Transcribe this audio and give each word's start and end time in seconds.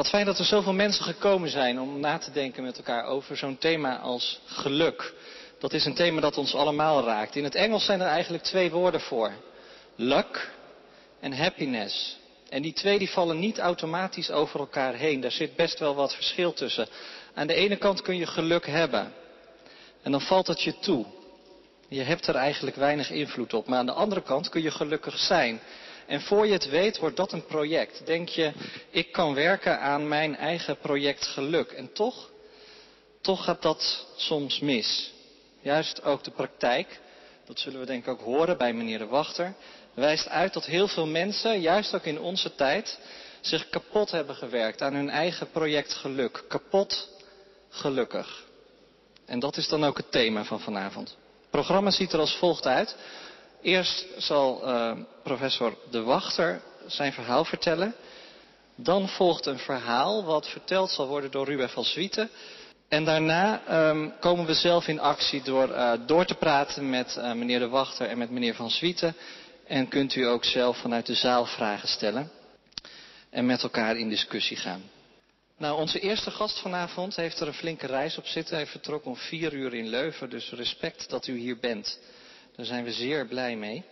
Wat 0.00 0.08
fijn 0.08 0.26
dat 0.26 0.38
er 0.38 0.44
zoveel 0.44 0.72
mensen 0.72 1.04
gekomen 1.04 1.48
zijn 1.48 1.80
om 1.80 2.00
na 2.00 2.18
te 2.18 2.30
denken 2.30 2.62
met 2.62 2.76
elkaar 2.76 3.04
over 3.04 3.36
zo'n 3.36 3.58
thema 3.58 3.98
als 3.98 4.40
geluk. 4.46 5.14
Dat 5.58 5.72
is 5.72 5.84
een 5.84 5.94
thema 5.94 6.20
dat 6.20 6.38
ons 6.38 6.54
allemaal 6.54 7.04
raakt. 7.04 7.36
In 7.36 7.44
het 7.44 7.54
Engels 7.54 7.84
zijn 7.84 8.00
er 8.00 8.06
eigenlijk 8.06 8.44
twee 8.44 8.70
woorden 8.70 9.00
voor. 9.00 9.32
Luck 9.96 10.50
en 11.20 11.32
happiness. 11.32 12.18
En 12.48 12.62
die 12.62 12.72
twee 12.72 12.98
die 12.98 13.10
vallen 13.10 13.38
niet 13.38 13.58
automatisch 13.58 14.30
over 14.30 14.60
elkaar 14.60 14.94
heen. 14.94 15.20
Daar 15.20 15.30
zit 15.30 15.56
best 15.56 15.78
wel 15.78 15.94
wat 15.94 16.14
verschil 16.14 16.52
tussen. 16.52 16.88
Aan 17.34 17.46
de 17.46 17.54
ene 17.54 17.76
kant 17.76 18.02
kun 18.02 18.16
je 18.16 18.26
geluk 18.26 18.66
hebben. 18.66 19.12
En 20.02 20.10
dan 20.10 20.20
valt 20.20 20.46
het 20.46 20.62
je 20.62 20.78
toe. 20.78 21.04
Je 21.88 22.02
hebt 22.02 22.26
er 22.26 22.34
eigenlijk 22.34 22.76
weinig 22.76 23.10
invloed 23.10 23.54
op. 23.54 23.66
Maar 23.66 23.78
aan 23.78 23.86
de 23.86 23.92
andere 23.92 24.22
kant 24.22 24.48
kun 24.48 24.62
je 24.62 24.70
gelukkig 24.70 25.18
zijn. 25.18 25.60
En 26.10 26.20
voor 26.20 26.46
je 26.46 26.52
het 26.52 26.68
weet 26.68 26.98
wordt 26.98 27.16
dat 27.16 27.32
een 27.32 27.46
project. 27.46 28.06
Denk 28.06 28.28
je, 28.28 28.52
ik 28.90 29.12
kan 29.12 29.34
werken 29.34 29.80
aan 29.80 30.08
mijn 30.08 30.36
eigen 30.36 30.76
project 30.78 31.26
geluk. 31.26 31.70
En 31.70 31.92
toch, 31.92 32.30
toch 33.20 33.44
gaat 33.44 33.62
dat 33.62 34.06
soms 34.16 34.60
mis. 34.60 35.12
Juist 35.60 36.02
ook 36.02 36.24
de 36.24 36.30
praktijk, 36.30 37.00
dat 37.46 37.58
zullen 37.58 37.80
we 37.80 37.86
denk 37.86 38.02
ik 38.02 38.08
ook 38.08 38.20
horen 38.20 38.58
bij 38.58 38.72
meneer 38.72 38.98
de 38.98 39.06
Wachter, 39.06 39.54
wijst 39.94 40.28
uit 40.28 40.52
dat 40.52 40.64
heel 40.64 40.88
veel 40.88 41.06
mensen, 41.06 41.60
juist 41.60 41.94
ook 41.94 42.04
in 42.04 42.20
onze 42.20 42.54
tijd, 42.54 42.98
zich 43.40 43.68
kapot 43.68 44.10
hebben 44.10 44.34
gewerkt 44.34 44.82
aan 44.82 44.94
hun 44.94 45.10
eigen 45.10 45.50
project 45.50 45.92
geluk. 45.92 46.44
Kapot 46.48 47.08
gelukkig. 47.68 48.44
En 49.26 49.38
dat 49.38 49.56
is 49.56 49.68
dan 49.68 49.84
ook 49.84 49.96
het 49.96 50.10
thema 50.12 50.44
van 50.44 50.60
vanavond. 50.60 51.08
Het 51.08 51.50
programma 51.50 51.90
ziet 51.90 52.12
er 52.12 52.20
als 52.20 52.36
volgt 52.36 52.66
uit. 52.66 52.96
Eerst 53.62 54.06
zal 54.16 54.68
uh, 54.68 54.92
professor 55.22 55.76
De 55.90 56.02
Wachter 56.02 56.60
zijn 56.86 57.12
verhaal 57.12 57.44
vertellen. 57.44 57.94
Dan 58.74 59.08
volgt 59.08 59.46
een 59.46 59.58
verhaal 59.58 60.24
wat 60.24 60.48
verteld 60.48 60.90
zal 60.90 61.06
worden 61.06 61.30
door 61.30 61.46
Ruben 61.46 61.70
van 61.70 61.84
Zwieten. 61.84 62.30
En 62.88 63.04
daarna 63.04 63.62
um, 63.88 64.12
komen 64.20 64.46
we 64.46 64.54
zelf 64.54 64.88
in 64.88 65.00
actie 65.00 65.42
door 65.42 65.68
uh, 65.68 65.92
door 66.06 66.24
te 66.24 66.34
praten 66.34 66.90
met 66.90 67.16
uh, 67.18 67.32
meneer 67.32 67.58
De 67.58 67.68
Wachter 67.68 68.06
en 68.06 68.18
met 68.18 68.30
meneer 68.30 68.54
Van 68.54 68.70
Zwieten. 68.70 69.16
En 69.66 69.88
kunt 69.88 70.14
u 70.14 70.26
ook 70.26 70.44
zelf 70.44 70.76
vanuit 70.76 71.06
de 71.06 71.14
zaal 71.14 71.44
vragen 71.44 71.88
stellen. 71.88 72.30
En 73.30 73.46
met 73.46 73.62
elkaar 73.62 73.96
in 73.96 74.08
discussie 74.08 74.56
gaan. 74.56 74.82
Nou, 75.56 75.78
onze 75.78 76.00
eerste 76.00 76.30
gast 76.30 76.60
vanavond 76.60 77.16
heeft 77.16 77.40
er 77.40 77.46
een 77.46 77.54
flinke 77.54 77.86
reis 77.86 78.18
op 78.18 78.26
zitten. 78.26 78.56
Hij 78.56 78.66
vertrok 78.66 79.04
om 79.04 79.16
vier 79.16 79.52
uur 79.52 79.74
in 79.74 79.88
Leuven, 79.88 80.30
dus 80.30 80.50
respect 80.50 81.10
dat 81.10 81.26
u 81.26 81.38
hier 81.38 81.58
bent. 81.58 81.98
Daar 82.56 82.66
zijn 82.66 82.84
we 82.84 82.92
zeer 82.92 83.26
blij 83.26 83.56
mee. 83.56 83.84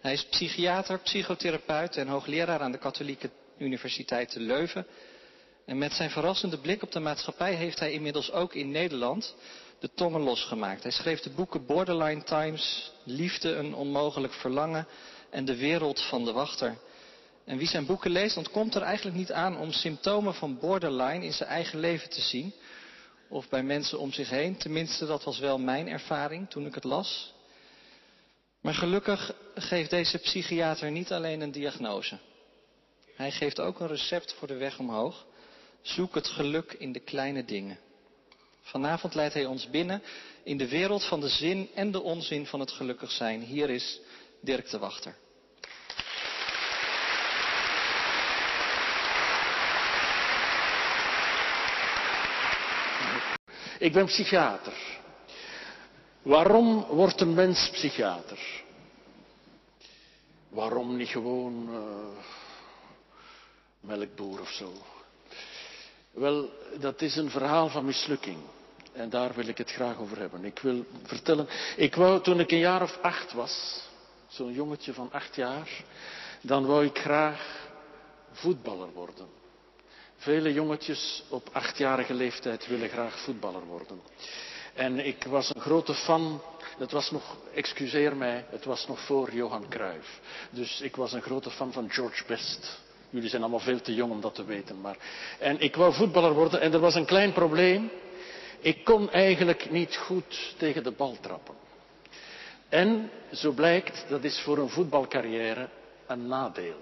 Hij 0.00 0.12
is 0.12 0.24
psychiater, 0.24 0.98
psychotherapeut 0.98 1.96
en 1.96 2.08
hoogleraar 2.08 2.60
aan 2.60 2.72
de 2.72 2.78
Katholieke 2.78 3.30
Universiteit 3.58 4.30
te 4.30 4.40
Leuven. 4.40 4.86
En 5.66 5.78
met 5.78 5.92
zijn 5.92 6.10
verrassende 6.10 6.58
blik 6.58 6.82
op 6.82 6.92
de 6.92 7.00
maatschappij 7.00 7.54
heeft 7.54 7.78
hij 7.78 7.92
inmiddels 7.92 8.32
ook 8.32 8.54
in 8.54 8.70
Nederland 8.70 9.34
de 9.78 9.90
tongen 9.94 10.20
losgemaakt. 10.20 10.82
Hij 10.82 10.92
schreef 10.92 11.20
de 11.20 11.30
boeken 11.30 11.66
Borderline 11.66 12.22
Times, 12.22 12.92
Liefde, 13.04 13.54
een 13.54 13.74
onmogelijk 13.74 14.32
verlangen 14.32 14.86
en 15.30 15.44
De 15.44 15.56
wereld 15.56 16.00
van 16.00 16.24
de 16.24 16.32
wachter. 16.32 16.76
En 17.44 17.58
wie 17.58 17.68
zijn 17.68 17.86
boeken 17.86 18.10
leest, 18.10 18.36
ontkomt 18.36 18.74
er 18.74 18.82
eigenlijk 18.82 19.16
niet 19.16 19.32
aan 19.32 19.58
om 19.58 19.72
symptomen 19.72 20.34
van 20.34 20.58
borderline 20.58 21.24
in 21.24 21.32
zijn 21.32 21.48
eigen 21.48 21.78
leven 21.78 22.10
te 22.10 22.20
zien. 22.20 22.54
Of 23.28 23.48
bij 23.48 23.62
mensen 23.62 23.98
om 23.98 24.12
zich 24.12 24.30
heen. 24.30 24.56
Tenminste, 24.56 25.06
dat 25.06 25.24
was 25.24 25.38
wel 25.38 25.58
mijn 25.58 25.88
ervaring 25.88 26.50
toen 26.50 26.66
ik 26.66 26.74
het 26.74 26.84
las. 26.84 27.33
Maar 28.64 28.74
gelukkig 28.74 29.34
geeft 29.54 29.90
deze 29.90 30.18
psychiater 30.18 30.90
niet 30.90 31.12
alleen 31.12 31.40
een 31.40 31.50
diagnose. 31.50 32.18
Hij 33.16 33.30
geeft 33.30 33.60
ook 33.60 33.80
een 33.80 33.86
recept 33.86 34.34
voor 34.38 34.48
de 34.48 34.56
weg 34.56 34.78
omhoog. 34.78 35.26
Zoek 35.82 36.14
het 36.14 36.26
geluk 36.26 36.72
in 36.72 36.92
de 36.92 37.00
kleine 37.00 37.44
dingen. 37.44 37.78
Vanavond 38.62 39.14
leidt 39.14 39.34
hij 39.34 39.44
ons 39.44 39.70
binnen 39.70 40.02
in 40.42 40.56
de 40.56 40.68
wereld 40.68 41.04
van 41.04 41.20
de 41.20 41.28
zin 41.28 41.70
en 41.74 41.90
de 41.90 42.00
onzin 42.00 42.46
van 42.46 42.60
het 42.60 42.70
gelukkig 42.70 43.10
zijn. 43.10 43.40
Hier 43.40 43.70
is 43.70 44.00
Dirk 44.40 44.70
de 44.70 44.78
Wachter. 44.78 45.16
Ik 53.78 53.92
ben 53.92 54.06
psychiater. 54.06 54.93
Waarom 56.24 56.84
wordt 56.84 57.20
een 57.20 57.34
mens 57.34 57.70
psychiater? 57.70 58.62
Waarom 60.48 60.96
niet 60.96 61.08
gewoon 61.08 61.68
uh, 61.70 62.22
melkboer 63.80 64.40
of 64.40 64.50
zo? 64.50 64.72
Wel, 66.10 66.50
dat 66.80 67.02
is 67.02 67.16
een 67.16 67.30
verhaal 67.30 67.68
van 67.68 67.84
mislukking. 67.84 68.38
En 68.92 69.10
daar 69.10 69.34
wil 69.34 69.46
ik 69.46 69.58
het 69.58 69.70
graag 69.70 69.98
over 69.98 70.18
hebben. 70.18 70.44
Ik 70.44 70.58
wil 70.58 70.84
vertellen. 71.02 71.48
Ik 71.76 71.94
wou 71.94 72.22
toen 72.22 72.40
ik 72.40 72.50
een 72.50 72.58
jaar 72.58 72.82
of 72.82 72.98
acht 73.02 73.32
was, 73.32 73.82
zo'n 74.28 74.52
jongetje 74.52 74.92
van 74.92 75.12
acht 75.12 75.36
jaar, 75.36 75.84
dan 76.40 76.66
wou 76.66 76.84
ik 76.84 76.98
graag 76.98 77.68
voetballer 78.32 78.92
worden. 78.92 79.26
Vele 80.16 80.52
jongetjes 80.52 81.22
op 81.28 81.48
achtjarige 81.52 82.14
leeftijd 82.14 82.66
willen 82.66 82.88
graag 82.88 83.20
voetballer 83.20 83.64
worden. 83.64 84.00
En 84.74 85.06
ik 85.06 85.24
was 85.24 85.54
een 85.54 85.60
grote 85.60 85.94
fan. 85.94 86.40
Het 86.78 86.92
was 86.92 87.10
nog, 87.10 87.36
excuseer 87.54 88.16
mij, 88.16 88.44
het 88.50 88.64
was 88.64 88.86
nog 88.86 89.00
voor 89.00 89.32
Johan 89.32 89.68
Cruijff. 89.68 90.20
Dus 90.50 90.80
ik 90.80 90.96
was 90.96 91.12
een 91.12 91.22
grote 91.22 91.50
fan 91.50 91.72
van 91.72 91.90
George 91.90 92.24
Best. 92.26 92.80
Jullie 93.10 93.28
zijn 93.28 93.42
allemaal 93.42 93.60
veel 93.60 93.80
te 93.80 93.94
jong 93.94 94.12
om 94.12 94.20
dat 94.20 94.34
te 94.34 94.44
weten. 94.44 94.80
Maar... 94.80 94.96
En 95.38 95.60
ik 95.60 95.76
wou 95.76 95.94
voetballer 95.94 96.32
worden 96.32 96.60
en 96.60 96.72
er 96.72 96.80
was 96.80 96.94
een 96.94 97.04
klein 97.04 97.32
probleem. 97.32 97.90
Ik 98.60 98.84
kon 98.84 99.10
eigenlijk 99.10 99.70
niet 99.70 99.96
goed 99.96 100.54
tegen 100.58 100.82
de 100.82 100.90
bal 100.90 101.16
trappen. 101.20 101.54
En, 102.68 103.10
zo 103.32 103.52
blijkt, 103.52 104.04
dat 104.08 104.24
is 104.24 104.40
voor 104.40 104.58
een 104.58 104.68
voetbalcarrière 104.68 105.68
een 106.06 106.26
nadeel. 106.26 106.76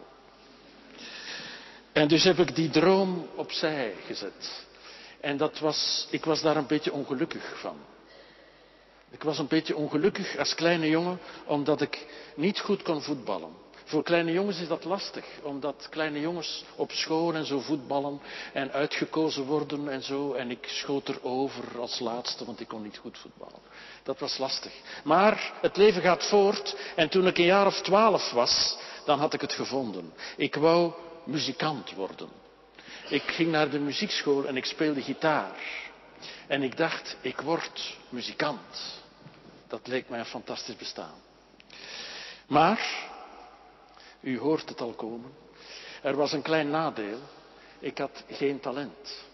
En 1.93 2.09
dus 2.09 2.25
heb 2.25 2.39
ik 2.39 2.55
die 2.55 2.71
droom 2.71 3.29
opzij 3.35 3.95
gezet. 4.07 4.67
En 5.23 5.37
dat 5.37 5.59
was, 5.59 6.07
ik 6.11 6.25
was 6.25 6.43
daar 6.43 6.57
een 6.57 6.67
beetje 6.67 6.93
ongelukkig 6.93 7.61
van. 7.61 7.77
Ik 9.11 9.23
was 9.23 9.39
een 9.39 9.47
beetje 9.47 9.77
ongelukkig 9.77 10.37
als 10.39 10.55
kleine 10.55 10.89
jongen 10.89 11.19
omdat 11.47 11.81
ik 11.81 12.07
niet 12.35 12.61
goed 12.61 12.83
kon 12.83 13.03
voetballen. 13.03 13.51
Voor 13.85 14.03
kleine 14.03 14.33
jongens 14.33 14.61
is 14.61 14.69
dat 14.69 14.85
lastig, 14.85 15.25
omdat 15.43 15.87
kleine 15.91 16.21
jongens 16.21 16.65
op 16.77 16.93
school 16.93 17.35
en 17.35 17.47
zo 17.47 17.61
voetballen 17.61 18.21
en 18.53 18.73
uitgekozen 18.73 19.45
worden 19.45 19.89
en 19.89 20.03
zo. 20.03 20.33
En 20.33 20.51
ik 20.51 20.67
schoot 20.67 21.09
erover 21.09 21.81
als 21.81 21.99
laatste, 21.99 22.45
want 22.45 22.61
ik 22.61 22.69
kon 22.69 22.83
niet 22.83 22.99
goed 22.99 23.19
voetballen. 23.19 23.61
Dat 24.03 24.19
was 24.19 24.39
lastig. 24.39 24.73
Maar 25.05 25.53
het 25.61 25.77
leven 25.77 26.03
gaat 26.03 26.27
voort 26.29 26.77
en 26.97 27.09
toen 27.09 27.27
ik 27.27 27.39
een 27.39 27.45
jaar 27.45 27.67
of 27.67 27.81
twaalf 27.81 28.31
was, 28.31 28.77
dan 29.05 29.19
had 29.19 29.35
ik 29.35 29.41
het 29.41 29.53
gevonden. 29.53 30.13
Ik 30.37 30.55
wou 30.55 30.93
muzikant 31.25 31.95
worden. 31.95 32.42
Ik 33.13 33.23
ging 33.23 33.51
naar 33.51 33.71
de 33.71 33.79
muziekschool 33.79 34.47
en 34.47 34.57
ik 34.57 34.65
speelde 34.65 35.03
gitaar. 35.03 35.57
En 36.47 36.63
ik 36.63 36.77
dacht, 36.77 37.17
ik 37.21 37.41
word 37.41 37.97
muzikant. 38.09 39.01
Dat 39.69 39.87
leek 39.87 40.09
mij 40.09 40.19
een 40.19 40.25
fantastisch 40.25 40.77
bestaan. 40.77 41.15
Maar, 42.47 43.11
u 44.21 44.39
hoort 44.39 44.69
het 44.69 44.81
al 44.81 44.93
komen, 44.93 45.31
er 46.03 46.17
was 46.17 46.33
een 46.33 46.43
klein 46.43 46.71
nadeel. 46.71 47.19
Ik 47.79 47.99
had 47.99 48.25
geen 48.31 48.61
talent. 48.61 49.25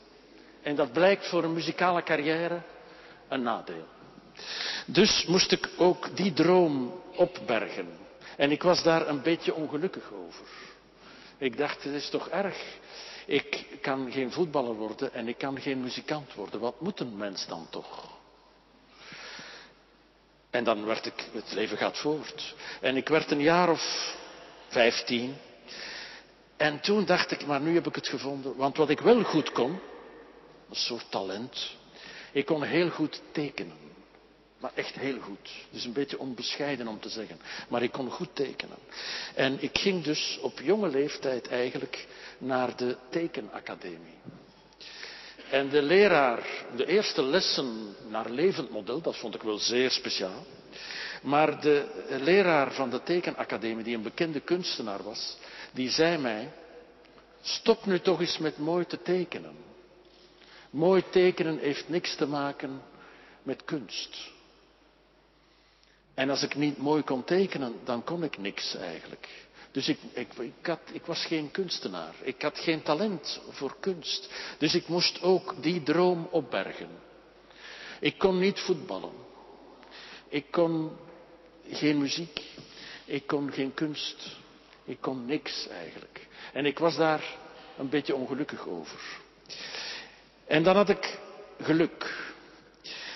En 0.63 0.77
dat 0.77 0.93
blijkt 0.93 1.29
voor 1.29 1.45
een 1.45 1.53
muzikale 1.53 2.03
carrière 2.03 2.61
een 3.29 3.43
nadeel. 3.43 3.87
Dus 4.87 5.25
moest 5.27 5.53
ik 5.53 5.69
ook 5.77 6.17
die 6.17 6.33
droom 6.33 7.03
opbergen. 7.17 7.89
En 8.37 8.51
ik 8.51 8.63
was 8.63 8.83
daar 8.83 9.09
een 9.09 9.23
beetje 9.23 9.55
ongelukkig 9.55 10.13
over. 10.13 10.47
Ik 11.37 11.57
dacht, 11.57 11.85
het 11.85 11.95
is 11.95 12.11
toch 12.11 12.29
erg. 12.29 12.57
Ik 13.29 13.67
kan 13.81 14.13
geen 14.13 14.33
voetballer 14.33 14.75
worden 14.75 15.13
en 15.13 15.29
ik 15.29 15.39
kan 15.39 15.61
geen 15.61 15.81
muzikant 15.81 16.35
worden. 16.35 16.61
Wat 16.61 16.81
moet 16.81 17.01
een 17.01 17.17
mens 17.17 17.47
dan 17.47 17.67
toch? 17.71 18.17
En 20.51 20.65
dan 20.65 20.85
werd 20.85 21.07
ik, 21.07 21.29
het 21.33 21.53
leven 21.53 21.77
gaat 21.77 21.99
voort. 21.99 22.55
En 22.81 22.97
ik 22.97 23.09
werd 23.09 23.31
een 23.31 23.41
jaar 23.41 23.71
of 23.71 24.15
vijftien. 24.69 25.37
En 26.57 26.81
toen 26.81 27.05
dacht 27.05 27.31
ik, 27.31 27.47
maar 27.47 27.61
nu 27.61 27.75
heb 27.75 27.87
ik 27.87 27.95
het 27.95 28.09
gevonden. 28.09 28.57
Want 28.57 28.77
wat 28.77 28.91
ik 28.91 29.01
wel 29.01 29.23
goed 29.23 29.53
kon, 29.53 29.81
een 30.69 30.77
soort 30.77 31.11
talent. 31.11 31.77
Ik 32.33 32.47
kon 32.47 32.63
heel 32.63 32.91
goed 32.91 33.23
tekenen. 33.33 33.88
Maar 34.61 34.71
echt 34.75 34.95
heel 34.95 35.21
goed. 35.21 35.51
Dus 35.71 35.85
een 35.85 35.93
beetje 35.93 36.19
onbescheiden 36.19 36.89
om 36.89 37.01
te 37.01 37.09
zeggen. 37.09 37.41
Maar 37.69 37.83
ik 37.83 37.93
kon 37.93 38.11
goed 38.11 38.29
tekenen. 38.33 38.77
En 39.35 39.63
ik 39.63 39.79
ging 39.79 40.05
dus 40.05 40.39
op 40.43 40.61
jonge 40.61 40.89
leeftijd 40.89 41.49
eigenlijk 41.49 42.07
naar 42.39 42.77
de 42.77 42.97
tekenacademie. 43.11 44.17
En 45.51 45.69
de 45.69 45.83
leraar, 45.83 46.43
de 46.77 46.87
eerste 46.87 47.23
lessen 47.23 47.95
naar 48.09 48.31
levend 48.31 48.71
model, 48.71 49.01
dat 49.01 49.17
vond 49.17 49.35
ik 49.35 49.43
wel 49.43 49.59
zeer 49.59 49.91
speciaal. 49.91 50.47
Maar 51.23 51.61
de 51.61 52.05
leraar 52.21 52.73
van 52.73 52.91
de 52.91 53.03
tekenacademie, 53.03 53.85
die 53.85 53.97
een 53.97 54.03
bekende 54.03 54.41
kunstenaar 54.41 55.03
was, 55.03 55.37
die 55.73 55.91
zei 55.91 56.19
mij, 56.19 56.49
Stop 57.43 57.87
nu 57.87 58.01
toch 58.01 58.21
eens 58.21 58.39
met 58.39 58.59
mooi 58.59 58.87
te 58.87 59.03
tekenen. 59.03 59.57
Mooi 60.71 61.03
tekenen 61.11 61.59
heeft 61.59 61.89
niks 61.89 62.15
te 62.15 62.27
maken 62.27 62.83
met 63.43 63.65
kunst. 63.65 64.31
En 66.19 66.31
als 66.31 66.43
ik 66.43 66.55
niet 66.55 66.79
mooi 66.79 67.03
kon 67.03 67.25
tekenen, 67.25 67.75
dan 67.85 68.05
kon 68.05 68.25
ik 68.25 68.39
niks 68.39 68.75
eigenlijk. 68.75 69.29
Dus 69.71 69.89
ik, 69.89 69.99
ik, 70.13 70.29
ik, 70.93 71.05
was 71.05 71.25
geen 71.25 71.51
kunstenaar. 71.51 72.15
Ik 72.23 72.43
had 72.43 72.59
geen 72.59 72.83
talent 72.83 73.41
voor 73.51 73.77
kunst. 73.81 74.31
Dus 74.59 74.75
ik 74.75 74.89
moest 74.89 75.23
ook 75.23 75.63
die 75.63 75.83
droom 75.83 76.29
opbergen. 76.31 76.89
Ik 78.01 78.19
kon 78.19 78.39
niet 78.39 78.61
voetballen. 78.61 79.13
Ik 80.29 80.51
kon 80.51 80.97
geen 81.71 81.99
muziek. 81.99 82.43
Ik 83.05 83.27
kon 83.27 83.53
geen 83.53 83.75
kunst. 83.75 84.37
Ik 84.85 85.01
kon 85.01 85.27
niks 85.27 85.69
eigenlijk. 85.69 86.27
En 86.53 86.67
ik 86.67 86.79
was 86.79 86.97
daar 86.97 87.37
een 87.77 87.89
beetje 87.89 88.15
ongelukkig 88.15 88.67
over. 88.69 89.01
En 90.47 90.63
dan 90.63 90.77
had 90.77 90.89
ik 90.89 91.19
geluk. 91.61 92.31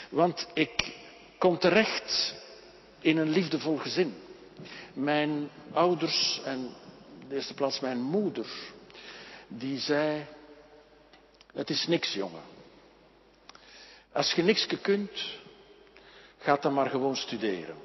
Want 0.09 0.49
ik 0.55 0.95
kom 1.39 1.59
terecht 1.59 2.41
in 3.03 3.17
een 3.17 3.31
liefdevol 3.31 3.77
gezin. 3.77 4.15
Mijn 4.93 5.49
ouders 5.73 6.41
en 6.45 6.59
in 7.21 7.29
de 7.29 7.35
eerste 7.35 7.55
plaats 7.55 7.81
mijn 7.81 8.01
moeder, 8.01 8.47
die 9.49 9.79
zei, 9.79 10.27
het 11.53 11.71
is 11.71 11.87
niks 11.87 12.13
jongen. 12.13 12.43
Als 14.13 14.33
je 14.33 14.43
niks 14.43 14.67
kunt, 14.83 15.41
ga 16.39 16.57
dan 16.57 16.75
maar 16.75 16.91
gewoon 16.91 17.17
studeren. 17.17 17.77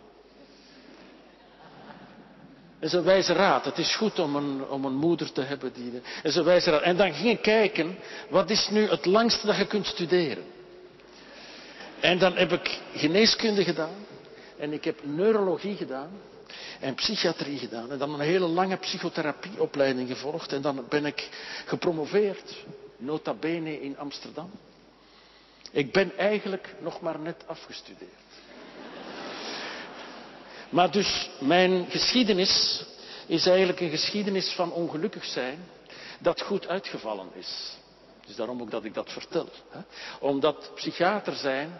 Dat 2.79 2.89
is 2.89 2.93
een 2.93 3.03
wijze 3.03 3.33
raad. 3.33 3.65
Het 3.65 3.77
is 3.77 3.95
goed 3.95 4.19
om 4.19 4.35
een, 4.35 4.67
om 4.67 4.85
een 4.85 4.95
moeder 4.95 5.31
te 5.31 5.41
hebben 5.41 5.73
die. 5.73 6.01
Een 6.23 6.43
wijze 6.43 6.69
raad. 6.69 6.81
En 6.81 6.97
dan 6.97 7.13
ging 7.13 7.29
ik 7.29 7.41
kijken, 7.41 7.97
wat 8.29 8.49
is 8.49 8.69
nu 8.69 8.89
het 8.89 9.05
langste 9.05 9.45
dat 9.45 9.57
je 9.57 9.67
kunt 9.67 9.85
studeren? 9.85 10.43
En 11.99 12.17
dan 12.17 12.35
heb 12.35 12.51
ik 12.51 12.79
geneeskunde 12.93 13.63
gedaan. 13.63 14.05
En 14.57 14.74
ik 14.74 14.83
heb 14.83 15.00
neurologie 15.04 15.75
gedaan. 15.75 16.09
En 16.80 16.95
psychiatrie 16.95 17.57
gedaan. 17.57 17.92
En 17.92 17.98
dan 17.98 18.13
een 18.13 18.19
hele 18.19 18.48
lange 18.48 18.77
psychotherapieopleiding 18.77 20.07
gevolgd. 20.07 20.54
En 20.54 20.62
dan 20.62 20.86
ben 20.89 21.06
ik 21.06 21.30
gepromoveerd. 21.65 22.65
Nota 22.98 23.33
bene 23.33 23.81
in 23.81 23.98
Amsterdam. 23.98 24.51
Ik 25.71 25.92
ben 25.92 26.18
eigenlijk 26.18 26.75
nog 26.80 27.01
maar 27.01 27.19
net 27.19 27.44
afgestudeerd. 27.48 28.12
Maar 30.69 30.92
dus 30.92 31.30
mijn 31.39 31.86
geschiedenis 31.89 32.86
is 33.25 33.45
eigenlijk 33.45 33.80
een 33.80 33.89
geschiedenis 33.89 34.51
van 34.51 34.71
ongelukkig 34.71 35.25
zijn 35.25 35.59
dat 36.19 36.42
goed 36.42 36.68
uitgevallen 36.68 37.27
is. 37.33 37.77
Dus 38.25 38.36
daarom 38.36 38.62
ook 38.62 38.71
dat 38.71 38.83
ik 38.83 38.94
dat 38.94 39.12
vertel. 39.12 39.50
Hè? 39.69 39.80
Omdat 40.19 40.71
psychiater 40.75 41.36
zijn, 41.36 41.80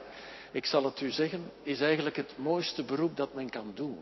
ik 0.52 0.66
zal 0.66 0.84
het 0.84 1.02
u 1.02 1.12
zeggen, 1.12 1.52
is 1.64 1.82
eigenlijk 1.82 2.16
het 2.16 2.34
mooiste 2.38 2.84
beroep 2.84 3.18
dat 3.18 3.34
men 3.34 3.50
kan 3.50 3.72
doen. 3.76 4.00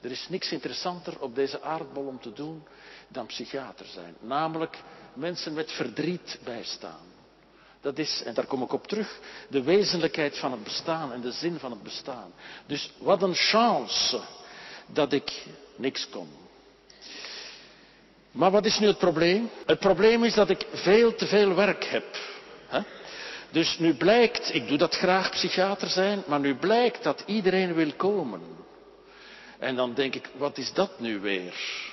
Er 0.00 0.10
is 0.10 0.26
niks 0.28 0.52
interessanter 0.52 1.20
op 1.20 1.34
deze 1.34 1.62
aardbol 1.62 2.06
om 2.06 2.20
te 2.20 2.32
doen 2.32 2.62
dan 3.08 3.26
psychiater 3.26 3.86
zijn. 3.86 4.14
Namelijk 4.20 4.78
mensen 5.14 5.54
met 5.54 5.72
verdriet 5.72 6.38
bijstaan. 6.44 7.14
Dat 7.80 7.98
is, 7.98 8.22
en 8.24 8.34
daar 8.34 8.46
kom 8.46 8.62
ik 8.62 8.72
op 8.72 8.86
terug, 8.86 9.20
de 9.48 9.62
wezenlijkheid 9.62 10.38
van 10.38 10.52
het 10.52 10.64
bestaan 10.64 11.12
en 11.12 11.20
de 11.20 11.32
zin 11.32 11.58
van 11.58 11.70
het 11.70 11.82
bestaan. 11.82 12.32
Dus 12.66 12.92
wat 12.98 13.22
een 13.22 13.34
chance 13.34 14.20
dat 14.86 15.12
ik 15.12 15.46
niks 15.76 16.08
kon. 16.08 16.28
Maar 18.30 18.50
wat 18.50 18.64
is 18.64 18.78
nu 18.78 18.86
het 18.86 18.98
probleem? 18.98 19.50
Het 19.66 19.78
probleem 19.78 20.24
is 20.24 20.34
dat 20.34 20.50
ik 20.50 20.66
veel 20.72 21.14
te 21.14 21.26
veel 21.26 21.54
werk 21.54 21.84
heb. 21.84 22.16
Dus 23.50 23.78
nu 23.78 23.94
blijkt, 23.94 24.54
ik 24.54 24.68
doe 24.68 24.78
dat 24.78 24.94
graag 24.94 25.30
psychiater 25.30 25.88
zijn, 25.88 26.22
maar 26.26 26.40
nu 26.40 26.54
blijkt 26.54 27.02
dat 27.02 27.22
iedereen 27.26 27.74
wil 27.74 27.92
komen. 27.96 28.40
En 29.58 29.76
dan 29.76 29.94
denk 29.94 30.14
ik, 30.14 30.30
wat 30.36 30.58
is 30.58 30.72
dat 30.72 31.00
nu 31.00 31.20
weer? 31.20 31.84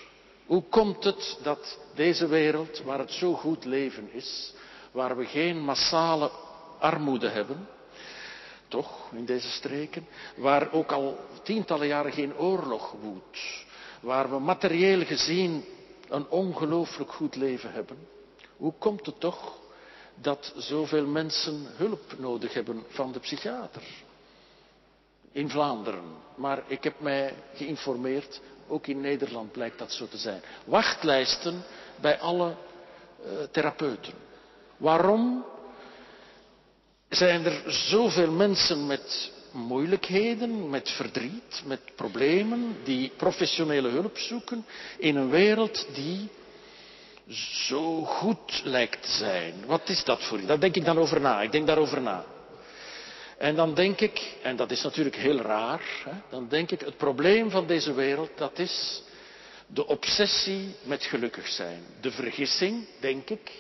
Hoe 0.46 0.64
komt 0.70 1.04
het 1.04 1.38
dat 1.44 1.80
deze 1.96 2.28
wereld, 2.28 2.82
waar 2.82 3.00
het 3.00 3.12
zo 3.12 3.34
goed 3.34 3.66
leven 3.66 4.10
is, 4.12 4.54
waar 4.92 5.18
we 5.18 5.26
geen 5.26 5.60
massale 5.64 6.32
armoede 6.80 7.30
hebben, 7.30 7.68
toch, 8.68 9.12
in 9.12 9.26
deze 9.26 9.50
streken, 9.50 10.08
waar 10.36 10.72
ook 10.72 10.92
al 10.92 11.20
tientallen 11.44 11.88
jaren 11.88 12.12
geen 12.12 12.38
oorlog 12.38 12.96
woedt, 13.02 13.66
waar 14.00 14.30
we 14.30 14.40
materieel 14.40 15.06
gezien 15.06 15.66
een 16.10 16.30
ongelooflijk 16.30 17.12
goed 17.12 17.36
leven 17.36 17.72
hebben. 17.72 17.98
Hoe 18.58 18.74
komt 18.78 19.06
het 19.06 19.20
toch 19.20 19.62
dat 20.24 20.54
zoveel 20.58 21.06
mensen 21.06 21.66
hulp 21.76 22.14
nodig 22.18 22.54
hebben 22.54 22.84
van 22.90 23.12
de 23.12 23.20
psychiater? 23.20 23.82
In 25.32 25.50
Vlaanderen. 25.50 26.04
Maar 26.36 26.64
ik 26.68 26.84
heb 26.84 27.00
mij 27.00 27.34
geïnformeerd, 27.54 28.42
ook 28.68 28.88
in 28.88 29.02
Nederland 29.02 29.52
blijkt 29.52 29.80
dat 29.80 29.92
zo 29.92 30.08
te 30.08 30.18
zijn. 30.18 30.42
Wachtlijsten 30.66 31.64
bij 32.02 32.20
alle 32.20 32.56
uh, 33.26 33.32
therapeuten. 33.52 34.14
Waarom 34.78 35.46
zijn 37.10 37.46
er 37.46 37.72
zoveel 37.72 38.32
mensen 38.32 38.88
met 38.88 39.32
moeilijkheden, 39.52 40.70
met 40.70 40.90
verdriet, 40.90 41.62
met 41.66 41.80
problemen, 41.96 42.76
die 42.84 43.12
professionele 43.18 43.90
hulp 43.90 44.18
zoeken 44.18 44.66
in 44.98 45.16
een 45.16 45.30
wereld 45.30 45.88
die 45.94 46.30
zo 47.68 48.04
goed 48.04 48.62
lijkt 48.64 49.02
te 49.02 49.12
zijn? 49.12 49.54
Wat 49.66 49.90
is 49.90 50.04
dat 50.04 50.24
voor 50.24 50.40
u? 50.40 50.46
Daar 50.46 50.60
denk 50.60 50.76
ik 50.76 50.86
dan 50.86 50.98
over 50.98 51.22
na. 51.22 51.42
Ik 51.42 51.52
denk 51.52 51.68
daarover 51.68 52.02
na. 52.02 52.26
En 53.38 53.56
dan 53.56 53.74
denk 53.74 54.02
ik, 54.02 54.36
en 54.42 54.56
dat 54.56 54.72
is 54.72 54.82
natuurlijk 54.82 55.16
heel 55.16 55.38
raar, 55.38 55.82
hè, 56.04 56.12
dan 56.30 56.48
denk 56.48 56.72
ik, 56.72 56.80
het 56.80 56.98
probleem 56.98 57.50
van 57.50 57.68
deze 57.68 57.94
wereld, 57.94 58.30
dat 58.36 58.60
is 58.60 59.04
de 59.68 59.88
obsessie 59.88 60.76
met 60.84 61.04
gelukkig 61.04 61.48
zijn. 61.48 61.84
De 62.02 62.12
vergissing, 62.12 62.88
denk 63.00 63.30
ik, 63.30 63.52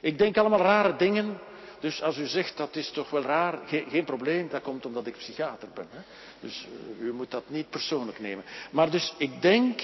ik 0.00 0.18
denk 0.18 0.36
allemaal 0.36 0.58
rare 0.58 0.96
dingen. 0.96 1.38
Dus 1.80 2.02
als 2.02 2.16
u 2.16 2.26
zegt 2.26 2.56
dat 2.56 2.76
is 2.76 2.90
toch 2.90 3.10
wel 3.10 3.22
raar, 3.22 3.58
geen, 3.66 3.86
geen 3.90 4.04
probleem, 4.04 4.48
dat 4.48 4.62
komt 4.62 4.86
omdat 4.86 5.06
ik 5.06 5.16
psychiater 5.16 5.68
ben. 5.74 5.88
Hè? 5.90 6.00
Dus 6.40 6.66
uh, 6.98 7.06
u 7.06 7.12
moet 7.12 7.30
dat 7.30 7.42
niet 7.46 7.70
persoonlijk 7.70 8.20
nemen. 8.20 8.44
Maar 8.70 8.90
dus 8.90 9.14
ik 9.16 9.42
denk 9.42 9.82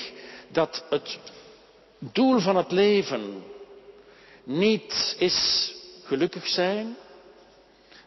dat 0.49 0.85
het 0.91 1.19
doel 2.01 2.41
van 2.41 2.57
het 2.57 2.71
leven 2.71 3.43
niet 4.45 5.17
is 5.19 5.71
gelukkig 6.05 6.49
zijn, 6.49 6.97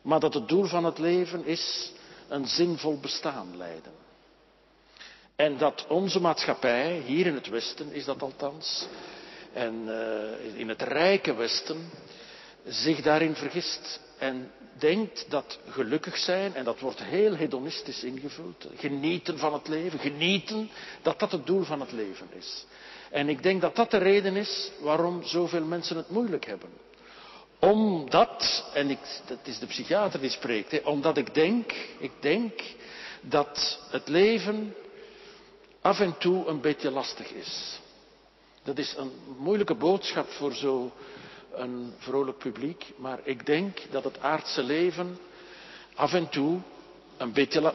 maar 0.01 0.19
dat 0.19 0.33
het 0.33 0.47
doel 0.47 0.65
van 0.65 0.85
het 0.85 0.97
leven 0.97 1.45
is 1.45 1.91
een 2.27 2.47
zinvol 2.47 2.99
bestaan 2.99 3.57
leiden. 3.57 3.91
En 5.35 5.57
dat 5.57 5.85
onze 5.87 6.19
maatschappij, 6.19 7.01
hier 7.05 7.25
in 7.25 7.33
het 7.33 7.49
Westen 7.49 7.93
is 7.93 8.05
dat 8.05 8.21
althans, 8.21 8.87
en 9.53 9.83
uh, 9.87 10.59
in 10.59 10.69
het 10.69 10.81
rijke 10.81 11.33
Westen 11.33 11.89
zich 12.65 13.01
daarin 13.01 13.35
vergist 13.35 13.99
en 14.17 14.51
denkt 14.77 15.25
dat 15.29 15.59
gelukkig 15.69 16.17
zijn, 16.17 16.55
en 16.55 16.63
dat 16.63 16.79
wordt 16.79 17.03
heel 17.03 17.33
hedonistisch 17.33 18.03
ingevuld, 18.03 18.67
genieten 18.75 19.37
van 19.37 19.53
het 19.53 19.67
leven, 19.67 19.99
genieten, 19.99 20.69
dat 21.01 21.19
dat 21.19 21.31
het 21.31 21.45
doel 21.45 21.63
van 21.63 21.79
het 21.79 21.91
leven 21.91 22.27
is. 22.37 22.65
En 23.13 23.29
ik 23.29 23.43
denk 23.43 23.61
dat 23.61 23.75
dat 23.75 23.91
de 23.91 23.97
reden 23.97 24.35
is 24.35 24.71
waarom 24.79 25.23
zoveel 25.23 25.63
mensen 25.63 25.97
het 25.97 26.09
moeilijk 26.09 26.45
hebben. 26.45 26.69
Omdat, 27.59 28.65
en 28.73 28.89
ik, 28.89 28.99
dat 29.25 29.37
is 29.43 29.59
de 29.59 29.65
psychiater 29.65 30.19
die 30.19 30.29
spreekt, 30.29 30.71
hè, 30.71 30.77
omdat 30.83 31.17
ik 31.17 31.33
denk, 31.33 31.71
ik 31.99 32.11
denk 32.19 32.61
dat 33.21 33.79
het 33.89 34.07
leven 34.07 34.75
af 35.81 35.99
en 35.99 36.17
toe 36.17 36.47
een 36.47 36.61
beetje 36.61 36.91
lastig 36.91 37.31
is. 37.31 37.79
Dat 38.63 38.77
is 38.77 38.95
een 38.97 39.11
moeilijke 39.37 39.75
boodschap 39.75 40.29
voor 40.29 40.53
zo'n 40.53 40.91
vrolijk 41.97 42.37
publiek, 42.37 42.85
maar 42.95 43.19
ik 43.23 43.45
denk 43.45 43.77
dat 43.91 44.03
het 44.03 44.19
aardse 44.19 44.63
leven 44.63 45.17
af 45.95 46.13
en 46.13 46.29
toe 46.29 46.59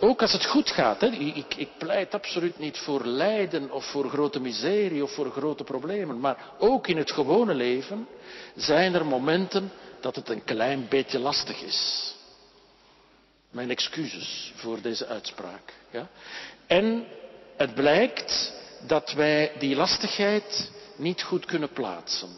ook 0.00 0.22
als 0.22 0.32
het 0.32 0.46
goed 0.46 0.70
gaat, 0.70 1.00
hè, 1.00 1.06
ik, 1.06 1.54
ik 1.54 1.68
pleit 1.78 2.14
absoluut 2.14 2.58
niet 2.58 2.78
voor 2.78 3.04
lijden 3.04 3.70
of 3.70 3.84
voor 3.84 4.08
grote 4.08 4.40
miserie 4.40 5.02
of 5.02 5.12
voor 5.12 5.30
grote 5.30 5.64
problemen, 5.64 6.20
maar 6.20 6.36
ook 6.58 6.86
in 6.86 6.96
het 6.96 7.12
gewone 7.12 7.54
leven 7.54 8.08
zijn 8.56 8.94
er 8.94 9.06
momenten 9.06 9.72
dat 10.00 10.16
het 10.16 10.28
een 10.28 10.44
klein 10.44 10.86
beetje 10.88 11.18
lastig 11.18 11.62
is. 11.62 12.14
Mijn 13.50 13.70
excuses 13.70 14.52
voor 14.54 14.80
deze 14.80 15.06
uitspraak. 15.06 15.72
Ja? 15.90 16.08
En 16.66 17.06
het 17.56 17.74
blijkt 17.74 18.52
dat 18.86 19.12
wij 19.12 19.52
die 19.58 19.76
lastigheid 19.76 20.70
niet 20.96 21.22
goed 21.22 21.44
kunnen 21.44 21.72
plaatsen. 21.72 22.28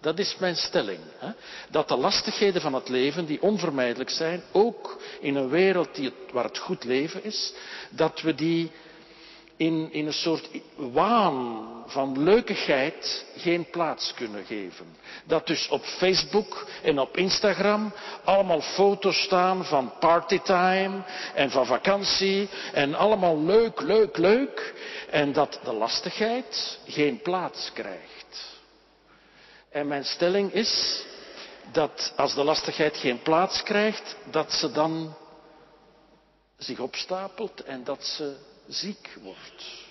Dat 0.00 0.18
is 0.18 0.36
mijn 0.38 0.56
stelling. 0.56 1.00
Hè? 1.18 1.30
Dat 1.70 1.88
de 1.88 1.96
lastigheden 1.96 2.60
van 2.60 2.74
het 2.74 2.88
leven, 2.88 3.26
die 3.26 3.42
onvermijdelijk 3.42 4.10
zijn, 4.10 4.42
ook 4.52 5.00
in 5.20 5.36
een 5.36 5.48
wereld 5.48 5.94
die 5.94 6.12
waar 6.32 6.44
het 6.44 6.58
goed 6.58 6.84
leven 6.84 7.24
is, 7.24 7.52
dat 7.90 8.20
we 8.20 8.34
die 8.34 8.70
in, 9.60 9.88
in 9.92 10.06
een 10.06 10.12
soort 10.12 10.48
waan 10.76 11.68
van 11.86 12.22
leukigheid 12.22 13.26
geen 13.36 13.70
plaats 13.70 14.14
kunnen 14.14 14.44
geven. 14.44 14.86
Dat 15.24 15.46
dus 15.46 15.68
op 15.68 15.84
Facebook 15.84 16.66
en 16.82 16.98
op 16.98 17.16
Instagram 17.16 17.92
allemaal 18.24 18.60
foto's 18.60 19.22
staan 19.22 19.64
van 19.64 19.92
partytime 19.98 21.02
en 21.34 21.50
van 21.50 21.66
vakantie 21.66 22.48
en 22.72 22.94
allemaal 22.94 23.44
leuk, 23.44 23.80
leuk, 23.80 24.16
leuk. 24.16 24.74
En 25.10 25.32
dat 25.32 25.60
de 25.64 25.72
lastigheid 25.72 26.78
geen 26.86 27.20
plaats 27.22 27.70
krijgt. 27.72 28.19
En 29.70 29.86
mijn 29.86 30.04
stelling 30.04 30.52
is 30.52 31.04
dat 31.72 32.12
als 32.16 32.34
de 32.34 32.44
lastigheid 32.44 32.96
geen 32.96 33.22
plaats 33.22 33.62
krijgt, 33.62 34.16
dat 34.30 34.52
ze 34.52 34.72
dan 34.72 35.16
zich 36.56 36.78
opstapelt 36.78 37.62
en 37.62 37.84
dat 37.84 38.04
ze 38.04 38.36
ziek 38.68 39.16
wordt. 39.22 39.88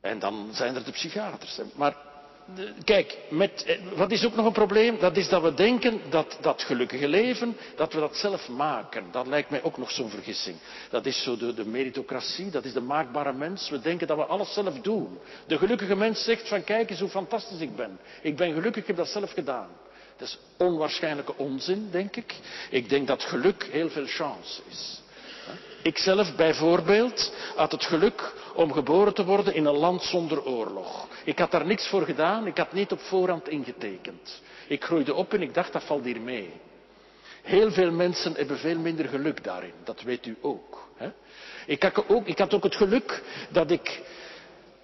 En 0.00 0.18
dan 0.18 0.50
zijn 0.52 0.74
er 0.74 0.84
de 0.84 0.90
psychiaters. 0.90 1.60
Maar 1.74 1.96
kijk, 2.84 3.18
met, 3.30 3.64
eh, 3.64 3.78
wat 3.96 4.10
is 4.10 4.24
ook 4.24 4.34
nog 4.34 4.46
een 4.46 4.52
probleem? 4.52 4.98
Dat 4.98 5.16
is 5.16 5.28
dat 5.28 5.42
we 5.42 5.54
denken 5.54 6.00
dat 6.10 6.38
dat 6.40 6.62
gelukkige 6.62 7.08
leven, 7.08 7.56
dat 7.76 7.92
we 7.92 8.00
dat 8.00 8.16
zelf 8.16 8.48
maken. 8.48 9.04
Dat 9.10 9.26
lijkt 9.26 9.50
mij 9.50 9.62
ook 9.62 9.76
nog 9.76 9.90
zo'n 9.90 10.10
vergissing. 10.10 10.56
Dat 10.90 11.06
is 11.06 11.22
zo 11.22 11.36
de, 11.36 11.64
meritocratie, 11.66 12.50
dat 12.50 12.64
is 12.64 12.72
de 12.72 12.80
maakbare 12.80 13.32
mens. 13.32 13.68
We 13.68 13.80
denken 13.80 14.06
dat 14.06 14.16
we 14.16 14.24
alles 14.24 14.52
zelf 14.52 14.80
doen. 14.80 15.18
De 15.46 15.58
gelukkige 15.58 15.96
mens 15.96 16.24
zegt 16.24 16.48
van 16.48 16.64
kijk 16.64 16.90
eens 16.90 17.00
hoe 17.00 17.08
fantastisch 17.08 17.60
ik 17.60 17.76
ben. 17.76 17.98
Ik 18.22 18.36
ben 18.36 18.52
gelukkig, 18.52 18.82
ik 18.82 18.86
heb 18.86 18.96
dat 18.96 19.08
zelf 19.08 19.32
gedaan. 19.32 19.68
Dat 20.16 20.28
is 20.28 20.38
onwaarschijnlijke 20.56 21.36
onzin, 21.36 21.88
denk 21.90 22.16
ik. 22.16 22.34
Ik 22.70 22.88
denk 22.88 23.06
dat 23.06 23.22
geluk 23.22 23.68
heel 23.70 23.90
veel 23.90 24.06
chance 24.06 24.60
is. 24.70 25.00
Ikzelf 25.82 26.36
bijvoorbeeld 26.36 27.32
had 27.56 27.72
het 27.72 27.84
geluk 27.84 28.32
om 28.54 28.72
geboren 28.72 29.14
te 29.14 29.24
worden 29.24 29.54
in 29.54 29.64
een 29.64 29.76
land 29.76 30.02
zonder 30.02 30.44
oorlog. 30.44 31.08
Ik 31.24 31.38
had 31.38 31.50
daar 31.50 31.66
niks 31.66 31.88
voor 31.88 32.02
gedaan, 32.02 32.46
ik 32.46 32.56
had 32.56 32.72
niet 32.72 32.92
op 32.92 33.00
voorhand 33.00 33.48
ingetekend. 33.48 34.42
Ik 34.68 34.84
groeide 34.84 35.14
op 35.14 35.32
en 35.32 35.42
ik 35.42 35.54
dacht 35.54 35.72
dat 35.72 35.84
valt 35.84 36.04
hier 36.04 36.20
mee. 36.20 36.50
Heel 37.42 37.70
veel 37.70 37.90
mensen 37.90 38.34
hebben 38.34 38.58
veel 38.58 38.78
minder 38.78 39.08
geluk 39.08 39.44
daarin, 39.44 39.74
dat 39.84 40.02
weet 40.02 40.26
u 40.26 40.36
ook. 40.40 40.88
Hè? 40.96 41.10
Ik, 41.66 41.82
had 41.82 42.08
ook 42.08 42.26
ik 42.26 42.38
had 42.38 42.54
ook 42.54 42.62
het 42.62 42.76
geluk 42.76 43.22
dat 43.50 43.70
ik 43.70 44.02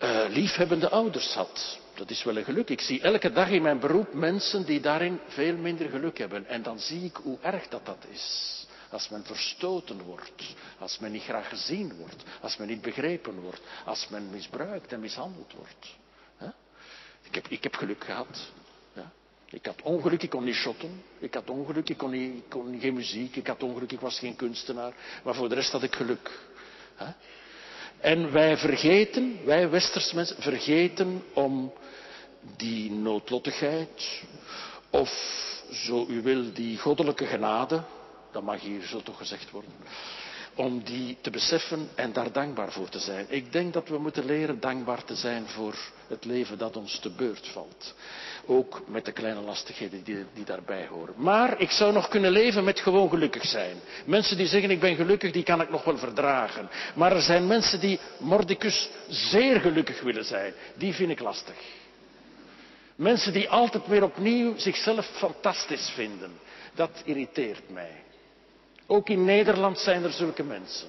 uh, 0.03 0.25
liefhebbende 0.29 0.89
ouders 0.89 1.35
had. 1.35 1.79
Dat 1.95 2.11
is 2.11 2.25
wel 2.25 2.37
een 2.37 2.45
geluk. 2.45 2.71
Ik 2.71 2.81
zie 2.81 3.01
elke 3.01 3.33
dag 3.33 3.49
in 3.51 3.63
mijn 3.63 3.79
beroep 3.79 4.13
mensen 4.13 4.65
die 4.65 4.81
daarin 4.81 5.21
veel 5.29 5.57
minder 5.57 5.89
geluk 5.89 6.19
hebben. 6.19 6.47
En 6.47 6.63
dan 6.63 6.79
zie 6.79 7.05
ik 7.05 7.17
hoe 7.17 7.39
erg 7.43 7.69
dat 7.69 7.87
dat 7.87 8.07
is. 8.11 8.67
Als 8.91 9.09
men 9.09 9.25
verstoten 9.25 10.03
wordt, 10.03 10.55
als 10.79 10.99
men 10.99 11.13
niet 11.13 11.23
graag 11.23 11.49
gezien 11.49 11.97
wordt, 11.97 12.23
als 12.41 12.57
men 12.57 12.69
niet 12.69 12.83
begrepen 12.83 13.41
wordt, 13.41 13.61
als 13.85 14.09
men 14.09 14.31
misbruikt 14.31 14.93
en 14.93 15.01
mishandeld 15.01 15.53
wordt. 15.53 15.97
Ik, 17.23 17.35
heb, 17.35 17.47
ik 17.49 17.63
heb 17.63 17.75
geluk 17.75 18.05
gehad. 18.05 18.51
Ik 19.51 19.67
had 19.67 19.83
ongeluk, 19.83 20.23
ik 20.23 20.31
kon 20.31 20.45
niet 20.45 20.55
shotten. 20.55 21.03
Ik 21.19 21.35
had 21.35 21.51
ongeluk, 21.51 21.89
ik 21.89 21.97
kon, 21.97 22.11
niet, 22.11 22.45
kon 22.49 22.81
geen 22.81 22.95
muziek. 22.95 23.37
Ik 23.37 23.47
had 23.47 23.63
ongeluk, 23.63 23.93
ik 23.93 24.01
was 24.01 24.19
geen 24.19 24.37
kunstenaar. 24.37 24.93
Maar 25.25 25.35
voor 25.35 25.49
de 25.49 25.55
rest 25.55 25.73
had 25.73 25.83
ik 25.83 25.95
geluk. 25.95 26.41
En 28.01 28.33
wij 28.33 28.57
vergeten, 28.57 29.45
wij 29.45 29.71
westers 29.71 30.13
mensen, 30.13 30.43
vergeten 30.43 31.25
om 31.35 31.73
die 32.57 32.91
noodlottigheid, 32.91 34.23
of 34.91 35.11
zo 35.73 36.07
u 36.09 36.23
wil, 36.23 36.53
die 36.53 36.79
goddelijke 36.79 37.27
genade, 37.27 37.85
dat 38.39 38.47
mag 38.47 38.61
hier 38.61 38.83
zo 38.83 39.03
toch 39.03 39.17
gezegd 39.17 39.51
worden. 39.51 39.73
Om 40.55 40.83
die 40.85 41.17
te 41.21 41.31
beseffen 41.31 41.89
en 41.95 42.13
daar 42.13 42.33
dankbaar 42.33 42.73
voor 42.73 42.89
te 42.89 42.99
zijn. 42.99 43.27
Ik 43.29 43.53
denk 43.53 43.73
dat 43.73 43.89
we 43.89 43.99
moeten 43.99 44.25
leren 44.25 44.61
dankbaar 44.61 45.05
te 45.05 45.15
zijn 45.15 45.49
voor 45.49 45.75
het 46.09 46.25
leven 46.25 46.59
dat 46.59 46.77
ons 46.77 46.99
te 46.99 47.11
beurt 47.11 47.49
valt. 47.49 47.95
Ook 48.47 48.83
met 48.87 49.05
de 49.05 49.13
kleine 49.13 49.41
lastigheden 49.41 50.05
die, 50.05 50.25
die 50.35 50.45
daarbij 50.45 50.87
horen. 50.87 51.15
Maar 51.17 51.61
ik 51.61 51.71
zou 51.71 51.93
nog 51.93 52.09
kunnen 52.09 52.31
leven 52.31 52.65
met 52.65 52.81
gewoon 52.81 53.09
gelukkig 53.09 53.45
zijn. 53.45 53.77
Mensen 54.05 54.37
die 54.37 54.47
zeggen 54.47 54.71
ik 54.71 54.81
ben 54.81 54.97
gelukkig, 54.97 55.33
die 55.33 55.43
kan 55.43 55.61
ik 55.61 55.71
nog 55.71 55.85
wel 55.85 55.99
verdragen. 55.99 56.69
Maar 56.95 57.13
er 57.13 57.23
zijn 57.23 57.47
mensen 57.47 57.81
die 57.81 58.01
mordicus 58.19 58.89
zeer 59.09 59.61
gelukkig 59.61 60.01
willen 60.01 60.25
zijn. 60.25 60.53
Die 60.75 60.95
vind 60.95 61.11
ik 61.11 61.21
lastig. 61.21 61.57
Mensen 62.95 63.33
die 63.33 63.49
altijd 63.49 63.87
weer 63.87 64.03
opnieuw 64.03 64.57
zichzelf 64.57 65.07
fantastisch 65.07 65.91
vinden. 65.95 66.33
Dat 66.75 67.03
irriteert 67.05 67.71
mij. 67.71 68.07
Ook 68.91 69.09
in 69.09 69.25
Nederland 69.25 69.79
zijn 69.79 70.05
er 70.05 70.13
zulke 70.13 70.43
mensen. 70.43 70.89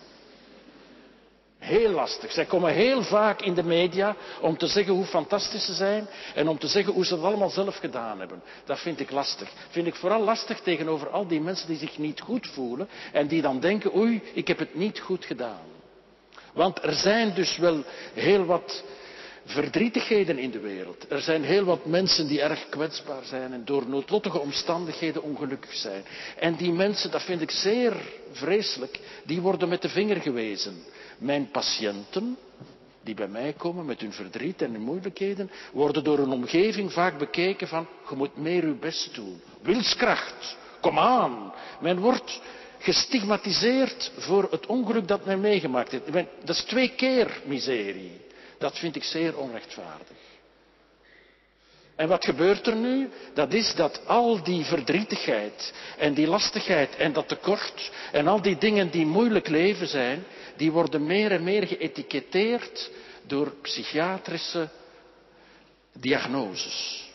Heel 1.57 1.89
lastig. 1.89 2.31
Zij 2.31 2.45
komen 2.45 2.73
heel 2.73 3.03
vaak 3.03 3.41
in 3.41 3.53
de 3.53 3.63
media 3.63 4.15
om 4.41 4.57
te 4.57 4.67
zeggen 4.67 4.93
hoe 4.93 5.05
fantastisch 5.05 5.65
ze 5.65 5.73
zijn 5.73 6.07
en 6.35 6.47
om 6.47 6.59
te 6.59 6.67
zeggen 6.67 6.93
hoe 6.93 7.05
ze 7.05 7.13
het 7.13 7.23
allemaal 7.23 7.49
zelf 7.49 7.77
gedaan 7.77 8.19
hebben. 8.19 8.41
Dat 8.65 8.79
vind 8.79 8.99
ik 8.99 9.11
lastig. 9.11 9.51
Vind 9.69 9.87
ik 9.87 9.95
vooral 9.95 10.23
lastig 10.23 10.59
tegenover 10.59 11.09
al 11.09 11.27
die 11.27 11.41
mensen 11.41 11.67
die 11.67 11.77
zich 11.77 11.97
niet 11.97 12.19
goed 12.21 12.47
voelen 12.47 12.89
en 13.11 13.27
die 13.27 13.41
dan 13.41 13.59
denken, 13.59 13.95
oei, 13.95 14.21
ik 14.33 14.47
heb 14.47 14.59
het 14.59 14.75
niet 14.75 14.99
goed 14.99 15.25
gedaan. 15.25 15.67
Want 16.53 16.83
er 16.83 16.93
zijn 16.93 17.33
dus 17.33 17.57
wel 17.57 17.83
heel 18.13 18.45
wat 18.45 18.83
verdrietigheden 19.49 20.37
in 20.37 20.51
de 20.51 20.59
wereld. 20.59 21.05
Er 21.11 21.21
zijn 21.21 21.43
heel 21.43 21.63
wat 21.63 21.85
mensen 21.85 22.27
die 22.27 22.41
erg 22.41 22.69
kwetsbaar 22.69 23.23
zijn 23.23 23.53
en 23.53 23.65
door 23.65 23.87
noodlottige 23.87 24.39
omstandigheden 24.39 25.23
ongelukkig 25.23 25.73
zijn. 25.73 26.03
En 26.39 26.55
die 26.55 26.71
mensen, 26.71 27.11
dat 27.11 27.23
vind 27.23 27.41
ik 27.41 27.51
zeer 27.51 27.93
vreselijk, 28.31 28.99
die 29.25 29.41
worden 29.41 29.69
met 29.69 29.81
de 29.81 29.89
vinger 29.89 30.21
gewezen. 30.21 30.83
Mijn 31.17 31.49
patiënten, 31.51 32.37
die 33.03 33.15
bij 33.15 33.27
mij 33.27 33.53
komen 33.53 33.85
met 33.85 34.01
hun 34.01 34.13
verdriet 34.13 34.61
en 34.61 34.71
hun 34.71 34.81
moeilijkheden, 34.81 35.51
worden 35.71 36.03
door 36.03 36.19
een 36.19 36.31
omgeving 36.31 36.93
vaak 36.93 37.17
bekeken 37.17 37.67
van, 37.67 37.87
je 38.09 38.15
moet 38.15 38.37
meer 38.37 38.63
uw 38.63 38.79
best 38.79 39.15
doen. 39.15 39.41
Wilskracht, 39.61 40.57
kom 40.81 40.99
aan. 40.99 41.53
Men 41.81 41.99
wordt 41.99 42.41
gestigmatiseerd 42.79 44.11
voor 44.17 44.47
het 44.51 44.65
ongeluk 44.65 45.07
dat 45.07 45.25
men 45.25 45.39
meegemaakt 45.39 45.91
heeft. 45.91 46.05
Dat 46.43 46.55
is 46.55 46.63
twee 46.63 46.89
keer 46.89 47.41
miserie. 47.45 48.27
Dat 48.59 48.77
vind 48.77 48.95
ik 48.95 49.03
zeer 49.03 49.37
onrechtvaardig. 49.37 50.17
En 51.95 52.07
wat 52.07 52.25
gebeurt 52.25 52.67
er 52.67 52.75
nu? 52.75 53.09
Dat 53.33 53.53
is 53.53 53.75
dat 53.75 54.07
al 54.07 54.43
die 54.43 54.65
verdrietigheid 54.65 55.73
en 55.97 56.13
die 56.13 56.27
lastigheid 56.27 56.95
en 56.95 57.13
dat 57.13 57.27
tekort 57.27 57.91
en 58.11 58.27
al 58.27 58.41
die 58.41 58.57
dingen 58.57 58.89
die 58.89 59.05
moeilijk 59.05 59.47
leven 59.47 59.87
zijn, 59.87 60.23
die 60.55 60.71
worden 60.71 61.05
meer 61.05 61.31
en 61.31 61.43
meer 61.43 61.67
geëtiketteerd 61.67 62.91
door 63.27 63.51
psychiatrische 63.61 64.69
diagnoses. 65.93 67.07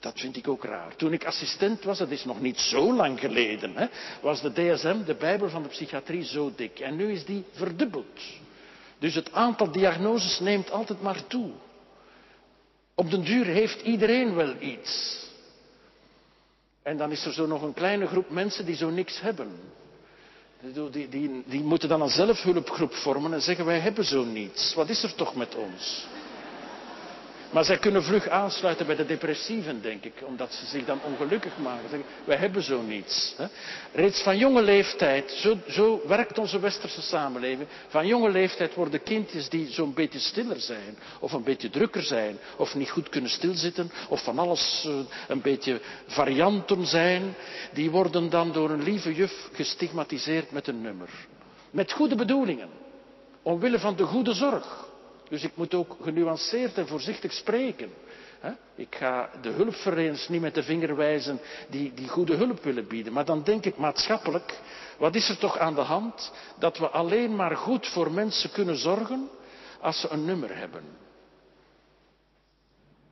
Dat 0.00 0.20
vind 0.20 0.36
ik 0.36 0.48
ook 0.48 0.64
raar. 0.64 0.96
Toen 0.96 1.12
ik 1.12 1.24
assistent 1.24 1.84
was, 1.84 1.98
dat 1.98 2.10
is 2.10 2.24
nog 2.24 2.40
niet 2.40 2.58
zo 2.58 2.94
lang 2.94 3.20
geleden, 3.20 3.76
hè, 3.76 3.86
was 4.20 4.40
de 4.40 4.52
DSM, 4.52 5.04
de 5.04 5.14
Bijbel 5.14 5.48
van 5.48 5.62
de 5.62 5.68
psychiatrie, 5.68 6.24
zo 6.24 6.52
dik. 6.56 6.80
En 6.80 6.96
nu 6.96 7.12
is 7.12 7.24
die 7.24 7.44
verdubbeld. 7.52 8.20
Dus 8.98 9.14
het 9.14 9.32
aantal 9.32 9.72
diagnoses 9.72 10.40
neemt 10.40 10.70
altijd 10.70 11.02
maar 11.02 11.26
toe. 11.26 11.50
Op 12.94 13.10
den 13.10 13.24
duur 13.24 13.44
heeft 13.44 13.80
iedereen 13.80 14.34
wel 14.34 14.54
iets. 14.60 15.16
En 16.82 16.96
dan 16.96 17.10
is 17.10 17.24
er 17.24 17.32
zo 17.32 17.46
nog 17.46 17.62
een 17.62 17.74
kleine 17.74 18.06
groep 18.06 18.30
mensen 18.30 18.66
die 18.66 18.76
zo 18.76 18.90
niks 18.90 19.20
hebben. 19.20 19.50
Die, 20.90 21.08
die, 21.08 21.42
die 21.46 21.62
moeten 21.62 21.88
dan 21.88 22.02
een 22.02 22.08
zelfhulpgroep 22.08 22.94
vormen 22.94 23.32
en 23.32 23.42
zeggen 23.42 23.64
wij 23.64 23.78
hebben 23.78 24.04
zo 24.04 24.24
niets. 24.24 24.74
Wat 24.74 24.88
is 24.88 25.02
er 25.02 25.14
toch 25.14 25.34
met 25.34 25.54
ons? 25.54 26.06
Maar 27.50 27.64
zij 27.64 27.78
kunnen 27.78 28.02
vlug 28.02 28.28
aansluiten 28.28 28.86
bij 28.86 28.96
de 28.96 29.06
depressieven, 29.06 29.82
denk 29.82 30.04
ik, 30.04 30.12
omdat 30.24 30.52
ze 30.52 30.66
zich 30.66 30.84
dan 30.84 31.00
ongelukkig 31.02 31.58
maken. 31.58 31.88
Zeggen, 31.88 32.08
wij 32.24 32.36
hebben 32.36 32.62
zo 32.62 32.82
niets. 32.82 33.34
Hè. 33.36 33.46
Reeds 33.92 34.22
van 34.22 34.38
jonge 34.38 34.62
leeftijd, 34.62 35.30
zo, 35.30 35.58
zo, 35.68 36.00
werkt 36.06 36.38
onze 36.38 36.60
westerse 36.60 37.02
samenleving, 37.02 37.68
van 37.88 38.06
jonge 38.06 38.30
leeftijd 38.30 38.74
worden 38.74 39.02
kindjes 39.02 39.48
die 39.48 39.70
zo'n 39.70 39.94
beetje 39.94 40.18
stiller 40.18 40.60
zijn, 40.60 40.98
of 41.20 41.32
een 41.32 41.42
beetje 41.42 41.70
drukker 41.70 42.02
zijn, 42.02 42.38
of 42.56 42.74
niet 42.74 42.90
goed 42.90 43.08
kunnen 43.08 43.30
stilzitten, 43.30 43.90
of 44.08 44.22
van 44.22 44.38
alles 44.38 44.84
uh, 44.86 44.98
een 45.28 45.40
beetje 45.40 45.80
varianten 46.06 46.86
zijn, 46.86 47.34
die 47.72 47.90
worden 47.90 48.30
dan 48.30 48.52
door 48.52 48.70
een 48.70 48.82
lieve 48.82 49.14
juf 49.14 49.48
gestigmatiseerd 49.52 50.50
met 50.50 50.66
een 50.66 50.80
nummer. 50.80 51.08
Met 51.70 51.92
goede 51.92 52.14
bedoelingen, 52.14 52.68
omwille 53.42 53.78
van 53.78 53.96
de 53.96 54.04
goede 54.04 54.32
zorg. 54.32 54.87
Dus 55.28 55.42
ik 55.42 55.52
moet 55.54 55.74
ook 55.74 55.96
genuanceerd 56.02 56.78
en 56.78 56.86
voorzichtig 56.86 57.32
spreken. 57.32 57.92
Ik 58.74 58.94
ga 58.94 59.30
de 59.42 59.48
hulpverleners 59.48 60.28
niet 60.28 60.40
met 60.40 60.54
de 60.54 60.62
vinger 60.62 60.96
wijzen 60.96 61.40
die, 61.68 61.94
die 61.94 62.08
goede 62.08 62.34
hulp 62.34 62.62
willen 62.62 62.86
bieden. 62.86 63.12
Maar 63.12 63.24
dan 63.24 63.42
denk 63.42 63.64
ik 63.64 63.76
maatschappelijk, 63.76 64.58
wat 64.98 65.14
is 65.14 65.28
er 65.28 65.38
toch 65.38 65.58
aan 65.58 65.74
de 65.74 65.80
hand 65.80 66.32
dat 66.58 66.78
we 66.78 66.88
alleen 66.88 67.36
maar 67.36 67.56
goed 67.56 67.86
voor 67.86 68.12
mensen 68.12 68.52
kunnen 68.52 68.76
zorgen 68.76 69.28
als 69.80 70.00
ze 70.00 70.08
een 70.08 70.24
nummer 70.24 70.56
hebben? 70.56 70.84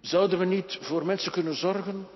Zouden 0.00 0.38
we 0.38 0.44
niet 0.44 0.78
voor 0.80 1.06
mensen 1.06 1.32
kunnen 1.32 1.54
zorgen 1.54 2.08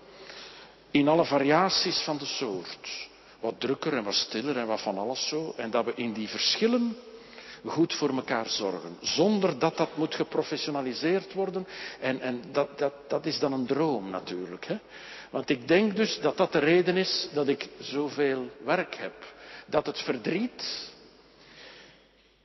in 0.91 1.09
alle 1.09 1.25
variaties 1.25 1.99
van 1.99 2.19
de 2.19 2.25
soort? 2.25 3.09
Wat 3.41 3.61
drukker 3.61 3.93
en 3.93 4.05
wat 4.05 4.15
stiller 4.15 4.57
en 4.57 4.67
wat 4.67 4.81
van 4.81 4.99
alles 4.99 5.29
zo. 5.29 5.53
En 5.57 5.71
dat 5.71 5.85
we 5.85 5.93
in 5.95 6.13
die 6.13 6.29
verschillen 6.29 6.97
goed 7.65 7.95
voor 7.95 8.09
elkaar 8.09 8.49
zorgen. 8.49 8.97
Zonder 9.01 9.59
dat 9.59 9.77
dat 9.77 9.97
moet 9.97 10.15
geprofessionaliseerd 10.15 11.33
worden. 11.33 11.67
En, 12.01 12.21
en 12.21 12.43
dat, 12.53 12.79
dat, 12.79 12.93
dat 13.09 13.27
is 13.27 13.39
dan 13.39 13.53
een 13.53 13.67
droom 13.67 14.11
natuurlijk. 14.11 14.65
Hè? 14.65 14.79
Want 15.31 15.51
ik 15.51 15.69
denk 15.69 15.97
dus 15.97 16.21
dat 16.21 16.37
dat 16.37 16.53
de 16.53 16.59
reden 16.59 16.97
is 16.97 17.29
dat 17.33 17.49
ik 17.49 17.69
zoveel 17.79 18.51
werk 18.65 18.95
heb. 18.95 19.15
Dat 19.67 19.87
het 19.87 19.99
verdriet 19.99 20.91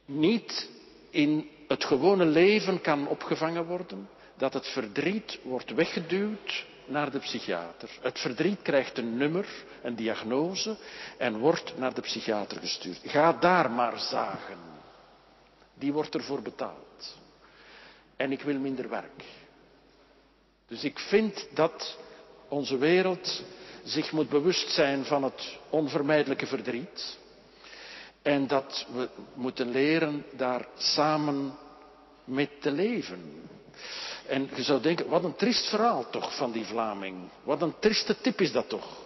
niet 0.05 0.69
in 1.09 1.49
het 1.67 1.83
gewone 1.83 2.25
leven 2.25 2.81
kan 2.81 3.07
opgevangen 3.07 3.65
worden. 3.65 4.09
Dat 4.37 4.53
het 4.53 4.67
verdriet 4.67 5.39
wordt 5.43 5.73
weggeduwd 5.73 6.65
naar 6.85 7.11
de 7.11 7.19
psychiater. 7.19 7.89
Het 8.01 8.19
verdriet 8.19 8.61
krijgt 8.61 8.97
een 8.97 9.17
nummer, 9.17 9.47
een 9.81 9.95
diagnose 9.95 10.77
en 11.17 11.37
wordt 11.37 11.77
naar 11.77 11.93
de 11.93 12.01
psychiater 12.01 12.59
gestuurd. 12.59 12.99
Ga 13.05 13.33
daar 13.33 13.71
maar 13.71 13.99
zagen. 13.99 14.74
Die 15.77 15.93
wordt 15.93 16.15
ervoor 16.15 16.41
betaald. 16.41 17.15
En 18.15 18.31
ik 18.31 18.41
wil 18.41 18.59
minder 18.59 18.89
werk. 18.89 19.23
Dus 20.67 20.83
ik 20.83 20.99
vind 20.99 21.47
dat 21.53 21.97
onze 22.47 22.77
wereld 22.77 23.43
zich 23.83 24.11
moet 24.11 24.29
bewust 24.29 24.69
zijn 24.69 25.05
van 25.05 25.23
het 25.23 25.57
onvermijdelijke 25.69 26.47
verdriet. 26.47 27.17
En 28.21 28.47
dat 28.47 28.87
we 28.93 29.09
moeten 29.33 29.69
leren 29.69 30.25
daar 30.31 30.67
samen 30.77 31.57
mee 32.23 32.49
te 32.59 32.71
leven. 32.71 33.49
En 34.27 34.49
je 34.55 34.63
zou 34.63 34.81
denken, 34.81 35.09
wat 35.09 35.23
een 35.23 35.35
triest 35.35 35.69
verhaal 35.69 36.09
toch 36.09 36.35
van 36.35 36.51
die 36.51 36.65
Vlaming. 36.65 37.29
Wat 37.43 37.61
een 37.61 37.79
trieste 37.79 38.21
tip 38.21 38.41
is 38.41 38.51
dat 38.51 38.69
toch. 38.69 39.03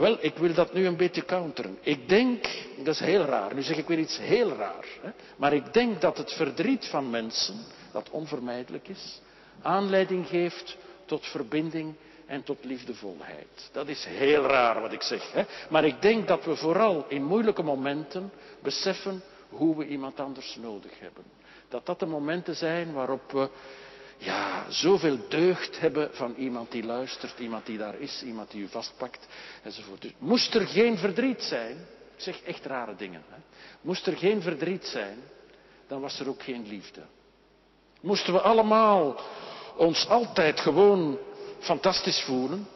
Wel, 0.00 0.16
ik 0.20 0.36
wil 0.36 0.54
dat 0.54 0.72
nu 0.72 0.86
een 0.86 0.96
beetje 0.96 1.24
counteren. 1.24 1.78
Ik 1.80 2.08
denk, 2.08 2.44
dat 2.76 2.94
is 2.94 3.00
heel 3.00 3.24
raar, 3.24 3.54
nu 3.54 3.62
zeg 3.62 3.76
ik 3.76 3.86
weer 3.86 3.98
iets 3.98 4.18
heel 4.18 4.48
raar. 4.48 4.86
Hè? 5.00 5.10
Maar 5.36 5.52
ik 5.52 5.72
denk 5.72 6.00
dat 6.00 6.18
het 6.18 6.32
verdriet 6.32 6.86
van 6.86 7.10
mensen, 7.10 7.56
dat 7.92 8.10
onvermijdelijk 8.10 8.88
is, 8.88 9.20
aanleiding 9.62 10.26
geeft 10.26 10.76
tot 11.04 11.26
verbinding 11.26 11.94
en 12.26 12.42
tot 12.42 12.64
liefdevolheid. 12.64 13.68
Dat 13.72 13.88
is 13.88 14.04
heel 14.04 14.42
raar 14.42 14.80
wat 14.80 14.92
ik 14.92 15.02
zeg. 15.02 15.32
Hè? 15.32 15.42
Maar 15.70 15.84
ik 15.84 16.02
denk 16.02 16.28
dat 16.28 16.44
we 16.44 16.56
vooral 16.56 17.04
in 17.08 17.24
moeilijke 17.24 17.62
momenten 17.62 18.32
beseffen 18.62 19.22
hoe 19.48 19.76
we 19.76 19.86
iemand 19.86 20.20
anders 20.20 20.56
nodig 20.60 20.98
hebben. 20.98 21.24
Dat 21.68 21.86
dat 21.86 22.00
de 22.00 22.06
momenten 22.06 22.56
zijn 22.56 22.92
waarop 22.92 23.32
we 23.32 23.48
ja, 24.18 24.70
zoveel 24.70 25.28
deugd 25.28 25.80
hebben 25.80 26.14
van 26.14 26.34
iemand 26.34 26.70
die 26.70 26.84
luistert, 26.84 27.38
iemand 27.38 27.66
die 27.66 27.78
daar 27.78 27.98
is, 28.00 28.22
iemand 28.22 28.50
die 28.50 28.62
u 28.62 28.68
vastpakt 28.68 29.26
enzovoort. 29.62 30.02
Dus 30.02 30.12
moest 30.18 30.54
er 30.54 30.66
geen 30.66 30.98
verdriet 30.98 31.42
zijn, 31.42 31.76
ik 32.16 32.22
zeg 32.22 32.42
echt 32.42 32.66
rare 32.66 32.96
dingen, 32.96 33.22
hè? 33.28 33.38
moest 33.80 34.06
er 34.06 34.16
geen 34.16 34.42
verdriet 34.42 34.84
zijn, 34.84 35.18
dan 35.86 36.00
was 36.00 36.20
er 36.20 36.28
ook 36.28 36.42
geen 36.42 36.66
liefde. 36.66 37.02
Moesten 38.00 38.32
we 38.32 38.40
allemaal 38.40 39.20
ons 39.76 40.08
altijd 40.08 40.60
gewoon 40.60 41.18
fantastisch 41.58 42.22
voelen, 42.22 42.68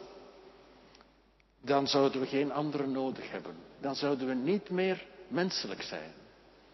dan 1.61 1.87
zouden 1.87 2.21
we 2.21 2.27
geen 2.27 2.51
anderen 2.51 2.91
nodig 2.91 3.31
hebben. 3.31 3.55
Dan 3.81 3.95
zouden 3.95 4.27
we 4.27 4.33
niet 4.33 4.69
meer 4.69 5.05
menselijk 5.27 5.81
zijn, 5.81 6.13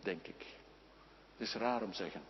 denk 0.03 0.27
ik. 0.27 0.45
Het 1.37 1.47
is 1.47 1.53
raar 1.53 1.81
om 1.81 1.91
te 1.91 1.97
zeggen. 1.97 2.21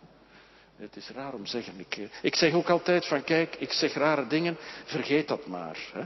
Het 0.80 0.96
is 0.96 1.08
raar 1.08 1.32
om 1.32 1.44
te 1.44 1.50
zeggen. 1.50 1.80
Ik, 1.80 1.96
eh, 1.96 2.04
ik, 2.22 2.34
zeg 2.34 2.52
ook 2.52 2.68
altijd 2.68 3.06
van 3.06 3.24
kijk, 3.24 3.56
ik 3.56 3.72
zeg 3.72 3.94
rare 3.94 4.26
dingen, 4.26 4.56
vergeet 4.84 5.28
dat 5.28 5.46
maar. 5.46 5.78
Hè. 5.92 6.02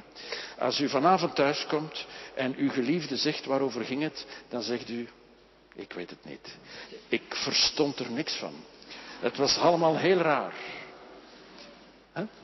Als 0.59 0.81
u 0.81 0.89
vanavond 0.89 1.35
thuiskomt 1.35 2.07
en 2.35 2.55
uw 2.57 2.71
geliefde 2.71 3.17
zegt 3.17 3.45
waarover 3.45 3.85
ging 3.85 4.03
het, 4.03 4.27
dan 4.49 4.63
zegt 4.63 4.89
u, 4.89 5.09
ik 5.75 5.93
weet 5.93 6.11
het 6.11 6.25
niet. 6.25 6.57
Ik 7.09 7.23
verstond 7.29 7.99
er 7.99 8.11
niks 8.11 8.35
van. 8.35 8.55
Het 9.21 9.37
was 9.37 9.59
allemaal 9.59 9.97
heel 9.97 10.19
raar. 10.19 10.55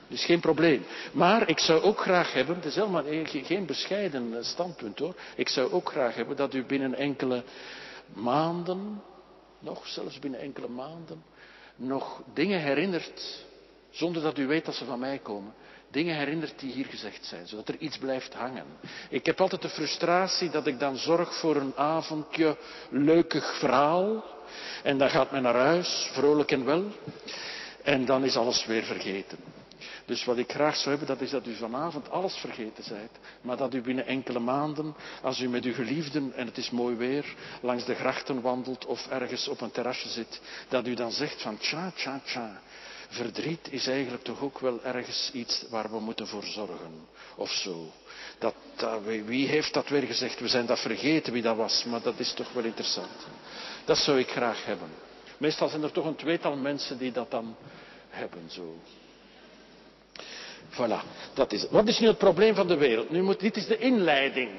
Dus 0.09 0.25
geen 0.25 0.41
probleem. 0.41 0.85
Maar 1.13 1.49
ik 1.49 1.59
zou 1.59 1.83
ook 1.83 2.01
graag 2.01 2.33
hebben, 2.33 2.57
het 2.57 2.65
is 2.65 2.75
helemaal 2.75 3.05
geen 3.25 3.67
bescheiden 3.67 4.45
standpunt 4.45 4.99
hoor. 4.99 5.15
Ik 5.37 5.49
zou 5.49 5.73
ook 5.73 5.91
graag 5.91 6.15
hebben 6.15 6.37
dat 6.37 6.55
u 6.55 6.65
binnen 6.65 6.95
enkele 6.95 7.45
maanden, 8.13 9.03
nog 9.59 9.87
zelfs 9.87 10.19
binnen 10.19 10.41
enkele 10.41 10.69
maanden, 10.69 11.23
nog 11.81 12.23
dingen 12.35 12.61
herinnert, 12.61 13.45
zonder 13.91 14.23
dat 14.23 14.39
u 14.39 14.47
weet 14.47 14.65
dat 14.65 14.75
ze 14.75 14.85
van 14.85 14.99
mij 14.99 15.19
komen. 15.19 15.55
Dingen 15.91 16.17
herinnert 16.17 16.59
die 16.59 16.73
hier 16.73 16.87
gezegd 16.87 17.25
zijn, 17.25 17.47
zodat 17.47 17.69
er 17.69 17.77
iets 17.79 17.99
blijft 17.99 18.35
hangen. 18.35 18.65
Ik 19.09 19.27
heb 19.27 19.41
altijd 19.41 19.63
de 19.63 19.69
frustratie 19.69 20.51
dat 20.51 20.67
ik 20.67 20.79
dan 20.79 20.97
zorg 20.97 21.35
voor 21.35 21.57
een 21.57 21.77
avondje 21.77 22.57
leukig 22.91 23.59
verhaal. 23.59 24.25
En 24.83 24.99
dan 24.99 25.11
gaat 25.11 25.31
men 25.31 25.43
naar 25.43 25.55
huis, 25.55 26.11
vrolijk 26.13 26.51
en 26.51 26.65
wel. 26.65 26.85
En 27.83 28.05
dan 28.05 28.25
is 28.25 28.37
alles 28.37 28.67
weer 28.67 28.83
vergeten. 28.83 29.39
Dus 30.11 30.25
wat 30.25 30.39
ik 30.39 30.53
graag 30.53 30.77
zou 30.77 30.89
hebben, 30.89 31.17
dat 31.17 31.21
is 31.21 31.31
dat 31.31 31.47
u 31.47 31.55
vanavond 31.55 32.11
alles 32.11 32.35
vergeten 32.35 32.85
zijt. 32.85 33.11
Maar 33.41 33.57
dat 33.57 33.75
u 33.75 33.81
binnen 33.81 34.07
enkele 34.07 34.39
maanden, 34.39 34.95
als 35.23 35.41
u 35.41 35.49
met 35.49 35.65
uw 35.65 35.75
geliefden, 35.75 36.33
en 36.35 36.47
het 36.47 36.57
is 36.57 36.71
mooi 36.71 36.97
weer, 36.97 37.35
langs 37.63 37.85
de 37.85 37.95
grachten 37.95 38.41
wandelt 38.41 38.87
of 38.87 39.07
ergens 39.09 39.49
op 39.49 39.61
een 39.61 39.71
terrasje 39.71 40.09
zit, 40.09 40.41
dat 40.69 40.87
u 40.87 40.95
dan 40.95 41.13
zegt 41.13 41.43
van 41.43 41.59
tja, 41.59 41.93
tja, 41.95 42.21
tja. 42.25 42.61
Verdriet 43.09 43.69
is 43.73 43.87
eigenlijk 43.87 44.23
toch 44.23 44.41
ook 44.41 44.59
wel 44.59 44.85
ergens 44.85 45.31
iets 45.33 45.65
waar 45.69 45.91
we 45.91 46.01
moeten 46.01 46.27
voor 46.27 46.45
zorgen. 46.45 47.07
Of 47.37 47.51
zo. 47.51 47.93
Dat, 48.39 48.55
wie 49.25 49.47
heeft 49.47 49.75
dat 49.75 49.89
weer 49.89 50.03
gezegd? 50.03 50.41
We 50.41 50.49
zijn 50.49 50.67
dat 50.67 50.81
vergeten 50.81 51.33
wie 51.33 51.43
dat 51.43 51.57
was, 51.57 51.85
maar 51.85 52.03
dat 52.03 52.19
is 52.19 52.33
toch 52.33 52.53
wel 52.53 52.65
interessant. 52.65 53.27
Dat 53.85 53.99
zou 53.99 54.19
ik 54.19 54.29
graag 54.31 54.65
hebben. 54.65 54.89
Meestal 55.39 55.69
zijn 55.69 55.83
er 55.83 55.93
toch 55.93 56.05
een 56.05 56.17
tweetal 56.17 56.57
mensen 56.57 56.99
die 56.99 57.13
dat 57.13 57.31
dan 57.31 57.57
hebben 58.09 58.51
zo. 58.51 58.75
Voilà, 60.71 61.03
dat 61.35 61.53
is. 61.53 61.67
Wat 61.71 61.89
is 61.89 61.99
nu 61.99 62.07
het 62.07 62.19
probleem 62.19 62.55
van 62.55 62.69
de 62.69 62.77
wereld? 62.77 63.11
Nu 63.11 63.23
moet, 63.23 63.41
dit 63.41 63.57
is 63.57 63.67
de 63.67 63.79
inleiding. 63.79 64.51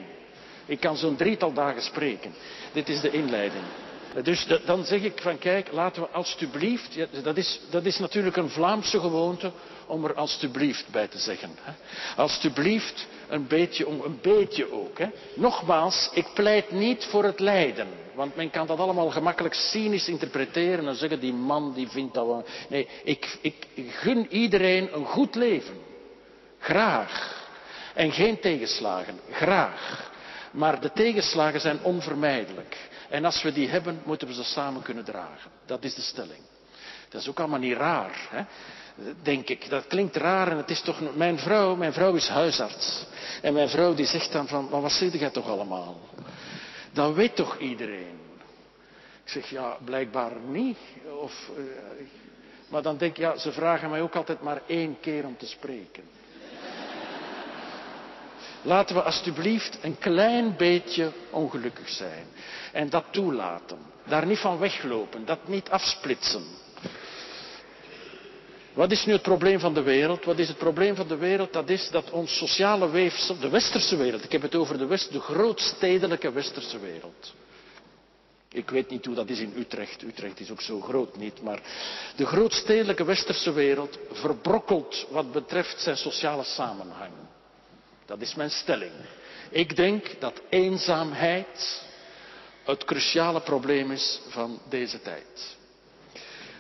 Ik 0.65 0.79
kan 0.79 0.97
zo'n 0.97 1.15
drietal 1.15 1.53
dagen 1.53 1.81
spreken. 1.81 2.33
Dit 2.73 2.89
is 2.89 3.01
de 3.01 3.11
inleiding. 3.11 3.63
Dus 4.23 4.47
dan 4.65 4.85
zeg 4.85 5.01
ik 5.01 5.21
van 5.21 5.37
kijk, 5.37 5.71
laten 5.71 6.01
we 6.01 6.07
alstublieft, 6.07 6.97
dat, 7.23 7.37
is, 7.37 7.61
dat 7.69 7.85
is 7.85 7.99
natuurlijk 7.99 8.35
een 8.35 8.49
Vlaamse 8.49 8.99
gewoonte 8.99 9.51
om 9.87 10.05
er 10.05 10.13
alstublieft 10.13 10.85
bij 10.91 11.07
te 11.07 11.17
zeggen. 11.17 11.49
Hè. 11.61 11.71
Alstublieft 12.15 13.07
een 13.27 13.47
beetje, 13.47 13.87
een 13.87 14.19
beetje 14.21 14.71
ook. 14.71 14.97
Hè. 14.97 15.07
Nogmaals, 15.35 16.09
ik 16.13 16.27
pleit 16.33 16.71
niet 16.71 17.05
voor 17.05 17.23
het 17.23 17.39
lijden. 17.39 17.87
Want 18.13 18.35
men 18.35 18.49
kan 18.49 18.67
dat 18.67 18.79
allemaal 18.79 19.09
gemakkelijk 19.09 19.53
cynisch 19.53 20.07
interpreteren 20.07 20.87
en 20.87 20.95
zeggen 20.95 21.19
die 21.19 21.33
man 21.33 21.73
die 21.73 21.87
vindt 21.87 22.13
dat. 22.13 22.47
Nee, 22.69 22.87
ik, 23.03 23.37
ik 23.41 23.67
gun 23.89 24.27
iedereen 24.29 24.89
een 24.93 25.05
goed 25.05 25.35
leven. 25.35 25.89
Graag. 26.61 27.39
En 27.93 28.11
geen 28.11 28.39
tegenslagen. 28.39 29.19
Graag. 29.31 30.09
Maar 30.51 30.81
de 30.81 30.91
tegenslagen 30.91 31.61
zijn 31.61 31.83
onvermijdelijk. 31.83 32.77
En 33.09 33.25
als 33.25 33.41
we 33.41 33.53
die 33.53 33.69
hebben, 33.69 34.01
moeten 34.05 34.27
we 34.27 34.33
ze 34.33 34.43
samen 34.43 34.81
kunnen 34.81 35.03
dragen. 35.03 35.51
Dat 35.65 35.83
is 35.83 35.95
de 35.95 36.01
stelling. 36.01 36.41
Dat 37.09 37.21
is 37.21 37.29
ook 37.29 37.39
allemaal 37.39 37.59
niet 37.59 37.77
raar, 37.77 38.27
hè? 38.29 38.43
denk 39.21 39.49
ik. 39.49 39.69
Dat 39.69 39.87
klinkt 39.87 40.15
raar 40.15 40.47
en 40.47 40.57
het 40.57 40.69
is 40.69 40.81
toch... 40.81 41.15
Mijn 41.15 41.39
vrouw, 41.39 41.75
mijn 41.75 41.93
vrouw 41.93 42.13
is 42.15 42.27
huisarts. 42.27 43.05
En 43.41 43.53
mijn 43.53 43.69
vrouw 43.69 43.93
die 43.93 44.05
zegt 44.05 44.31
dan 44.31 44.47
van, 44.47 44.67
maar 44.71 44.81
wat 44.81 44.91
zeg 44.91 45.13
jij 45.13 45.29
toch 45.29 45.47
allemaal? 45.47 45.99
Dat 46.91 47.13
weet 47.13 47.35
toch 47.35 47.57
iedereen? 47.57 48.19
Ik 49.23 49.29
zeg, 49.29 49.49
ja, 49.49 49.77
blijkbaar 49.85 50.31
niet. 50.47 50.77
Of, 51.21 51.49
uh, 51.57 51.63
maar 52.69 52.81
dan 52.81 52.97
denk 52.97 53.11
ik, 53.11 53.17
ja, 53.17 53.37
ze 53.37 53.51
vragen 53.51 53.89
mij 53.89 54.01
ook 54.01 54.15
altijd 54.15 54.41
maar 54.41 54.61
één 54.67 54.97
keer 54.99 55.25
om 55.25 55.37
te 55.37 55.47
spreken. 55.47 56.03
Laten 58.61 58.95
we 58.95 59.01
alstublieft 59.01 59.77
een 59.81 59.97
klein 59.97 60.55
beetje 60.57 61.11
ongelukkig 61.29 61.89
zijn. 61.89 62.25
En 62.71 62.89
dat 62.89 63.03
toelaten. 63.11 63.77
Daar 64.07 64.25
niet 64.25 64.39
van 64.39 64.59
weglopen. 64.59 65.25
Dat 65.25 65.47
niet 65.47 65.69
afsplitsen. 65.69 66.43
Wat 68.73 68.91
is 68.91 69.05
nu 69.05 69.13
het 69.13 69.21
probleem 69.21 69.59
van 69.59 69.73
de 69.73 69.81
wereld? 69.81 70.25
Wat 70.25 70.39
is 70.39 70.47
het 70.47 70.57
probleem 70.57 70.95
van 70.95 71.07
de 71.07 71.15
wereld? 71.17 71.53
Dat 71.53 71.69
is 71.69 71.89
dat 71.89 72.09
ons 72.09 72.37
sociale 72.37 72.89
weefsel, 72.89 73.39
de 73.39 73.49
westerse 73.49 73.95
wereld, 73.95 74.23
ik 74.23 74.31
heb 74.31 74.41
het 74.41 74.55
over 74.55 74.77
de, 74.77 74.85
west, 74.85 75.11
de 75.11 75.19
grootstedelijke 75.19 76.31
westerse 76.31 76.79
wereld. 76.79 77.33
Ik 78.51 78.69
weet 78.69 78.89
niet 78.89 79.05
hoe 79.05 79.15
dat 79.15 79.29
is 79.29 79.39
in 79.39 79.53
Utrecht. 79.57 80.01
Utrecht 80.01 80.39
is 80.39 80.51
ook 80.51 80.61
zo 80.61 80.81
groot 80.81 81.17
niet. 81.17 81.41
Maar 81.41 81.59
de 82.15 82.25
grootstedelijke 82.25 83.03
westerse 83.03 83.51
wereld 83.51 83.99
verbrokkelt 84.11 85.07
wat 85.09 85.31
betreft 85.31 85.81
zijn 85.81 85.97
sociale 85.97 86.43
samenhang. 86.43 87.11
Dat 88.11 88.21
is 88.21 88.35
mijn 88.35 88.49
stelling. 88.49 88.91
Ik 89.49 89.75
denk 89.75 90.19
dat 90.19 90.41
eenzaamheid 90.49 91.83
het 92.63 92.83
cruciale 92.83 93.41
probleem 93.41 93.91
is 93.91 94.21
van 94.27 94.59
deze 94.69 95.01
tijd. 95.01 95.57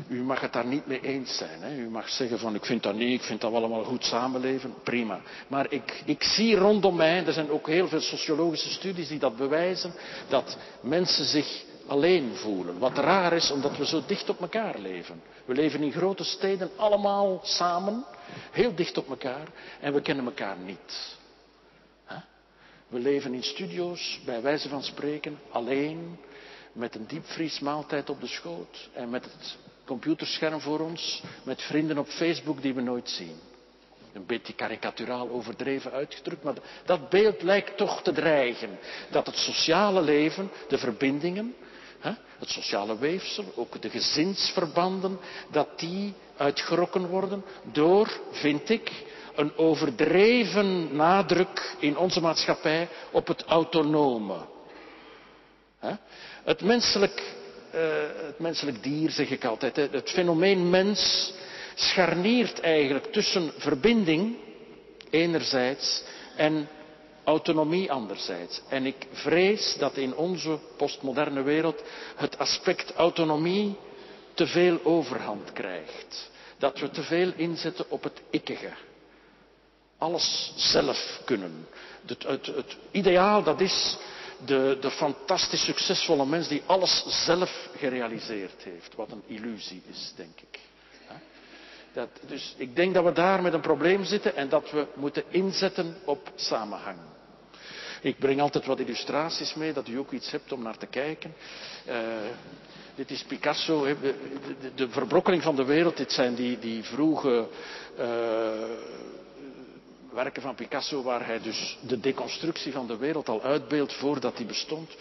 U 0.07 0.21
mag 0.23 0.39
het 0.39 0.53
daar 0.53 0.65
niet 0.65 0.87
mee 0.87 1.01
eens 1.01 1.37
zijn. 1.37 1.61
Hè? 1.61 1.75
U 1.75 1.89
mag 1.89 2.09
zeggen 2.09 2.39
van 2.39 2.55
ik 2.55 2.65
vind 2.65 2.83
dat 2.83 2.95
niet, 2.95 3.19
ik 3.19 3.25
vind 3.25 3.41
dat 3.41 3.51
we 3.51 3.57
allemaal 3.57 3.83
goed 3.83 4.05
samenleven. 4.05 4.73
Prima. 4.83 5.21
Maar 5.47 5.71
ik, 5.71 6.01
ik 6.05 6.23
zie 6.23 6.55
rondom 6.55 6.95
mij, 6.95 7.25
er 7.25 7.33
zijn 7.33 7.49
ook 7.49 7.67
heel 7.67 7.87
veel 7.87 8.01
sociologische 8.01 8.69
studies 8.69 9.07
die 9.07 9.19
dat 9.19 9.37
bewijzen, 9.37 9.93
dat 10.29 10.57
mensen 10.81 11.25
zich 11.25 11.63
alleen 11.87 12.35
voelen. 12.35 12.79
Wat 12.79 12.97
raar 12.97 13.33
is, 13.33 13.51
omdat 13.51 13.77
we 13.77 13.85
zo 13.85 14.03
dicht 14.07 14.29
op 14.29 14.41
elkaar 14.41 14.79
leven. 14.79 15.21
We 15.45 15.53
leven 15.53 15.83
in 15.83 15.91
grote 15.91 16.23
steden, 16.23 16.69
allemaal 16.75 17.39
samen, 17.43 18.05
heel 18.51 18.75
dicht 18.75 18.97
op 18.97 19.09
elkaar, 19.09 19.47
en 19.79 19.93
we 19.93 20.01
kennen 20.01 20.25
elkaar 20.25 20.57
niet. 20.57 21.19
We 22.91 22.99
leven 22.99 23.33
in 23.33 23.43
studio's, 23.43 24.19
bij 24.25 24.41
wijze 24.41 24.69
van 24.69 24.83
spreken, 24.83 25.39
alleen, 25.49 26.17
met 26.71 26.95
een 26.95 27.05
diepvriesmaaltijd 27.07 28.09
op 28.09 28.21
de 28.21 28.27
schoot 28.27 28.89
en 28.93 29.09
met 29.09 29.23
het 29.23 29.57
computerscherm 29.85 30.59
voor 30.59 30.79
ons, 30.79 31.23
met 31.43 31.61
vrienden 31.61 31.97
op 31.97 32.07
Facebook 32.07 32.61
die 32.61 32.73
we 32.73 32.81
nooit 32.81 33.09
zien. 33.09 33.35
Een 34.13 34.25
beetje 34.25 34.53
karikaturaal 34.53 35.29
overdreven 35.29 35.91
uitgedrukt, 35.91 36.43
maar 36.43 36.53
dat 36.85 37.09
beeld 37.09 37.41
lijkt 37.41 37.77
toch 37.77 38.01
te 38.01 38.11
dreigen. 38.11 38.79
Dat 39.11 39.25
het 39.25 39.37
sociale 39.37 40.01
leven, 40.01 40.51
de 40.67 40.77
verbindingen, 40.77 41.55
het 42.39 42.49
sociale 42.49 42.97
weefsel, 42.97 43.45
ook 43.55 43.81
de 43.81 43.89
gezinsverbanden, 43.89 45.19
dat 45.51 45.79
die 45.79 46.13
uitgerokken 46.37 47.07
worden 47.07 47.43
door, 47.71 48.21
vind 48.31 48.69
ik, 48.69 48.91
een 49.41 49.57
overdreven 49.57 50.95
nadruk 50.95 51.75
in 51.79 51.97
onze 51.97 52.21
maatschappij 52.21 52.87
op 53.11 53.27
het 53.27 53.43
autonome. 53.43 54.37
Het 56.43 56.61
menselijk, 56.61 57.35
uh, 57.75 57.81
het 58.25 58.39
menselijk 58.39 58.83
dier, 58.83 59.09
zeg 59.09 59.29
ik 59.29 59.45
altijd, 59.45 59.75
het 59.75 60.09
fenomeen 60.09 60.69
mens 60.69 61.33
scharniert 61.75 62.59
eigenlijk 62.59 63.05
tussen 63.05 63.51
verbinding 63.57 64.35
enerzijds 65.09 66.03
en 66.35 66.67
autonomie 67.23 67.91
anderzijds. 67.91 68.61
En 68.69 68.85
ik 68.85 69.07
vrees 69.11 69.75
dat 69.79 69.97
in 69.97 70.15
onze 70.15 70.59
postmoderne 70.77 71.41
wereld 71.41 71.81
het 72.15 72.37
aspect 72.37 72.93
autonomie 72.93 73.75
te 74.33 74.47
veel 74.47 74.79
overhand 74.83 75.53
krijgt. 75.53 76.29
Dat 76.57 76.79
we 76.79 76.89
te 76.89 77.03
veel 77.03 77.31
inzetten 77.35 77.85
op 77.89 78.03
het 78.03 78.21
ikkige. 78.29 78.69
Alles 80.01 80.53
zelf 80.55 81.21
kunnen. 81.25 81.67
Het, 82.05 82.23
het, 82.23 82.45
het 82.45 82.77
ideaal 82.91 83.43
dat 83.43 83.61
is 83.61 83.97
de, 84.45 84.77
de 84.81 84.91
fantastisch 84.91 85.63
succesvolle 85.63 86.25
mens 86.25 86.47
die 86.47 86.63
alles 86.65 87.03
zelf 87.25 87.69
gerealiseerd 87.77 88.63
heeft. 88.63 88.95
Wat 88.95 89.11
een 89.11 89.23
illusie 89.27 89.81
is, 89.89 90.13
denk 90.15 90.39
ik. 90.39 90.59
Dat, 91.93 92.09
dus 92.27 92.55
ik 92.57 92.75
denk 92.75 92.93
dat 92.93 93.03
we 93.03 93.11
daar 93.11 93.41
met 93.41 93.53
een 93.53 93.61
probleem 93.61 94.03
zitten 94.03 94.35
en 94.35 94.49
dat 94.49 94.71
we 94.71 94.87
moeten 94.95 95.23
inzetten 95.29 95.97
op 96.05 96.31
samenhang. 96.35 96.97
Ik 98.01 98.19
breng 98.19 98.41
altijd 98.41 98.65
wat 98.65 98.79
illustraties 98.79 99.53
mee, 99.53 99.73
dat 99.73 99.87
u 99.87 99.97
ook 99.97 100.11
iets 100.11 100.31
hebt 100.31 100.51
om 100.51 100.61
naar 100.61 100.77
te 100.77 100.85
kijken. 100.85 101.33
Uh, 101.87 101.95
dit 102.95 103.11
is 103.11 103.23
Picasso, 103.23 103.83
de, 103.85 103.95
de, 104.61 104.73
de, 104.75 104.89
verbrokkeling 104.89 105.43
van 105.43 105.55
de 105.55 105.65
wereld. 105.65 105.97
Dit 105.97 106.11
zijn 106.11 106.35
die, 106.35 106.59
die 106.59 106.83
vroege 106.83 107.47
uh, 107.99 108.05
werken 110.13 110.41
van 110.41 110.55
Picasso 110.55 111.03
waar 111.03 111.25
hij 111.25 111.41
dus 111.41 111.77
de 111.81 111.99
deconstructie 111.99 112.71
van 112.71 112.87
de 112.87 112.97
wereld 112.97 113.29
al 113.29 113.41
uitbeeldt 113.41 113.93
voordat 113.93 114.37
die 114.37 114.45
bestond. 114.45 114.95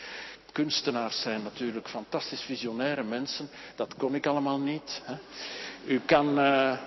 Kunstenaars 0.53 1.21
zijn 1.21 1.43
natuurlijk 1.43 1.89
fantastisch 1.89 2.41
visionaire 2.41 3.03
mensen. 3.03 3.49
Dat 3.77 3.95
kon 3.97 4.15
ik 4.15 4.27
allemaal 4.27 4.59
niet. 4.59 5.03
Hè. 5.05 5.15
U 5.87 6.01
kan, 6.07 6.39
uh, 6.39 6.79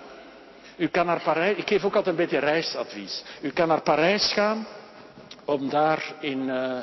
u 0.76 0.88
kan 0.88 1.06
naar 1.06 1.22
Parijs, 1.22 1.56
ik 1.56 1.68
geef 1.68 1.84
ook 1.84 1.96
altijd 1.96 2.18
een 2.18 2.24
beetje 2.24 2.38
reisadvies. 2.38 3.22
U 3.40 3.50
kan 3.50 3.68
naar 3.68 3.82
Parijs 3.82 4.32
gaan 4.32 4.66
om 5.44 5.68
daar 5.68 6.14
in 6.20 6.38
uh, 6.38 6.78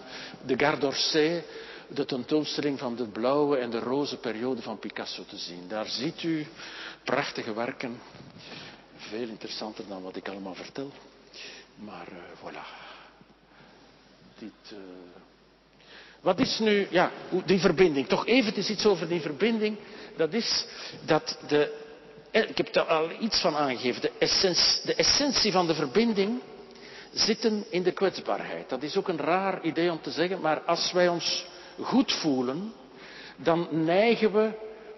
de 0.46 0.58
Gare 0.58 0.78
d'Orsay 0.78 1.44
de 1.88 2.06
tentoonstelling 2.06 2.80
van 2.80 2.96
de 2.96 3.06
blauwe 3.06 3.58
en 3.58 3.70
de 3.70 3.80
roze 3.80 4.18
periode 4.18 4.62
van 4.62 4.80
Picasso 4.80 5.24
te 5.26 5.38
zien. 5.38 5.68
Daar 5.68 5.86
ziet 5.86 6.24
u 6.24 6.48
prachtige 7.04 7.54
werken, 7.54 8.02
veel 8.96 9.28
interessanter 9.28 9.88
dan 9.88 10.02
wat 10.02 10.16
ik 10.16 10.28
allemaal 10.28 10.56
vertel. 10.56 10.92
Maar 11.82 12.08
uh, 12.12 12.18
voilà. 12.40 12.66
Dit, 14.40 14.72
uh... 14.74 14.78
Wat 16.22 16.40
is 16.40 16.60
nu, 16.60 16.88
ja, 16.90 17.12
die 17.46 17.60
verbinding? 17.60 18.08
Toch 18.08 18.28
eventjes 18.28 18.70
iets 18.70 18.86
over 18.86 19.08
die 19.08 19.22
verbinding. 19.22 19.78
Dat 20.18 20.34
is 20.34 20.66
dat 21.06 21.38
de, 21.48 21.74
eh, 22.32 22.50
ik 22.50 22.58
heb 22.58 22.76
er 22.76 22.82
al 22.82 23.10
iets 23.20 23.42
van 23.42 23.56
aangegeven, 23.56 24.02
de 24.02 24.12
de 24.84 24.96
essentie 24.96 25.52
van 25.52 25.68
de 25.68 25.74
verbinding 25.74 26.42
zitten 27.14 27.66
in 27.70 27.84
de 27.84 27.92
kwetsbaarheid. 27.92 28.70
Dat 28.70 28.84
is 28.84 28.98
ook 28.98 29.08
een 29.08 29.20
raar 29.20 29.62
idee 29.62 29.92
om 29.92 30.02
te 30.02 30.12
zeggen, 30.12 30.42
maar 30.42 30.62
als 30.62 30.92
wij 30.92 31.08
ons 31.08 31.46
goed 31.80 32.12
voelen, 32.14 32.74
dan 33.36 33.68
neigen 33.72 34.32
we 34.34 34.52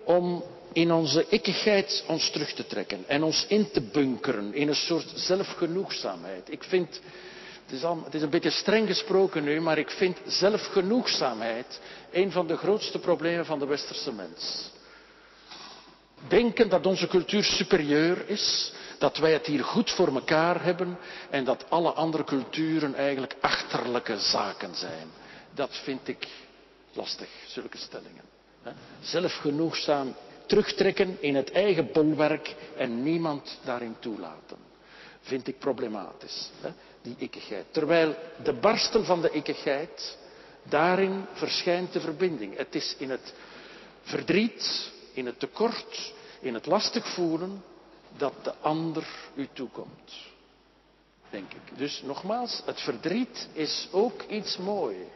om 0.06 0.44
in 0.74 0.92
onze 0.92 1.26
ikkigheid 1.30 2.04
ons 2.08 2.30
terug 2.30 2.54
te 2.54 2.66
trekken 2.66 3.04
en 3.08 3.24
ons 3.24 3.46
in 3.48 3.72
te 3.72 3.82
bunkeren 3.82 4.54
in 4.54 4.68
een 4.68 4.76
soort 4.76 5.12
zelfgenoegzaamheid. 5.16 6.52
Ik 6.52 6.64
vind, 6.64 7.02
het 7.66 7.76
is, 7.76 7.82
het 7.82 8.14
is 8.14 8.22
een 8.22 8.30
beetje 8.30 8.50
streng 8.50 8.88
gesproken 8.88 9.44
nu, 9.44 9.62
maar 9.62 9.78
ik 9.78 9.90
vind 9.90 10.18
zelfgenoegzaamheid 10.26 11.80
een 12.12 12.32
van 12.32 12.48
de 12.48 12.58
grootste 12.58 13.00
problemen 13.00 13.46
van 13.46 13.60
de 13.60 13.66
westerse 13.66 14.14
mens. 14.14 14.72
Denken 16.28 16.70
dat 16.70 16.86
onze 16.86 17.08
cultuur 17.08 17.44
superieur 17.44 18.30
is, 18.30 18.74
dat 18.98 19.18
wij 19.18 19.34
het 19.34 19.46
hier 19.46 19.64
goed 19.64 19.92
voor 19.92 20.08
elkaar 20.08 20.64
hebben 20.64 20.98
en 21.30 21.44
dat 21.44 21.70
alle 21.70 21.92
andere 21.92 22.24
culturen 22.24 22.96
eigenlijk 22.96 23.36
achterlijke 23.42 24.20
zaken 24.20 24.76
zijn. 24.76 25.08
Dat 25.54 25.78
vind 25.84 26.08
ik 26.08 26.28
lastig, 26.94 27.28
zulke 27.48 27.78
stellingen. 27.78 28.24
Zelfgenoegzaam 29.02 30.16
terugtrekken 30.54 31.18
in 31.20 31.36
het 31.36 31.52
eigen 31.52 31.90
bolwerk 31.92 32.56
en 32.78 33.04
niemand 33.04 33.60
daarin 33.64 33.96
toelaten. 34.00 34.58
Vind 35.22 35.48
ik 35.48 35.60
problematisch, 35.60 36.50
die 37.02 37.16
ikkigheid. 37.18 37.66
Terwijl 37.72 38.16
de 38.44 38.54
barsten 38.54 39.06
van 39.06 39.22
de 39.22 39.30
ikkigheid, 39.30 40.18
daarin 40.64 41.26
verschijnt 41.34 41.94
de 41.94 42.00
verbinding. 42.00 42.58
Het 42.58 42.76
is 42.76 42.96
in 42.98 43.10
het 43.10 43.34
verdriet, 44.02 44.92
in 45.14 45.26
het 45.26 45.40
tekort, 45.40 46.14
in 46.40 46.54
het 46.54 46.66
lastig 46.66 47.08
voelen, 47.08 47.64
dat 48.18 48.34
de 48.44 48.54
ander 48.56 49.08
u 49.36 49.48
toekomt. 49.54 50.14
Denk 51.30 51.52
ik. 51.52 51.78
Dus 51.78 52.02
nogmaals, 52.02 52.62
het 52.66 52.82
verdriet 52.82 53.48
is 53.54 53.88
ook 53.92 54.22
iets 54.22 54.58
moois. 54.58 55.08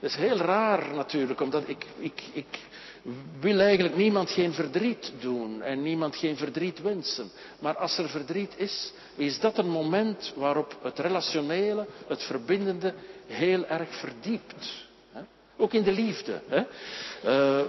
Dat 0.00 0.10
is 0.10 0.16
heel 0.16 0.36
raar 0.36 0.94
natuurlijk, 0.94 1.40
omdat 1.40 1.68
ik, 1.68 1.86
ik, 1.98 2.22
ik 2.32 2.58
wil 3.40 3.60
eigenlijk 3.60 3.96
niemand 3.96 4.30
geen 4.30 4.52
verdriet 4.52 5.12
doen 5.20 5.62
en 5.62 5.82
niemand 5.82 6.16
geen 6.16 6.36
verdriet 6.36 6.80
wensen. 6.80 7.30
Maar 7.58 7.76
als 7.76 7.98
er 7.98 8.08
verdriet 8.08 8.52
is, 8.56 8.92
is 9.16 9.40
dat 9.40 9.58
een 9.58 9.70
moment 9.70 10.32
waarop 10.36 10.76
het 10.82 10.98
relationele, 10.98 11.86
het 12.06 12.22
verbindende 12.22 12.94
heel 13.26 13.66
erg 13.66 13.94
verdiept. 13.94 14.86
Ook 15.56 15.72
in 15.72 15.82
de 15.82 15.92
liefde. 15.92 16.40
Uh, 17.24 17.60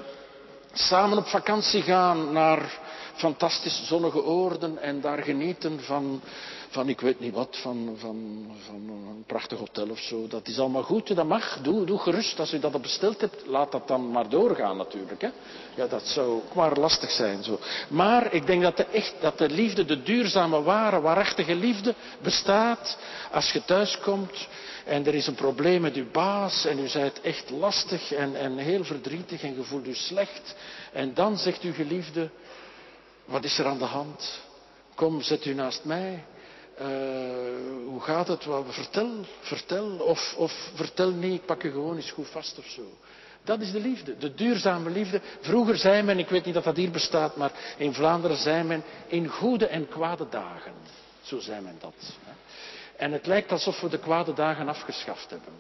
samen 0.74 1.18
op 1.18 1.28
vakantie 1.28 1.82
gaan 1.82 2.32
naar 2.32 2.80
fantastisch 3.14 3.88
zonnige 3.88 4.24
oorden 4.24 4.78
en 4.78 5.02
daar 5.02 5.24
genieten 5.24 5.80
van, 5.80 6.22
van 6.70 6.90
ik 6.90 7.02
weet 7.02 7.20
niet 7.20 7.34
wat, 7.34 7.58
van, 7.62 7.96
van, 7.98 8.46
van 8.66 8.90
een 8.90 9.24
prachtig 9.28 9.60
hotel 9.60 9.90
of 9.90 10.00
zo. 10.00 10.28
Dat 10.28 10.48
is 10.48 10.60
allemaal 10.60 10.84
goed, 10.84 11.16
dat 11.16 11.26
mag. 11.26 11.60
Doe, 11.62 11.86
doe 11.86 12.00
gerust. 12.00 12.40
Als 12.40 12.54
u 12.54 12.60
dat 12.60 12.74
al 12.74 12.80
besteld 12.80 13.22
hebt, 13.22 13.48
laat 13.48 13.72
dat 13.72 13.88
dan 13.88 14.12
maar 14.12 14.30
doorgaan 14.30 14.78
natuurlijk. 14.78 15.22
Hè. 15.22 15.30
Ja, 15.76 15.88
dat 15.88 16.08
zou 16.08 16.42
ook 16.56 16.78
lastig 16.78 17.12
zijn. 17.12 17.44
Zo. 17.44 17.60
Maar 17.88 18.34
ik 18.34 18.46
denk 18.46 18.62
dat 18.62 18.78
de, 18.78 18.86
echt, 18.86 19.14
dat 19.22 19.38
de 19.38 19.50
liefde, 19.50 19.86
de 19.86 20.04
duurzame, 20.04 20.62
ware, 20.62 21.02
waarachtige 21.02 21.56
liefde 21.56 21.96
bestaat 22.22 22.98
als 23.32 23.52
je 23.52 23.66
thuiskomt 23.66 24.48
en 24.86 25.06
er 25.06 25.16
is 25.16 25.28
een 25.28 25.36
probleem 25.36 25.82
met 25.82 25.96
uw 25.96 26.12
baas 26.12 26.66
en 26.66 26.80
u 26.80 26.88
zijt 26.88 27.22
echt 27.22 27.50
lastig 27.50 28.12
en, 28.12 28.36
en 28.36 28.58
heel 28.58 28.84
verdrietig 28.84 29.44
en 29.44 29.56
je 29.56 29.64
voelt 29.64 29.88
u 29.88 29.94
slecht. 29.94 30.56
En 30.92 31.14
dan 31.14 31.38
zegt 31.38 31.62
uw 31.62 31.74
geliefde, 31.74 32.30
wat 33.26 33.44
is 33.44 33.60
er 33.60 33.66
aan 33.66 33.78
de 33.78 33.86
hand? 33.86 34.40
Kom, 34.96 35.22
zet 35.22 35.46
u 35.46 35.54
naast 35.54 35.84
mij. 35.84 36.24
Uh, 36.82 36.88
hoe 37.86 38.02
gaat 38.02 38.28
het? 38.28 38.48
Vertel, 38.68 39.12
vertel. 39.42 39.98
Of, 39.98 40.34
of 40.38 40.72
vertel 40.74 41.12
niet, 41.12 41.40
ik 41.40 41.46
pak 41.46 41.64
u 41.64 41.72
gewoon 41.72 41.96
eens 41.96 42.12
goed 42.12 42.28
vast 42.28 42.58
of 42.58 42.66
zo. 42.66 42.82
Dat 43.44 43.62
is 43.62 43.72
de 43.72 43.80
liefde, 43.80 44.18
de 44.18 44.34
duurzame 44.34 44.90
liefde. 44.90 45.22
Vroeger 45.42 45.78
zei 45.78 46.02
men, 46.02 46.20
ik 46.20 46.30
weet 46.30 46.46
niet 46.46 46.58
of 46.58 46.64
dat 46.64 46.76
hier 46.76 46.92
bestaat, 46.92 47.36
maar 47.36 47.52
in 47.78 47.94
Vlaanderen 47.94 48.38
zei 48.38 48.64
men 48.64 48.84
in 49.08 49.28
goede 49.28 49.68
en 49.68 49.88
kwade 49.88 50.30
dagen. 50.30 50.74
Zo 51.22 51.40
zei 51.40 51.62
men 51.62 51.78
dat. 51.80 51.94
En 52.98 53.12
het 53.12 53.26
lijkt 53.26 53.52
alsof 53.52 53.82
we 53.82 53.90
de 53.90 54.00
kwade 54.00 54.34
dagen 54.34 54.68
afgeschaft 54.68 55.30
hebben. 55.30 55.54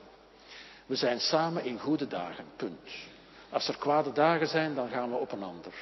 We 0.85 0.95
zijn 0.95 1.19
samen 1.19 1.63
in 1.63 1.79
goede 1.79 2.07
dagen, 2.07 2.45
punt. 2.55 2.89
Als 3.49 3.67
er 3.67 3.77
kwade 3.77 4.11
dagen 4.11 4.47
zijn, 4.47 4.75
dan 4.75 4.89
gaan 4.89 5.09
we 5.09 5.15
op 5.15 5.31
een 5.31 5.43
ander. 5.43 5.73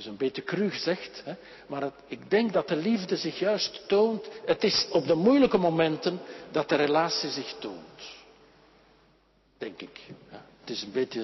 Dus 0.00 0.08
een 0.08 0.16
beetje 0.16 0.42
cru 0.42 0.70
gezegd, 0.70 1.22
hè? 1.24 1.34
maar 1.66 1.82
het, 1.82 1.94
ik 2.06 2.30
denk 2.30 2.52
dat 2.52 2.68
de 2.68 2.76
liefde 2.76 3.16
zich 3.16 3.38
juist 3.38 3.82
toont. 3.86 4.28
Het 4.44 4.64
is 4.64 4.88
op 4.90 5.06
de 5.06 5.14
moeilijke 5.14 5.58
momenten 5.58 6.20
dat 6.50 6.68
de 6.68 6.74
relatie 6.74 7.30
zich 7.30 7.54
toont. 7.58 8.02
Denk 9.58 9.80
ik. 9.80 10.00
Het 10.28 10.40
Het 10.60 10.70
is 10.70 10.82
een 10.82 10.92
beetje, 10.92 11.20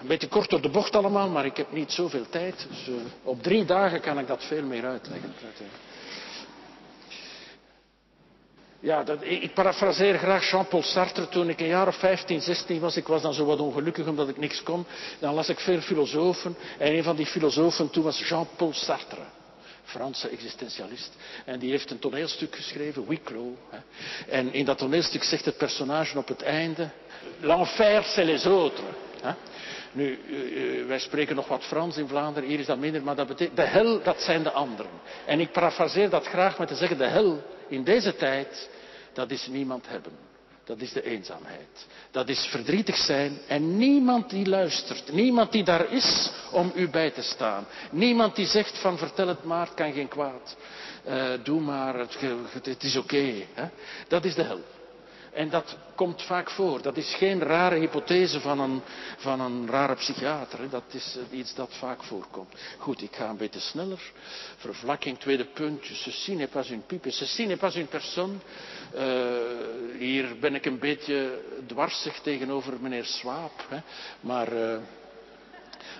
een 0.00 0.06
beetje 0.06 0.28
kort 0.28 0.50
door 0.50 0.60
de 0.60 0.70
bocht 0.70 0.96
allemaal, 0.96 1.28
maar 1.28 1.44
ik 1.44 1.56
heb 1.56 1.72
niet 1.72 1.92
zoveel 1.92 2.28
tijd. 2.28 2.66
Dus 2.68 2.88
uh, 2.88 2.94
op 3.22 3.42
drie 3.42 3.64
dagen 3.64 4.00
kan 4.00 4.18
ik 4.18 4.26
dat 4.26 4.44
veel 4.44 4.64
meer 4.64 4.84
uitleggen. 4.84 5.34
Ja, 8.82 9.02
dat, 9.02 9.18
ik 9.22 9.54
parafraseer 9.54 10.18
graag 10.18 10.50
Jean-Paul 10.50 10.82
Sartre. 10.82 11.28
Toen 11.28 11.48
ik 11.48 11.60
een 11.60 11.66
jaar 11.66 11.86
of 11.86 11.96
15, 11.96 12.40
16 12.40 12.80
was, 12.80 12.96
ik 12.96 13.06
was 13.06 13.22
dan 13.22 13.34
zo 13.34 13.44
wat 13.44 13.60
ongelukkig 13.60 14.06
omdat 14.06 14.28
ik 14.28 14.36
niks 14.36 14.62
kon. 14.62 14.86
Dan 15.18 15.34
las 15.34 15.48
ik 15.48 15.60
veel 15.60 15.80
filosofen. 15.80 16.56
En 16.78 16.92
een 16.92 17.02
van 17.02 17.16
die 17.16 17.26
filosofen 17.26 17.90
toen 17.90 18.02
was 18.02 18.28
Jean-Paul 18.28 18.72
Sartre. 18.72 19.20
Franse 19.84 20.28
existentialist. 20.28 21.16
En 21.44 21.58
die 21.58 21.70
heeft 21.70 21.90
een 21.90 21.98
toneelstuk 21.98 22.56
geschreven, 22.56 23.08
Wicklow. 23.08 23.54
En 24.28 24.52
in 24.52 24.64
dat 24.64 24.78
toneelstuk 24.78 25.22
zegt 25.22 25.44
het 25.44 25.56
personage 25.56 26.18
op 26.18 26.28
het 26.28 26.42
einde: 26.42 26.90
L'enfer, 27.40 28.02
c'est 28.04 28.24
les 28.24 28.44
autres. 28.44 28.86
Nu, 29.92 30.18
eh, 30.28 30.80
eh, 30.80 30.86
wij 30.86 30.98
spreken 30.98 31.36
nog 31.36 31.48
wat 31.48 31.64
Frans 31.64 31.96
in 31.96 32.08
Vlaanderen, 32.08 32.48
hier 32.48 32.58
is 32.58 32.66
dat 32.66 32.78
minder, 32.78 33.02
maar 33.02 33.16
dat 33.16 33.26
betekent, 33.26 33.56
de 33.56 33.62
hel, 33.62 34.02
dat 34.02 34.20
zijn 34.20 34.42
de 34.42 34.50
anderen. 34.50 34.90
En 35.26 35.40
ik 35.40 35.52
parafraseer 35.52 36.10
dat 36.10 36.26
graag 36.26 36.58
met 36.58 36.68
te 36.68 36.74
zeggen, 36.74 36.98
de 36.98 37.06
hel 37.06 37.42
in 37.68 37.84
deze 37.84 38.16
tijd, 38.16 38.70
dat 39.12 39.30
is 39.30 39.46
niemand 39.46 39.88
hebben. 39.88 40.12
Dat 40.64 40.80
is 40.80 40.92
de 40.92 41.02
eenzaamheid. 41.02 41.86
Dat 42.10 42.28
is 42.28 42.46
verdrietig 42.50 42.96
zijn 42.96 43.38
en 43.48 43.76
niemand 43.76 44.30
die 44.30 44.46
luistert. 44.46 45.12
Niemand 45.12 45.52
die 45.52 45.64
daar 45.64 45.92
is 45.92 46.30
om 46.50 46.72
u 46.74 46.88
bij 46.88 47.10
te 47.10 47.22
staan. 47.22 47.66
Niemand 47.90 48.36
die 48.36 48.46
zegt 48.46 48.78
van 48.78 48.98
vertel 48.98 49.28
het 49.28 49.44
maar, 49.44 49.66
het 49.66 49.74
kan 49.74 49.92
geen 49.92 50.08
kwaad. 50.08 50.56
Uh, 51.08 51.24
doe 51.42 51.60
maar, 51.60 51.98
het, 51.98 52.16
het 52.62 52.82
is 52.82 52.96
oké. 52.96 53.32
Dat 54.08 54.24
is 54.24 54.34
de 54.34 54.42
hel. 54.42 54.60
En 55.32 55.50
dat 55.50 55.76
komt 55.94 56.22
vaak 56.22 56.50
voor. 56.50 56.82
Dat 56.82 56.96
is 56.96 57.14
geen 57.14 57.40
rare 57.40 57.78
hypothese 57.78 58.40
van 58.40 58.60
een, 58.60 58.82
van 59.16 59.40
een 59.40 59.68
rare 59.70 59.94
psychiater. 59.94 60.58
Hè. 60.58 60.68
Dat 60.68 60.82
is 60.90 61.16
eh, 61.16 61.38
iets 61.38 61.54
dat 61.54 61.74
vaak 61.78 62.02
voorkomt. 62.02 62.54
Goed, 62.78 63.02
ik 63.02 63.16
ga 63.16 63.28
een 63.28 63.36
beetje 63.36 63.60
sneller. 63.60 64.12
Vervlakking, 64.56 65.18
tweede 65.18 65.44
punt. 65.44 65.84
Ceci 65.84 66.34
n'est 66.34 66.52
pas 66.52 66.70
une 66.70 66.82
pipe. 66.86 67.10
Ceci 67.10 67.46
n'est 67.46 67.60
pas 67.60 67.74
une 67.74 67.86
personne. 67.86 68.34
Uh, 68.94 69.00
hier 69.98 70.38
ben 70.40 70.54
ik 70.54 70.66
een 70.66 70.78
beetje 70.78 71.40
dwarsig 71.66 72.20
tegenover 72.20 72.72
meneer 72.80 73.04
Swaap. 73.04 73.66
Hè. 73.68 73.78
Maar... 74.20 74.52
Uh, 74.52 74.76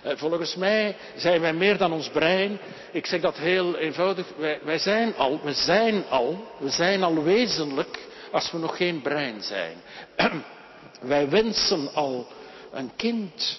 Volgens 0.04 0.54
mij 0.54 0.96
zijn 1.16 1.40
wij 1.40 1.52
meer 1.52 1.78
dan 1.78 1.92
ons 1.92 2.08
brein. 2.08 2.58
Ik 2.92 3.06
zeg 3.06 3.20
dat 3.20 3.36
heel 3.38 3.76
eenvoudig. 3.76 4.26
Wij, 4.36 4.58
wij, 4.62 4.78
zijn 4.78 5.16
al, 5.16 5.40
we 5.42 5.52
zijn 5.52 6.04
al, 6.08 6.44
we 6.58 6.70
zijn 6.70 7.02
al 7.02 7.22
wezenlijk 7.22 7.98
als 8.32 8.50
we 8.50 8.58
nog 8.58 8.76
geen 8.76 9.02
brein 9.02 9.42
zijn. 9.42 9.76
Wij 11.00 11.28
wensen 11.28 11.94
al 11.94 12.26
een 12.72 12.90
kind, 12.96 13.58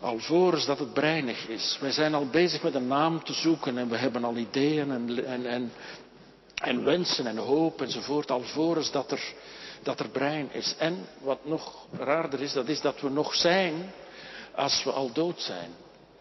alvorens 0.00 0.66
dat 0.66 0.78
het 0.78 0.92
breinig 0.92 1.48
is. 1.48 1.78
Wij 1.80 1.90
zijn 1.90 2.14
al 2.14 2.26
bezig 2.26 2.62
met 2.62 2.74
een 2.74 2.86
naam 2.86 3.24
te 3.24 3.32
zoeken 3.32 3.78
en 3.78 3.88
we 3.88 3.96
hebben 3.96 4.24
al 4.24 4.36
ideeën 4.36 4.90
en, 4.90 5.26
en, 5.26 5.46
en, 5.46 5.72
en 6.54 6.84
wensen 6.84 7.26
en 7.26 7.36
hoop 7.36 7.82
enzovoort, 7.82 8.30
alvorens 8.30 8.90
dat 8.90 9.10
er, 9.10 9.34
dat 9.82 10.00
er 10.00 10.08
brein 10.08 10.48
is. 10.52 10.74
En 10.78 11.06
wat 11.20 11.44
nog 11.44 11.86
raarder 11.98 12.40
is, 12.40 12.52
dat 12.52 12.68
is 12.68 12.80
dat 12.80 13.00
we 13.00 13.08
nog 13.08 13.34
zijn 13.34 13.92
als 14.54 14.84
we 14.84 14.90
al 14.90 15.12
dood 15.12 15.40
zijn. 15.40 15.70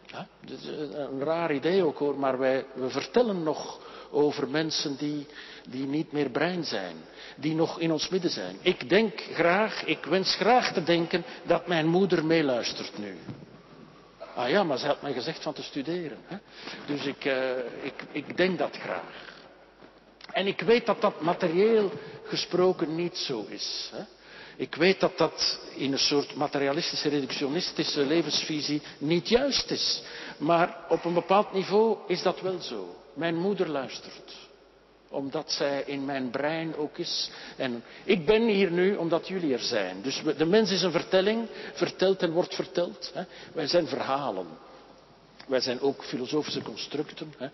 Ja, 0.05 0.27
een 0.93 1.23
raar 1.23 1.53
idee 1.53 1.85
ook 1.85 1.97
hoor, 1.97 2.19
maar 2.19 2.37
wij, 2.37 2.65
we 2.73 2.89
vertellen 2.89 3.43
nog 3.43 3.79
over 4.11 4.49
mensen 4.49 4.97
die, 4.97 5.27
die 5.69 5.85
niet 5.85 6.11
meer 6.11 6.29
brein 6.29 6.63
zijn, 6.63 6.95
die 7.35 7.55
nog 7.55 7.79
in 7.79 7.91
ons 7.91 8.09
midden 8.09 8.31
zijn. 8.31 8.57
Ik 8.61 8.89
denk 8.89 9.21
graag, 9.21 9.85
ik 9.85 10.05
wens 10.05 10.35
graag 10.35 10.73
te 10.73 10.83
denken 10.83 11.23
dat 11.43 11.67
mijn 11.67 11.87
moeder 11.87 12.25
meeluistert 12.25 12.97
nu. 12.97 13.17
Ah 14.35 14.49
ja, 14.49 14.63
maar 14.63 14.77
ze 14.77 14.85
had 14.85 15.01
mij 15.01 15.13
gezegd 15.13 15.43
van 15.43 15.53
te 15.53 15.63
studeren. 15.63 16.17
Hè? 16.25 16.37
Dus 16.85 17.05
ik, 17.05 17.25
uh, 17.25 17.57
ik, 17.81 17.93
ik 18.11 18.37
denk 18.37 18.57
dat 18.57 18.77
graag. 18.77 19.27
En 20.31 20.47
ik 20.47 20.61
weet 20.61 20.85
dat 20.85 21.01
dat 21.01 21.21
materieel 21.21 21.91
gesproken 22.23 22.95
niet 22.95 23.17
zo 23.17 23.45
is. 23.49 23.89
Hè? 23.93 24.03
Ik 24.55 24.75
weet 24.75 24.99
dat 24.99 25.17
dat 25.17 25.59
in 25.75 25.91
een 25.91 25.99
soort 25.99 26.35
materialistische, 26.35 27.09
reductionistische 27.09 28.05
levensvisie 28.05 28.81
niet 28.97 29.29
juist 29.29 29.71
is. 29.71 30.01
Maar 30.37 30.77
op 30.89 31.05
een 31.05 31.13
bepaald 31.13 31.53
niveau 31.53 31.97
is 32.07 32.21
dat 32.21 32.41
wel 32.41 32.59
zo. 32.59 32.95
Mijn 33.13 33.35
moeder 33.35 33.69
luistert. 33.69 34.48
Omdat 35.09 35.51
zij 35.51 35.83
in 35.85 36.05
mijn 36.05 36.29
brein 36.29 36.75
ook 36.75 36.97
is. 36.97 37.29
En 37.55 37.83
ik 38.03 38.25
ben 38.25 38.47
hier 38.47 38.71
nu 38.71 38.95
omdat 38.95 39.27
jullie 39.27 39.53
er 39.53 39.59
zijn. 39.59 40.01
Dus 40.01 40.21
de 40.37 40.45
mens 40.45 40.71
is 40.71 40.81
een 40.81 40.91
vertelling, 40.91 41.47
verteld 41.73 42.21
en 42.21 42.31
wordt 42.31 42.55
verteld. 42.55 43.11
Hè. 43.13 43.23
Wij 43.53 43.67
zijn 43.67 43.87
verhalen. 43.87 44.47
Wij 45.47 45.59
zijn 45.59 45.81
ook 45.81 46.03
filosofische 46.03 46.61
constructen. 46.61 47.33
Hè. 47.37 47.49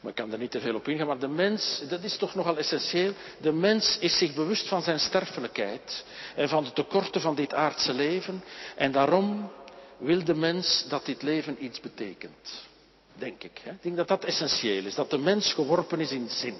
Maar 0.00 0.10
ik 0.10 0.16
kan 0.16 0.32
er 0.32 0.38
niet 0.38 0.50
te 0.50 0.60
veel 0.60 0.74
op 0.74 0.88
ingaan. 0.88 1.06
Maar 1.06 1.18
de 1.18 1.28
mens, 1.28 1.82
dat 1.88 2.02
is 2.02 2.16
toch 2.16 2.34
nogal 2.34 2.58
essentieel. 2.58 3.12
De 3.40 3.52
mens 3.52 3.98
is 3.98 4.18
zich 4.18 4.34
bewust 4.34 4.68
van 4.68 4.82
zijn 4.82 5.00
sterfelijkheid. 5.00 6.04
En 6.36 6.48
van 6.48 6.64
de 6.64 6.72
tekorten 6.72 7.20
van 7.20 7.34
dit 7.34 7.54
aardse 7.54 7.92
leven. 7.92 8.44
En 8.76 8.92
daarom 8.92 9.50
wil 9.96 10.24
de 10.24 10.34
mens 10.34 10.84
dat 10.88 11.06
dit 11.06 11.22
leven 11.22 11.64
iets 11.64 11.80
betekent. 11.80 12.67
Denk 13.18 13.42
ik. 13.42 13.60
Hè? 13.62 13.70
Ik 13.70 13.82
denk 13.82 13.96
dat 13.96 14.08
dat 14.08 14.24
essentieel 14.24 14.84
is. 14.84 14.94
Dat 14.94 15.10
de 15.10 15.18
mens 15.18 15.52
geworpen 15.52 16.00
is 16.00 16.10
in 16.10 16.28
zin. 16.28 16.56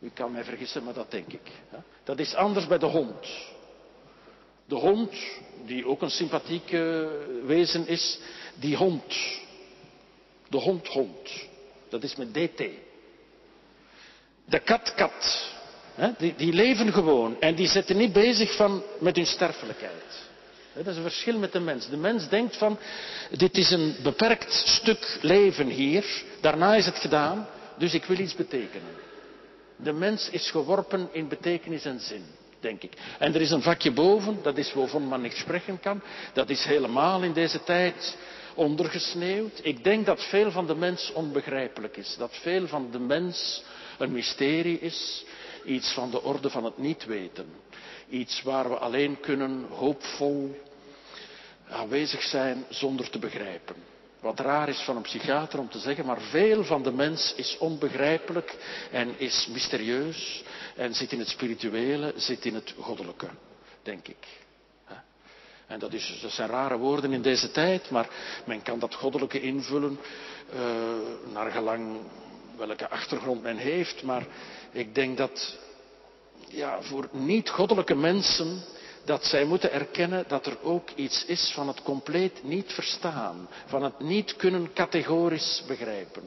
U 0.00 0.10
kan 0.14 0.32
mij 0.32 0.44
vergissen, 0.44 0.84
maar 0.84 0.94
dat 0.94 1.10
denk 1.10 1.32
ik. 1.32 1.50
Hè? 1.68 1.78
Dat 2.04 2.18
is 2.18 2.34
anders 2.34 2.66
bij 2.66 2.78
de 2.78 2.86
hond. 2.86 3.26
De 4.66 4.74
hond, 4.74 5.14
die 5.66 5.86
ook 5.86 6.02
een 6.02 6.10
sympathieke 6.10 7.08
wezen 7.44 7.86
is, 7.86 8.18
die 8.54 8.76
hond. 8.76 9.14
De 10.48 10.58
hond, 10.58 10.86
hond. 10.86 11.48
Dat 11.88 12.02
is 12.02 12.16
met 12.16 12.34
DT. 12.34 12.62
De 14.44 14.58
kat, 14.58 14.94
kat. 14.94 15.48
Hè? 15.94 16.10
Die, 16.18 16.34
die 16.34 16.52
leven 16.52 16.92
gewoon 16.92 17.40
en 17.40 17.54
die 17.54 17.68
zitten 17.68 17.96
niet 17.96 18.12
bezig 18.12 18.56
van, 18.56 18.82
met 19.00 19.16
hun 19.16 19.26
sterfelijkheid. 19.26 20.29
Dat 20.72 20.86
is 20.86 20.96
een 20.96 21.02
verschil 21.02 21.38
met 21.38 21.52
de 21.52 21.60
mens. 21.60 21.88
De 21.88 21.96
mens 21.96 22.28
denkt 22.28 22.56
van, 22.56 22.78
dit 23.30 23.56
is 23.56 23.70
een 23.70 23.96
beperkt 24.02 24.52
stuk 24.52 25.18
leven 25.20 25.66
hier, 25.66 26.22
daarna 26.40 26.74
is 26.74 26.86
het 26.86 26.98
gedaan, 26.98 27.48
dus 27.78 27.94
ik 27.94 28.04
wil 28.04 28.18
iets 28.18 28.34
betekenen. 28.34 29.08
De 29.76 29.92
mens 29.92 30.30
is 30.30 30.50
geworpen 30.50 31.08
in 31.12 31.28
betekenis 31.28 31.84
en 31.84 32.00
zin, 32.00 32.24
denk 32.60 32.82
ik. 32.82 32.92
En 33.18 33.34
er 33.34 33.40
is 33.40 33.50
een 33.50 33.62
vakje 33.62 33.92
boven, 33.92 34.38
dat 34.42 34.58
is 34.58 34.72
waarvan 34.72 35.02
man 35.02 35.20
niet 35.20 35.36
spreken 35.36 35.80
kan. 35.80 36.02
Dat 36.32 36.50
is 36.50 36.64
helemaal 36.64 37.22
in 37.22 37.32
deze 37.32 37.62
tijd 37.62 38.16
ondergesneeuwd. 38.54 39.60
Ik 39.62 39.84
denk 39.84 40.06
dat 40.06 40.24
veel 40.24 40.50
van 40.50 40.66
de 40.66 40.74
mens 40.74 41.12
onbegrijpelijk 41.12 41.96
is. 41.96 42.14
Dat 42.18 42.36
veel 42.42 42.66
van 42.66 42.88
de 42.90 42.98
mens 42.98 43.62
een 43.98 44.12
mysterie 44.12 44.78
is. 44.80 45.24
Iets 45.64 45.92
van 45.92 46.10
de 46.10 46.22
orde 46.22 46.50
van 46.50 46.64
het 46.64 46.78
niet 46.78 47.04
weten. 47.04 47.46
Iets 48.10 48.42
waar 48.42 48.68
we 48.68 48.76
alleen 48.76 49.20
kunnen 49.20 49.66
hoopvol 49.68 50.60
aanwezig 51.68 52.22
zijn 52.22 52.64
zonder 52.68 53.10
te 53.10 53.18
begrijpen. 53.18 53.76
Wat 54.20 54.40
raar 54.40 54.68
is 54.68 54.80
van 54.80 54.96
een 54.96 55.02
psychiater 55.02 55.58
om 55.58 55.68
te 55.68 55.78
zeggen, 55.78 56.06
maar 56.06 56.20
veel 56.20 56.64
van 56.64 56.82
de 56.82 56.92
mens 56.92 57.34
is 57.36 57.58
onbegrijpelijk 57.58 58.56
en 58.90 59.18
is 59.18 59.48
mysterieus 59.52 60.44
en 60.76 60.94
zit 60.94 61.12
in 61.12 61.18
het 61.18 61.28
spirituele, 61.28 62.12
zit 62.16 62.44
in 62.44 62.54
het 62.54 62.74
goddelijke, 62.78 63.28
denk 63.82 64.08
ik. 64.08 64.26
En 65.70 65.78
dat, 65.78 65.92
is, 65.92 66.24
zijn 66.26 66.48
rare 66.48 66.76
woorden 66.76 67.12
in 67.12 67.22
deze 67.22 67.50
tijd, 67.50 67.90
maar 67.90 68.08
men 68.44 68.62
kan 68.62 68.78
dat 68.78 68.94
goddelijke 68.94 69.40
invullen 69.40 69.98
uh, 70.54 70.60
naar 71.32 71.50
gelang 71.50 71.96
welke 72.56 72.88
achtergrond 72.88 73.42
men 73.42 73.56
heeft. 73.56 74.02
Maar 74.02 74.26
ik 74.72 74.94
denk 74.94 75.16
dat 75.16 75.58
ja, 76.50 76.82
voor 76.82 77.08
niet-goddelijke 77.12 77.94
mensen 77.94 78.62
dat 79.04 79.24
zij 79.24 79.44
moeten 79.44 79.72
erkennen 79.72 80.24
dat 80.28 80.46
er 80.46 80.62
ook 80.62 80.90
iets 80.94 81.24
is 81.24 81.52
van 81.54 81.68
het 81.68 81.82
compleet 81.82 82.42
niet 82.42 82.72
verstaan, 82.72 83.48
van 83.66 83.82
het 83.82 84.00
niet 84.00 84.36
kunnen 84.36 84.72
categorisch 84.72 85.64
begrijpen. 85.66 86.22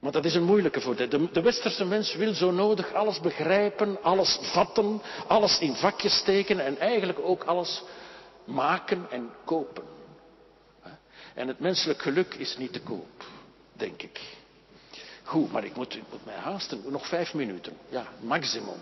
Maar 0.00 0.12
dat 0.12 0.24
is 0.24 0.34
een 0.34 0.44
moeilijke 0.44 0.80
voor 0.80 0.96
de, 0.96 1.30
de 1.32 1.40
westerse 1.40 1.84
mens 1.84 2.14
wil 2.14 2.34
zo 2.34 2.50
nodig 2.50 2.92
alles 2.92 3.20
begrijpen, 3.20 4.02
alles 4.02 4.38
vatten, 4.42 5.02
alles 5.26 5.58
in 5.58 5.74
vakjes 5.74 6.16
steken 6.16 6.64
en 6.64 6.78
eigenlijk 6.78 7.18
ook 7.22 7.44
alles 7.44 7.82
maken 8.44 9.06
en 9.10 9.30
kopen. 9.44 9.84
En 11.34 11.48
het 11.48 11.60
menselijk 11.60 12.02
geluk 12.02 12.34
is 12.34 12.56
niet 12.56 12.72
te 12.72 12.80
koop, 12.80 13.24
denk 13.72 14.02
ik. 14.02 14.20
Goed, 15.30 15.52
maar 15.52 15.64
ik 15.64 15.76
moet, 15.76 15.94
ik 15.96 16.02
moet 16.10 16.24
mij 16.24 16.34
haasten. 16.34 16.82
Nog 16.88 17.06
vijf 17.06 17.34
minuten. 17.34 17.72
Ja, 17.88 18.06
maximum. 18.20 18.80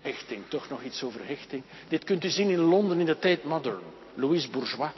Hechting, 0.00 0.44
toch 0.48 0.68
nog 0.68 0.82
iets 0.82 1.02
over 1.02 1.26
hechting. 1.26 1.62
Dit 1.88 2.04
kunt 2.04 2.24
u 2.24 2.30
zien 2.30 2.50
in 2.50 2.58
Londen 2.58 3.00
in 3.00 3.06
de 3.06 3.18
tijd 3.18 3.44
modern. 3.44 3.82
Louis 4.14 4.50
Bourgeois. 4.50 4.90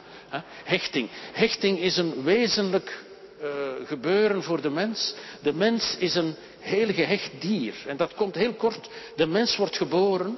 Hechting. 0.63 1.09
Hechting 1.11 1.79
is 1.79 1.97
een 1.97 2.23
wezenlijk 2.23 3.03
uh, 3.41 3.47
gebeuren 3.85 4.43
voor 4.43 4.61
de 4.61 4.69
mens. 4.69 5.15
De 5.41 5.53
mens 5.53 5.95
is 5.97 6.15
een 6.15 6.35
heel 6.59 6.93
gehecht 6.93 7.41
dier. 7.41 7.75
En 7.87 7.97
dat 7.97 8.13
komt 8.13 8.35
heel 8.35 8.53
kort. 8.53 8.89
De 9.15 9.25
mens 9.25 9.55
wordt 9.55 9.77
geboren. 9.77 10.37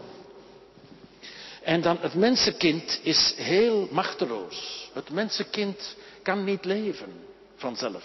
En 1.64 1.82
dan 1.82 1.98
het 2.00 2.14
mensenkind 2.14 3.00
is 3.04 3.34
heel 3.38 3.88
machteloos. 3.92 4.90
Het 4.94 5.10
mensenkind 5.10 5.96
kan 6.22 6.44
niet 6.44 6.66
leven 6.66 7.30
vanzelf. 7.62 8.04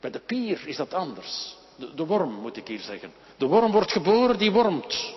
Bij 0.00 0.10
de 0.10 0.18
pier 0.18 0.68
is 0.68 0.76
dat 0.76 0.94
anders. 0.94 1.56
De, 1.76 1.94
de 1.94 2.06
worm 2.06 2.32
moet 2.32 2.56
ik 2.56 2.68
hier 2.68 2.80
zeggen. 2.80 3.12
De 3.36 3.46
worm 3.46 3.72
wordt 3.72 3.92
geboren, 3.92 4.38
die 4.38 4.52
wormt. 4.52 5.14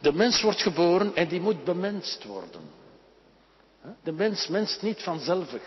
De 0.00 0.12
mens 0.12 0.42
wordt 0.42 0.62
geboren 0.62 1.14
en 1.14 1.28
die 1.28 1.40
moet 1.40 1.64
bemenst 1.64 2.24
worden. 2.24 2.60
De 4.02 4.12
mens 4.12 4.48
menst 4.48 4.82
niet 4.82 5.02
vanzelfig. 5.02 5.62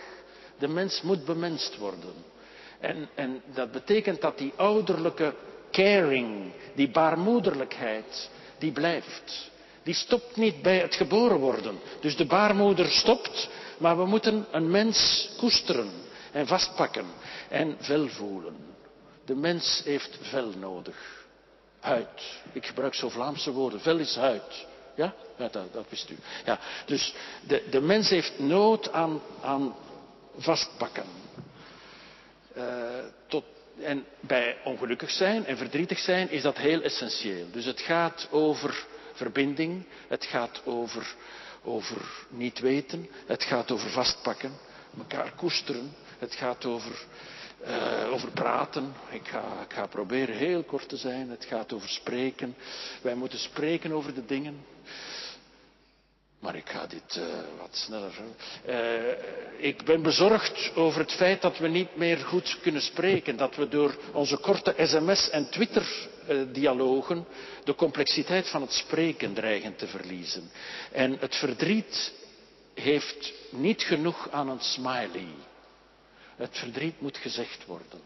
De 0.59 0.67
mens 0.67 1.01
moet 1.01 1.25
bemenst 1.25 1.77
worden. 1.77 2.13
En, 2.79 3.09
en 3.15 3.41
dat 3.53 3.71
betekent 3.71 4.21
dat 4.21 4.37
die 4.37 4.53
ouderlijke 4.55 5.35
caring, 5.71 6.51
die 6.75 6.89
baarmoederlijkheid, 6.89 8.29
die 8.57 8.71
blijft. 8.71 9.51
Die 9.83 9.93
stopt 9.93 10.35
niet 10.35 10.61
bij 10.61 10.77
het 10.77 10.95
geboren 10.95 11.39
worden. 11.39 11.79
Dus 12.01 12.15
de 12.15 12.25
baarmoeder 12.25 12.89
stopt, 12.89 13.49
maar 13.77 13.97
we 13.97 14.05
moeten 14.05 14.45
een 14.51 14.71
mens 14.71 15.29
koesteren 15.37 15.89
en 16.37 16.47
vastpakken 16.47 17.05
en 17.49 17.75
vel 17.79 18.07
voelen. 18.07 18.55
De 19.25 19.35
mens 19.35 19.81
heeft 19.83 20.17
vel 20.21 20.49
nodig. 20.57 21.25
Huid. 21.79 22.41
Ik 22.51 22.65
gebruik 22.65 22.93
zo 22.93 23.09
Vlaamse 23.09 23.51
woorden. 23.51 23.79
Vel 23.81 23.97
is 23.97 24.15
huid. 24.15 24.65
Ja, 24.95 25.13
ja 25.37 25.47
dat, 25.47 25.73
dat 25.73 25.85
wist 25.89 26.09
u. 26.09 26.15
Ja, 26.45 26.59
dus 26.85 27.13
de, 27.47 27.63
de 27.69 27.81
mens 27.81 28.09
heeft 28.09 28.39
nood 28.39 28.91
aan, 28.91 29.21
aan 29.41 29.75
vastpakken. 30.37 31.05
Uh, 32.57 32.63
tot, 33.27 33.43
en 33.81 34.05
bij 34.19 34.57
ongelukkig 34.63 35.09
zijn 35.09 35.45
en 35.45 35.57
verdrietig 35.57 35.99
zijn 35.99 36.29
is 36.29 36.41
dat 36.41 36.57
heel 36.57 36.81
essentieel. 36.81 37.45
Dus 37.51 37.65
het 37.65 37.81
gaat 37.81 38.27
over 38.31 38.85
verbinding, 39.13 39.85
het 40.07 40.25
gaat 40.25 40.61
over, 40.65 41.15
over 41.63 42.25
niet 42.29 42.59
weten, 42.59 43.09
het 43.25 43.43
gaat 43.43 43.71
over 43.71 43.89
vastpakken, 43.89 44.51
elkaar 44.97 45.31
koesteren, 45.35 45.93
het 46.19 46.35
gaat 46.35 46.65
over, 46.65 47.05
uh, 47.67 48.13
over 48.13 48.31
praten. 48.31 48.93
Ik 49.09 49.27
ga, 49.27 49.43
ik 49.67 49.73
ga 49.73 49.85
proberen 49.85 50.35
heel 50.35 50.63
kort 50.63 50.89
te 50.89 50.97
zijn. 50.97 51.29
Het 51.29 51.45
gaat 51.45 51.73
over 51.73 51.89
spreken. 51.89 52.55
Wij 53.01 53.15
moeten 53.15 53.39
spreken 53.39 53.91
over 53.91 54.13
de 54.13 54.25
dingen. 54.25 54.65
Maar 56.39 56.55
ik 56.55 56.69
ga 56.69 56.87
dit 56.87 57.15
uh, 57.17 57.23
wat 57.59 57.69
sneller. 57.71 58.11
Uh, 58.67 59.65
ik 59.65 59.83
ben 59.85 60.01
bezorgd 60.01 60.71
over 60.75 60.99
het 60.99 61.11
feit 61.11 61.41
dat 61.41 61.57
we 61.57 61.67
niet 61.67 61.95
meer 61.95 62.17
goed 62.17 62.57
kunnen 62.61 62.81
spreken. 62.81 63.37
Dat 63.37 63.55
we 63.55 63.67
door 63.67 63.97
onze 64.13 64.37
korte 64.37 64.73
sms- 64.77 65.29
en 65.29 65.49
Twitter-dialogen 65.49 67.25
de 67.63 67.75
complexiteit 67.75 68.49
van 68.49 68.61
het 68.61 68.73
spreken 68.73 69.33
dreigen 69.33 69.75
te 69.75 69.87
verliezen. 69.87 70.51
En 70.91 71.17
het 71.19 71.35
verdriet 71.35 72.13
heeft 72.73 73.33
niet 73.49 73.81
genoeg 73.81 74.29
aan 74.31 74.49
een 74.49 74.61
smiley. 74.61 75.27
Het 76.37 76.57
verdriet 76.57 77.01
moet 77.01 77.17
gezegd 77.17 77.65
worden. 77.65 77.99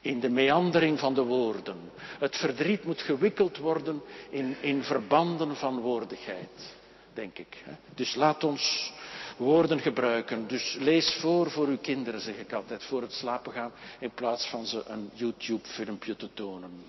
In 0.00 0.20
de 0.20 0.28
meandering 0.28 0.98
van 0.98 1.14
de 1.14 1.22
woorden. 1.22 1.76
Het 1.96 2.36
verdriet 2.36 2.84
moet 2.84 3.00
gewikkeld 3.00 3.58
worden 3.58 4.02
in, 4.30 4.56
in 4.60 4.82
verbanden 4.82 5.56
van 5.56 5.80
woordigheid 5.80 6.74
denk 7.14 7.38
ik. 7.38 7.64
Dus 7.94 8.14
laat 8.14 8.44
ons 8.44 8.92
woorden 9.36 9.80
gebruiken. 9.80 10.46
Dus 10.48 10.76
lees 10.80 11.16
voor 11.20 11.50
voor 11.50 11.66
uw 11.66 11.78
kinderen, 11.78 12.20
zeg 12.20 12.36
ik 12.36 12.52
altijd, 12.52 12.84
voor 12.84 13.02
het 13.02 13.12
slapen 13.12 13.52
gaan, 13.52 13.72
in 13.98 14.10
plaats 14.10 14.46
van 14.46 14.66
ze 14.66 14.82
een 14.86 15.10
YouTube-filmpje 15.12 16.16
te 16.16 16.28
tonen. 16.34 16.84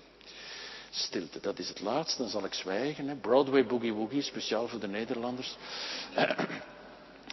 Stilte, 0.90 1.40
dat 1.40 1.58
is 1.58 1.68
het 1.68 1.80
laatste, 1.80 2.22
dan 2.22 2.30
zal 2.30 2.44
ik 2.44 2.54
zwijgen. 2.54 3.20
Broadway 3.20 3.66
Boogie 3.66 3.92
Woogie, 3.92 4.22
speciaal 4.22 4.68
voor 4.68 4.80
de 4.80 4.88
Nederlanders. 4.88 5.56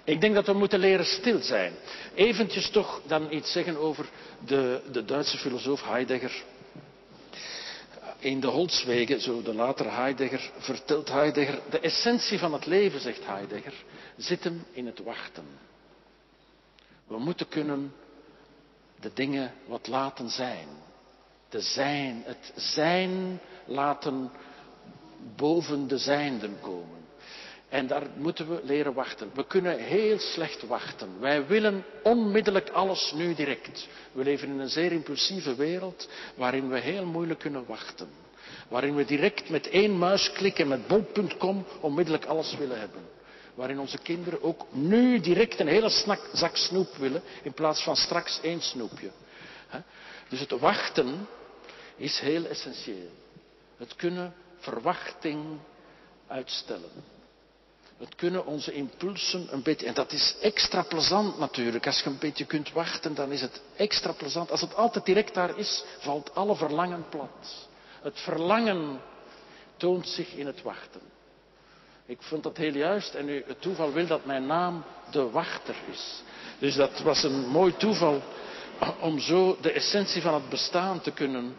Ik 0.04 0.22
denk 0.22 0.34
dat 0.34 0.46
we 0.46 0.54
moeten 0.54 0.80
leren 0.80 1.06
stil 1.06 1.42
zijn. 1.42 1.74
Eventjes 2.16 2.70
toch 2.70 3.02
dan 3.08 3.32
iets 3.32 3.52
zeggen 3.52 3.78
over 3.78 4.10
de, 4.46 4.82
de 4.92 5.06
Duitse 5.06 5.38
filosoof 5.38 5.84
Heidegger 5.84 6.44
in 8.24 8.40
de 8.40 8.48
Holzwegen, 8.48 9.22
zo 9.22 9.42
de 9.42 9.54
latere 9.54 9.90
Heidegger, 9.90 10.52
vertelt 10.58 11.10
Heidegger, 11.10 11.60
de 11.70 11.80
essentie 11.80 12.40
van 12.40 12.54
het 12.54 12.66
leven, 12.66 13.00
zegt 13.00 13.26
Heidegger, 13.26 13.74
zit 14.18 14.44
hem 14.44 14.66
in 14.72 14.86
het 14.86 15.00
wachten. 15.00 15.46
We 17.08 17.18
moeten 17.18 17.48
kunnen 17.48 17.94
de 19.00 19.12
dingen 19.14 19.54
wat 19.66 19.88
laten 19.88 20.30
zijn. 20.30 20.68
De 21.50 21.62
zijn, 21.62 22.24
het 22.26 22.54
zijn 22.56 23.40
laten 23.66 24.32
boven 25.36 25.88
de 25.88 25.98
zijnden 25.98 26.58
komen. 26.62 27.03
En 27.74 27.88
daar 27.88 28.04
moeten 28.18 28.50
we 28.50 28.60
leren 28.64 28.94
wachten. 28.94 29.32
We 29.34 29.48
kunnen 29.48 29.78
heel 29.78 30.20
slecht 30.20 30.68
wachten. 30.68 31.20
Wij 31.20 31.48
willen 31.48 31.86
onmiddellijk 32.04 32.70
alles 32.70 33.12
nu 33.16 33.36
direct. 33.36 33.88
We 34.12 34.24
leven 34.24 34.48
in 34.48 34.60
een 34.60 34.70
zeer 34.70 34.92
impulsieve 34.92 35.56
wereld 35.56 36.10
waarin 36.36 36.70
we 36.70 36.80
heel 36.80 37.06
moeilijk 37.06 37.40
kunnen 37.40 37.66
wachten. 37.66 38.08
Waarin 38.68 38.96
we 38.96 39.06
direct 39.06 39.50
met 39.50 39.70
één 39.70 39.98
muisklik 39.98 40.60
en 40.60 40.68
met 40.68 40.88
bol.com 40.88 41.66
onmiddellijk 41.80 42.26
alles 42.26 42.56
willen 42.58 42.80
hebben. 42.80 43.02
Waarin 43.54 43.80
onze 43.80 43.98
kinderen 43.98 44.44
ook 44.44 44.66
nu 44.72 45.20
direct 45.20 45.60
een 45.60 45.68
hele 45.68 45.90
zak 46.34 46.56
snoep 46.56 46.96
willen 46.96 47.22
in 47.44 47.54
plaats 47.54 47.84
van 47.84 47.96
straks 47.96 48.40
één 48.42 48.62
snoepje. 48.62 49.12
Dus 50.30 50.40
het 50.40 50.52
wachten 50.52 51.28
is 51.96 52.20
heel 52.20 52.46
essentieel. 52.46 53.10
Het 53.78 53.96
kunnen 53.96 54.34
verwachting 54.58 55.60
uitstellen. 56.28 57.13
Het 58.04 58.16
kunnen 58.16 58.46
onze 58.46 58.74
impulsen 58.74 59.48
een 59.52 59.62
beetje, 59.62 59.86
en 59.86 59.94
dat 59.94 60.12
is 60.12 60.36
extra 60.42 60.82
plezant 60.82 61.40
natuurlijk. 61.40 61.86
Als 61.86 62.00
je 62.00 62.10
een 62.10 62.18
beetje 62.18 62.46
kunt 62.46 62.72
wachten, 62.72 63.16
dan 63.16 63.32
is 63.32 63.42
het 63.42 63.62
extra 63.76 64.12
plezant. 64.12 64.52
Als 64.52 64.62
het 64.62 64.76
altijd 64.76 65.06
direct 65.06 65.34
daar 65.34 65.58
is, 65.58 65.84
valt 66.00 66.36
alle 66.36 66.56
verlangen 66.56 67.06
plat. 67.10 67.68
Het 68.02 68.20
verlangen 68.20 69.02
toont 69.78 70.08
zich 70.08 70.34
in 70.34 70.46
het 70.46 70.62
wachten. 70.62 71.02
Ik 72.06 72.22
vond 72.22 72.44
dat 72.44 72.58
heel 72.58 72.74
juist 72.74 73.14
en 73.14 73.26
nu, 73.26 73.44
het 73.48 73.62
toeval 73.62 73.94
wil 73.94 74.08
dat 74.08 74.26
mijn 74.26 74.46
naam 74.46 74.84
de 75.12 75.30
wachter 75.30 75.76
is. 75.92 76.22
Dus 76.60 76.76
dat 76.76 77.00
was 77.00 77.24
een 77.24 77.48
mooi 77.48 77.78
toeval 77.78 78.22
om 79.00 79.20
zo 79.20 79.58
de 79.62 79.72
essentie 79.72 80.22
van 80.22 80.34
het 80.34 80.50
bestaan 80.50 81.02
te 81.02 81.12
kunnen 81.12 81.56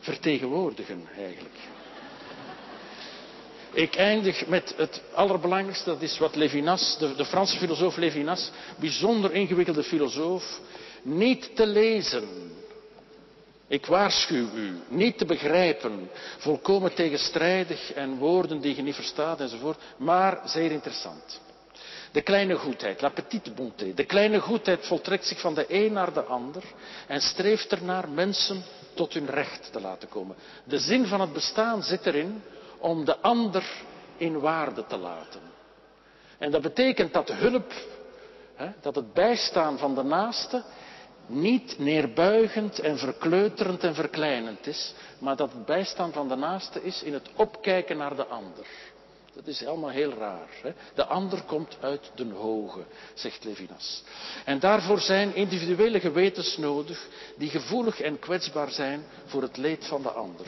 vertegenwoordigen 0.00 1.08
eigenlijk. 1.16 1.54
Ik 3.76 3.96
eindig 3.96 4.46
met 4.46 4.74
het 4.76 5.02
allerbelangrijkste, 5.14 5.90
dat 5.90 6.02
is 6.02 6.18
wat 6.18 6.36
Levinas, 6.36 6.96
de, 6.98 7.14
de 7.14 7.24
Franse 7.24 7.58
filosoof 7.58 7.96
Levinas, 7.96 8.50
bijzonder 8.78 9.32
ingewikkelde 9.32 9.82
filosoof, 9.82 10.60
niet 11.02 11.56
te 11.56 11.66
lezen. 11.66 12.28
Ik 13.68 13.86
waarschuw 13.86 14.48
u, 14.54 14.76
niet 14.88 15.18
te 15.18 15.24
begrijpen, 15.24 16.10
volkomen 16.38 16.94
tegenstrijdig 16.94 17.92
en 17.92 18.18
woorden 18.18 18.60
die 18.60 18.76
je 18.76 18.82
niet 18.82 18.94
verstaat 18.94 19.40
enzovoort, 19.40 19.78
maar 19.96 20.40
zeer 20.44 20.70
interessant. 20.70 21.40
De 22.12 22.22
kleine 22.22 22.54
goedheid, 22.54 23.00
la 23.00 23.08
petite 23.08 23.50
bonté. 23.50 23.94
De 23.94 24.04
kleine 24.04 24.40
goedheid 24.40 24.86
voltrekt 24.86 25.26
zich 25.26 25.40
van 25.40 25.54
de 25.54 25.64
een 25.68 25.92
naar 25.92 26.12
de 26.12 26.22
ander 26.22 26.62
en 27.06 27.20
streeft 27.20 27.72
ernaar 27.72 28.08
mensen 28.08 28.64
tot 28.94 29.12
hun 29.12 29.26
recht 29.26 29.72
te 29.72 29.80
laten 29.80 30.08
komen. 30.08 30.36
De 30.64 30.78
zin 30.78 31.06
van 31.06 31.20
het 31.20 31.32
bestaan 31.32 31.82
zit 31.82 32.06
erin 32.06 32.42
om 32.78 33.04
de 33.04 33.18
ander 33.18 33.84
in 34.16 34.40
waarde 34.40 34.86
te 34.86 34.96
laten. 34.96 35.40
En 36.38 36.50
dat 36.50 36.62
betekent 36.62 37.12
dat 37.12 37.32
hulp, 37.32 37.72
dat 38.80 38.94
het 38.94 39.12
bijstaan 39.12 39.78
van 39.78 39.94
de 39.94 40.02
naaste 40.02 40.62
niet 41.26 41.78
neerbuigend 41.78 42.78
en 42.78 42.98
verkleuterend 42.98 43.84
en 43.84 43.94
verkleinend 43.94 44.66
is, 44.66 44.94
maar 45.18 45.36
dat 45.36 45.52
het 45.52 45.64
bijstaan 45.64 46.12
van 46.12 46.28
de 46.28 46.36
naaste 46.36 46.82
is 46.82 47.02
in 47.02 47.12
het 47.12 47.30
opkijken 47.36 47.96
naar 47.96 48.16
de 48.16 48.26
ander. 48.26 48.66
Dat 49.34 49.46
is 49.46 49.66
allemaal 49.66 49.90
heel 49.90 50.12
raar. 50.12 50.48
Hè? 50.62 50.72
De 50.94 51.04
ander 51.04 51.42
komt 51.42 51.76
uit 51.80 52.10
den 52.14 52.30
hoge, 52.30 52.84
zegt 53.14 53.44
Levinas. 53.44 54.02
En 54.44 54.58
daarvoor 54.58 55.00
zijn 55.00 55.34
individuele 55.34 56.00
gewetens 56.00 56.56
nodig 56.56 57.06
die 57.36 57.50
gevoelig 57.50 58.00
en 58.00 58.18
kwetsbaar 58.18 58.70
zijn 58.70 59.04
voor 59.26 59.42
het 59.42 59.56
leed 59.56 59.86
van 59.86 60.02
de 60.02 60.10
ander. 60.10 60.46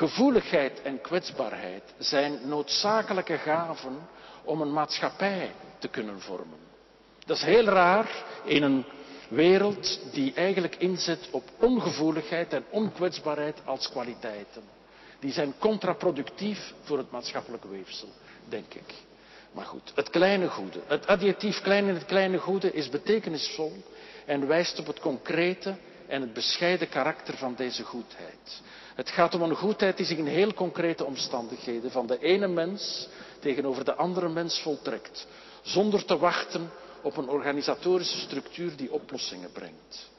Gevoeligheid 0.00 0.82
en 0.82 1.00
kwetsbaarheid 1.00 1.82
zijn 1.98 2.38
noodzakelijke 2.44 3.38
gaven 3.38 3.98
om 4.44 4.60
een 4.60 4.72
maatschappij 4.72 5.50
te 5.78 5.88
kunnen 5.88 6.20
vormen. 6.20 6.58
Dat 7.26 7.36
is 7.36 7.42
heel 7.42 7.64
raar 7.64 8.24
in 8.44 8.62
een 8.62 8.84
wereld 9.28 10.00
die 10.12 10.32
eigenlijk 10.34 10.76
inzet 10.76 11.28
op 11.30 11.42
ongevoeligheid 11.58 12.52
en 12.52 12.64
onkwetsbaarheid 12.70 13.60
als 13.64 13.90
kwaliteiten. 13.90 14.62
Die 15.18 15.32
zijn 15.32 15.54
contraproductief 15.58 16.72
voor 16.82 16.98
het 16.98 17.10
maatschappelijke 17.10 17.68
weefsel, 17.68 18.08
denk 18.48 18.74
ik. 18.74 18.94
Maar 19.52 19.66
goed, 19.66 19.92
het 19.94 20.10
kleine 20.10 20.48
goede. 20.48 20.80
Het 20.86 21.06
adjectief 21.06 21.60
klein 21.60 21.86
in 21.86 21.94
het 21.94 22.04
kleine 22.06 22.38
goede 22.38 22.72
is 22.72 22.88
betekenisvol 22.88 23.72
en 24.26 24.46
wijst 24.46 24.78
op 24.78 24.86
het 24.86 25.00
concrete 25.00 25.74
en 26.10 26.20
het 26.20 26.32
bescheiden 26.32 26.88
karakter 26.88 27.36
van 27.36 27.54
deze 27.54 27.84
goedheid. 27.84 28.60
Het 28.94 29.10
gaat 29.10 29.34
om 29.34 29.42
een 29.42 29.56
goedheid 29.56 29.96
die 29.96 30.06
zich 30.06 30.18
in 30.18 30.26
heel 30.26 30.54
concrete 30.54 31.04
omstandigheden 31.04 31.90
van 31.90 32.06
de 32.06 32.18
ene 32.18 32.48
mens 32.48 33.08
tegenover 33.38 33.84
de 33.84 33.94
andere 33.94 34.28
mens 34.28 34.60
voltrekt, 34.60 35.26
zonder 35.62 36.04
te 36.04 36.18
wachten 36.18 36.70
op 37.02 37.16
een 37.16 37.28
organisatorische 37.28 38.18
structuur 38.18 38.76
die 38.76 38.92
oplossingen 38.92 39.52
brengt. 39.52 40.10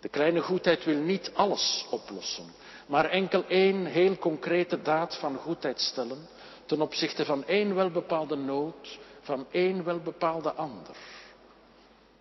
De 0.00 0.08
kleine 0.08 0.40
goedheid 0.40 0.84
wil 0.84 0.98
niet 0.98 1.30
alles 1.34 1.86
oplossen, 1.90 2.44
maar 2.86 3.04
enkel 3.10 3.44
één 3.48 3.84
heel 3.84 4.16
concrete 4.16 4.82
daad 4.82 5.16
van 5.16 5.36
goedheid 5.36 5.80
stellen 5.80 6.28
ten 6.66 6.80
opzichte 6.80 7.24
van 7.24 7.44
één 7.46 7.74
welbepaalde 7.74 8.36
nood, 8.36 8.98
van 9.20 9.46
één 9.50 9.84
welbepaalde 9.84 10.52
ander. 10.52 10.96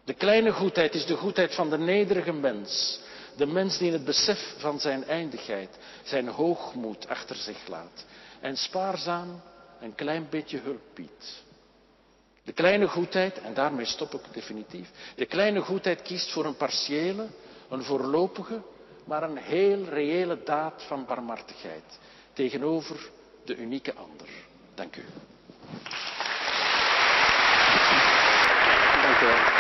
De 0.04 0.14
kleine 0.14 0.52
goedheid 0.52 0.94
is 0.94 1.06
de 1.06 1.16
goedheid 1.16 1.56
van 1.56 1.70
de 1.70 1.78
nederige 1.78 2.34
mens, 2.34 3.00
de 3.36 3.46
mens 3.46 3.78
die 3.78 3.88
in 3.88 3.94
het 3.94 4.06
besef 4.06 4.56
van 4.58 4.80
zijn 4.80 5.04
eindigheid 5.06 5.78
zijn 6.04 6.28
hoogmoed 6.28 7.08
achter 7.08 7.36
zich 7.36 7.68
laat 7.68 8.06
en 8.40 8.58
spaarzaam 8.58 9.42
een 9.80 9.96
klein 9.96 10.28
beetje 10.30 10.60
hulp 10.60 10.82
biedt. 10.94 11.44
De 12.44 12.54
kleine 12.54 12.88
goedheid, 12.88 13.42
en 13.42 13.54
daarmee 13.54 13.86
stop 13.86 14.14
ik 14.14 14.22
definitief, 14.34 14.90
de 15.16 15.26
kleine 15.26 15.60
goedheid 15.60 16.02
kiest 16.02 16.32
voor 16.32 16.46
een 16.46 16.58
partiële, 16.58 17.28
een 17.70 17.84
voorlopige, 17.84 18.62
maar 19.04 19.24
een 19.24 19.38
heel 19.38 19.84
reële 19.84 20.44
daad 20.44 20.84
van 20.88 21.06
barmhartigheid 21.06 22.00
tegenover 22.34 23.10
de 23.46 23.56
unieke 23.56 23.94
ander. 23.94 24.28
Dank 24.76 24.96
u. 24.96 25.06
Dank 29.02 29.22
u. 29.22 29.59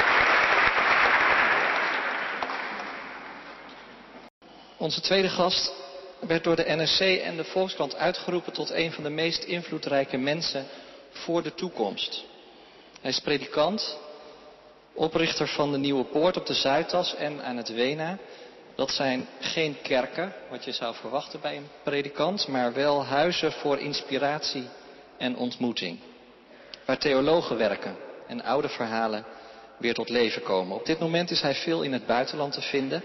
Onze 4.79 5.01
tweede 5.01 5.29
gast 5.29 5.73
werd 6.19 6.43
door 6.43 6.55
de 6.55 6.65
NSC 6.67 6.99
en 6.99 7.37
de 7.37 7.43
Volkskrant 7.43 7.95
uitgeroepen 7.95 8.53
tot 8.53 8.69
een 8.69 8.91
van 8.91 9.03
de 9.03 9.09
meest 9.09 9.43
invloedrijke 9.43 10.17
mensen 10.17 10.65
voor 11.09 11.43
de 11.43 11.53
toekomst. 11.53 12.23
Hij 13.01 13.09
is 13.09 13.19
predikant, 13.19 13.97
oprichter 14.93 15.47
van 15.47 15.71
de 15.71 15.77
Nieuwe 15.77 16.03
Poort 16.03 16.37
op 16.37 16.45
de 16.45 16.53
Zuidas 16.53 17.15
en 17.15 17.43
aan 17.43 17.57
het 17.57 17.69
Wena. 17.69 18.17
Dat 18.75 18.91
zijn 18.91 19.27
geen 19.39 19.77
kerken, 19.81 20.33
wat 20.49 20.65
je 20.65 20.71
zou 20.71 20.95
verwachten 20.95 21.39
bij 21.41 21.57
een 21.57 21.69
predikant, 21.83 22.47
maar 22.47 22.73
wel 22.73 23.05
huizen 23.05 23.51
voor 23.51 23.79
inspiratie 23.79 24.67
en 25.17 25.37
ontmoeting. 25.37 25.99
Waar 26.85 26.97
theologen 26.97 27.57
werken 27.57 27.97
en 28.27 28.43
oude 28.43 28.69
verhalen 28.69 29.25
weer 29.77 29.93
tot 29.93 30.09
leven 30.09 30.43
komen. 30.43 30.75
Op 30.75 30.85
dit 30.85 30.99
moment 30.99 31.31
is 31.31 31.41
hij 31.41 31.55
veel 31.55 31.81
in 31.81 31.93
het 31.93 32.05
buitenland 32.05 32.53
te 32.53 32.61
vinden. 32.61 33.03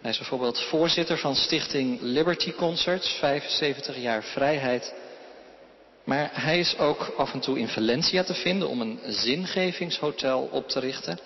Hij 0.00 0.10
is 0.10 0.18
bijvoorbeeld 0.18 0.60
voorzitter 0.60 1.18
van 1.18 1.34
stichting 1.34 2.00
Liberty 2.00 2.52
Concerts, 2.52 3.08
75 3.08 3.96
jaar 3.96 4.22
vrijheid. 4.22 4.94
Maar 6.04 6.30
hij 6.32 6.58
is 6.58 6.78
ook 6.78 7.12
af 7.16 7.32
en 7.32 7.40
toe 7.40 7.58
in 7.58 7.68
Valencia 7.68 8.22
te 8.22 8.34
vinden 8.34 8.68
om 8.68 8.80
een 8.80 8.98
zingevingshotel 9.06 10.48
op 10.52 10.68
te 10.68 10.80
richten. 10.80 11.18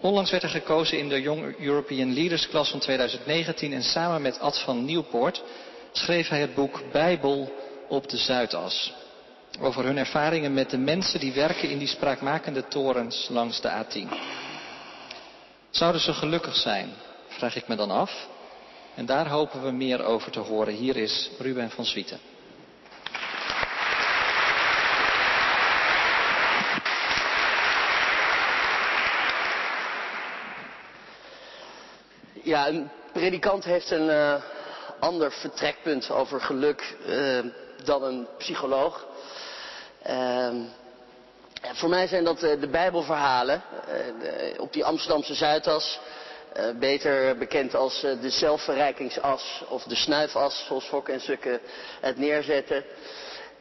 Onlangs 0.00 0.30
werd 0.30 0.42
hij 0.42 0.50
gekozen 0.50 0.98
in 0.98 1.08
de 1.08 1.20
Young 1.20 1.58
European 1.58 2.14
Leaders 2.14 2.48
Class 2.48 2.70
van 2.70 2.80
2019 2.80 3.72
en 3.72 3.82
samen 3.82 4.22
met 4.22 4.38
Ad 4.38 4.58
van 4.58 4.84
Nieuwpoort 4.84 5.42
schreef 5.92 6.28
hij 6.28 6.40
het 6.40 6.54
boek 6.54 6.82
Bijbel 6.92 7.52
op 7.88 8.08
de 8.08 8.16
Zuidas. 8.16 8.92
Over 9.60 9.84
hun 9.84 9.98
ervaringen 9.98 10.54
met 10.54 10.70
de 10.70 10.78
mensen 10.78 11.20
die 11.20 11.32
werken 11.32 11.70
in 11.70 11.78
die 11.78 11.88
spraakmakende 11.88 12.68
torens 12.68 13.28
langs 13.30 13.60
de 13.60 13.68
A10. 13.68 14.14
Zouden 15.70 16.00
ze 16.00 16.12
gelukkig 16.12 16.56
zijn 16.56 16.92
vraag 17.40 17.56
ik 17.56 17.68
me 17.68 17.76
dan 17.76 17.90
af. 17.90 18.28
En 18.94 19.06
daar 19.06 19.28
hopen 19.28 19.62
we 19.62 19.70
meer 19.70 20.04
over 20.04 20.30
te 20.30 20.38
horen. 20.38 20.74
Hier 20.74 20.96
is 20.96 21.30
Ruben 21.38 21.70
van 21.70 21.84
Zwieten. 21.84 22.20
Ja, 32.42 32.68
een 32.68 32.90
predikant 33.12 33.64
heeft 33.64 33.90
een 33.90 34.08
uh, 34.08 34.34
ander 34.98 35.32
vertrekpunt 35.32 36.10
over 36.10 36.40
geluk 36.40 36.96
uh, 37.06 37.38
dan 37.84 38.02
een 38.02 38.26
psycholoog. 38.38 39.06
Uh, 40.06 40.54
voor 41.62 41.88
mij 41.88 42.06
zijn 42.06 42.24
dat 42.24 42.40
de 42.40 42.68
Bijbelverhalen 42.70 43.62
op 44.58 44.72
die 44.72 44.84
Amsterdamse 44.84 45.34
Zuidas. 45.34 46.00
Uh, 46.56 46.70
beter 46.78 47.36
bekend 47.38 47.74
als 47.74 48.04
uh, 48.04 48.20
de 48.20 48.30
zelfverrijkingsas 48.30 49.62
of 49.68 49.82
de 49.82 49.94
snuifas, 49.94 50.64
zoals 50.66 50.84
Fok 50.84 51.08
en 51.08 51.20
Sukke 51.20 51.60
het 52.00 52.18
neerzetten. 52.18 52.84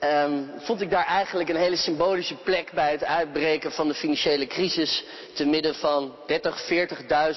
Um, 0.03 0.51
vond 0.57 0.81
ik 0.81 0.89
daar 0.89 1.05
eigenlijk 1.05 1.49
een 1.49 1.55
hele 1.55 1.75
symbolische 1.75 2.35
plek 2.35 2.71
bij 2.71 2.91
het 2.91 3.03
uitbreken 3.03 3.71
van 3.71 3.87
de 3.87 3.93
financiële 3.93 4.47
crisis. 4.47 5.03
Te 5.33 5.45
midden 5.45 5.75
van 5.75 6.15
30, 6.25 6.63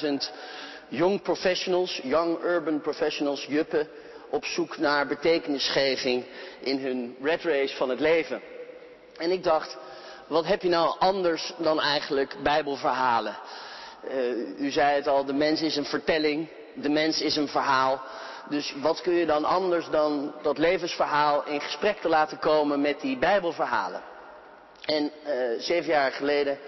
40.000 0.02 0.08
young 0.88 1.22
professionals, 1.22 2.00
young 2.02 2.42
urban 2.44 2.80
professionals, 2.80 3.46
juppen, 3.48 3.88
op 4.30 4.44
zoek 4.44 4.78
naar 4.78 5.06
betekenisgeving 5.06 6.24
in 6.60 6.78
hun 6.78 7.16
red 7.22 7.42
race 7.42 7.76
van 7.76 7.88
het 7.88 8.00
leven. 8.00 8.40
En 9.16 9.30
ik 9.30 9.42
dacht, 9.42 9.76
wat 10.26 10.46
heb 10.46 10.62
je 10.62 10.68
nou 10.68 10.96
anders 10.98 11.52
dan 11.58 11.80
eigenlijk 11.80 12.36
bijbelverhalen? 12.42 13.36
Uh, 14.04 14.60
u 14.60 14.70
zei 14.70 14.94
het 14.94 15.08
al, 15.08 15.24
de 15.24 15.32
mens 15.32 15.62
is 15.62 15.76
een 15.76 15.84
vertelling, 15.84 16.48
de 16.74 16.88
mens 16.88 17.20
is 17.20 17.36
een 17.36 17.48
verhaal. 17.48 18.02
Dus 18.48 18.74
wat 18.80 19.00
kun 19.00 19.12
je 19.12 19.26
dan 19.26 19.44
anders 19.44 19.88
dan 19.90 20.34
dat 20.42 20.58
levensverhaal 20.58 21.44
in 21.46 21.60
gesprek 21.60 22.00
te 22.00 22.08
laten 22.08 22.38
komen 22.38 22.80
met 22.80 23.00
die 23.00 23.18
Bijbelverhalen? 23.18 24.02
En 24.84 25.04
uh, 25.26 25.60
zeven 25.60 25.90
jaar 25.90 26.12
geleden 26.12 26.58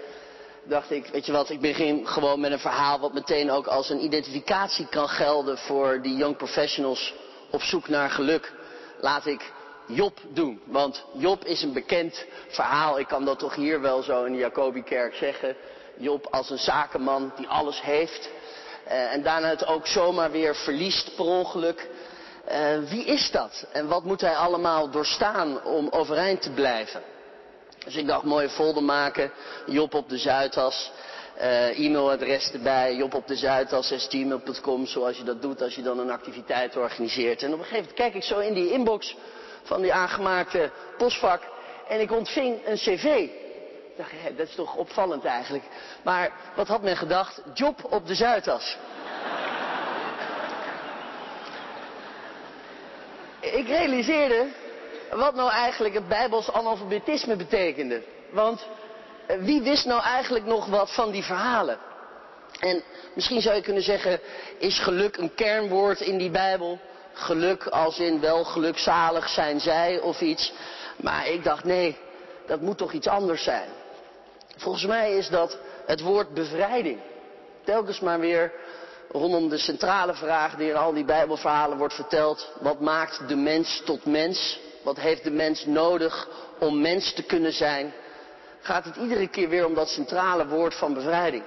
dacht 0.63 0.91
ik, 0.91 1.07
weet 1.07 1.25
je 1.25 1.31
wat, 1.31 1.49
ik 1.49 1.61
begin 1.61 2.07
gewoon 2.07 2.39
met 2.39 2.51
een 2.51 2.59
verhaal 2.59 2.99
wat 2.99 3.13
meteen 3.13 3.51
ook 3.51 3.67
als 3.67 3.89
een 3.89 4.03
identificatie 4.03 4.87
kan 4.87 5.09
gelden 5.09 5.57
voor 5.57 6.01
die 6.01 6.15
young 6.15 6.37
professionals 6.37 7.13
op 7.51 7.61
zoek 7.61 7.87
naar 7.87 8.09
geluk. 8.09 8.53
Laat 8.99 9.25
ik 9.25 9.53
Job 9.87 10.19
doen, 10.33 10.61
want 10.65 11.05
Job 11.13 11.45
is 11.45 11.61
een 11.61 11.73
bekend 11.73 12.25
verhaal. 12.47 12.99
Ik 12.99 13.07
kan 13.07 13.25
dat 13.25 13.39
toch 13.39 13.55
hier 13.55 13.81
wel 13.81 14.01
zo 14.01 14.23
in 14.23 14.31
de 14.31 14.37
Jacobikerk 14.37 15.15
zeggen. 15.15 15.55
Job 15.97 16.27
als 16.31 16.49
een 16.49 16.57
zakenman 16.57 17.33
die 17.35 17.47
alles 17.47 17.81
heeft. 17.81 18.29
Uh, 18.87 19.13
en 19.13 19.23
daarna 19.23 19.49
het 19.49 19.67
ook 19.67 19.87
zomaar 19.87 20.31
weer 20.31 20.55
verliest 20.55 21.15
per 21.15 21.25
ongeluk. 21.25 21.89
Uh, 22.51 22.89
wie 22.89 23.05
is 23.05 23.31
dat? 23.31 23.65
En 23.71 23.87
wat 23.87 24.03
moet 24.03 24.21
hij 24.21 24.35
allemaal 24.35 24.89
doorstaan 24.89 25.63
om 25.63 25.87
overeind 25.89 26.41
te 26.41 26.51
blijven? 26.51 27.01
Dus 27.85 27.95
ik 27.95 28.07
dacht, 28.07 28.23
mooie 28.23 28.49
folder 28.49 28.83
maken. 28.83 29.31
Job 29.65 29.93
op 29.93 30.09
de 30.09 30.17
Zuidas. 30.17 30.91
Uh, 31.37 31.79
e-mailadres 31.79 32.51
erbij. 32.51 32.95
Job 32.95 33.13
op 33.13 33.27
de 33.27 33.35
Zuidas. 33.35 33.87
Zoals 34.83 35.17
je 35.17 35.23
dat 35.23 35.41
doet 35.41 35.61
als 35.61 35.75
je 35.75 35.81
dan 35.81 35.99
een 35.99 36.11
activiteit 36.11 36.77
organiseert. 36.77 37.43
En 37.43 37.53
op 37.53 37.59
een 37.59 37.65
gegeven 37.65 37.83
moment 37.83 37.97
kijk 37.97 38.13
ik 38.13 38.23
zo 38.23 38.39
in 38.39 38.53
die 38.53 38.71
inbox 38.71 39.15
van 39.63 39.81
die 39.81 39.93
aangemaakte 39.93 40.71
postvak. 40.97 41.41
En 41.87 41.99
ik 41.99 42.11
ontving 42.11 42.65
een 42.65 42.75
cv 42.75 43.29
dacht, 43.97 44.37
dat 44.37 44.47
is 44.47 44.55
toch 44.55 44.75
opvallend 44.75 45.25
eigenlijk. 45.25 45.63
Maar 46.03 46.31
wat 46.55 46.67
had 46.67 46.81
men 46.81 46.97
gedacht? 46.97 47.41
Job 47.53 47.87
op 47.89 48.07
de 48.07 48.15
Zuidas. 48.15 48.77
Ik 53.39 53.67
realiseerde 53.67 54.47
wat 55.11 55.35
nou 55.35 55.49
eigenlijk 55.49 55.93
het 55.93 56.07
Bijbels 56.07 56.51
analfabetisme 56.51 57.35
betekende. 57.35 58.03
Want 58.31 58.67
eh, 59.27 59.37
wie 59.37 59.61
wist 59.61 59.85
nou 59.85 60.01
eigenlijk 60.01 60.45
nog 60.45 60.65
wat 60.65 60.93
van 60.93 61.11
die 61.11 61.23
verhalen? 61.23 61.77
En 62.59 62.83
misschien 63.13 63.41
zou 63.41 63.55
je 63.55 63.61
kunnen 63.61 63.83
zeggen, 63.83 64.19
is 64.57 64.79
geluk 64.79 65.17
een 65.17 65.35
kernwoord 65.35 66.01
in 66.01 66.17
die 66.17 66.31
Bijbel? 66.31 66.79
Geluk 67.13 67.67
als 67.67 67.99
in 67.99 68.19
wel 68.19 68.43
gelukzalig 68.43 69.29
zijn 69.29 69.59
zij 69.59 69.99
of 69.99 70.21
iets. 70.21 70.53
Maar 70.95 71.27
ik 71.27 71.43
dacht, 71.43 71.63
nee, 71.63 71.97
dat 72.45 72.61
moet 72.61 72.77
toch 72.77 72.91
iets 72.91 73.07
anders 73.07 73.43
zijn. 73.43 73.69
Volgens 74.55 74.85
mij 74.85 75.17
is 75.17 75.29
dat 75.29 75.57
het 75.85 76.01
woord 76.01 76.33
bevrijding. 76.33 76.99
Telkens 77.63 77.99
maar 77.99 78.19
weer 78.19 78.51
rondom 79.11 79.49
de 79.49 79.57
centrale 79.57 80.13
vraag 80.13 80.55
die 80.55 80.69
in 80.69 80.75
al 80.75 80.93
die 80.93 81.05
Bijbelverhalen 81.05 81.77
wordt 81.77 81.93
verteld. 81.93 82.51
Wat 82.59 82.79
maakt 82.79 83.27
de 83.27 83.35
mens 83.35 83.81
tot 83.85 84.05
mens? 84.05 84.59
Wat 84.83 84.99
heeft 84.99 85.23
de 85.23 85.31
mens 85.31 85.65
nodig 85.65 86.27
om 86.59 86.81
mens 86.81 87.13
te 87.13 87.23
kunnen 87.23 87.53
zijn? 87.53 87.93
Gaat 88.61 88.85
het 88.85 88.95
iedere 88.95 89.27
keer 89.27 89.49
weer 89.49 89.65
om 89.65 89.73
dat 89.73 89.89
centrale 89.89 90.47
woord 90.47 90.75
van 90.75 90.93
bevrijding. 90.93 91.43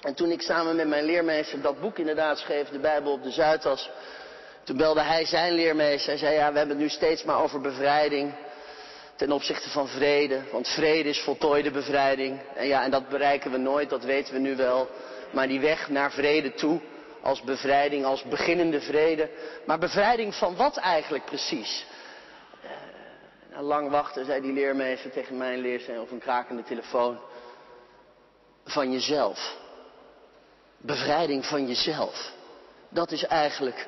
En 0.00 0.14
toen 0.14 0.30
ik 0.30 0.42
samen 0.42 0.76
met 0.76 0.88
mijn 0.88 1.04
leermeester 1.04 1.60
dat 1.60 1.80
boek 1.80 1.98
inderdaad 1.98 2.38
schreef, 2.38 2.68
de 2.68 2.78
Bijbel 2.78 3.12
op 3.12 3.22
de 3.22 3.30
Zuidas, 3.30 3.90
toen 4.64 4.76
belde 4.76 5.00
hij 5.00 5.24
zijn 5.24 5.52
leermeester. 5.52 6.08
Hij 6.08 6.18
zei, 6.18 6.34
ja, 6.34 6.52
we 6.52 6.58
hebben 6.58 6.76
het 6.76 6.84
nu 6.84 6.88
steeds 6.88 7.24
maar 7.24 7.42
over 7.42 7.60
bevrijding 7.60 8.34
ten 9.20 9.32
opzichte 9.32 9.70
van 9.70 9.88
vrede. 9.88 10.42
Want 10.52 10.68
vrede 10.68 11.08
is 11.08 11.20
voltooide 11.20 11.70
bevrijding. 11.70 12.40
En 12.54 12.66
ja, 12.66 12.84
en 12.84 12.90
dat 12.90 13.08
bereiken 13.08 13.50
we 13.50 13.56
nooit, 13.56 13.90
dat 13.90 14.04
weten 14.04 14.32
we 14.32 14.40
nu 14.40 14.56
wel. 14.56 14.88
Maar 15.30 15.48
die 15.48 15.60
weg 15.60 15.88
naar 15.88 16.10
vrede 16.12 16.54
toe, 16.54 16.80
als 17.22 17.42
bevrijding, 17.42 18.04
als 18.04 18.22
beginnende 18.22 18.80
vrede. 18.80 19.30
Maar 19.66 19.78
bevrijding 19.78 20.34
van 20.34 20.56
wat 20.56 20.76
eigenlijk 20.76 21.24
precies? 21.24 21.86
Na 23.50 23.62
lang 23.62 23.90
wachten 23.90 24.24
zei 24.24 24.40
die 24.40 24.52
leermeester 24.52 25.10
tegen 25.10 25.36
mijn 25.36 25.58
leerster 25.58 26.00
of 26.00 26.10
een 26.10 26.18
krakende 26.18 26.62
telefoon. 26.62 27.18
Van 28.64 28.92
jezelf. 28.92 29.56
Bevrijding 30.76 31.46
van 31.46 31.66
jezelf. 31.66 32.32
Dat 32.88 33.10
is 33.10 33.24
eigenlijk 33.24 33.86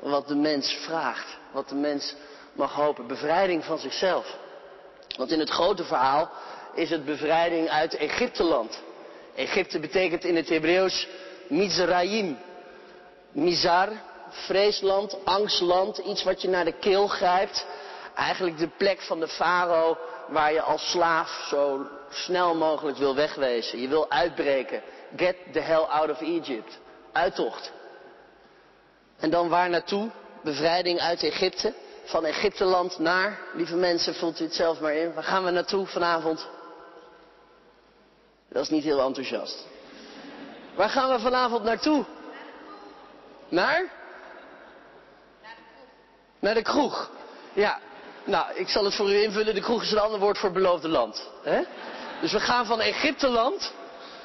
wat 0.00 0.28
de 0.28 0.36
mens 0.36 0.72
vraagt. 0.72 1.38
Wat 1.52 1.68
de 1.68 1.74
mens 1.74 2.14
mag 2.52 2.74
hopen. 2.74 3.06
Bevrijding 3.06 3.64
van 3.64 3.78
zichzelf. 3.78 4.40
Want 5.16 5.30
in 5.30 5.38
het 5.38 5.50
grote 5.50 5.84
verhaal 5.84 6.30
is 6.74 6.90
het 6.90 7.04
bevrijding 7.04 7.68
uit 7.68 7.96
Egypteland. 7.96 8.80
Egypte 9.34 9.78
betekent 9.78 10.24
in 10.24 10.36
het 10.36 10.48
Hebreeuws 10.48 11.08
Mizraim. 11.48 12.38
Mizar, 13.32 13.88
vreesland, 14.30 15.16
angstland, 15.24 15.98
iets 15.98 16.22
wat 16.22 16.42
je 16.42 16.48
naar 16.48 16.64
de 16.64 16.78
keel 16.78 17.06
grijpt. 17.06 17.66
Eigenlijk 18.14 18.58
de 18.58 18.68
plek 18.76 19.00
van 19.00 19.20
de 19.20 19.28
farao 19.28 19.96
waar 20.28 20.52
je 20.52 20.62
als 20.62 20.90
slaaf 20.90 21.46
zo 21.48 21.86
snel 22.10 22.54
mogelijk 22.54 22.98
wil 22.98 23.14
wegwezen. 23.14 23.80
Je 23.80 23.88
wil 23.88 24.10
uitbreken. 24.10 24.82
Get 25.16 25.36
the 25.52 25.60
hell 25.60 25.84
out 25.88 26.10
of 26.10 26.20
Egypt. 26.20 26.78
Uittocht. 27.12 27.72
En 29.18 29.30
dan 29.30 29.48
waar 29.48 29.70
naartoe? 29.70 30.10
Bevrijding 30.42 31.00
uit 31.00 31.22
Egypte. 31.22 31.74
Van 32.04 32.24
Egypteland 32.24 32.98
naar, 32.98 33.38
lieve 33.54 33.76
mensen, 33.76 34.14
vult 34.14 34.40
u 34.40 34.44
het 34.44 34.54
zelf 34.54 34.80
maar 34.80 34.94
in. 34.94 35.14
Waar 35.14 35.24
gaan 35.24 35.44
we 35.44 35.50
naartoe 35.50 35.86
vanavond? 35.86 36.48
Dat 38.48 38.62
is 38.62 38.68
niet 38.68 38.84
heel 38.84 39.00
enthousiast. 39.00 39.66
Waar 40.74 40.88
gaan 40.88 41.10
we 41.10 41.20
vanavond 41.20 41.64
naartoe? 41.64 42.04
Naar? 43.48 43.90
Naar 46.38 46.54
de 46.54 46.62
kroeg. 46.62 47.10
Ja, 47.52 47.78
nou, 48.24 48.54
ik 48.54 48.68
zal 48.68 48.84
het 48.84 48.94
voor 48.94 49.10
u 49.10 49.22
invullen. 49.22 49.54
De 49.54 49.60
kroeg 49.60 49.82
is 49.82 49.90
een 49.90 49.98
ander 49.98 50.20
woord 50.20 50.38
voor 50.38 50.52
beloofde 50.52 50.88
land. 50.88 51.30
Dus 52.20 52.32
we 52.32 52.40
gaan 52.40 52.66
van 52.66 52.80
Egypteland 52.80 53.72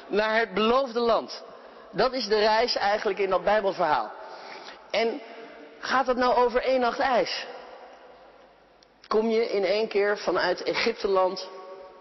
naar 0.06 0.38
het 0.38 0.54
beloofde 0.54 1.00
land. 1.00 1.42
Dat 1.90 2.12
is 2.12 2.26
de 2.26 2.38
reis 2.38 2.76
eigenlijk 2.76 3.18
in 3.18 3.30
dat 3.30 3.44
Bijbelverhaal. 3.44 4.12
En 4.90 5.20
gaat 5.78 6.06
het 6.06 6.16
nou 6.16 6.34
over 6.34 6.62
één 6.62 6.80
nacht 6.80 6.98
ijs? 6.98 7.46
Kom 9.08 9.30
je 9.30 9.50
in 9.50 9.64
één 9.64 9.88
keer 9.88 10.18
vanuit 10.18 10.62
Egypteland, 10.62 11.48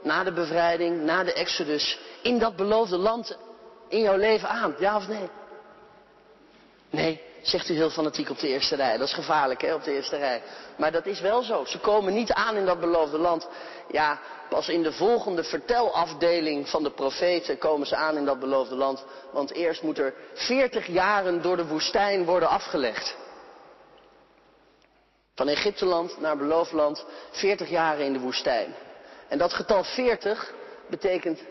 na 0.01 0.23
de 0.23 0.31
bevrijding, 0.31 1.03
na 1.03 1.23
de 1.23 1.33
Exodus, 1.33 1.99
in 2.21 2.39
dat 2.39 2.55
beloofde 2.55 2.97
land 2.97 3.37
in 3.87 4.01
jouw 4.01 4.17
leven 4.17 4.49
aan? 4.49 4.75
Ja 4.79 4.95
of 4.95 5.07
nee? 5.07 5.29
Nee, 6.89 7.21
zegt 7.41 7.69
u 7.69 7.73
heel 7.73 7.89
fanatiek 7.89 8.29
op 8.29 8.39
de 8.39 8.47
eerste 8.47 8.75
rij. 8.75 8.97
Dat 8.97 9.07
is 9.07 9.13
gevaarlijk, 9.13 9.61
hè, 9.61 9.73
op 9.73 9.83
de 9.83 9.93
eerste 9.93 10.17
rij. 10.17 10.41
Maar 10.77 10.91
dat 10.91 11.05
is 11.05 11.19
wel 11.19 11.41
zo. 11.41 11.65
Ze 11.65 11.79
komen 11.79 12.13
niet 12.13 12.31
aan 12.31 12.55
in 12.55 12.65
dat 12.65 12.79
beloofde 12.79 13.17
land. 13.17 13.47
Ja, 13.91 14.19
pas 14.49 14.69
in 14.69 14.83
de 14.83 14.91
volgende 14.91 15.43
vertelafdeling 15.43 16.69
van 16.69 16.83
de 16.83 16.91
profeten 16.91 17.57
komen 17.57 17.87
ze 17.87 17.95
aan 17.95 18.17
in 18.17 18.25
dat 18.25 18.39
beloofde 18.39 18.75
land. 18.75 19.05
Want 19.31 19.53
eerst 19.53 19.81
moet 19.81 19.97
er 19.97 20.13
40 20.33 20.87
jaren 20.87 21.41
door 21.41 21.55
de 21.57 21.67
woestijn 21.67 22.25
worden 22.25 22.49
afgelegd. 22.49 23.15
Van 25.37 25.47
Egypteland 25.47 26.19
naar 26.19 26.37
beloofd 26.37 26.71
land, 26.71 27.05
40 27.31 27.69
jaren 27.69 28.05
in 28.05 28.13
de 28.13 28.19
woestijn. 28.19 28.75
En 29.27 29.37
dat 29.37 29.53
getal 29.53 29.83
40 29.83 30.53
betekent, 30.89 31.43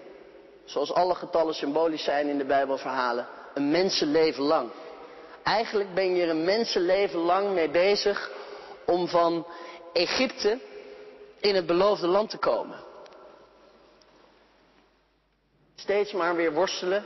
zoals 0.64 0.92
alle 0.92 1.14
getallen 1.14 1.54
symbolisch 1.54 2.04
zijn 2.04 2.28
in 2.28 2.38
de 2.38 2.44
Bijbelverhalen, 2.44 3.26
een 3.54 3.70
mensenleven 3.70 4.42
lang. 4.42 4.70
Eigenlijk 5.42 5.94
ben 5.94 6.14
je 6.14 6.22
er 6.22 6.28
een 6.28 6.44
mensenleven 6.44 7.18
lang 7.18 7.52
mee 7.54 7.68
bezig 7.68 8.30
om 8.86 9.08
van 9.08 9.46
Egypte 9.92 10.58
in 11.40 11.54
het 11.54 11.66
beloofde 11.66 12.06
land 12.06 12.30
te 12.30 12.38
komen. 12.38 12.78
Steeds 15.74 16.12
maar 16.12 16.36
weer 16.36 16.52
worstelen. 16.52 17.04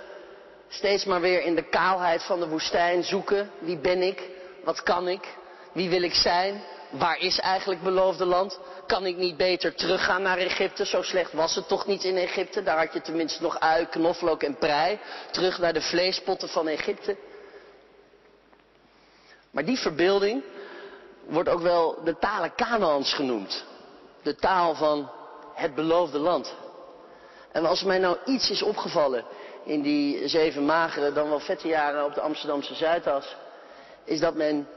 Steeds 0.68 1.04
maar 1.04 1.20
weer 1.20 1.42
in 1.42 1.54
de 1.54 1.68
kaalheid 1.68 2.22
van 2.22 2.40
de 2.40 2.48
woestijn 2.48 3.04
zoeken. 3.04 3.50
Wie 3.58 3.78
ben 3.78 4.02
ik? 4.02 4.28
Wat 4.64 4.82
kan 4.82 5.08
ik? 5.08 5.38
Wie 5.72 5.90
wil 5.90 6.02
ik 6.02 6.14
zijn? 6.14 6.62
Waar 6.90 7.18
is 7.18 7.38
eigenlijk 7.38 7.82
beloofde 7.82 8.24
land? 8.24 8.60
Kan 8.86 9.06
ik 9.06 9.16
niet 9.16 9.36
beter 9.36 9.74
teruggaan 9.74 10.22
naar 10.22 10.38
Egypte? 10.38 10.86
Zo 10.86 11.02
slecht 11.02 11.32
was 11.32 11.54
het 11.54 11.68
toch 11.68 11.86
niet 11.86 12.04
in 12.04 12.16
Egypte? 12.16 12.62
Daar 12.62 12.78
had 12.78 12.92
je 12.92 13.00
tenminste 13.00 13.42
nog 13.42 13.60
ui, 13.60 13.86
knoflook 13.86 14.42
en 14.42 14.56
prei. 14.56 14.98
Terug 15.30 15.58
naar 15.58 15.72
de 15.72 15.80
vleespotten 15.80 16.48
van 16.48 16.68
Egypte. 16.68 17.16
Maar 19.50 19.64
die 19.64 19.78
verbeelding 19.78 20.42
wordt 21.26 21.48
ook 21.48 21.60
wel 21.60 21.98
de 22.04 22.18
talen 22.18 22.54
Kanaans 22.54 23.14
genoemd. 23.14 23.64
De 24.22 24.34
taal 24.34 24.74
van 24.74 25.10
het 25.54 25.74
beloofde 25.74 26.18
land. 26.18 26.54
En 27.52 27.66
als 27.66 27.82
mij 27.82 27.98
nou 27.98 28.16
iets 28.24 28.50
is 28.50 28.62
opgevallen 28.62 29.24
in 29.64 29.82
die 29.82 30.28
zeven 30.28 30.64
magere, 30.64 31.12
dan 31.12 31.28
wel 31.28 31.40
vette 31.40 31.68
jaren 31.68 32.04
op 32.04 32.14
de 32.14 32.20
Amsterdamse 32.20 32.74
Zuidas, 32.74 33.36
is 34.04 34.20
dat 34.20 34.34
men 34.34 34.68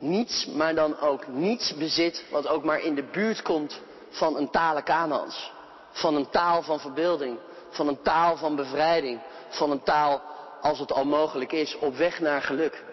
niets, 0.00 0.46
maar 0.46 0.74
dan 0.74 0.98
ook 1.00 1.26
niets 1.26 1.74
bezit 1.74 2.24
wat 2.30 2.48
ook 2.48 2.64
maar 2.64 2.80
in 2.80 2.94
de 2.94 3.02
buurt 3.02 3.42
komt 3.42 3.80
van 4.10 4.36
een 4.36 4.50
talen 4.50 4.82
Kanaans. 4.82 5.52
Van 5.90 6.14
een 6.14 6.30
taal 6.30 6.62
van 6.62 6.80
verbeelding, 6.80 7.38
van 7.70 7.88
een 7.88 8.02
taal 8.02 8.36
van 8.36 8.56
bevrijding, 8.56 9.20
van 9.48 9.70
een 9.70 9.82
taal, 9.82 10.22
als 10.60 10.78
het 10.78 10.92
al 10.92 11.04
mogelijk 11.04 11.52
is, 11.52 11.78
op 11.78 11.96
weg 11.96 12.20
naar 12.20 12.42
geluk. 12.42 12.84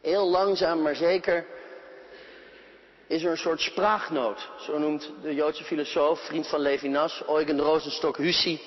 Heel 0.00 0.28
langzaam 0.28 0.82
maar 0.82 0.96
zeker 0.96 1.46
is 3.06 3.22
er 3.24 3.30
een 3.30 3.36
soort 3.36 3.60
spraaknood. 3.60 4.50
Zo 4.58 4.78
noemt 4.78 5.12
de 5.22 5.34
Joodse 5.34 5.64
filosoof, 5.64 6.20
vriend 6.20 6.46
van 6.46 6.60
Levinas, 6.60 7.22
Eugen 7.28 7.60
Rosenstock 7.60 8.16
Hussey, 8.16 8.60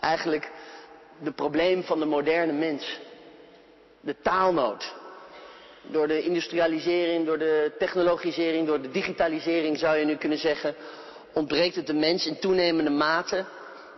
eigenlijk 0.00 0.50
de 1.18 1.32
probleem 1.32 1.82
van 1.82 1.98
de 1.98 2.04
moderne 2.04 2.52
mens. 2.52 3.00
De 4.00 4.16
taalnood. 4.22 4.94
Door 5.86 6.08
de 6.08 6.22
industrialisering, 6.22 7.26
door 7.26 7.38
de 7.38 7.72
technologisering, 7.78 8.66
door 8.66 8.80
de 8.82 8.90
digitalisering 8.90 9.78
zou 9.78 9.96
je 9.96 10.04
nu 10.04 10.16
kunnen 10.16 10.38
zeggen, 10.38 10.74
ontbreekt 11.32 11.76
het 11.76 11.86
de 11.86 11.94
mens 11.94 12.26
in 12.26 12.38
toenemende 12.38 12.90
mate 12.90 13.44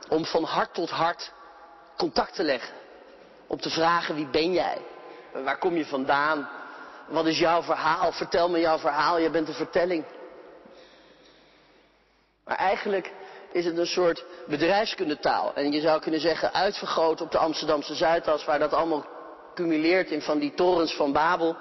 om 0.09 0.25
van 0.25 0.45
hart 0.45 0.75
tot 0.75 0.91
hart 0.91 1.33
contact 1.97 2.35
te 2.35 2.43
leggen. 2.43 2.75
Om 3.47 3.61
te 3.61 3.71
vragen 3.71 4.15
wie 4.15 4.27
ben 4.27 4.53
jij? 4.53 4.79
Waar 5.33 5.59
kom 5.59 5.77
je 5.77 5.87
vandaan? 5.87 6.49
Wat 7.09 7.27
is 7.27 7.39
jouw 7.39 7.63
verhaal? 7.63 8.13
Vertel 8.13 8.49
me 8.49 8.61
jouw 8.61 8.79
verhaal, 8.79 9.19
je 9.19 9.31
bent 9.31 9.49
een 9.49 9.55
vertelling. 9.55 10.05
Maar 12.45 12.57
eigenlijk 12.57 13.13
is 13.53 13.65
het 13.65 13.79
een 13.79 13.87
soort 13.87 14.25
bedrijfskundetaal. 14.47 15.55
En 15.55 15.73
je 15.73 15.81
zou 15.81 16.01
kunnen 16.01 16.21
zeggen 16.21 16.53
uitvergroot 16.53 17.21
op 17.21 17.31
de 17.31 17.39
Amsterdamse 17.39 17.95
Zuidas, 17.95 18.45
waar 18.45 18.59
dat 18.59 18.73
allemaal 18.73 19.07
cumuleert 19.57 20.11
in 20.11 20.23
van 20.23 20.39
die 20.39 20.55
torens 20.55 20.95
van 20.95 21.13
Babel, 21.13 21.57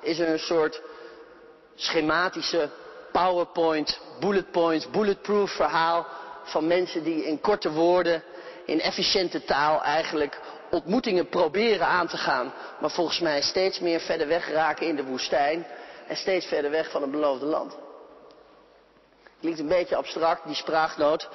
is 0.00 0.18
er 0.18 0.28
een 0.28 0.38
soort 0.38 0.80
schematische 1.74 2.70
PowerPoint, 3.12 4.00
bullet 4.20 4.50
points, 4.50 4.90
bulletproof 4.90 5.50
verhaal 5.50 6.06
van 6.42 6.66
mensen 6.66 7.02
die 7.04 7.24
in 7.24 7.40
korte 7.40 7.72
woorden, 7.72 8.22
in 8.64 8.80
efficiënte 8.80 9.44
taal 9.44 9.82
eigenlijk 9.82 10.40
ontmoetingen 10.70 11.28
proberen 11.28 11.86
aan 11.86 12.06
te 12.06 12.16
gaan, 12.16 12.52
maar 12.80 12.90
volgens 12.90 13.20
mij 13.20 13.42
steeds 13.42 13.80
meer 13.80 14.00
verder 14.00 14.28
weg 14.28 14.50
raken 14.50 14.86
in 14.86 14.96
de 14.96 15.04
woestijn 15.04 15.66
en 16.06 16.16
steeds 16.16 16.46
verder 16.46 16.70
weg 16.70 16.90
van 16.90 17.02
het 17.02 17.10
beloofde 17.10 17.46
land. 17.46 17.76
Klinkt 19.40 19.58
een 19.58 19.68
beetje 19.68 19.96
abstract, 19.96 20.46
die 20.46 20.54
spraaknoot, 20.54 21.28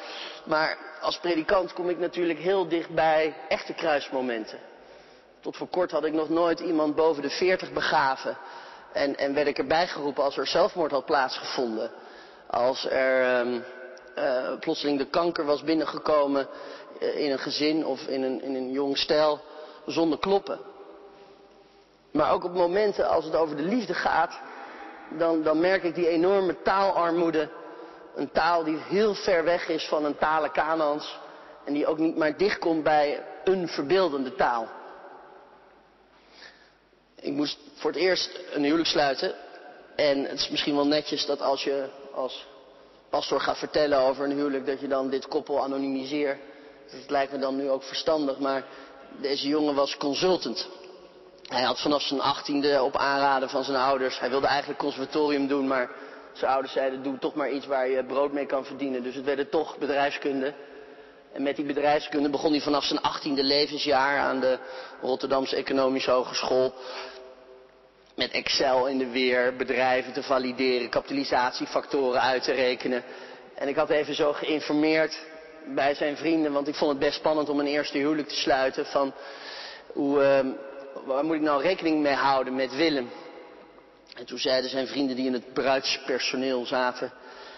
maar 0.44 0.78
als 1.02 1.18
predikant 1.18 1.74
kom 1.74 1.89
ik 1.89 2.00
natuurlijk 2.00 2.39
heel 2.39 2.68
dicht 2.68 2.89
bij 2.89 3.36
echte 3.48 3.74
kruismomenten. 3.74 4.60
Tot 5.42 5.58
voor 5.58 5.68
kort 5.68 5.92
had 5.92 6.06
ik 6.06 6.14
nog 6.14 6.30
nooit 6.30 6.60
iemand 6.60 6.96
boven 6.96 7.22
de 7.22 7.30
40 7.30 7.72
begraven 7.72 8.38
en, 8.92 9.18
en 9.18 9.34
werd 9.34 9.48
ik 9.48 9.58
erbij 9.58 9.88
geroepen 9.88 10.24
als 10.24 10.38
er 10.38 10.48
zelfmoord 10.48 10.92
had 10.92 11.06
plaatsgevonden. 11.06 11.92
Als 12.48 12.86
er 12.89 13.46
uh, 13.46 13.62
uh, 14.18 14.60
plotseling 14.60 14.98
de 14.98 15.10
kanker 15.10 15.46
was 15.46 15.64
binnengekomen 15.64 16.48
eh, 17.00 17.16
in 17.16 17.32
een 17.32 17.39
gezin 17.39 17.86
of 17.86 18.08
in 18.08 18.24
een, 18.24 18.42
in 18.42 18.56
een 18.56 18.72
jong 18.72 18.98
stijl 18.98 19.42
zonder 19.86 20.20
kloppen. 20.20 20.60
Maar 22.12 22.32
ook 22.32 22.44
op 22.44 22.54
momenten 22.54 23.10
als 23.10 23.26
het 23.26 23.36
over 23.36 23.56
de 23.56 23.64
liefde 23.64 23.94
gaat, 23.94 24.39
dan, 25.10 25.44
dan 25.44 25.60
merk 25.60 25.84
ik 25.84 25.96
die 25.96 26.08
enorme 26.08 26.62
taalarmoede. 26.62 27.50
Een 28.16 28.32
taal 28.32 28.64
die 28.64 28.78
heel 28.78 29.14
ver 29.14 29.44
weg 29.44 29.68
is 29.68 29.88
van 29.88 30.06
een 30.06 30.18
talen 30.18 30.52
Kanaans. 30.52 31.20
En 31.66 31.74
die 31.74 31.88
ook 31.88 31.98
niet 31.98 32.18
maar 32.18 32.38
dichtkomt 32.38 32.84
bij 32.84 33.26
een 33.44 33.68
verbeeldende 33.68 34.36
taal. 34.36 34.68
Ik 37.22 37.34
moest 37.34 37.57
voor 37.74 37.91
het 37.91 37.99
eerst 37.99 38.39
een 38.53 38.63
huwelijk 38.63 38.89
sluiten. 38.89 39.34
En 39.95 40.24
het 40.24 40.39
is 40.39 40.49
misschien 40.49 40.76
wel 40.76 40.88
netjes 40.88 41.26
dat 41.26 41.41
als 41.41 41.63
je 41.63 41.89
als 42.13 42.47
pastor 43.09 43.39
gaat 43.39 43.57
vertellen 43.57 43.99
over 43.99 44.26
een 44.26 44.38
huwelijk, 44.38 44.65
dat 44.65 44.80
je 44.80 44.88
dan 44.88 45.09
dit 45.09 45.28
koppel 45.28 45.63
anonimiseert. 45.63 46.39
Dat 46.91 47.09
lijkt 47.09 47.32
me 47.32 47.39
dan 47.39 47.55
nu 47.55 47.69
ook 47.69 47.84
verstandig, 47.84 48.39
maar 48.39 48.65
deze 49.22 49.47
jongen 49.47 49.76
was 49.76 49.97
consultant. 49.97 50.67
Hij 51.47 51.63
had 51.63 51.82
vanaf 51.82 52.01
zijn 52.01 52.22
achttiende 52.22 52.84
op 52.84 52.95
aanraden 52.95 53.49
van 53.49 53.63
zijn 53.63 53.78
ouders, 53.78 54.19
hij 54.19 54.30
wilde 54.30 54.47
eigenlijk 54.47 54.80
conservatorium 54.80 55.47
doen, 55.47 55.67
maar 55.67 55.89
zijn 56.34 56.51
ouders 56.51 56.74
zeiden 56.74 57.03
doe 57.03 57.17
toch 57.17 57.34
maar 57.34 57.51
iets 57.51 57.65
waar 57.65 57.89
je 57.89 58.05
brood 58.05 58.32
mee 58.32 58.45
kan 58.45 58.65
verdienen. 58.65 59.03
Dus 59.03 59.15
het 59.15 59.26
werd 59.26 59.51
toch 59.51 59.78
bedrijfskunde. 59.78 60.53
En 61.34 61.43
met 61.43 61.55
die 61.55 61.65
bedrijfskunde 61.65 62.29
begon 62.29 62.51
hij 62.51 62.61
vanaf 62.61 62.84
zijn 62.84 63.01
achttiende 63.01 63.43
levensjaar 63.43 64.19
aan 64.19 64.39
de 64.39 64.57
Rotterdamse 65.01 65.55
Economische 65.55 66.11
Hogeschool. 66.11 66.73
Met 68.15 68.32
Excel 68.32 68.88
in 68.88 68.97
de 68.97 69.09
weer, 69.09 69.55
bedrijven 69.55 70.13
te 70.13 70.23
valideren, 70.23 70.89
kapitalisatiefactoren 70.89 72.21
uit 72.21 72.43
te 72.43 72.51
rekenen. 72.51 73.03
En 73.55 73.67
ik 73.67 73.75
had 73.75 73.89
even 73.89 74.15
zo 74.15 74.34
geïnformeerd 74.34 75.25
bij 75.65 75.93
zijn 75.93 76.17
vrienden, 76.17 76.51
want 76.51 76.67
ik 76.67 76.75
vond 76.75 76.91
het 76.91 76.99
best 76.99 77.17
spannend 77.17 77.49
om 77.49 77.59
een 77.59 77.67
eerste 77.67 77.97
huwelijk 77.97 78.27
te 78.27 78.39
sluiten. 78.39 78.86
Van 78.86 79.13
hoe, 79.88 80.19
uh, 80.19 80.53
waar 81.05 81.25
moet 81.25 81.36
ik 81.36 81.41
nou 81.41 81.61
rekening 81.61 82.01
mee 82.01 82.13
houden 82.13 82.55
met 82.55 82.75
Willem? 82.75 83.09
En 84.17 84.25
toen 84.25 84.38
zeiden 84.38 84.69
zijn 84.69 84.88
vrienden 84.88 85.15
die 85.15 85.25
in 85.25 85.34
het 85.34 85.53
bruidspersoneel 85.53 86.65
zaten, 86.65 87.11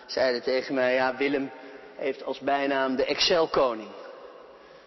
zeiden 0.06 0.42
tegen 0.42 0.74
mij, 0.74 0.94
ja 0.94 1.16
Willem 1.16 1.52
heeft 1.96 2.24
als 2.24 2.40
bijnaam 2.40 2.96
de 2.96 3.06
Excel-koning. 3.06 3.90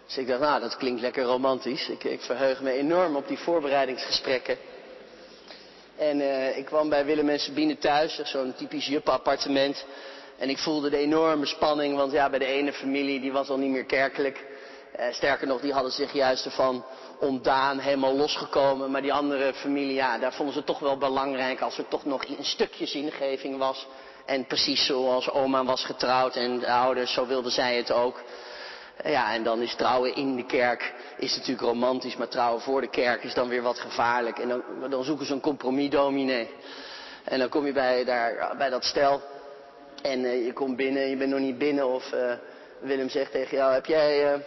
Dus 0.05 0.17
ik 0.17 0.27
dacht, 0.27 0.39
nou 0.39 0.59
dat 0.59 0.77
klinkt 0.77 1.01
lekker 1.01 1.23
romantisch. 1.23 1.89
Ik, 1.89 2.03
ik 2.03 2.21
verheug 2.21 2.61
me 2.61 2.71
enorm 2.71 3.15
op 3.15 3.27
die 3.27 3.39
voorbereidingsgesprekken. 3.39 4.57
En 5.97 6.19
uh, 6.19 6.57
ik 6.57 6.65
kwam 6.65 6.89
bij 6.89 7.05
Willem 7.05 7.29
en 7.29 7.39
Sabine 7.39 7.77
thuis, 7.77 8.21
zo'n 8.23 8.53
typisch 8.57 8.87
jup-appartement. 8.87 9.85
En 10.37 10.49
ik 10.49 10.57
voelde 10.57 10.89
de 10.89 10.97
enorme 10.97 11.45
spanning, 11.45 11.95
want 11.95 12.11
ja, 12.11 12.29
bij 12.29 12.39
de 12.39 12.45
ene 12.45 12.73
familie, 12.73 13.19
die 13.19 13.31
was 13.31 13.49
al 13.49 13.57
niet 13.57 13.71
meer 13.71 13.85
kerkelijk. 13.85 14.45
Uh, 14.99 15.05
sterker 15.11 15.47
nog, 15.47 15.61
die 15.61 15.73
hadden 15.73 15.91
zich 15.91 16.13
juist 16.13 16.45
ervan 16.45 16.85
ontdaan, 17.19 17.79
helemaal 17.79 18.15
losgekomen. 18.15 18.91
Maar 18.91 19.01
die 19.01 19.13
andere 19.13 19.53
familie, 19.53 19.93
ja, 19.93 20.17
daar 20.17 20.33
vonden 20.33 20.53
ze 20.53 20.59
het 20.59 20.67
toch 20.67 20.79
wel 20.79 20.97
belangrijk 20.97 21.61
als 21.61 21.77
er 21.77 21.87
toch 21.87 22.05
nog 22.05 22.27
een 22.27 22.45
stukje 22.45 22.85
zingeving 22.85 23.57
was. 23.57 23.87
En 24.27 24.45
precies 24.45 24.85
zoals 24.85 25.31
oma 25.31 25.63
was 25.63 25.85
getrouwd 25.85 26.35
en 26.35 26.59
de 26.59 26.71
ouders, 26.71 27.13
zo 27.13 27.27
wilden 27.27 27.51
zij 27.51 27.75
het 27.75 27.91
ook. 27.91 28.21
Ja, 29.03 29.33
en 29.33 29.43
dan 29.43 29.61
is 29.61 29.75
trouwen 29.75 30.15
in 30.15 30.35
de 30.35 30.45
kerk 30.45 30.93
is 31.17 31.35
natuurlijk 31.35 31.61
romantisch, 31.61 32.15
maar 32.15 32.27
trouwen 32.27 32.61
voor 32.61 32.81
de 32.81 32.89
kerk 32.89 33.23
is 33.23 33.33
dan 33.33 33.47
weer 33.47 33.61
wat 33.61 33.79
gevaarlijk. 33.79 34.39
En 34.39 34.47
dan, 34.47 34.63
dan 34.89 35.03
zoeken 35.03 35.25
ze 35.25 35.33
een 35.33 35.39
compromis 35.39 35.89
dominee. 35.89 36.49
En 37.23 37.39
dan 37.39 37.49
kom 37.49 37.65
je 37.65 37.71
bij, 37.71 38.03
daar, 38.03 38.55
bij 38.57 38.69
dat 38.69 38.83
stel 38.83 39.21
en 40.01 40.23
uh, 40.23 40.45
je 40.45 40.53
komt 40.53 40.75
binnen, 40.75 41.09
je 41.09 41.15
bent 41.15 41.29
nog 41.29 41.39
niet 41.39 41.57
binnen 41.57 41.87
of 41.87 42.13
uh, 42.13 42.33
Willem 42.79 43.09
zegt 43.09 43.31
tegen 43.31 43.57
jou, 43.57 43.73
heb 43.73 43.85
jij 43.85 44.33
uh, 44.33 44.39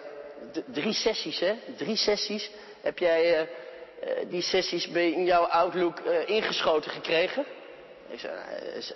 drie 0.64 0.92
sessies 0.92 1.40
hè, 1.40 1.54
drie 1.76 1.96
sessies, 1.96 2.50
heb 2.80 2.98
jij 2.98 3.48
die 4.28 4.42
sessies 4.42 4.88
in 4.88 5.24
jouw 5.24 5.42
Outlook 5.42 6.00
ingeschoten 6.26 6.90
gekregen? 6.90 7.44
Ik 8.10 8.18
zei, 8.18 8.32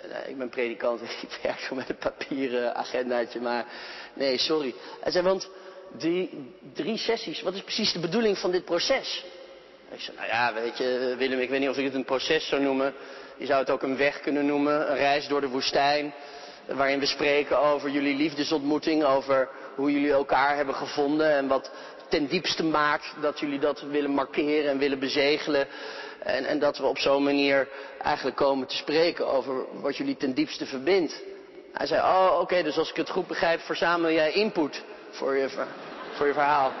nou, 0.09 0.25
ik 0.27 0.37
ben 0.37 0.49
predikant, 0.49 1.01
ik 1.21 1.39
werk 1.41 1.59
zo 1.59 1.75
met 1.75 1.89
een 1.89 1.97
papieren 1.97 2.75
agendaatje, 2.75 3.39
maar 3.39 3.65
nee, 4.13 4.37
sorry. 4.37 4.73
Hij 5.01 5.11
zei, 5.11 5.23
want 5.23 5.49
die 5.97 6.51
drie 6.73 6.97
sessies, 6.97 7.41
wat 7.41 7.53
is 7.53 7.61
precies 7.61 7.93
de 7.93 7.99
bedoeling 7.99 8.37
van 8.37 8.51
dit 8.51 8.65
proces? 8.65 9.25
Ik 9.91 9.99
zei, 9.99 10.17
nou 10.17 10.27
ja, 10.27 10.53
weet 10.53 10.77
je, 10.77 11.15
Willem, 11.17 11.39
ik 11.39 11.49
weet 11.49 11.59
niet 11.59 11.69
of 11.69 11.77
ik 11.77 11.83
het 11.83 11.93
een 11.93 12.05
proces 12.05 12.47
zou 12.47 12.61
noemen. 12.61 12.93
Je 13.37 13.45
zou 13.45 13.59
het 13.59 13.69
ook 13.69 13.83
een 13.83 13.97
weg 13.97 14.19
kunnen 14.19 14.45
noemen, 14.45 14.91
een 14.91 14.97
reis 14.97 15.27
door 15.27 15.41
de 15.41 15.47
woestijn. 15.47 16.13
Waarin 16.65 16.99
we 16.99 17.05
spreken 17.05 17.59
over 17.59 17.89
jullie 17.89 18.15
liefdesontmoeting, 18.15 19.03
over 19.03 19.49
hoe 19.75 19.91
jullie 19.91 20.11
elkaar 20.11 20.55
hebben 20.55 20.75
gevonden 20.75 21.31
en 21.31 21.47
wat 21.47 21.71
ten 22.09 22.27
diepste 22.27 22.63
maakt 22.63 23.13
dat 23.21 23.39
jullie 23.39 23.59
dat 23.59 23.81
willen 23.81 24.11
markeren 24.11 24.71
en 24.71 24.77
willen 24.77 24.99
bezegelen. 24.99 25.67
En, 26.25 26.45
en 26.45 26.59
dat 26.59 26.77
we 26.77 26.85
op 26.85 26.97
zo'n 26.97 27.23
manier 27.23 27.67
eigenlijk 28.01 28.37
komen 28.37 28.67
te 28.67 28.75
spreken 28.75 29.27
over 29.27 29.65
wat 29.81 29.97
jullie 29.97 30.17
ten 30.17 30.33
diepste 30.33 30.65
verbindt. 30.65 31.21
Hij 31.73 31.87
zei, 31.87 32.01
oh 32.01 32.39
oké, 32.39 32.63
dus 32.63 32.77
als 32.77 32.89
ik 32.89 32.95
het 32.95 33.09
goed 33.09 33.27
begrijp, 33.27 33.59
verzamel 33.59 34.11
jij 34.11 34.31
input 34.31 34.83
voor 35.09 35.35
je, 35.35 35.49
voor 36.13 36.27
je 36.27 36.33
verhaal. 36.33 36.71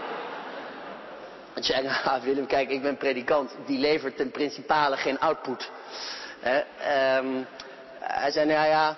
En 1.53 1.63
zei, 1.63 1.83
nou 1.83 2.21
Willem, 2.23 2.47
kijk, 2.47 2.69
ik 2.69 2.81
ben 2.81 2.97
predikant, 2.97 3.55
die 3.65 3.79
levert 3.79 4.17
ten 4.17 4.31
principale 4.31 4.97
geen 4.97 5.19
output. 5.19 5.69
He, 6.39 6.57
um, 7.17 7.47
hij 7.99 8.31
zei, 8.31 8.45
nou 8.45 8.67
ja, 8.67 8.97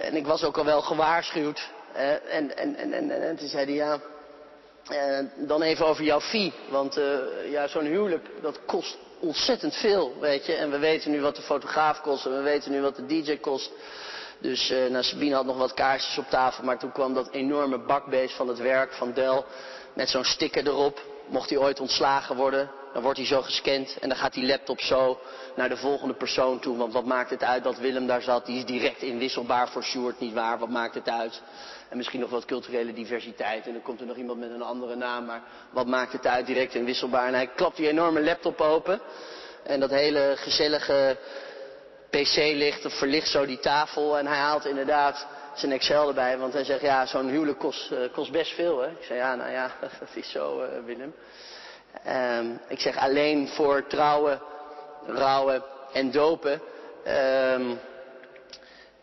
en 0.00 0.16
ik 0.16 0.26
was 0.26 0.44
ook 0.44 0.58
al 0.58 0.64
wel 0.64 0.82
gewaarschuwd. 0.82 1.68
En, 1.92 2.56
en, 2.56 2.76
en, 2.76 2.92
en, 2.92 3.28
en 3.28 3.36
toen 3.36 3.48
zei 3.48 3.64
hij, 3.64 3.74
ja, 3.74 3.98
uh, 4.90 5.26
dan 5.36 5.62
even 5.62 5.86
over 5.86 6.04
jouw 6.04 6.20
fee. 6.20 6.52
Want 6.68 6.98
uh, 6.98 7.50
ja, 7.50 7.68
zo'n 7.68 7.84
huwelijk, 7.84 8.28
dat 8.42 8.64
kost 8.64 8.98
ontzettend 9.20 9.76
veel, 9.76 10.14
weet 10.20 10.46
je. 10.46 10.54
En 10.54 10.70
we 10.70 10.78
weten 10.78 11.10
nu 11.10 11.20
wat 11.20 11.36
de 11.36 11.42
fotograaf 11.42 12.00
kost 12.00 12.26
en 12.26 12.36
we 12.36 12.42
weten 12.42 12.70
nu 12.70 12.80
wat 12.80 12.96
de 12.96 13.06
DJ 13.06 13.36
kost. 13.36 13.70
Dus 14.38 14.70
uh, 14.70 14.90
nou, 14.90 15.04
Sabine 15.04 15.34
had 15.34 15.44
nog 15.44 15.56
wat 15.56 15.74
kaarsjes 15.74 16.18
op 16.18 16.28
tafel, 16.28 16.64
maar 16.64 16.78
toen 16.78 16.92
kwam 16.92 17.14
dat 17.14 17.30
enorme 17.30 17.78
bakbeest 17.78 18.34
van 18.34 18.48
het 18.48 18.58
werk 18.58 18.92
van 18.92 19.12
Dell 19.12 19.42
met 19.94 20.08
zo'n 20.08 20.24
sticker 20.24 20.66
erop. 20.66 21.00
Mocht 21.26 21.50
hij 21.50 21.58
ooit 21.58 21.80
ontslagen 21.80 22.36
worden, 22.36 22.70
dan 22.92 23.02
wordt 23.02 23.18
hij 23.18 23.26
zo 23.26 23.42
gescand 23.42 23.96
en 24.00 24.08
dan 24.08 24.18
gaat 24.18 24.34
die 24.34 24.46
laptop 24.46 24.80
zo 24.80 25.18
naar 25.56 25.68
de 25.68 25.76
volgende 25.76 26.14
persoon 26.14 26.60
toe. 26.60 26.76
Want 26.76 26.92
wat 26.92 27.04
maakt 27.04 27.30
het 27.30 27.42
uit 27.42 27.64
dat 27.64 27.78
Willem 27.78 28.06
daar 28.06 28.22
zat? 28.22 28.46
Die 28.46 28.58
is 28.58 28.64
direct 28.64 29.02
inwisselbaar 29.02 29.68
voor 29.68 29.82
Sjoerd, 29.82 30.20
niet 30.20 30.34
waar? 30.34 30.58
Wat 30.58 30.68
maakt 30.68 30.94
het 30.94 31.08
uit? 31.08 31.42
En 31.88 31.96
misschien 31.96 32.20
nog 32.20 32.30
wat 32.30 32.44
culturele 32.44 32.92
diversiteit. 32.92 33.66
En 33.66 33.72
dan 33.72 33.82
komt 33.82 34.00
er 34.00 34.06
nog 34.06 34.16
iemand 34.16 34.38
met 34.38 34.50
een 34.50 34.62
andere 34.62 34.96
naam. 34.96 35.24
Maar 35.24 35.42
wat 35.70 35.86
maakt 35.86 36.12
het 36.12 36.26
uit? 36.26 36.46
Direct 36.46 36.74
inwisselbaar. 36.74 37.26
En 37.26 37.34
hij 37.34 37.46
klapt 37.46 37.76
die 37.76 37.88
enorme 37.88 38.22
laptop 38.22 38.60
open. 38.60 39.00
En 39.62 39.80
dat 39.80 39.90
hele 39.90 40.34
gezellige 40.36 41.16
PC-licht 42.10 42.84
of 42.84 42.98
verlicht 42.98 43.28
zo 43.28 43.46
die 43.46 43.58
tafel. 43.58 44.18
En 44.18 44.26
hij 44.26 44.38
haalt 44.38 44.64
inderdaad 44.64 45.26
zijn 45.54 45.72
Excel 45.72 46.08
erbij. 46.08 46.38
Want 46.38 46.52
hij 46.52 46.64
zegt, 46.64 46.80
ja, 46.80 47.06
zo'n 47.06 47.28
huwelijk 47.28 47.58
kost, 47.58 47.90
uh, 47.90 47.98
kost 48.12 48.32
best 48.32 48.54
veel. 48.54 48.80
Hè? 48.80 48.88
Ik 48.88 49.04
zeg, 49.04 49.16
ja, 49.16 49.34
nou 49.34 49.50
ja, 49.50 49.70
dat 50.00 50.08
is 50.14 50.30
zo, 50.30 50.62
uh, 50.62 50.68
Willem. 50.84 51.14
Um, 52.06 52.60
ik 52.68 52.80
zeg, 52.80 52.96
alleen 52.96 53.48
voor 53.48 53.86
trouwen, 53.86 54.40
rouwen 55.06 55.62
en 55.92 56.10
dopen... 56.10 56.60
Um, 57.54 57.78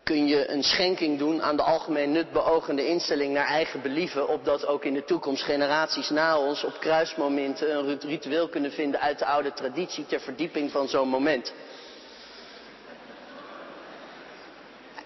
kun 0.08 0.26
je 0.26 0.50
een 0.50 0.62
schenking 0.62 1.18
doen 1.18 1.42
aan 1.42 1.56
de 1.56 1.62
algemeen 1.62 2.12
nut 2.12 2.32
beogende 2.32 2.86
instelling 2.86 3.32
naar 3.32 3.46
eigen 3.46 3.82
believen, 3.82 4.28
opdat 4.28 4.66
ook 4.66 4.84
in 4.84 4.94
de 4.94 5.04
toekomst 5.04 5.42
generaties 5.42 6.10
na 6.10 6.38
ons 6.38 6.64
op 6.64 6.80
kruismomenten 6.80 7.76
een 7.76 8.00
ritueel 8.00 8.48
kunnen 8.48 8.72
vinden 8.72 9.00
uit 9.00 9.18
de 9.18 9.24
oude 9.24 9.52
traditie 9.52 10.06
ter 10.06 10.20
verdieping 10.20 10.70
van 10.70 10.88
zo'n 10.88 11.08
moment. 11.08 11.52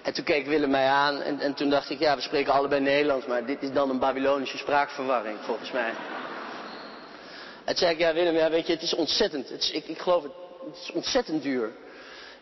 En 0.02 0.12
toen 0.12 0.24
keek 0.24 0.46
Willem 0.46 0.70
mij 0.70 0.86
aan 0.86 1.20
en, 1.20 1.40
en, 1.40 1.54
toen 1.54 1.70
dacht 1.70 1.90
ik, 1.90 1.98
ja, 1.98 2.14
we 2.14 2.20
spreken 2.20 2.52
allebei 2.52 2.80
Nederlands, 2.80 3.26
maar 3.26 3.46
dit 3.46 3.62
is 3.62 3.72
dan 3.72 3.90
een 3.90 3.98
Babylonische 3.98 4.58
spraakverwarring, 4.58 5.38
volgens 5.40 5.72
mij. 5.72 5.92
En 7.64 7.74
toen 7.74 7.76
zei 7.76 7.92
ik, 7.92 7.98
ja 7.98 8.14
Willem, 8.14 8.34
ja, 8.34 8.50
weet 8.50 8.66
je, 8.66 8.72
het 8.72 8.82
is 8.82 8.94
ontzettend, 8.94 9.48
het 9.48 9.62
is, 9.62 9.70
ik, 9.70 9.86
ik 9.86 9.98
geloof 9.98 10.22
het, 10.22 10.32
het 10.66 10.82
is 10.82 10.92
ontzettend 10.92 11.42
duur. 11.42 11.64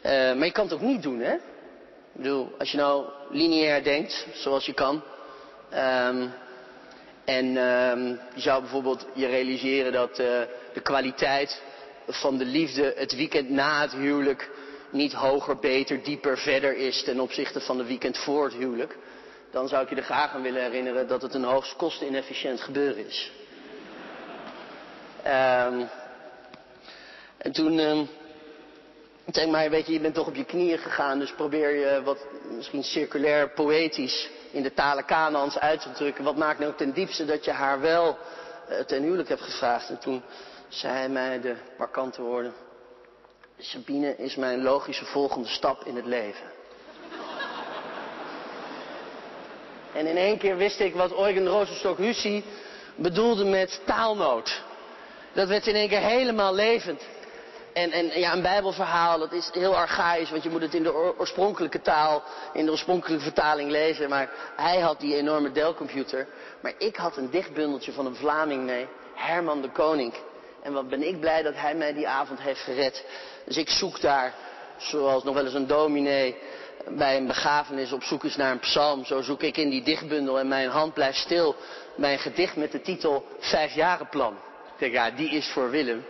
Uh, 0.03 0.11
maar 0.11 0.45
je 0.45 0.53
kan 0.53 0.65
het 0.65 0.75
ook 0.75 0.81
niet 0.81 1.03
doen, 1.03 1.21
hè? 1.21 1.35
Ik 1.35 1.41
bedoel, 2.13 2.53
als 2.59 2.71
je 2.71 2.77
nou 2.77 3.05
lineair 3.31 3.83
denkt, 3.83 4.27
zoals 4.33 4.67
je 4.67 4.75
kan, 4.75 5.03
um, 5.73 6.33
en 7.25 7.57
um, 7.57 8.21
je 8.35 8.41
zou 8.41 8.61
bijvoorbeeld 8.61 9.07
je 9.15 9.27
realiseren 9.27 9.93
dat 9.93 10.11
uh, 10.11 10.27
de 10.73 10.81
kwaliteit 10.83 11.63
van 12.07 12.39
de 12.39 12.45
liefde 12.45 12.93
het 12.97 13.17
weekend 13.17 13.51
na 13.51 13.81
het 13.81 13.93
huwelijk 13.93 14.51
niet 14.91 15.13
hoger, 15.13 15.59
beter, 15.59 16.03
dieper, 16.03 16.39
verder 16.39 16.77
is 16.77 17.03
ten 17.03 17.21
opzichte 17.21 17.61
van 17.61 17.77
de 17.77 17.85
weekend 17.85 18.19
voor 18.19 18.45
het 18.45 18.55
huwelijk, 18.55 18.97
dan 19.51 19.69
zou 19.69 19.83
ik 19.83 19.89
je 19.89 19.97
er 19.97 20.03
graag 20.03 20.35
aan 20.35 20.43
willen 20.43 20.63
herinneren 20.63 21.09
dat 21.09 21.23
het 21.23 21.35
een 21.35 21.45
hoogst 21.45 21.77
kosteninefficiënt 21.77 22.61
gebeuren 22.61 23.07
is. 23.07 23.31
Um, 25.27 25.89
en 27.39 27.53
toen 27.53 28.09
ik 29.31 29.37
denk 29.37 29.51
maar, 29.51 29.71
weet 29.71 29.87
je, 29.87 29.93
je 29.93 30.01
bent 30.01 30.15
toch 30.15 30.27
op 30.27 30.35
je 30.35 30.45
knieën 30.45 30.79
gegaan, 30.79 31.19
dus 31.19 31.33
probeer 31.33 31.75
je 31.75 32.03
wat 32.03 32.27
misschien 32.49 32.83
circulair, 32.83 33.49
poëtisch 33.51 34.31
in 34.51 34.63
de 34.63 34.75
talen 34.75 35.05
Kanaans 35.05 35.59
uit 35.59 35.81
te 35.83 35.91
drukken. 35.91 36.25
Wat 36.25 36.37
maakt 36.37 36.59
nou 36.59 36.75
ten 36.75 36.93
diepste 36.93 37.25
dat 37.25 37.45
je 37.45 37.51
haar 37.51 37.81
wel 37.81 38.19
uh, 38.71 38.79
ten 38.79 39.03
huwelijk 39.03 39.29
hebt 39.29 39.43
gevraagd? 39.43 39.89
En 39.89 39.99
toen 39.99 40.23
zei 40.69 40.95
hij 40.95 41.09
mij 41.09 41.41
de 41.41 41.57
markante 41.79 42.23
woorden. 42.23 42.53
Sabine 43.59 44.17
is 44.17 44.37
mijn 44.37 44.63
logische 44.63 45.05
volgende 45.05 45.49
stap 45.49 45.85
in 45.85 45.97
het 45.97 46.07
leven. 46.07 46.51
en 49.95 50.07
in 50.07 50.17
één 50.17 50.39
keer 50.39 50.57
wist 50.57 50.81
ik 50.81 50.95
wat 50.95 51.13
Eugen 51.13 51.47
Rosenstock-Hussy 51.47 52.43
bedoelde 52.95 53.45
met 53.45 53.81
taalnood. 53.85 54.63
Dat 55.33 55.49
werd 55.49 55.67
in 55.67 55.75
één 55.75 55.89
keer 55.89 56.01
helemaal 56.01 56.55
levend. 56.55 57.03
En, 57.73 57.91
en 57.91 58.21
ja, 58.21 58.33
een 58.33 58.43
bijbelverhaal, 58.43 59.19
dat 59.19 59.33
is 59.33 59.51
heel 59.53 59.77
archaïs, 59.77 60.31
want 60.31 60.43
je 60.43 60.51
moet 60.51 60.63
het 60.63 60.75
in 60.75 60.83
de 60.83 60.95
oorspronkelijke 61.19 61.81
taal, 61.81 62.23
in 62.53 62.65
de 62.65 62.71
oorspronkelijke 62.71 63.25
vertaling 63.25 63.71
lezen. 63.71 64.09
Maar 64.09 64.31
hij 64.57 64.79
had 64.81 65.01
die 65.01 65.17
enorme 65.17 65.53
Dell-computer. 65.53 66.27
Maar 66.63 66.73
ik 66.79 66.97
had 66.97 67.17
een 67.17 67.31
dichtbundeltje 67.31 67.93
van 67.93 68.07
een 68.07 68.15
Vlaming 68.15 68.65
mee, 68.65 68.87
Herman 69.15 69.63
de 69.63 69.71
Koning. 69.71 70.15
En 70.63 70.73
wat 70.73 70.89
ben 70.89 71.09
ik 71.09 71.21
blij 71.21 71.43
dat 71.43 71.55
hij 71.57 71.75
mij 71.75 71.93
die 71.93 72.09
avond 72.09 72.41
heeft 72.41 72.61
gered. 72.61 73.05
Dus 73.45 73.57
ik 73.57 73.71
zoek 73.71 74.01
daar, 74.01 74.35
zoals 74.77 75.25
nog 75.25 75.35
wel 75.35 75.45
eens 75.45 75.55
een 75.55 75.67
dominee 75.67 76.37
bij 76.89 77.17
een 77.17 77.27
begrafenis 77.27 77.93
op 77.93 78.03
zoek 78.03 78.25
is 78.25 78.37
naar 78.37 78.53
een 78.53 78.59
psalm. 78.59 79.05
Zo 79.05 79.23
zoek 79.23 79.43
ik 79.43 79.57
in 79.57 79.71
die 79.71 79.83
dichtbundel 79.83 80.39
en 80.39 80.49
mijn 80.49 80.69
hand 80.69 80.95
blijft 80.95 81.19
stil 81.19 81.57
bij 81.97 82.13
een 82.13 82.19
gedicht 82.19 82.57
met 82.57 82.73
de 82.73 82.81
titel 82.81 83.25
Vijfjarenplan. 83.39 84.37
Denk, 84.81 84.93
ja, 84.93 85.11
die 85.11 85.31
is 85.31 85.53
voor 85.53 85.71
Willem. 85.71 86.05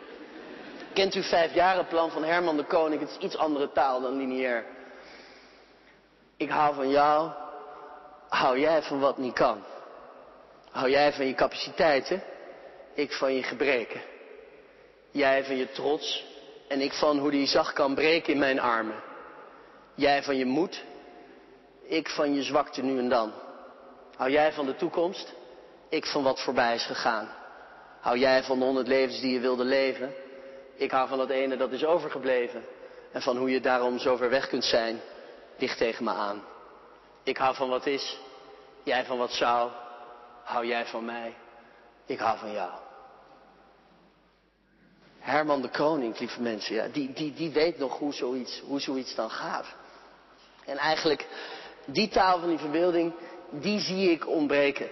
Kent 0.92 1.14
u 1.14 1.22
Vijfjarenplan 1.22 2.10
van 2.10 2.24
Herman 2.24 2.56
de 2.56 2.64
Koning? 2.64 3.00
Het 3.00 3.10
is 3.10 3.16
iets 3.16 3.36
andere 3.36 3.72
taal 3.72 4.00
dan 4.00 4.16
lineair. 4.16 4.64
Ik 6.36 6.50
hou 6.50 6.74
van 6.74 6.90
jou, 6.90 7.30
hou 8.28 8.58
jij 8.58 8.82
van 8.82 9.00
wat 9.00 9.18
niet 9.18 9.32
kan. 9.32 9.62
Hou 10.70 10.90
jij 10.90 11.12
van 11.12 11.26
je 11.26 11.34
capaciteiten, 11.34 12.22
ik 12.94 13.12
van 13.12 13.34
je 13.34 13.42
gebreken. 13.42 14.00
Jij 15.10 15.44
van 15.44 15.56
je 15.56 15.70
trots 15.70 16.24
en 16.68 16.80
ik 16.80 16.92
van 16.92 17.18
hoe 17.18 17.30
die 17.30 17.46
zacht 17.46 17.72
kan 17.72 17.94
breken 17.94 18.32
in 18.32 18.38
mijn 18.38 18.60
armen. 18.60 19.02
Jij 19.94 20.22
van 20.22 20.36
je 20.36 20.44
moed, 20.44 20.84
ik 21.82 22.08
van 22.08 22.34
je 22.34 22.42
zwakte 22.42 22.82
nu 22.82 22.98
en 22.98 23.08
dan. 23.08 23.32
Hou 24.16 24.30
jij 24.30 24.52
van 24.52 24.66
de 24.66 24.76
toekomst, 24.76 25.34
ik 25.88 26.06
van 26.06 26.22
wat 26.22 26.40
voorbij 26.40 26.74
is 26.74 26.86
gegaan. 26.86 27.39
Hou 28.00 28.18
jij 28.18 28.42
van 28.42 28.58
de 28.58 28.64
honderd 28.64 28.88
levens 28.88 29.20
die 29.20 29.32
je 29.32 29.40
wilde 29.40 29.64
leven, 29.64 30.14
ik 30.74 30.90
hou 30.90 31.08
van 31.08 31.18
dat 31.18 31.30
ene 31.30 31.56
dat 31.56 31.72
is 31.72 31.84
overgebleven. 31.84 32.64
En 33.12 33.22
van 33.22 33.36
hoe 33.36 33.50
je 33.50 33.60
daarom 33.60 33.98
zo 33.98 34.16
ver 34.16 34.30
weg 34.30 34.48
kunt 34.48 34.64
zijn, 34.64 35.00
dicht 35.56 35.78
tegen 35.78 36.04
me 36.04 36.10
aan. 36.10 36.42
Ik 37.22 37.36
hou 37.36 37.54
van 37.54 37.68
wat 37.68 37.86
is, 37.86 38.18
jij 38.82 39.04
van 39.04 39.18
wat 39.18 39.32
zou. 39.32 39.70
Hou 40.44 40.66
jij 40.66 40.86
van 40.86 41.04
mij, 41.04 41.34
ik 42.06 42.18
hou 42.18 42.38
van 42.38 42.52
jou. 42.52 42.70
Herman 45.18 45.62
de 45.62 45.68
Koning, 45.68 46.18
lieve 46.18 46.40
mensen, 46.42 46.74
ja, 46.74 46.88
die, 46.88 47.12
die, 47.12 47.34
die 47.34 47.50
weet 47.50 47.78
nog 47.78 47.98
hoe 47.98 48.12
zoiets, 48.12 48.62
hoe 48.66 48.80
zoiets 48.80 49.14
dan 49.14 49.30
gaat. 49.30 49.66
En 50.64 50.76
eigenlijk, 50.76 51.26
die 51.84 52.08
taal 52.08 52.38
van 52.38 52.48
die 52.48 52.58
verbeelding, 52.58 53.12
die 53.50 53.80
zie 53.80 54.10
ik 54.10 54.28
ontbreken. 54.28 54.88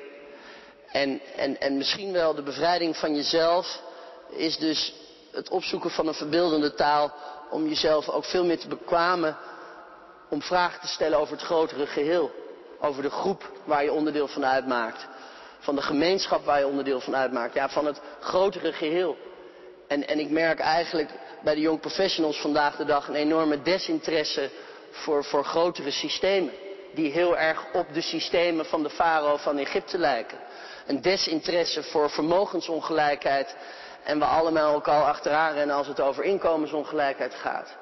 En, 0.92 1.20
en, 1.36 1.60
en 1.60 1.76
misschien 1.76 2.12
wel 2.12 2.34
de 2.34 2.42
bevrijding 2.42 2.96
van 2.96 3.14
jezelf 3.14 3.80
is 4.28 4.58
dus 4.58 4.94
het 5.30 5.48
opzoeken 5.48 5.90
van 5.90 6.06
een 6.06 6.14
verbeeldende 6.14 6.74
taal 6.74 7.12
om 7.50 7.68
jezelf 7.68 8.08
ook 8.08 8.24
veel 8.24 8.44
meer 8.44 8.58
te 8.58 8.68
bekwamen 8.68 9.36
om 10.28 10.42
vragen 10.42 10.80
te 10.80 10.86
stellen 10.86 11.18
over 11.18 11.32
het 11.34 11.44
grotere 11.44 11.86
geheel. 11.86 12.30
Over 12.80 13.02
de 13.02 13.10
groep 13.10 13.52
waar 13.64 13.84
je 13.84 13.92
onderdeel 13.92 14.28
van 14.28 14.46
uitmaakt. 14.46 15.06
Van 15.58 15.74
de 15.74 15.82
gemeenschap 15.82 16.44
waar 16.44 16.58
je 16.58 16.66
onderdeel 16.66 17.00
van 17.00 17.16
uitmaakt. 17.16 17.54
Ja, 17.54 17.68
van 17.68 17.86
het 17.86 18.00
grotere 18.20 18.72
geheel. 18.72 19.16
En, 19.88 20.08
en 20.08 20.18
ik 20.18 20.30
merk 20.30 20.58
eigenlijk 20.58 21.10
bij 21.42 21.54
de 21.54 21.60
young 21.60 21.80
professionals 21.80 22.40
vandaag 22.40 22.76
de 22.76 22.84
dag 22.84 23.08
een 23.08 23.14
enorme 23.14 23.62
desinteresse 23.62 24.50
voor, 24.90 25.24
voor 25.24 25.44
grotere 25.44 25.90
systemen. 25.90 26.52
Die 26.94 27.12
heel 27.12 27.38
erg 27.38 27.64
op 27.72 27.86
de 27.92 28.00
systemen 28.00 28.66
van 28.66 28.82
de 28.82 28.90
farao 28.90 29.36
van 29.36 29.58
Egypte 29.58 29.98
lijken. 29.98 30.38
Een 30.86 31.02
desinteresse 31.02 31.82
voor 31.82 32.10
vermogensongelijkheid. 32.10 33.56
En 34.04 34.18
we 34.18 34.24
allemaal 34.24 34.74
ook 34.74 34.88
al 34.88 35.02
achteraan 35.02 35.54
rennen 35.54 35.76
als 35.76 35.86
het 35.86 36.00
over 36.00 36.24
inkomensongelijkheid 36.24 37.34
gaat. 37.34 37.76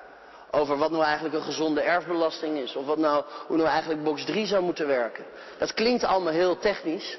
Over 0.51 0.79
wat 0.79 0.91
nou 0.91 1.05
eigenlijk 1.05 1.35
een 1.35 1.43
gezonde 1.43 1.81
erfbelasting 1.81 2.59
is. 2.59 2.77
Of 2.77 2.87
wat 2.87 2.99
nou, 2.99 3.25
hoe 3.47 3.57
nou 3.57 3.69
eigenlijk 3.69 4.05
box 4.05 4.25
3 4.25 4.47
zou 4.47 4.63
moeten 4.63 4.87
werken. 4.87 5.25
Dat 5.59 5.75
klinkt 5.75 6.05
allemaal 6.05 6.33
heel 6.33 6.59
technisch. 6.59 7.19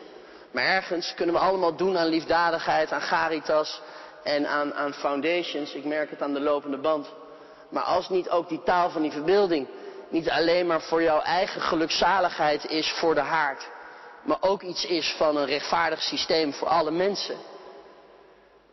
Maar 0.51 0.63
ergens 0.63 1.13
kunnen 1.13 1.35
we 1.35 1.41
allemaal 1.41 1.75
doen 1.75 1.97
aan 1.97 2.07
liefdadigheid, 2.07 2.91
aan 2.91 3.07
caritas 3.09 3.81
en 4.23 4.47
aan, 4.47 4.73
aan 4.73 4.93
foundations. 4.93 5.73
Ik 5.73 5.85
merk 5.85 6.09
het 6.09 6.21
aan 6.21 6.33
de 6.33 6.39
lopende 6.39 6.77
band. 6.77 7.09
Maar 7.69 7.83
als 7.83 8.09
niet 8.09 8.29
ook 8.29 8.49
die 8.49 8.63
taal 8.63 8.89
van 8.89 9.01
die 9.01 9.11
verbeelding 9.11 9.67
niet 10.09 10.29
alleen 10.29 10.67
maar 10.67 10.81
voor 10.81 11.01
jouw 11.01 11.21
eigen 11.21 11.61
gelukzaligheid 11.61 12.65
is 12.69 12.91
voor 12.91 13.15
de 13.15 13.21
haard. 13.21 13.67
Maar 14.23 14.37
ook 14.39 14.61
iets 14.61 14.85
is 14.85 15.15
van 15.17 15.37
een 15.37 15.45
rechtvaardig 15.45 16.01
systeem 16.01 16.53
voor 16.53 16.67
alle 16.67 16.91
mensen. 16.91 17.37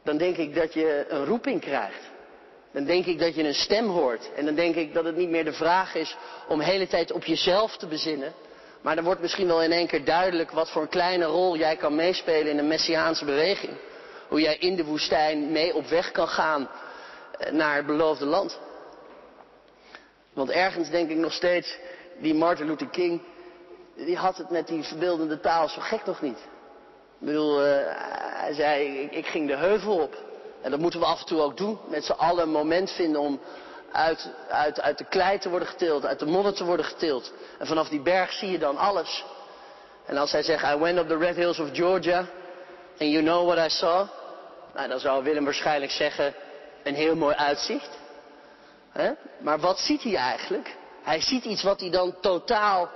Dan 0.04 0.16
denk 0.16 0.36
ik 0.36 0.54
dat 0.54 0.74
je 0.74 1.06
een 1.08 1.24
roeping 1.24 1.60
krijgt. 1.60 2.12
Dan 2.72 2.84
denk 2.84 3.06
ik 3.06 3.18
dat 3.18 3.34
je 3.34 3.42
een 3.42 3.54
stem 3.54 3.88
hoort. 3.88 4.30
En 4.36 4.44
dan 4.44 4.54
denk 4.54 4.74
ik 4.74 4.94
dat 4.94 5.04
het 5.04 5.16
niet 5.16 5.28
meer 5.28 5.44
de 5.44 5.52
vraag 5.52 5.94
is 5.94 6.16
om 6.48 6.58
de 6.58 6.64
hele 6.64 6.86
tijd 6.86 7.12
op 7.12 7.24
jezelf 7.24 7.76
te 7.76 7.86
bezinnen. 7.86 8.32
Maar 8.82 8.94
dan 8.94 9.04
wordt 9.04 9.20
misschien 9.20 9.46
wel 9.46 9.62
in 9.62 9.72
één 9.72 9.86
keer 9.86 10.04
duidelijk 10.04 10.50
wat 10.50 10.70
voor 10.70 10.82
een 10.82 10.88
kleine 10.88 11.24
rol 11.24 11.56
jij 11.56 11.76
kan 11.76 11.94
meespelen 11.94 12.50
in 12.50 12.58
een 12.58 12.68
messiaanse 12.68 13.24
beweging. 13.24 13.72
Hoe 14.28 14.40
jij 14.40 14.56
in 14.56 14.76
de 14.76 14.84
woestijn 14.84 15.52
mee 15.52 15.74
op 15.74 15.86
weg 15.86 16.10
kan 16.10 16.28
gaan 16.28 16.68
eh, 17.38 17.52
naar 17.52 17.76
het 17.76 17.86
beloofde 17.86 18.24
land. 18.24 18.58
Want 20.34 20.50
ergens 20.50 20.90
denk 20.90 21.10
ik 21.10 21.16
nog 21.16 21.32
steeds, 21.32 21.78
die 22.18 22.34
Martin 22.34 22.66
Luther 22.66 22.88
King, 22.88 23.22
die 23.96 24.16
had 24.16 24.36
het 24.36 24.50
met 24.50 24.66
die 24.66 24.82
verbeeldende 24.82 25.40
taal 25.40 25.68
zo 25.68 25.80
gek 25.80 26.04
nog 26.04 26.20
niet. 26.20 26.38
Ik 27.18 27.26
bedoel, 27.26 27.66
uh, 27.66 27.76
hij 28.34 28.54
zei, 28.54 28.98
ik, 28.98 29.12
ik 29.12 29.26
ging 29.26 29.48
de 29.48 29.56
heuvel 29.56 29.98
op. 29.98 30.16
En 30.62 30.70
dat 30.70 30.80
moeten 30.80 31.00
we 31.00 31.06
af 31.06 31.20
en 31.20 31.26
toe 31.26 31.40
ook 31.40 31.56
doen. 31.56 31.78
Met 31.88 32.04
z'n 32.04 32.12
allen 32.12 32.42
een 32.42 32.50
moment 32.50 32.90
vinden 32.90 33.20
om 33.20 33.40
uit, 33.92 34.30
uit, 34.48 34.80
uit 34.80 34.98
de 34.98 35.04
klei 35.04 35.38
te 35.38 35.48
worden 35.48 35.68
getild, 35.68 36.06
uit 36.06 36.18
de 36.18 36.26
modder 36.26 36.54
te 36.54 36.64
worden 36.64 36.86
getild. 36.86 37.32
En 37.58 37.66
vanaf 37.66 37.88
die 37.88 38.00
berg 38.00 38.32
zie 38.32 38.50
je 38.50 38.58
dan 38.58 38.76
alles. 38.76 39.24
En 40.06 40.16
als 40.16 40.32
hij 40.32 40.42
zegt, 40.42 40.64
I 40.64 40.76
went 40.76 40.98
up 40.98 41.08
the 41.08 41.16
red 41.16 41.36
hills 41.36 41.58
of 41.58 41.68
Georgia, 41.72 42.18
and 42.98 43.10
you 43.10 43.22
know 43.22 43.46
what 43.46 43.66
I 43.66 43.70
saw? 43.70 44.06
Nou, 44.74 44.88
dan 44.88 45.00
zou 45.00 45.24
Willem 45.24 45.44
waarschijnlijk 45.44 45.92
zeggen, 45.92 46.34
een 46.82 46.94
heel 46.94 47.16
mooi 47.16 47.34
uitzicht. 47.34 47.98
He? 48.94 49.12
Maar 49.38 49.58
wat 49.58 49.78
ziet 49.78 50.02
hij 50.02 50.16
eigenlijk? 50.16 50.76
Hij 51.02 51.20
ziet 51.20 51.44
iets 51.44 51.62
wat 51.62 51.80
hij 51.80 51.90
dan 51.90 52.14
totaal 52.20 52.90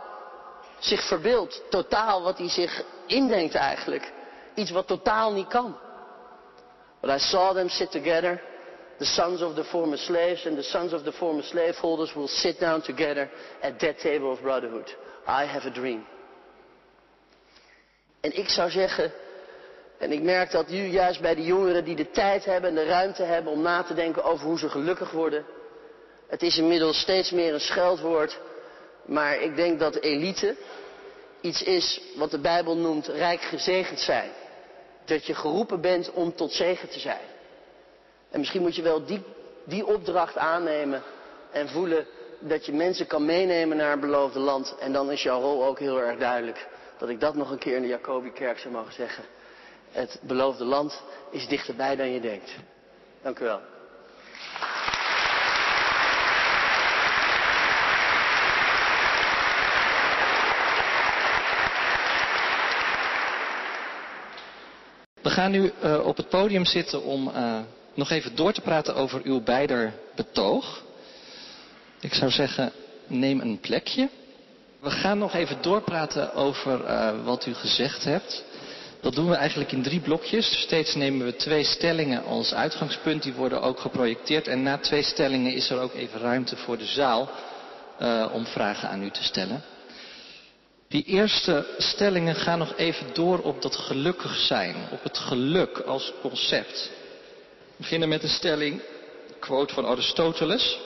zich 0.78 1.02
verbeeldt. 1.02 1.62
Totaal 1.70 2.22
wat 2.22 2.38
hij 2.38 2.48
zich 2.48 2.82
indenkt 3.06 3.54
eigenlijk. 3.54 4.12
Iets 4.54 4.70
wat 4.70 4.86
totaal 4.86 5.32
niet 5.32 5.48
kan. 5.48 5.76
But 7.00 7.10
I 7.10 7.18
saw 7.18 7.54
them 7.54 7.68
sit 7.68 7.90
together. 7.90 8.42
The 8.98 9.04
sons 9.04 9.42
of 9.42 9.54
the 9.54 9.64
former 9.64 9.98
slaves 9.98 10.46
and 10.46 10.56
the 10.56 10.62
sons 10.62 10.92
of 10.92 11.02
the 11.02 11.12
former 11.12 11.42
slaveholders 11.42 12.14
will 12.14 12.26
sit 12.26 12.58
down 12.58 12.80
together 12.80 13.30
at 13.62 13.78
that 13.78 13.98
table 14.00 14.30
of 14.30 14.40
brotherhood. 14.40 14.96
I 15.26 15.44
have 15.44 15.68
a 15.68 15.70
dream. 15.70 16.06
En 18.20 18.36
ik 18.36 18.48
zou 18.48 18.70
zeggen, 18.70 19.12
en 19.98 20.12
ik 20.12 20.22
merk 20.22 20.50
dat 20.50 20.68
nu 20.68 20.86
juist 20.86 21.20
bij 21.20 21.34
de 21.34 21.42
jongeren 21.42 21.84
die 21.84 21.96
de 21.96 22.10
tijd 22.10 22.44
hebben 22.44 22.70
en 22.70 22.76
de 22.76 22.84
ruimte 22.84 23.22
hebben 23.22 23.52
om 23.52 23.62
na 23.62 23.82
te 23.82 23.94
denken 23.94 24.24
over 24.24 24.46
hoe 24.46 24.58
ze 24.58 24.68
gelukkig 24.68 25.10
worden. 25.10 25.44
Het 26.28 26.42
is 26.42 26.58
inmiddels 26.58 27.00
steeds 27.00 27.30
meer 27.30 27.54
een 27.54 27.60
scheldwoord, 27.60 28.38
maar 29.04 29.40
ik 29.40 29.56
denk 29.56 29.78
dat 29.78 29.96
elite 29.96 30.56
iets 31.40 31.62
is 31.62 32.00
wat 32.16 32.30
de 32.30 32.38
Bijbel 32.38 32.76
noemt 32.76 33.06
rijk 33.06 33.40
gezegend 33.40 34.00
zijn 34.00 34.30
dat 35.08 35.26
je 35.26 35.34
geroepen 35.34 35.80
bent 35.80 36.12
om 36.12 36.34
tot 36.34 36.52
zegen 36.52 36.88
te 36.88 36.98
zijn. 36.98 37.26
En 38.30 38.38
misschien 38.38 38.62
moet 38.62 38.76
je 38.76 38.82
wel 38.82 39.04
die, 39.04 39.22
die 39.64 39.86
opdracht 39.86 40.36
aannemen 40.36 41.02
en 41.50 41.68
voelen 41.68 42.06
dat 42.38 42.66
je 42.66 42.72
mensen 42.72 43.06
kan 43.06 43.24
meenemen 43.24 43.76
naar 43.76 43.90
het 43.90 44.00
beloofde 44.00 44.38
land. 44.38 44.74
En 44.78 44.92
dan 44.92 45.10
is 45.10 45.22
jouw 45.22 45.40
rol 45.40 45.64
ook 45.64 45.78
heel 45.78 46.00
erg 46.00 46.18
duidelijk. 46.18 46.66
Dat 46.98 47.08
ik 47.08 47.20
dat 47.20 47.34
nog 47.34 47.50
een 47.50 47.58
keer 47.58 47.76
in 47.76 47.82
de 47.82 47.88
Jacobikerk 47.88 48.58
zou 48.58 48.74
mogen 48.74 48.92
zeggen. 48.92 49.24
Het 49.90 50.20
beloofde 50.22 50.64
land 50.64 51.02
is 51.30 51.48
dichterbij 51.48 51.96
dan 51.96 52.10
je 52.10 52.20
denkt. 52.20 52.50
Dank 53.22 53.38
u 53.38 53.44
wel. 53.44 53.60
We 65.28 65.34
gaan 65.34 65.50
nu 65.50 65.72
uh, 65.84 66.06
op 66.06 66.16
het 66.16 66.28
podium 66.28 66.64
zitten 66.64 67.02
om 67.02 67.28
uh, 67.28 67.58
nog 67.94 68.10
even 68.10 68.36
door 68.36 68.52
te 68.52 68.60
praten 68.60 68.94
over 68.94 69.20
uw 69.24 69.40
beider 69.40 69.92
betoog. 70.14 70.82
Ik 72.00 72.14
zou 72.14 72.30
zeggen, 72.30 72.72
neem 73.06 73.40
een 73.40 73.60
plekje. 73.60 74.08
We 74.80 74.90
gaan 74.90 75.18
nog 75.18 75.34
even 75.34 75.56
doorpraten 75.60 76.34
over 76.34 76.84
uh, 76.84 77.10
wat 77.24 77.46
u 77.46 77.54
gezegd 77.54 78.04
hebt. 78.04 78.44
Dat 79.00 79.14
doen 79.14 79.28
we 79.28 79.34
eigenlijk 79.34 79.72
in 79.72 79.82
drie 79.82 80.00
blokjes. 80.00 80.60
Steeds 80.60 80.94
nemen 80.94 81.26
we 81.26 81.36
twee 81.36 81.64
stellingen 81.64 82.24
als 82.24 82.54
uitgangspunt. 82.54 83.22
Die 83.22 83.32
worden 83.32 83.62
ook 83.62 83.80
geprojecteerd. 83.80 84.48
En 84.48 84.62
na 84.62 84.78
twee 84.78 85.02
stellingen 85.02 85.54
is 85.54 85.70
er 85.70 85.80
ook 85.80 85.94
even 85.94 86.20
ruimte 86.20 86.56
voor 86.56 86.78
de 86.78 86.86
zaal 86.86 87.30
om 88.32 88.46
vragen 88.46 88.88
aan 88.88 89.02
u 89.02 89.10
te 89.10 89.22
stellen. 89.22 89.62
Die 90.88 91.04
eerste 91.04 91.66
stellingen 91.78 92.34
gaan 92.34 92.58
nog 92.58 92.76
even 92.76 93.06
door 93.12 93.38
op 93.38 93.62
dat 93.62 93.76
gelukkig 93.76 94.36
zijn, 94.36 94.76
op 94.90 95.02
het 95.02 95.18
geluk 95.18 95.78
als 95.78 96.12
concept. 96.20 96.90
We 97.66 97.74
beginnen 97.76 98.08
met 98.08 98.22
een 98.22 98.28
stelling, 98.28 98.80
quote 99.38 99.74
van 99.74 99.86
Aristoteles. 99.86 100.78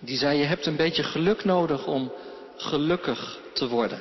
Die 0.00 0.18
zei, 0.18 0.38
je 0.38 0.44
hebt 0.44 0.66
een 0.66 0.76
beetje 0.76 1.02
geluk 1.02 1.44
nodig 1.44 1.86
om 1.86 2.12
gelukkig 2.56 3.38
te 3.52 3.68
worden. 3.68 4.00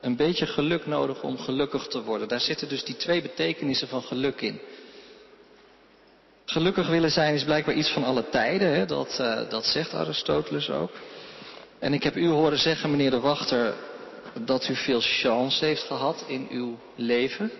Een 0.00 0.16
beetje 0.16 0.46
geluk 0.46 0.86
nodig 0.86 1.22
om 1.22 1.38
gelukkig 1.38 1.86
te 1.86 2.02
worden. 2.02 2.28
Daar 2.28 2.40
zitten 2.40 2.68
dus 2.68 2.84
die 2.84 2.96
twee 2.96 3.22
betekenissen 3.22 3.88
van 3.88 4.02
geluk 4.02 4.40
in. 4.40 4.60
Gelukkig 6.44 6.88
willen 6.88 7.10
zijn 7.10 7.34
is 7.34 7.44
blijkbaar 7.44 7.74
iets 7.74 7.90
van 7.90 8.04
alle 8.04 8.28
tijden, 8.28 8.74
hè? 8.74 8.86
Dat, 8.86 9.18
uh, 9.20 9.48
dat 9.48 9.64
zegt 9.64 9.94
Aristoteles 9.94 10.70
ook. 10.70 10.90
En 11.78 11.92
ik 11.92 12.02
heb 12.02 12.16
u 12.16 12.28
horen 12.28 12.58
zeggen, 12.58 12.90
meneer 12.90 13.10
de 13.10 13.20
Wachter, 13.20 13.74
dat 14.44 14.68
u 14.68 14.74
veel 14.74 15.00
chance 15.00 15.64
heeft 15.64 15.82
gehad 15.82 16.24
in 16.26 16.46
uw 16.50 16.78
leven. 16.94 17.50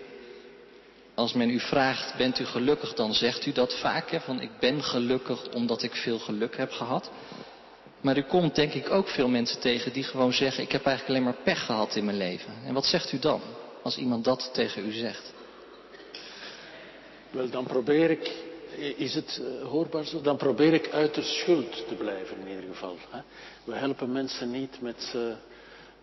Als 1.13 1.33
men 1.33 1.49
u 1.49 1.59
vraagt, 1.59 2.17
bent 2.17 2.39
u 2.39 2.45
gelukkig, 2.45 2.93
dan 2.93 3.13
zegt 3.13 3.45
u 3.45 3.51
dat 3.51 3.73
vaak, 3.79 4.11
hè? 4.11 4.19
van 4.19 4.41
ik 4.41 4.49
ben 4.59 4.83
gelukkig 4.83 5.49
omdat 5.53 5.83
ik 5.83 5.95
veel 5.95 6.19
geluk 6.19 6.57
heb 6.57 6.71
gehad. 6.71 7.11
Maar 8.01 8.17
u 8.17 8.21
komt 8.21 8.55
denk 8.55 8.73
ik 8.73 8.89
ook 8.89 9.07
veel 9.07 9.27
mensen 9.27 9.59
tegen 9.59 9.93
die 9.93 10.03
gewoon 10.03 10.33
zeggen, 10.33 10.63
ik 10.63 10.71
heb 10.71 10.85
eigenlijk 10.85 11.17
alleen 11.17 11.33
maar 11.33 11.43
pech 11.43 11.65
gehad 11.65 11.95
in 11.95 12.05
mijn 12.05 12.17
leven. 12.17 12.53
En 12.65 12.73
wat 12.73 12.85
zegt 12.85 13.11
u 13.11 13.19
dan, 13.19 13.41
als 13.83 13.97
iemand 13.97 14.23
dat 14.23 14.49
tegen 14.53 14.85
u 14.85 14.91
zegt? 14.91 15.33
Wel, 17.31 17.49
dan 17.49 17.65
probeer 17.65 18.09
ik, 18.09 18.31
is 18.79 19.15
het 19.15 19.41
uh, 19.41 19.67
hoorbaar 19.67 20.05
zo? 20.05 20.21
Dan 20.21 20.37
probeer 20.37 20.73
ik 20.73 20.89
uit 20.89 21.13
de 21.13 21.21
schuld 21.21 21.87
te 21.87 21.93
blijven 21.95 22.37
in 22.39 22.47
ieder 22.47 22.63
geval. 22.69 22.97
We 23.63 23.75
helpen 23.75 24.11
mensen 24.11 24.51
niet 24.51 24.81
met, 24.81 25.15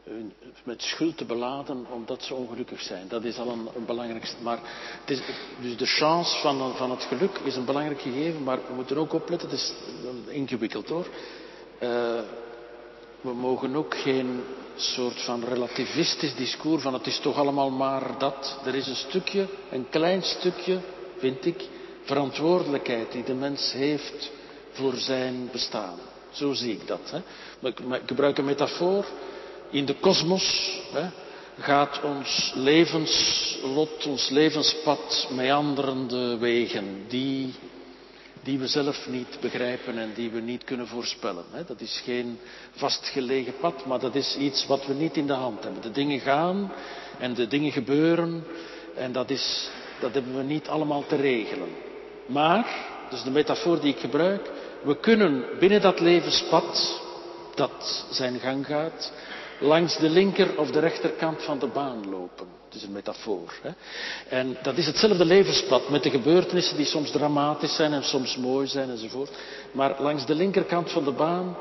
hun, 0.04 0.32
met 0.64 0.82
schuld 0.82 1.16
te 1.16 1.24
beladen 1.24 1.86
omdat 1.90 2.22
ze 2.22 2.34
ongelukkig 2.34 2.80
zijn. 2.80 3.08
Dat 3.08 3.24
is 3.24 3.38
al 3.38 3.48
een, 3.48 3.86
belangrijkste. 3.86 4.42
Maar 4.42 4.58
het 5.00 5.10
is, 5.10 5.20
dus 5.60 5.76
de 5.76 5.86
chance 5.86 6.38
van, 6.38 6.76
van 6.76 6.90
het 6.90 7.02
geluk 7.02 7.38
is 7.44 7.56
een 7.56 7.64
belangrijk 7.64 8.00
gegeven, 8.00 8.42
maar 8.42 8.58
we 8.68 8.74
moeten 8.74 8.96
ook 8.96 9.12
opletten, 9.12 9.48
het 9.48 9.58
is 9.58 9.72
ingewikkeld 10.28 10.88
hoor. 10.88 11.06
We 13.20 13.34
mogen 13.34 13.76
ook 13.76 13.96
geen 13.96 14.40
soort 14.76 15.22
van 15.22 15.44
relativistisch 15.44 16.34
discours 16.34 16.82
van 16.82 16.94
het 16.94 17.06
is 17.06 17.18
toch 17.18 17.36
allemaal 17.36 17.70
maar 17.70 18.18
dat. 18.18 18.58
Er 18.64 18.74
is 18.74 18.86
een 18.86 18.94
stukje, 18.96 19.46
een 19.70 19.88
klein 19.88 20.22
stukje, 20.22 20.80
vind 21.18 21.46
ik, 21.46 21.62
verantwoordelijkheid 22.06 23.12
die 23.12 23.24
de 23.24 23.34
mens 23.34 23.72
heeft 23.72 24.30
voor 24.70 24.94
zijn 24.94 25.48
bestaan. 25.52 25.98
Zo 26.30 26.52
zie 26.52 26.72
ik 26.72 26.86
dat. 26.86 27.00
Hè. 27.10 27.18
Ik 27.68 27.78
gebruik 28.06 28.38
een 28.38 28.44
metafoor. 28.44 29.04
In 29.70 29.84
de 29.84 29.94
kosmos 29.94 30.78
gaat 31.58 32.00
ons 32.02 32.52
levenslot, 32.54 34.06
ons 34.06 34.28
levenspad 34.28 35.28
meanderende 35.30 36.36
wegen 36.38 37.04
die 37.08 37.54
die 38.46 38.58
we 38.58 38.66
zelf 38.66 39.08
niet 39.08 39.38
begrijpen 39.40 39.98
en 39.98 40.10
die 40.14 40.30
we 40.30 40.40
niet 40.40 40.64
kunnen 40.64 40.86
voorspellen. 40.86 41.44
Dat 41.66 41.80
is 41.80 42.02
geen 42.04 42.38
vastgelegen 42.70 43.54
pad, 43.60 43.86
maar 43.86 43.98
dat 43.98 44.14
is 44.14 44.36
iets 44.36 44.66
wat 44.66 44.86
we 44.86 44.94
niet 44.94 45.16
in 45.16 45.26
de 45.26 45.32
hand 45.32 45.62
hebben. 45.62 45.82
De 45.82 45.90
dingen 45.90 46.20
gaan 46.20 46.72
en 47.18 47.34
de 47.34 47.46
dingen 47.46 47.72
gebeuren 47.72 48.44
en 48.94 49.12
dat, 49.12 49.30
is, 49.30 49.70
dat 50.00 50.14
hebben 50.14 50.36
we 50.36 50.42
niet 50.42 50.68
allemaal 50.68 51.06
te 51.06 51.16
regelen. 51.16 51.68
Maar, 52.26 52.86
dus 53.10 53.22
de 53.22 53.30
metafoor 53.30 53.80
die 53.80 53.92
ik 53.94 54.00
gebruik, 54.00 54.50
we 54.82 54.96
kunnen 54.96 55.44
binnen 55.58 55.80
dat 55.80 56.00
levenspad 56.00 57.00
dat 57.54 58.06
zijn 58.10 58.38
gang 58.38 58.66
gaat, 58.66 59.12
langs 59.60 59.96
de 59.96 60.08
linker 60.08 60.58
of 60.58 60.70
de 60.70 60.78
rechterkant 60.80 61.42
van 61.42 61.58
de 61.58 61.66
baan 61.66 62.10
lopen. 62.10 62.46
Het 62.64 62.74
is 62.74 62.82
een 62.82 62.92
metafoor. 62.92 63.54
Hè? 63.62 63.70
En 64.28 64.56
dat 64.62 64.76
is 64.76 64.86
hetzelfde 64.86 65.24
levenspad 65.24 65.88
met 65.88 66.02
de 66.02 66.10
gebeurtenissen 66.10 66.76
die 66.76 66.86
soms 66.86 67.10
dramatisch 67.10 67.74
zijn 67.74 67.92
en 67.92 68.04
soms 68.04 68.36
mooi 68.36 68.66
zijn 68.66 68.90
enzovoort. 68.90 69.30
Maar 69.72 69.96
langs 69.98 70.26
de 70.26 70.34
linkerkant 70.34 70.90
van 70.92 71.04
de 71.04 71.12
baan 71.12 71.56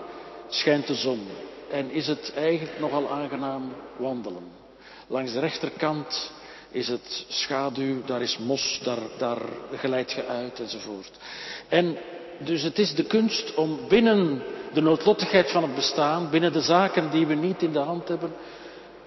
schijnt 0.48 0.88
de 0.88 0.96
zon 0.96 1.28
en 1.70 1.92
is 1.92 2.08
het 2.08 2.34
eigenlijk 2.36 2.80
nogal 2.80 3.10
aangenaam 3.10 3.74
wandelen. 3.98 4.44
Langs 5.08 5.34
de 5.34 5.40
rechterkant 5.40 6.32
is 6.76 6.88
het 6.88 7.26
schaduw, 7.28 8.02
daar 8.06 8.22
is 8.22 8.38
mos, 8.38 8.80
daar, 8.84 9.00
daar 9.18 9.42
glijdt 9.76 10.12
je 10.12 10.26
uit 10.26 10.60
enzovoort. 10.60 11.12
En 11.70 11.98
dus 12.40 12.62
het 12.62 12.80
is 12.80 12.94
de 12.96 13.04
kunst 13.04 13.54
om 13.54 13.80
binnen 13.88 14.44
de 14.74 14.82
noodlottigheid 14.82 15.52
van 15.52 15.64
het 15.64 15.76
bestaan, 15.76 16.30
binnen 16.30 16.54
de 16.54 16.62
zaken 16.62 17.12
die 17.12 17.28
we 17.28 17.34
niet 17.34 17.62
in 17.62 17.72
de 17.72 17.80
hand 17.80 18.08
hebben, 18.08 18.32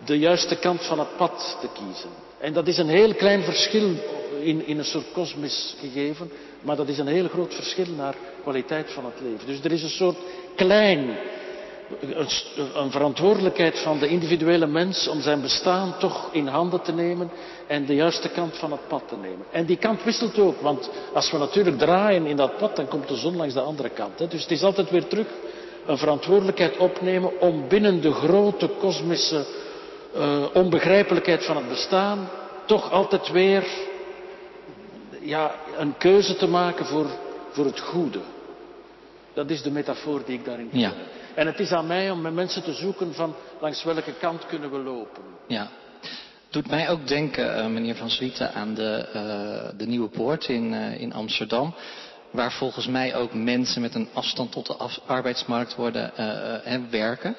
de 0.05 0.19
juiste 0.19 0.57
kant 0.57 0.87
van 0.87 0.99
het 0.99 1.17
pad 1.17 1.59
te 1.61 1.69
kiezen. 1.75 2.11
En 2.39 2.53
dat 2.53 2.67
is 2.67 2.79
een 2.79 2.89
heel 2.89 3.15
klein 3.15 3.43
verschil 3.43 3.95
in, 4.41 4.67
in 4.67 4.79
een 4.79 4.85
soort 4.85 5.13
kosmisch 5.13 5.77
gegeven, 5.81 6.31
maar 6.63 6.77
dat 6.77 6.89
is 6.89 6.99
een 6.99 7.07
heel 7.07 7.29
groot 7.29 7.55
verschil 7.55 7.87
naar 7.97 8.15
kwaliteit 8.43 8.91
van 8.91 9.05
het 9.05 9.21
leven. 9.21 9.47
Dus 9.47 9.65
er 9.65 9.73
is 9.73 9.83
een 9.83 9.89
soort 9.89 10.19
klein, 10.57 11.19
een, 12.75 12.91
verantwoordelijkheid 12.91 13.79
van 13.79 13.99
de 13.99 14.09
individuele 14.09 14.67
mens 14.67 15.09
om 15.09 15.21
zijn 15.21 15.41
bestaan 15.41 15.95
toch 15.99 16.29
in 16.33 16.47
handen 16.47 16.83
te 16.83 16.93
nemen 16.93 17.31
en 17.67 17.87
de 17.87 17.95
juiste 17.95 18.29
kant 18.29 18.57
van 18.57 18.71
het 18.71 18.89
pad 18.89 19.03
te 19.07 19.17
nemen. 19.17 19.47
En 19.51 19.65
die 19.65 19.77
kant 19.77 20.05
wisselt 20.05 20.39
ook, 20.39 20.61
want 20.61 20.91
als 21.13 21.31
we 21.31 21.39
natuurlijk 21.39 21.79
draaien 21.79 22.27
in 22.27 22.37
dat 22.37 22.57
pad, 22.57 22.77
dan 22.77 22.89
komt 22.89 23.09
de 23.09 23.17
zon 23.17 23.37
langs 23.37 23.55
de 23.55 23.61
andere 23.61 23.89
kant. 23.89 24.19
Hè. 24.19 24.29
Dus 24.29 24.43
het 24.43 24.51
is 24.51 24.63
altijd 24.63 24.91
weer 24.91 25.07
terug 25.07 25.27
een 25.87 25.99
verantwoordelijkheid 25.99 26.77
opnemen 26.77 27.41
om 27.41 27.69
binnen 27.69 28.01
de 28.01 28.13
grote 28.13 28.69
kosmische 28.69 29.45
uh, 30.17 30.45
onbegrijpelijkheid 30.53 31.45
van 31.45 31.57
het 31.57 31.69
bestaan 31.69 32.29
toch 32.65 32.93
altijd 32.93 33.31
weer 33.31 33.67
ja, 35.21 35.55
een 35.77 35.95
keuze 35.99 36.37
te 36.37 36.49
maken 36.49 36.87
voor, 36.87 37.07
voor 37.51 37.65
het 37.65 37.81
goede. 37.81 38.21
Dat 39.35 39.51
is 39.51 39.63
de 39.63 39.71
metafoor 39.71 40.23
die 40.25 40.39
ik 40.39 40.45
daarin 40.45 40.69
ja. 40.73 40.93
En 41.39 41.47
het 41.47 41.59
is 41.59 41.73
aan 41.73 41.87
mij 41.87 42.11
om 42.11 42.21
met 42.21 42.33
mensen 42.33 42.63
te 42.63 42.73
zoeken 42.73 43.15
van 43.15 43.35
langs 43.61 43.85
welke 43.85 44.13
kant 44.21 44.47
kunnen 44.47 44.71
we 44.71 44.79
lopen. 44.79 45.23
Ja. 45.49 45.71
Doet 46.51 46.71
mij 46.71 46.89
ook 46.89 47.07
denken, 47.07 47.59
uh, 47.59 47.67
meneer 47.67 47.95
Van 47.95 48.11
Zwieten, 48.11 48.55
aan 48.55 48.75
de, 48.75 49.09
uh, 49.15 49.79
de 49.79 49.87
Nieuwe 49.87 50.09
Poort 50.09 50.49
in, 50.49 50.73
uh, 50.73 51.01
in 51.01 51.13
Amsterdam. 51.13 51.75
Waar 52.31 52.53
volgens 52.53 52.87
mij 52.87 53.15
ook 53.15 53.35
mensen 53.35 53.83
met 53.83 53.95
een 53.95 54.09
afstand 54.13 54.53
tot 54.53 54.67
de 54.67 54.77
arbeidsmarkt 55.07 55.75
worden 55.75 56.13
werken. 56.91 57.37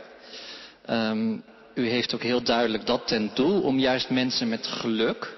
Um, 0.90 1.44
u 1.74 1.90
heeft 1.90 2.14
ook 2.16 2.24
heel 2.24 2.44
duidelijk 2.44 2.86
dat 2.86 3.08
ten 3.08 3.32
doel 3.34 3.62
om 3.62 3.80
juist 3.80 4.10
mensen 4.10 4.50
met 4.50 4.68
geluk 4.68 5.38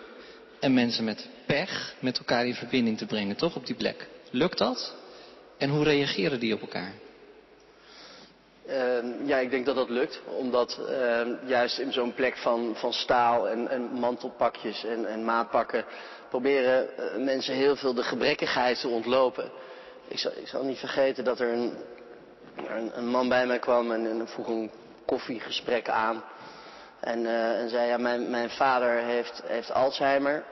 en 0.59 0.73
mensen 0.73 1.03
met 1.03 1.29
pech 1.45 1.93
met 1.99 2.17
elkaar 2.17 2.45
in 2.45 2.55
verbinding 2.55 2.97
te 2.97 3.05
brengen, 3.05 3.35
toch 3.35 3.55
op 3.55 3.65
die 3.65 3.75
plek? 3.75 4.07
Lukt 4.31 4.57
dat? 4.57 4.95
En 5.57 5.69
hoe 5.69 5.83
reageren 5.83 6.39
die 6.39 6.53
op 6.53 6.61
elkaar? 6.61 6.93
Uh, 8.67 9.27
ja, 9.27 9.37
ik 9.37 9.49
denk 9.49 9.65
dat 9.65 9.75
dat 9.75 9.89
lukt. 9.89 10.21
Omdat 10.37 10.79
uh, 10.89 11.21
juist 11.45 11.79
in 11.79 11.91
zo'n 11.91 12.13
plek 12.13 12.37
van, 12.37 12.75
van 12.75 12.93
staal 12.93 13.49
en, 13.49 13.67
en 13.67 13.81
mantelpakjes 13.81 14.83
en, 14.83 15.05
en 15.05 15.25
maatpakken 15.25 15.85
proberen 16.29 16.87
uh, 16.99 17.25
mensen 17.25 17.55
heel 17.55 17.75
veel 17.75 17.93
de 17.93 18.03
gebrekkigheid 18.03 18.79
te 18.79 18.87
ontlopen. 18.87 19.51
Ik 20.07 20.19
zal, 20.19 20.31
ik 20.35 20.47
zal 20.47 20.63
niet 20.63 20.77
vergeten 20.77 21.23
dat 21.23 21.39
er 21.39 21.53
een, 21.53 21.73
een, 22.93 23.07
man 23.07 23.29
bij 23.29 23.45
mij 23.45 23.59
kwam 23.59 23.91
en, 23.91 24.05
en 24.05 24.27
vroeg 24.27 24.47
een 24.47 24.71
koffiegesprek 25.05 25.89
aan. 25.89 26.23
En, 26.99 27.25
en 27.55 27.69
zei, 27.69 27.87
ja, 27.87 27.97
mijn, 27.97 28.29
mijn 28.29 28.49
vader 28.49 28.97
heeft, 28.97 29.41
heeft 29.45 29.73
Alzheimer. 29.73 30.43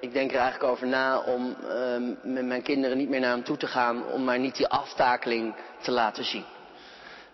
ik 0.00 0.12
denk 0.12 0.32
er 0.32 0.38
eigenlijk 0.38 0.72
over 0.72 0.86
na 0.86 1.18
om 1.18 1.56
met 2.22 2.44
mijn 2.44 2.62
kinderen 2.62 2.96
niet 2.96 3.08
meer 3.08 3.20
naar 3.20 3.34
hem 3.34 3.44
toe 3.44 3.56
te 3.56 3.66
gaan. 3.66 4.06
Om 4.06 4.24
maar 4.24 4.38
niet 4.38 4.56
die 4.56 4.68
aftakeling 4.68 5.54
te 5.82 5.90
laten 5.90 6.24
zien. 6.24 6.44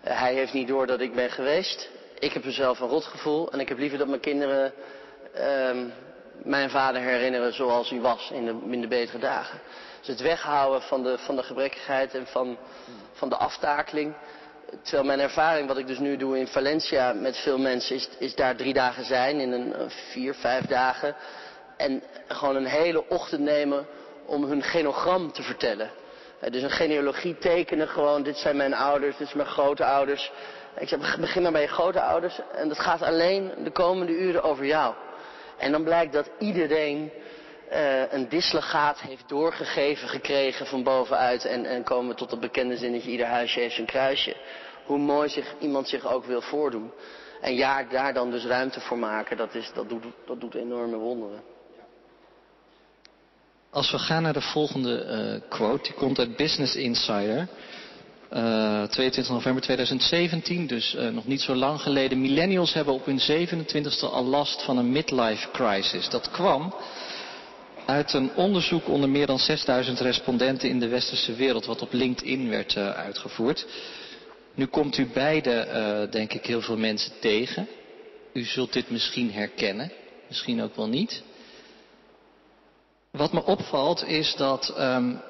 Hij 0.00 0.34
heeft 0.34 0.52
niet 0.52 0.68
door 0.68 0.86
dat 0.86 1.00
ik 1.00 1.14
ben 1.14 1.30
geweest. 1.30 1.88
Ik 2.18 2.32
heb 2.32 2.42
zelf 2.46 2.80
een 2.80 2.88
rotgevoel 2.88 3.52
en 3.52 3.60
ik 3.60 3.68
heb 3.68 3.78
liever 3.78 3.98
dat 3.98 4.08
mijn 4.08 4.20
kinderen 4.20 4.72
uh, 5.36 5.84
mijn 6.42 6.70
vader 6.70 7.02
herinneren 7.02 7.52
zoals 7.52 7.90
hij 7.90 8.00
was 8.00 8.30
in 8.68 8.80
de, 8.80 8.88
betere 8.88 9.18
dagen. 9.18 9.60
Dus 9.98 10.08
het 10.08 10.20
weghouden 10.20 10.82
van 10.82 11.02
de, 11.02 11.18
van 11.18 11.36
de 11.36 11.42
gebrekkigheid 11.42 12.14
en 12.14 12.26
van, 12.26 12.56
van 13.12 13.28
de 13.28 13.36
aftakeling. 13.36 14.14
Terwijl 14.82 15.04
mijn 15.04 15.20
ervaring, 15.20 15.68
wat 15.68 15.78
ik 15.78 15.86
dus 15.86 15.98
nu 15.98 16.16
doe 16.16 16.38
in 16.38 16.46
Valencia 16.46 17.12
met 17.12 17.36
veel 17.36 17.58
mensen, 17.58 17.96
is, 17.96 18.08
is 18.18 18.34
daar 18.34 18.56
drie 18.56 18.72
dagen 18.72 19.04
zijn, 19.04 19.40
in 19.40 19.52
een 19.52 19.90
vier, 19.90 20.34
vijf 20.34 20.66
dagen. 20.66 21.16
En 21.76 22.02
gewoon 22.28 22.56
een 22.56 22.66
hele 22.66 23.08
ochtend 23.08 23.40
nemen 23.40 23.86
om 24.26 24.44
hun 24.44 24.62
genogram 24.62 25.32
te 25.32 25.42
vertellen. 25.42 25.90
Dus 26.48 26.62
een 26.62 26.70
genealogie 26.70 27.38
tekenen 27.38 27.88
gewoon, 27.88 28.22
dit 28.22 28.36
zijn 28.36 28.56
mijn 28.56 28.74
ouders, 28.74 29.16
dit 29.16 29.26
zijn 29.26 29.38
mijn 29.38 29.50
grootouders. 29.50 30.32
Ik 30.78 30.88
zeg, 30.88 31.18
begin 31.18 31.42
maar 31.42 31.52
bij 31.52 31.60
je 31.60 31.68
grootouders 31.68 32.40
en 32.52 32.68
dat 32.68 32.78
gaat 32.78 33.02
alleen 33.02 33.52
de 33.64 33.70
komende 33.70 34.12
uren 34.12 34.42
over 34.42 34.66
jou. 34.66 34.94
En 35.58 35.72
dan 35.72 35.84
blijkt 35.84 36.12
dat 36.12 36.30
iedereen 36.38 37.12
uh, 37.72 38.12
een 38.12 38.28
dislegaat 38.28 39.00
heeft 39.00 39.28
doorgegeven 39.28 40.08
gekregen 40.08 40.66
van 40.66 40.82
bovenuit. 40.82 41.44
En, 41.44 41.64
en 41.64 41.82
komen 41.82 42.10
we 42.10 42.14
tot 42.16 42.30
het 42.30 42.40
bekende 42.40 42.76
zinnetje, 42.76 43.10
ieder 43.10 43.26
huisje 43.26 43.60
heeft 43.60 43.74
zijn 43.74 43.86
kruisje. 43.86 44.36
Hoe 44.84 44.98
mooi 44.98 45.28
zich, 45.28 45.54
iemand 45.58 45.88
zich 45.88 46.12
ook 46.12 46.24
wil 46.24 46.40
voordoen. 46.40 46.92
En 47.40 47.54
ja, 47.54 47.82
daar 47.82 48.14
dan 48.14 48.30
dus 48.30 48.44
ruimte 48.44 48.80
voor 48.80 48.98
maken, 48.98 49.36
dat, 49.36 49.54
is, 49.54 49.70
dat, 49.74 49.88
doet, 49.88 50.04
dat 50.26 50.40
doet 50.40 50.54
enorme 50.54 50.96
wonderen. 50.96 51.42
Als 53.72 53.90
we 53.90 53.98
gaan 53.98 54.22
naar 54.22 54.32
de 54.32 54.40
volgende 54.40 55.04
uh, 55.04 55.48
quote, 55.48 55.82
die 55.82 55.92
komt 55.92 56.18
uit 56.18 56.36
Business 56.36 56.76
Insider. 56.76 57.48
Uh, 58.32 58.82
22 58.82 59.28
november 59.28 59.62
2017, 59.62 60.66
dus 60.66 60.94
uh, 60.94 61.08
nog 61.08 61.26
niet 61.26 61.40
zo 61.40 61.54
lang 61.54 61.80
geleden. 61.80 62.20
Millennials 62.20 62.72
hebben 62.72 62.94
op 62.94 63.04
hun 63.04 63.20
27e 63.20 64.00
al 64.00 64.24
last 64.24 64.62
van 64.62 64.78
een 64.78 64.92
midlife 64.92 65.48
crisis. 65.52 66.08
Dat 66.08 66.30
kwam 66.30 66.74
Uit 67.86 68.12
een 68.12 68.34
onderzoek 68.34 68.88
onder 68.88 69.08
meer 69.08 69.26
dan 69.26 69.38
6000 69.38 70.00
respondenten 70.00 70.68
in 70.68 70.78
de 70.80 70.88
westerse 70.88 71.34
wereld, 71.34 71.66
wat 71.66 71.82
op 71.82 71.92
LinkedIn 71.92 72.48
werd 72.48 72.76
uitgevoerd. 72.76 73.66
Nu 74.54 74.66
komt 74.66 74.98
u 74.98 75.06
beide, 75.06 76.08
denk 76.10 76.32
ik, 76.32 76.46
heel 76.46 76.60
veel 76.60 76.76
mensen 76.76 77.12
tegen. 77.20 77.68
U 78.32 78.44
zult 78.44 78.72
dit 78.72 78.90
misschien 78.90 79.32
herkennen, 79.32 79.92
misschien 80.28 80.62
ook 80.62 80.76
wel 80.76 80.88
niet. 80.88 81.22
Wat 83.10 83.32
me 83.32 83.44
opvalt 83.44 84.04
is 84.04 84.34
dat, 84.36 84.74
um, 84.78 85.20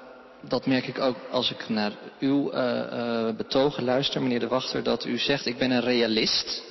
dat 0.41 0.67
merk 0.67 0.87
ik 0.87 0.99
ook 0.99 1.17
als 1.31 1.51
ik 1.51 1.69
naar 1.69 1.93
uw 2.19 2.53
uh, 2.53 3.31
betogen 3.37 3.85
luister, 3.85 4.23
meneer 4.23 4.41
De 4.41 4.49
Wachter, 4.49 4.83
dat 4.83 5.05
u 5.05 5.19
zegt 5.19 5.47
ik 5.47 5.59
ben 5.59 5.71
een 5.71 5.81
realist. 5.81 6.63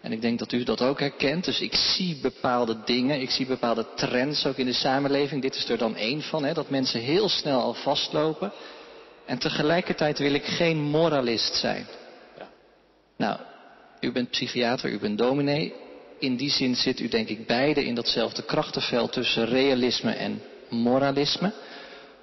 En 0.00 0.12
ik 0.12 0.20
denk 0.20 0.38
dat 0.38 0.52
u 0.52 0.62
dat 0.62 0.82
ook 0.82 1.00
herkent. 1.00 1.44
Dus 1.44 1.60
ik 1.60 1.74
zie 1.74 2.18
bepaalde 2.22 2.76
dingen, 2.84 3.20
ik 3.20 3.30
zie 3.30 3.46
bepaalde 3.46 3.86
trends 3.94 4.46
ook 4.46 4.56
in 4.56 4.66
de 4.66 4.72
samenleving. 4.72 5.42
Dit 5.42 5.54
is 5.54 5.68
er 5.68 5.78
dan 5.78 5.96
één 5.96 6.22
van, 6.22 6.44
hè, 6.44 6.52
dat 6.52 6.70
mensen 6.70 7.00
heel 7.00 7.28
snel 7.28 7.60
al 7.60 7.74
vastlopen. 7.74 8.52
En 9.26 9.38
tegelijkertijd 9.38 10.18
wil 10.18 10.34
ik 10.34 10.44
geen 10.44 10.76
moralist 10.82 11.54
zijn. 11.54 11.86
Ja. 12.38 12.48
Nou, 13.16 13.38
u 14.00 14.12
bent 14.12 14.30
psychiater, 14.30 14.90
u 14.90 14.98
bent 14.98 15.18
dominee. 15.18 15.74
In 16.20 16.36
die 16.36 16.50
zin 16.50 16.76
zit 16.76 17.00
u 17.00 17.08
denk 17.08 17.28
ik 17.28 17.46
beide 17.46 17.84
in 17.84 17.94
datzelfde 17.94 18.42
krachtenveld 18.42 19.12
tussen 19.12 19.46
realisme 19.46 20.12
en 20.12 20.42
moralisme. 20.68 21.52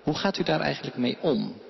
Hoe 0.04 0.16
gaat 0.16 0.38
u 0.38 0.44
daar 0.44 0.62
eigenlijk 0.62 0.98
mee 0.98 1.18
om? 1.22 1.62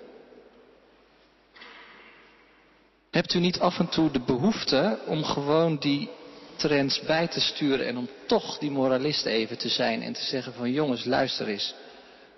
Hebt 3.11 3.33
u 3.33 3.39
niet 3.39 3.59
af 3.59 3.79
en 3.79 3.89
toe 3.89 4.11
de 4.11 4.19
behoefte 4.19 4.99
om 5.05 5.23
gewoon 5.23 5.77
die 5.77 6.09
trends 6.55 7.01
bij 7.01 7.27
te 7.27 7.39
sturen 7.39 7.87
en 7.87 7.97
om 7.97 8.09
toch 8.25 8.57
die 8.57 8.71
moralist 8.71 9.25
even 9.25 9.57
te 9.57 9.69
zijn 9.69 10.01
en 10.01 10.13
te 10.13 10.23
zeggen 10.23 10.53
van 10.53 10.71
jongens, 10.71 11.05
luister 11.05 11.47
eens, 11.47 11.73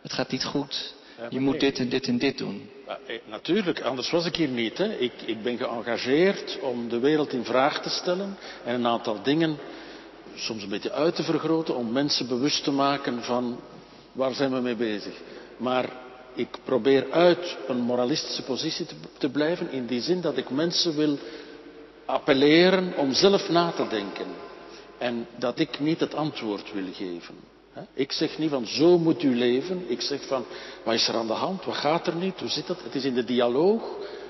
het 0.02 0.14
gaat 0.14 0.32
niet 0.32 0.44
goed, 0.44 0.94
je 1.30 1.40
moet 1.40 1.60
dit 1.60 1.80
en 1.80 1.90
dit 1.90 2.08
en 2.08 2.18
dit 2.18 2.38
doen. 2.38 2.70
Eh, 2.88 3.16
natuurlijk, 3.26 3.82
anders 3.82 4.10
was 4.10 4.26
ik 4.26 4.36
hier 4.36 4.48
niet. 4.48 4.78
Hè. 4.78 4.98
Ik, 4.98 5.14
ik 5.26 5.44
ben 5.44 5.58
geëngageerd 5.58 6.60
om 6.62 6.90
de 6.90 7.00
wereld 7.00 7.34
in 7.34 7.46
vraag 7.46 7.82
te 7.82 7.90
stellen 7.90 8.38
en 8.66 8.76
een 8.76 8.88
aantal 8.88 9.24
dingen 9.24 9.58
soms 10.36 10.64
een 10.64 10.70
beetje 10.70 10.92
uit 10.92 11.16
te 11.16 11.24
vergroten 11.24 11.76
om 11.76 11.92
mensen 11.92 12.28
bewust 12.28 12.64
te 12.64 12.72
maken 12.72 13.24
van 13.24 13.60
waar 14.12 14.34
zijn 14.34 14.54
we 14.54 14.60
mee 14.60 14.76
bezig. 14.76 15.14
Maar 15.58 15.90
ik 16.34 16.58
probeer 16.64 17.12
uit 17.12 17.58
een 17.68 17.80
moralistische 17.80 18.44
positie 18.44 18.86
te, 18.86 18.96
te 19.18 19.30
blijven 19.30 19.72
in 19.72 19.86
die 19.86 20.02
zin 20.02 20.22
dat 20.22 20.38
ik 20.38 20.50
mensen 20.50 20.96
wil 20.96 21.18
appelleren 22.06 22.94
om 22.98 23.14
zelf 23.14 23.50
na 23.50 23.72
te 23.72 23.88
denken. 23.88 24.28
En 24.98 25.28
dat 25.36 25.60
ik 25.60 25.80
niet 25.80 26.00
het 26.00 26.16
antwoord 26.16 26.74
wil 26.74 26.94
geven. 26.94 27.36
Ik 27.94 28.12
zeg 28.12 28.38
niet 28.38 28.50
van 28.50 28.68
zo 28.68 28.98
moet 28.98 29.24
u 29.24 29.36
leven. 29.36 29.86
Ik 29.88 30.02
zeg 30.02 30.28
van 30.28 30.46
wat 30.84 30.94
is 30.94 31.08
er 31.08 31.16
aan 31.16 31.28
de 31.28 31.34
hand? 31.34 31.66
Wat 31.66 31.76
gaat 31.76 32.08
er 32.08 32.16
niet? 32.16 32.40
Hoe 32.40 32.50
zit 32.50 32.68
dat? 32.68 32.84
Het 32.84 32.96
is 32.96 33.06
in 33.06 33.14
de 33.14 33.24
dialoog 33.24 33.82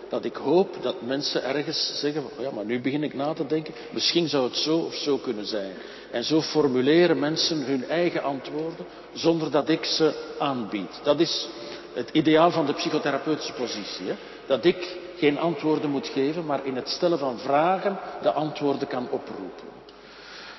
dat 0.09 0.25
ik 0.25 0.35
hoop 0.35 0.77
dat 0.81 1.01
mensen 1.01 1.43
ergens 1.43 1.99
zeggen 1.99 2.23
ja, 2.39 2.51
maar 2.51 2.65
nu 2.65 2.81
begin 2.81 3.03
ik 3.03 3.13
na 3.13 3.33
te 3.33 3.45
denken. 3.45 3.73
Misschien 3.91 4.29
zou 4.29 4.43
het 4.43 4.55
zo 4.55 4.77
of 4.77 4.95
zo 4.95 5.17
kunnen 5.17 5.45
zijn. 5.45 5.71
En 6.11 6.23
zo 6.23 6.41
formuleren 6.41 7.19
mensen 7.19 7.65
hun 7.65 7.89
eigen 7.89 8.23
antwoorden 8.23 8.85
zonder 9.13 9.51
dat 9.51 9.69
ik 9.69 9.85
ze 9.85 10.35
aanbied. 10.39 10.99
Dat 11.03 11.19
is 11.19 11.47
het 11.93 12.09
ideaal 12.11 12.51
van 12.51 12.65
de 12.65 12.73
psychotherapeutische 12.73 13.53
positie. 13.53 14.07
Hè? 14.07 14.15
Dat 14.45 14.65
ik 14.65 14.97
geen 15.17 15.39
antwoorden 15.39 15.89
moet 15.89 16.07
geven, 16.07 16.45
maar 16.45 16.65
in 16.65 16.75
het 16.75 16.89
stellen 16.89 17.19
van 17.19 17.39
vragen 17.39 17.99
de 18.21 18.31
antwoorden 18.31 18.87
kan 18.87 19.09
oproepen. 19.09 19.67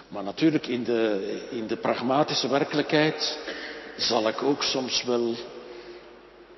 Maar 0.09 0.25
natuurlijk 0.25 0.67
in 0.67 0.85
de, 0.85 1.39
in 1.51 1.67
de 1.67 1.77
pragmatische 1.77 2.49
werkelijkheid 2.49 3.39
zal 3.97 4.29
ik 4.29 4.43
ook 4.43 4.63
soms 4.63 5.05
wel, 5.05 5.35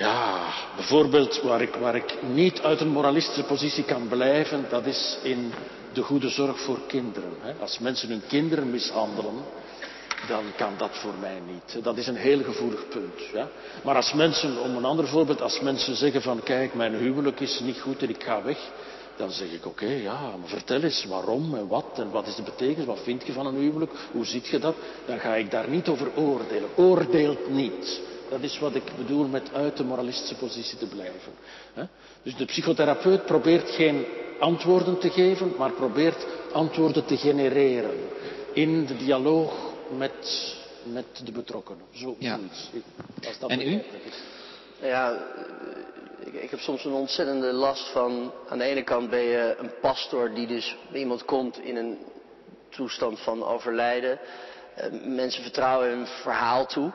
ja, 0.03 0.55
bijvoorbeeld 0.77 1.41
waar 1.43 1.61
ik, 1.61 1.75
waar 1.75 1.95
ik 1.95 2.23
niet 2.23 2.61
uit 2.61 2.81
een 2.81 2.89
moralistische 2.89 3.43
positie 3.43 3.85
kan 3.85 4.09
blijven, 4.09 4.67
dat 4.69 4.87
is 4.87 5.19
in 5.23 5.53
de 5.93 6.03
goede 6.03 6.29
zorg 6.29 6.61
voor 6.61 6.79
kinderen. 6.87 7.33
Als 7.61 7.79
mensen 7.79 8.09
hun 8.09 8.23
kinderen 8.29 8.71
mishandelen, 8.71 9.35
dan 10.29 10.45
kan 10.57 10.73
dat 10.77 10.91
voor 10.93 11.15
mij 11.21 11.41
niet. 11.47 11.85
Dat 11.85 11.97
is 11.97 12.07
een 12.07 12.17
heel 12.17 12.43
gevoelig 12.43 12.89
punt. 12.89 13.49
Maar 13.85 13.97
als 13.97 14.13
mensen, 14.13 14.61
om 14.61 14.77
een 14.77 14.85
ander 14.85 15.09
voorbeeld, 15.09 15.41
als 15.41 15.61
mensen 15.61 15.97
zeggen 15.97 16.23
van 16.23 16.43
kijk, 16.43 16.75
mijn 16.75 16.95
huwelijk 16.95 17.41
is 17.41 17.61
niet 17.61 17.81
goed 17.81 18.03
en 18.03 18.09
ik 18.09 18.23
ga 18.23 18.43
weg, 18.43 18.59
dan 19.17 19.31
zeg 19.31 19.53
ik 19.53 19.67
oké, 19.67 19.87
ja, 19.87 20.21
maar 20.21 20.49
vertel 20.49 20.83
eens 20.83 21.05
waarom 21.05 21.55
en 21.55 21.69
wat 21.69 21.87
en 21.95 22.11
wat 22.11 22.27
is 22.27 22.35
de 22.35 22.43
betekenis, 22.43 22.87
wat 22.87 23.03
vind 23.03 23.27
je 23.27 23.33
van 23.33 23.47
een 23.47 23.55
huwelijk, 23.55 23.93
hoe 24.13 24.25
ziet 24.25 24.47
je 24.47 24.59
dat? 24.59 24.75
Dan 25.07 25.19
ga 25.19 25.35
ik 25.35 25.51
daar 25.51 25.69
niet 25.69 25.89
over 25.89 26.11
oordelen. 26.17 26.69
Oordeelt 26.77 27.51
niet. 27.51 28.01
Dat 28.33 28.43
is 28.43 28.59
wat 28.59 28.75
ik 28.75 28.97
bedoel 28.97 29.27
met 29.27 29.55
uit 29.55 29.77
de 29.77 29.85
moralistische 29.85 30.35
positie 30.35 30.79
te 30.79 30.87
blijven. 30.87 31.33
Dus 32.23 32.37
de 32.37 32.45
psychotherapeut 32.45 33.27
probeert 33.27 33.71
geen 33.71 34.07
antwoorden 34.39 34.99
te 34.99 35.11
geven, 35.11 35.55
maar 35.59 35.71
probeert 35.73 36.27
antwoorden 36.53 37.05
te 37.05 37.17
genereren 37.17 37.91
in 38.53 38.87
de 38.87 38.97
dialoog 38.97 39.55
met, 39.97 40.55
met 40.83 41.07
de 41.25 41.33
betrokkenen. 41.33 41.85
Zo, 41.91 42.17
ja. 42.19 42.39
Als 43.27 43.39
dat 43.39 43.51
en 43.51 43.69
u? 43.69 43.83
Ja, 44.81 45.25
ik, 46.25 46.33
ik, 46.33 46.51
heb 46.51 46.61
soms 46.61 46.85
een 46.85 46.93
ontzettende 46.93 47.53
last 47.53 47.89
van. 47.89 48.33
Aan 48.49 48.59
de 48.59 48.65
ene 48.65 48.83
kant 48.83 49.11
ben 49.11 49.23
je 49.23 49.57
een 49.59 49.71
pastor 49.81 50.35
die 50.35 50.47
dus 50.47 50.77
bij 50.91 51.01
iemand 51.01 51.25
komt 51.25 51.59
in 51.59 51.77
een 51.77 51.99
toestand 52.69 53.21
van 53.21 53.45
overlijden. 53.45 54.19
Uh, 54.79 55.07
mensen 55.15 55.43
vertrouwen 55.43 55.89
hun 55.89 56.07
verhaal 56.07 56.67
toe. 56.67 56.93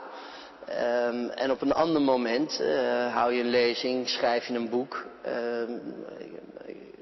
Um, 0.70 1.30
en 1.30 1.52
op 1.52 1.62
een 1.62 1.74
ander 1.74 2.02
moment 2.02 2.60
uh, 2.62 3.14
hou 3.14 3.34
je 3.34 3.42
een 3.42 3.50
lezing, 3.50 4.10
schrijf 4.10 4.48
je 4.48 4.54
een 4.54 4.70
boek. 4.70 5.06
Uh, 5.26 5.34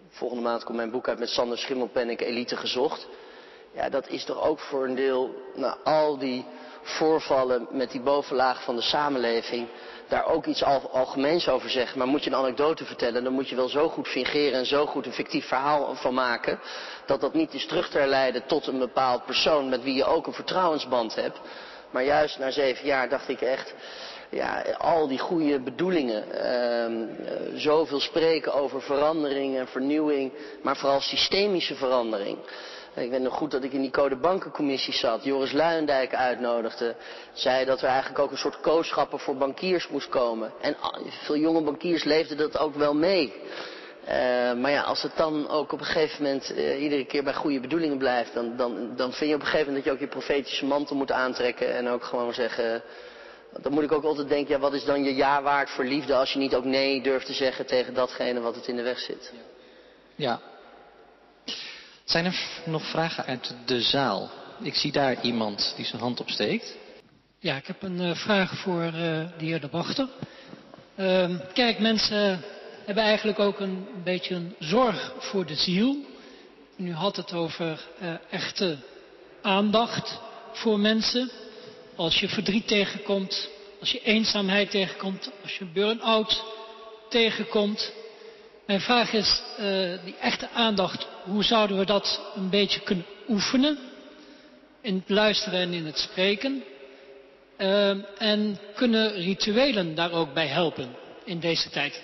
volgende 0.09 0.43
maand 0.43 0.63
komt 0.63 0.77
mijn 0.77 0.91
boek 0.91 1.07
uit 1.07 1.19
met 1.19 1.29
Sander 1.29 2.09
ik 2.09 2.21
Elite 2.21 2.55
gezocht. 2.55 3.07
Ja, 3.73 3.89
dat 3.89 4.07
is 4.07 4.25
toch 4.25 4.47
ook 4.47 4.59
voor 4.59 4.85
een 4.85 4.95
deel, 4.95 5.35
nou, 5.55 5.75
al 5.83 6.17
die 6.17 6.45
voorvallen 6.81 7.67
met 7.71 7.91
die 7.91 8.01
bovenlaag 8.01 8.63
van 8.63 8.75
de 8.75 8.81
samenleving, 8.81 9.67
daar 10.07 10.25
ook 10.25 10.45
iets 10.45 10.63
al, 10.63 10.89
algemeens 10.91 11.49
over 11.49 11.69
zeggen. 11.69 11.97
Maar 11.97 12.07
moet 12.07 12.23
je 12.23 12.29
een 12.29 12.35
anekdote 12.35 12.85
vertellen, 12.85 13.23
dan 13.23 13.33
moet 13.33 13.49
je 13.49 13.55
wel 13.55 13.69
zo 13.69 13.89
goed 13.89 14.07
fingeren 14.07 14.59
en 14.59 14.65
zo 14.65 14.85
goed 14.85 15.05
een 15.05 15.13
fictief 15.13 15.47
verhaal 15.47 15.95
van 15.95 16.13
maken, 16.13 16.59
dat 17.05 17.21
dat 17.21 17.33
niet 17.33 17.53
is 17.53 17.65
terug 17.65 17.89
te 17.89 17.97
herleiden 17.97 18.45
tot 18.45 18.67
een 18.67 18.79
bepaald 18.79 19.25
persoon 19.25 19.69
met 19.69 19.83
wie 19.83 19.95
je 19.95 20.05
ook 20.05 20.27
een 20.27 20.33
vertrouwensband 20.33 21.15
hebt. 21.15 21.39
Maar 21.95 22.03
juist 22.03 22.39
na 22.39 22.51
zeven 22.51 22.85
jaar 22.85 23.09
dacht 23.09 23.29
ik 23.29 23.41
echt, 23.41 23.73
ja, 24.29 24.61
al 24.77 25.07
die 25.07 25.19
goede 25.19 25.59
bedoelingen, 25.59 26.23
uh, 26.33 27.59
zoveel 27.59 27.99
spreken 27.99 28.53
over 28.53 28.81
verandering 28.81 29.57
en 29.57 29.67
vernieuwing, 29.67 30.31
maar 30.61 30.77
vooral 30.77 31.01
systemische 31.01 31.75
verandering. 31.75 32.37
Ik 32.95 33.09
weet 33.09 33.21
nog 33.21 33.33
goed 33.33 33.51
dat 33.51 33.63
ik 33.63 33.73
in 33.73 33.81
die 33.81 33.91
code 33.91 34.15
bankencommissie 34.15 34.93
zat. 34.93 35.23
Joris 35.23 35.51
Luijendijk 35.51 36.15
uitnodigde. 36.15 36.95
Zei 37.33 37.65
dat 37.65 37.81
er 37.81 37.87
eigenlijk 37.87 38.19
ook 38.19 38.31
een 38.31 38.37
soort 38.37 38.59
kooschappen 38.59 39.19
voor 39.19 39.35
bankiers 39.37 39.87
moest 39.87 40.09
komen. 40.09 40.51
En 40.61 40.75
veel 41.23 41.37
jonge 41.37 41.61
bankiers 41.61 42.03
leefden 42.03 42.37
dat 42.37 42.57
ook 42.57 42.75
wel 42.75 42.93
mee. 42.93 43.33
Uh, 44.07 44.11
maar 44.53 44.71
ja, 44.71 44.81
als 44.81 45.01
het 45.01 45.11
dan 45.15 45.49
ook 45.49 45.71
op 45.71 45.79
een 45.79 45.85
gegeven 45.85 46.23
moment 46.23 46.51
uh, 46.51 46.81
iedere 46.81 47.05
keer 47.05 47.23
bij 47.23 47.33
goede 47.33 47.59
bedoelingen 47.59 47.97
blijft, 47.97 48.33
dan, 48.33 48.57
dan, 48.57 48.95
dan 48.95 49.13
vind 49.13 49.29
je 49.29 49.35
op 49.35 49.41
een 49.41 49.47
gegeven 49.47 49.67
moment 49.67 49.75
dat 49.75 49.85
je 49.85 49.91
ook 49.91 50.09
je 50.09 50.17
profetische 50.19 50.65
mantel 50.65 50.95
moet 50.95 51.11
aantrekken 51.11 51.75
en 51.75 51.87
ook 51.87 52.03
gewoon 52.03 52.33
zeggen. 52.33 52.81
Dan 53.61 53.73
moet 53.73 53.83
ik 53.83 53.91
ook 53.91 54.03
altijd 54.03 54.27
denken, 54.27 54.53
ja, 54.53 54.59
wat 54.59 54.73
is 54.73 54.85
dan 54.85 55.03
je 55.03 55.15
ja 55.15 55.41
waard 55.41 55.69
voor 55.69 55.85
liefde 55.85 56.15
als 56.15 56.33
je 56.33 56.39
niet 56.39 56.55
ook 56.55 56.65
nee 56.65 57.01
durft 57.01 57.25
te 57.25 57.33
zeggen 57.33 57.65
tegen 57.65 57.93
datgene 57.93 58.39
wat 58.39 58.55
het 58.55 58.67
in 58.67 58.75
de 58.75 58.81
weg 58.81 58.99
zit? 58.99 59.33
Ja, 60.15 60.41
zijn 62.03 62.25
er 62.25 62.61
nog 62.65 62.89
vragen 62.89 63.25
uit 63.25 63.55
de 63.65 63.81
zaal? 63.81 64.29
Ik 64.61 64.75
zie 64.75 64.91
daar 64.91 65.21
iemand 65.21 65.73
die 65.75 65.85
zijn 65.85 66.01
hand 66.01 66.19
opsteekt. 66.19 66.75
Ja, 67.39 67.55
ik 67.55 67.67
heb 67.67 67.83
een 67.83 68.01
uh, 68.01 68.15
vraag 68.15 68.57
voor 68.57 68.83
uh, 68.83 68.91
de 68.91 69.45
heer 69.45 69.61
De 69.61 69.69
Wachter. 69.71 70.07
Uh, 70.95 71.29
kijk, 71.53 71.79
mensen 71.79 72.43
hebben 72.85 73.03
eigenlijk 73.03 73.39
ook 73.39 73.59
een, 73.59 73.87
beetje 74.03 74.35
een 74.35 74.55
zorg 74.59 75.13
voor 75.17 75.45
de 75.45 75.55
ziel. 75.55 75.95
U 76.77 76.93
had 76.93 77.15
het 77.15 77.33
over 77.33 77.87
uh, 78.01 78.13
echte 78.29 78.77
aandacht 79.41 80.19
voor 80.51 80.79
mensen. 80.79 81.31
Als 81.95 82.19
je 82.19 82.29
verdriet 82.29 82.67
tegenkomt, 82.67 83.49
als 83.79 83.91
je 83.91 84.01
eenzaamheid 84.03 84.69
tegenkomt, 84.69 85.31
als 85.41 85.57
je 85.57 85.65
burn-out 85.65 86.43
tegenkomt. 87.09 87.93
Mijn 88.65 88.81
vraag 88.81 89.13
is, 89.13 89.41
uh, 89.59 89.65
die 90.03 90.15
echte 90.19 90.49
aandacht, 90.49 91.07
hoe 91.23 91.43
zouden 91.43 91.77
we 91.77 91.85
dat 91.85 92.21
een 92.35 92.49
beetje 92.49 92.79
kunnen 92.79 93.05
oefenen? 93.27 93.77
In 94.81 94.95
het 94.95 95.09
luisteren 95.09 95.59
en 95.59 95.73
in 95.73 95.85
het 95.85 95.97
spreken. 95.97 96.63
Uh, 97.57 98.21
en 98.21 98.59
kunnen 98.75 99.13
rituelen 99.13 99.95
daar 99.95 100.11
ook 100.11 100.33
bij 100.33 100.47
helpen 100.47 100.95
in 101.23 101.39
deze 101.39 101.69
tijd? 101.69 102.01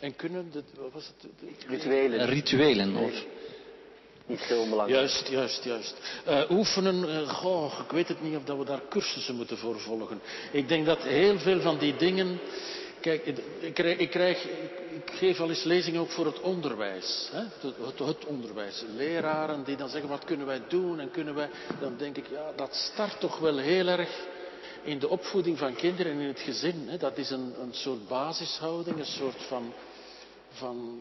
En 0.00 0.16
kunnen, 0.16 0.50
de, 0.52 0.62
wat 0.76 0.92
was 0.92 1.12
het? 1.16 1.30
Rituelen. 1.66 2.26
Rituelen, 2.26 2.96
of? 2.96 3.24
niet 4.28 4.40
heel 4.40 4.60
onbelangrijk. 4.60 5.00
Juist, 5.00 5.28
juist, 5.28 5.64
juist. 5.64 5.94
Uh, 6.28 6.50
oefenen, 6.50 7.08
uh, 7.08 7.28
goh, 7.28 7.78
ik 7.84 7.90
weet 7.90 8.08
het 8.08 8.22
niet 8.22 8.36
of 8.36 8.44
dat 8.44 8.58
we 8.58 8.64
daar 8.64 8.82
cursussen 8.88 9.34
moeten 9.34 9.58
voor 9.58 9.80
volgen. 9.80 10.20
Ik 10.52 10.68
denk 10.68 10.86
dat 10.86 11.02
heel 11.02 11.38
veel 11.38 11.60
van 11.60 11.78
die 11.78 11.96
dingen. 11.96 12.40
Kijk, 13.00 13.26
ik, 13.60 13.74
krijg, 13.74 13.98
ik, 13.98 14.10
krijg, 14.10 14.44
ik 14.90 15.10
geef 15.10 15.40
al 15.40 15.48
eens 15.48 15.62
lezingen 15.62 16.00
ook 16.00 16.10
voor 16.10 16.26
het 16.26 16.40
onderwijs. 16.40 17.28
Hè? 17.32 17.38
Het, 17.38 17.76
het, 17.86 17.98
het, 17.98 18.24
onderwijs. 18.24 18.84
Leraren 18.96 19.64
die 19.64 19.76
dan 19.76 19.88
zeggen, 19.88 20.08
wat 20.08 20.24
kunnen 20.24 20.46
wij 20.46 20.60
doen 20.68 21.00
en 21.00 21.10
kunnen 21.10 21.34
wij... 21.34 21.48
Dan 21.80 21.96
denk 21.96 22.16
ik, 22.16 22.26
ja, 22.30 22.52
dat 22.56 22.74
start 22.74 23.20
toch 23.20 23.38
wel 23.38 23.56
heel 23.56 23.86
erg 23.86 24.10
in 24.82 24.98
de 24.98 25.08
opvoeding 25.08 25.58
van 25.58 25.74
kinderen 25.74 26.12
en 26.12 26.18
in 26.18 26.28
het 26.28 26.40
gezin. 26.40 26.84
Hè? 26.88 26.96
Dat 26.96 27.18
is 27.18 27.30
een, 27.30 27.54
een 27.60 27.74
soort 27.74 28.08
basishouding, 28.08 28.98
een 28.98 29.04
soort 29.04 29.42
van, 29.48 29.72
van 30.58 31.00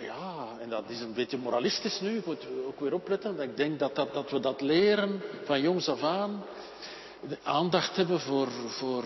ja, 0.00 0.58
en 0.60 0.68
dat 0.68 0.84
is 0.88 1.00
een 1.00 1.14
beetje 1.14 1.38
moralistisch 1.38 2.00
nu, 2.00 2.16
ik 2.18 2.26
moet 2.26 2.46
ook 2.66 2.80
weer 2.80 2.94
opletten. 2.94 3.40
Ik 3.40 3.56
denk 3.56 3.78
dat, 3.78 3.94
dat, 3.94 4.14
dat 4.14 4.30
we 4.30 4.40
dat 4.40 4.60
leren 4.60 5.22
van 5.44 5.60
jongs 5.60 5.88
af 5.88 6.02
aan. 6.02 6.44
Aandacht 7.42 7.96
hebben 7.96 8.20
voor, 8.20 8.48
voor 8.68 9.04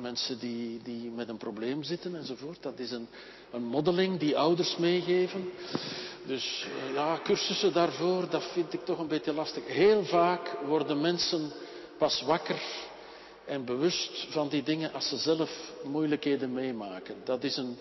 mensen 0.00 0.38
die, 0.38 0.80
die 0.82 1.10
met 1.10 1.28
een 1.28 1.36
probleem 1.36 1.82
zitten 1.82 2.16
enzovoort. 2.16 2.62
Dat 2.62 2.78
is 2.78 2.90
een, 2.90 3.08
een 3.50 4.18
die 4.18 4.38
ouders 4.38 4.76
meegeven. 4.76 5.50
Dus 6.26 6.66
eh, 6.88 6.94
ja, 6.94 7.20
cursussen 7.24 7.72
daarvoor, 7.72 8.28
dat 8.30 8.44
vind 8.52 8.72
ik 8.72 8.84
toch 8.84 8.98
een 8.98 9.08
beetje 9.08 9.32
lastig. 9.32 9.66
Heel 9.66 10.04
vaak 10.04 10.56
worden 10.66 11.00
mensen 11.00 11.52
pas 11.98 12.22
wakker 12.22 12.62
en 13.44 13.64
bewust 13.64 14.26
van 14.30 14.48
die 14.48 14.62
dingen 14.62 14.92
als 14.92 15.08
ze 15.08 15.16
zelf 15.16 15.72
moeilijkheden 15.84 16.52
meemaken. 16.52 17.14
Dat 17.24 17.44
is 17.44 17.56
een, 17.56 17.76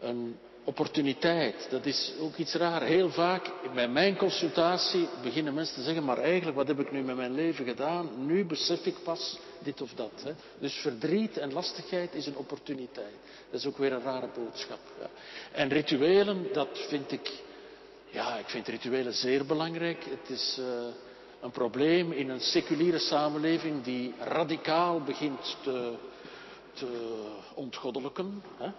een 0.00 0.36
opportuniteit. 0.66 1.66
Dat 1.70 1.86
is 1.86 2.12
ook 2.20 2.36
iets 2.36 2.54
raar. 2.54 2.82
Heel 2.82 3.10
vaak 3.10 3.50
bij 3.74 3.88
mijn 3.88 4.16
consultatie 4.16 5.08
beginnen 5.22 5.54
mensen 5.54 5.74
te 5.74 5.82
zeggen, 5.82 6.04
maar 6.04 6.18
eigenlijk 6.18 6.56
wat 6.56 6.68
heb 6.68 6.80
ik 6.80 6.92
nu 6.92 7.02
met 7.02 7.16
mijn 7.16 7.34
leven 7.34 7.64
gedaan? 7.64 8.26
Nu 8.26 8.44
besef 8.44 8.86
ik 8.86 8.96
pas 9.04 9.38
dit 9.58 9.80
of 9.80 9.92
dat. 9.94 10.22
Hè. 10.24 10.32
Dus 10.58 10.74
verdriet 10.74 11.36
en 11.36 11.52
lastigheid 11.52 12.14
is 12.14 12.26
een 12.26 12.36
opportuniteit. 12.36 13.14
Dat 13.50 13.60
is 13.60 13.66
ook 13.66 13.78
weer 13.78 13.92
een 13.92 14.02
rare 14.02 14.28
boodschap. 14.34 14.78
Ja. 15.00 15.08
En 15.52 15.68
rituelen, 15.68 16.46
dat 16.52 16.86
vind 16.88 17.12
ik, 17.12 17.32
ja, 18.10 18.36
ik 18.36 18.48
vind 18.48 18.68
rituelen 18.68 19.12
zeer 19.12 19.46
belangrijk. 19.46 20.04
Het 20.04 20.30
is 20.30 20.56
uh, 20.60 20.66
een 21.40 21.50
probleem 21.50 22.12
in 22.12 22.30
een 22.30 22.40
seculiere 22.40 22.98
samenleving 22.98 23.82
die 23.82 24.14
radicaal 24.20 25.00
begint 25.00 25.56
te, 25.62 25.92
te 26.74 26.86
ontgoddelijken. 27.54 28.42
Hè. 28.56 28.70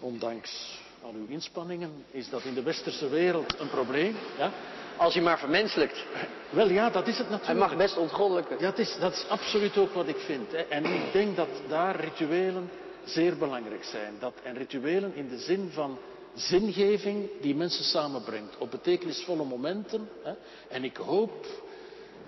Ondanks 0.00 0.78
al 1.02 1.12
uw 1.14 1.26
inspanningen, 1.28 2.04
is 2.10 2.30
dat 2.30 2.44
in 2.44 2.54
de 2.54 2.62
westerse 2.62 3.08
wereld 3.08 3.58
een 3.58 3.70
probleem. 3.70 4.16
Ja? 4.38 4.52
Als 4.96 5.14
hij 5.14 5.22
maar 5.22 5.38
vermenselijkt. 5.38 6.04
Wel 6.50 6.68
ja, 6.68 6.90
dat 6.90 7.06
is 7.06 7.18
het 7.18 7.30
natuurlijk. 7.30 7.60
Hij 7.60 7.68
mag 7.68 7.76
best 7.76 7.96
ontgoddelijken. 7.96 8.56
Ja, 8.58 8.70
dat, 8.70 8.78
is, 8.78 8.96
dat 9.00 9.12
is 9.12 9.24
absoluut 9.28 9.76
ook 9.78 9.92
wat 9.92 10.08
ik 10.08 10.16
vind. 10.16 10.52
Hè. 10.52 10.58
En 10.58 10.84
ik 10.84 11.12
denk 11.12 11.36
dat 11.36 11.48
daar 11.68 12.00
rituelen 12.00 12.70
zeer 13.04 13.36
belangrijk 13.36 13.84
zijn. 13.84 14.14
Dat, 14.18 14.32
en 14.42 14.56
rituelen 14.56 15.14
in 15.14 15.28
de 15.28 15.38
zin 15.38 15.70
van 15.72 15.98
zingeving 16.34 17.28
die 17.40 17.54
mensen 17.54 17.84
samenbrengt. 17.84 18.58
Op 18.58 18.70
betekenisvolle 18.70 19.44
momenten. 19.44 20.08
Hè. 20.22 20.32
En 20.68 20.84
ik 20.84 20.96
hoop 20.96 21.46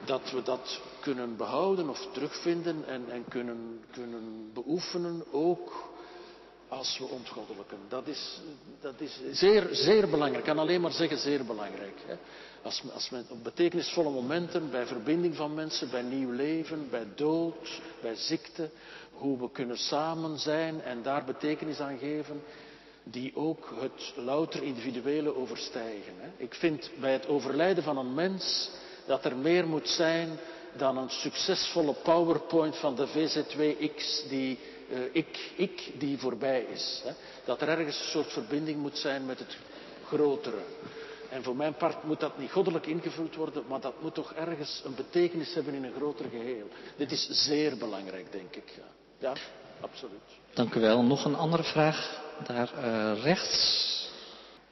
dat 0.05 0.31
we 0.31 0.43
dat 0.43 0.81
kunnen 1.01 1.37
behouden 1.37 1.89
of 1.89 2.09
terugvinden 2.13 2.85
en, 2.87 3.05
en 3.11 3.25
kunnen, 3.29 3.81
kunnen 3.91 4.51
beoefenen 4.55 5.25
ook 5.33 5.90
als 6.71 6.99
we 6.99 7.05
ontgoddelijken. 7.05 7.79
Dat 7.89 8.07
is, 8.07 8.41
dat 8.81 9.01
is 9.01 9.21
zeer, 9.33 9.69
zeer 9.71 10.09
belangrijk. 10.09 10.47
Ik 10.47 10.55
kan 10.55 10.59
alleen 10.59 10.81
maar 10.81 10.93
zeggen 10.93 11.19
zeer 11.19 11.45
belangrijk. 11.45 11.99
Hè. 12.07 12.15
Als, 12.63 12.83
als 12.93 13.11
men 13.11 13.27
op 13.31 13.45
betekenisvolle 13.45 14.11
momenten, 14.11 14.71
bij 14.71 14.87
verbinding 14.87 15.37
van 15.37 15.55
mensen, 15.55 15.91
bij 15.91 16.03
nieuw 16.03 16.31
leven, 16.31 16.91
bij 16.91 17.07
dood, 17.15 17.81
bij 18.01 18.15
ziekte, 18.15 18.71
hoe 19.13 19.39
we 19.39 19.51
kunnen 19.51 19.79
samen 19.79 20.39
zijn 20.39 20.83
en 20.83 21.03
daar 21.03 21.25
betekenis 21.25 21.81
aan 21.81 21.99
geven, 21.99 22.43
die 23.03 23.37
ook 23.37 23.75
het 23.81 24.13
louter 24.17 24.63
individuele 24.63 25.37
overstijgen. 25.37 26.15
Hè. 26.17 26.29
Ik 26.37 26.55
vind 26.55 26.91
bij 27.01 27.13
het 27.13 27.27
overlijden 27.27 27.85
van 27.85 27.99
een 27.99 28.15
mens 28.15 28.71
dat 29.07 29.25
er 29.25 29.37
meer 29.37 29.67
moet 29.67 29.89
zijn 29.89 30.39
dan 30.77 30.97
een 30.97 31.11
succesvolle 31.11 31.95
PowerPoint 32.03 32.77
van 32.77 32.95
de 32.95 33.09
VZ2X 33.09 34.29
die 34.29 34.59
ik, 35.13 35.53
ik 35.57 35.93
die 35.99 36.19
voorbij 36.19 36.67
is. 36.73 37.03
Hè. 37.05 37.13
Dat 37.45 37.61
er 37.61 37.69
ergens 37.69 38.01
een 38.01 38.09
soort 38.09 38.33
verbinding 38.33 38.79
moet 38.79 38.99
zijn 38.99 39.27
met 39.27 39.39
het 39.39 39.57
grotere. 40.07 40.63
En 41.31 41.43
voor 41.43 41.57
mijn 41.57 41.75
part 41.75 42.05
moet 42.05 42.21
dat 42.21 42.39
niet 42.39 42.51
goddelijk 42.51 42.87
ingevuld 42.87 43.35
worden, 43.35 43.65
maar 43.69 43.81
dat 43.81 44.03
moet 44.03 44.15
toch 44.15 44.33
ergens 44.33 44.83
een 44.85 44.95
betekenis 44.95 45.55
hebben 45.55 45.75
in 45.75 45.85
een 45.85 45.95
groter 45.97 46.27
geheel. 46.31 46.69
Dit 46.97 47.13
is 47.13 47.29
zeer 47.31 47.77
belangrijk, 47.77 48.33
denk 48.33 48.57
ik. 48.57 48.73
Ja, 48.77 48.89
ja 49.19 49.33
absoluut. 49.81 50.21
Dank 50.55 50.75
u 50.75 50.81
wel. 50.81 51.03
Nog 51.03 51.25
een 51.25 51.35
andere 51.35 51.63
vraag 51.63 52.21
daar 52.47 52.71
uh, 52.79 53.23
rechts. 53.23 53.89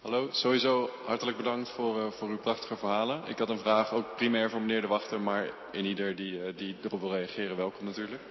Hallo, 0.00 0.28
sowieso 0.30 0.90
hartelijk 1.04 1.36
bedankt 1.36 1.68
voor, 1.68 1.96
uh, 1.96 2.10
voor 2.10 2.28
uw 2.28 2.38
prachtige 2.38 2.76
verhalen. 2.76 3.22
Ik 3.26 3.38
had 3.38 3.48
een 3.48 3.58
vraag 3.58 3.92
ook 3.92 4.16
primair 4.16 4.50
voor 4.50 4.60
meneer 4.60 4.80
De 4.80 4.86
Wachter, 4.86 5.20
maar 5.20 5.50
in 5.72 5.84
ieder 5.84 6.16
die, 6.16 6.32
uh, 6.32 6.56
die 6.56 6.76
erop 6.82 7.00
wil 7.00 7.12
reageren, 7.12 7.56
welkom 7.56 7.84
natuurlijk. 7.84 8.22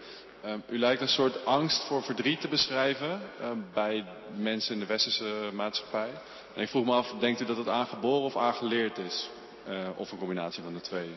Um, 0.48 0.64
u 0.70 0.80
lijkt 0.80 1.02
een 1.02 1.08
soort 1.08 1.46
angst 1.46 1.84
voor 1.84 2.04
verdriet 2.04 2.42
te 2.42 2.48
beschrijven 2.48 3.22
um, 3.42 3.66
bij 3.74 4.06
mensen 4.36 4.74
in 4.74 4.80
de 4.80 4.86
westerse 4.86 5.50
maatschappij. 5.54 6.10
En 6.56 6.62
ik 6.62 6.70
vroeg 6.70 6.86
me 6.86 6.92
af, 6.92 7.14
denkt 7.20 7.42
u 7.42 7.46
dat 7.46 7.58
het 7.58 7.68
aangeboren 7.68 8.24
of 8.24 8.38
aangeleerd 8.38 8.98
is? 8.98 9.30
Uh, 9.70 9.90
of 9.96 10.12
een 10.12 10.18
combinatie 10.18 10.64
van 10.64 10.74
de 10.74 10.82
twee? 10.82 11.10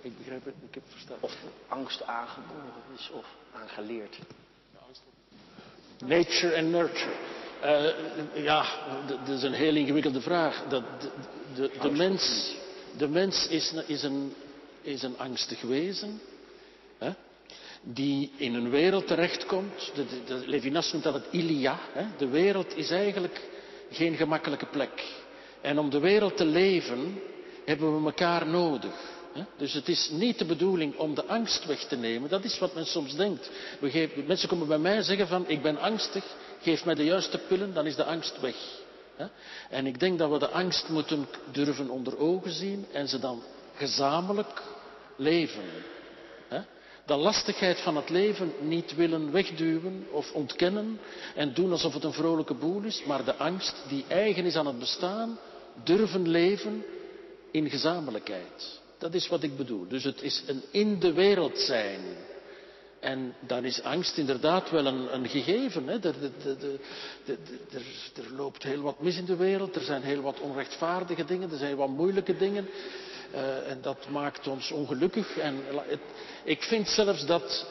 Ik 0.00 0.18
begrijp 0.18 0.44
het, 0.44 0.54
ik 0.68 0.74
heb 0.74 0.82
het 0.82 0.92
verstaan. 0.92 1.16
Of 1.20 1.36
angst 1.68 2.02
aangeboren 2.02 2.82
is 2.96 3.10
of 3.10 3.26
aangeleerd. 3.54 4.18
Nature 6.04 6.52
en 6.52 6.70
nurture. 6.70 7.12
Uh, 7.62 8.44
ja, 8.44 8.66
dat 9.06 9.28
is 9.28 9.42
een 9.42 9.52
heel 9.52 9.74
ingewikkelde 9.74 10.20
vraag. 10.20 10.64
Dat, 10.68 10.84
de, 11.00 11.10
de, 11.54 11.70
de 11.80 11.90
mens, 11.90 12.54
de 12.96 13.08
mens 13.08 13.46
is, 13.48 13.72
is, 13.86 14.02
een, 14.02 14.34
is 14.80 15.02
een 15.02 15.18
angstig 15.18 15.60
wezen. 15.60 16.20
Hè? 16.98 17.12
Die 17.82 18.32
in 18.36 18.54
een 18.54 18.70
wereld 18.70 19.06
terechtkomt. 19.06 19.92
De, 19.94 20.04
de, 20.26 20.42
Levinas 20.46 20.92
noemt 20.92 21.04
dat 21.04 21.14
het 21.14 21.26
Ilia. 21.30 21.78
Hè? 21.92 22.04
De 22.18 22.28
wereld 22.28 22.76
is 22.76 22.90
eigenlijk 22.90 23.40
geen 23.90 24.16
gemakkelijke 24.16 24.66
plek. 24.66 25.04
En 25.60 25.78
om 25.78 25.90
de 25.90 25.98
wereld 25.98 26.36
te 26.36 26.44
leven 26.44 27.20
hebben 27.64 28.00
we 28.00 28.06
elkaar 28.06 28.46
nodig. 28.46 29.16
Dus 29.56 29.72
het 29.72 29.88
is 29.88 30.10
niet 30.10 30.38
de 30.38 30.44
bedoeling 30.44 30.96
om 30.96 31.14
de 31.14 31.24
angst 31.24 31.66
weg 31.66 31.84
te 31.84 31.96
nemen. 31.96 32.28
Dat 32.28 32.44
is 32.44 32.58
wat 32.58 32.74
men 32.74 32.86
soms 32.86 33.16
denkt. 33.16 33.50
Geven, 33.82 34.26
mensen 34.26 34.48
komen 34.48 34.66
bij 34.66 34.78
mij 34.78 34.96
en 34.96 35.04
zeggen 35.04 35.28
van 35.28 35.48
ik 35.48 35.62
ben 35.62 35.78
angstig, 35.78 36.24
geef 36.60 36.84
mij 36.84 36.94
de 36.94 37.04
juiste 37.04 37.38
pillen, 37.38 37.74
dan 37.74 37.86
is 37.86 37.96
de 37.96 38.04
angst 38.04 38.40
weg. 38.40 38.56
En 39.70 39.86
ik 39.86 40.00
denk 40.00 40.18
dat 40.18 40.30
we 40.30 40.38
de 40.38 40.48
angst 40.48 40.88
moeten 40.88 41.26
durven 41.52 41.90
onder 41.90 42.18
ogen 42.18 42.50
zien 42.50 42.86
en 42.92 43.08
ze 43.08 43.18
dan 43.18 43.42
gezamenlijk 43.74 44.62
leven. 45.16 45.62
De 47.08 47.16
lastigheid 47.16 47.80
van 47.80 47.96
het 47.96 48.08
leven 48.08 48.52
niet 48.60 48.94
willen 48.94 49.32
wegduwen 49.32 50.06
of 50.10 50.32
ontkennen 50.32 51.00
en 51.34 51.54
doen 51.54 51.70
alsof 51.70 51.94
het 51.94 52.04
een 52.04 52.12
vrolijke 52.12 52.54
boel 52.54 52.82
is, 52.82 53.02
maar 53.06 53.24
de 53.24 53.34
angst 53.36 53.76
die 53.88 54.04
eigen 54.08 54.44
is 54.44 54.56
aan 54.56 54.66
het 54.66 54.78
bestaan, 54.78 55.38
durven 55.84 56.28
leven 56.28 56.84
in 57.50 57.70
gezamenlijkheid. 57.70 58.80
Dat 58.98 59.14
is 59.14 59.28
wat 59.28 59.42
ik 59.42 59.56
bedoel. 59.56 59.88
Dus 59.88 60.04
het 60.04 60.22
is 60.22 60.42
een 60.46 60.62
in 60.70 60.98
de 60.98 61.12
wereld 61.12 61.58
zijn. 61.58 62.00
En 63.00 63.34
dan 63.40 63.64
is 63.64 63.82
angst 63.82 64.16
inderdaad 64.16 64.70
wel 64.70 64.86
een, 64.86 65.14
een 65.14 65.28
gegeven. 65.28 65.86
Hè. 65.86 65.98
Er, 65.98 66.14
er, 68.14 68.32
loopt 68.36 68.62
heel 68.62 68.82
wat 68.82 69.00
mis 69.00 69.16
in 69.16 69.24
de 69.24 69.36
wereld. 69.36 69.76
Er 69.76 69.82
zijn 69.82 70.02
heel 70.02 70.22
wat 70.22 70.40
onrechtvaardige 70.40 71.24
dingen. 71.24 71.50
Er 71.50 71.58
zijn 71.58 71.76
wat 71.76 71.88
moeilijke 71.88 72.36
dingen. 72.36 72.68
Uh, 73.34 73.70
en 73.70 73.78
dat 73.80 74.08
maakt 74.08 74.46
ons 74.46 74.70
ongelukkig. 74.70 75.38
En 75.38 75.62
ik 76.44 76.62
vind 76.62 76.88
zelfs 76.88 77.26
dat 77.26 77.66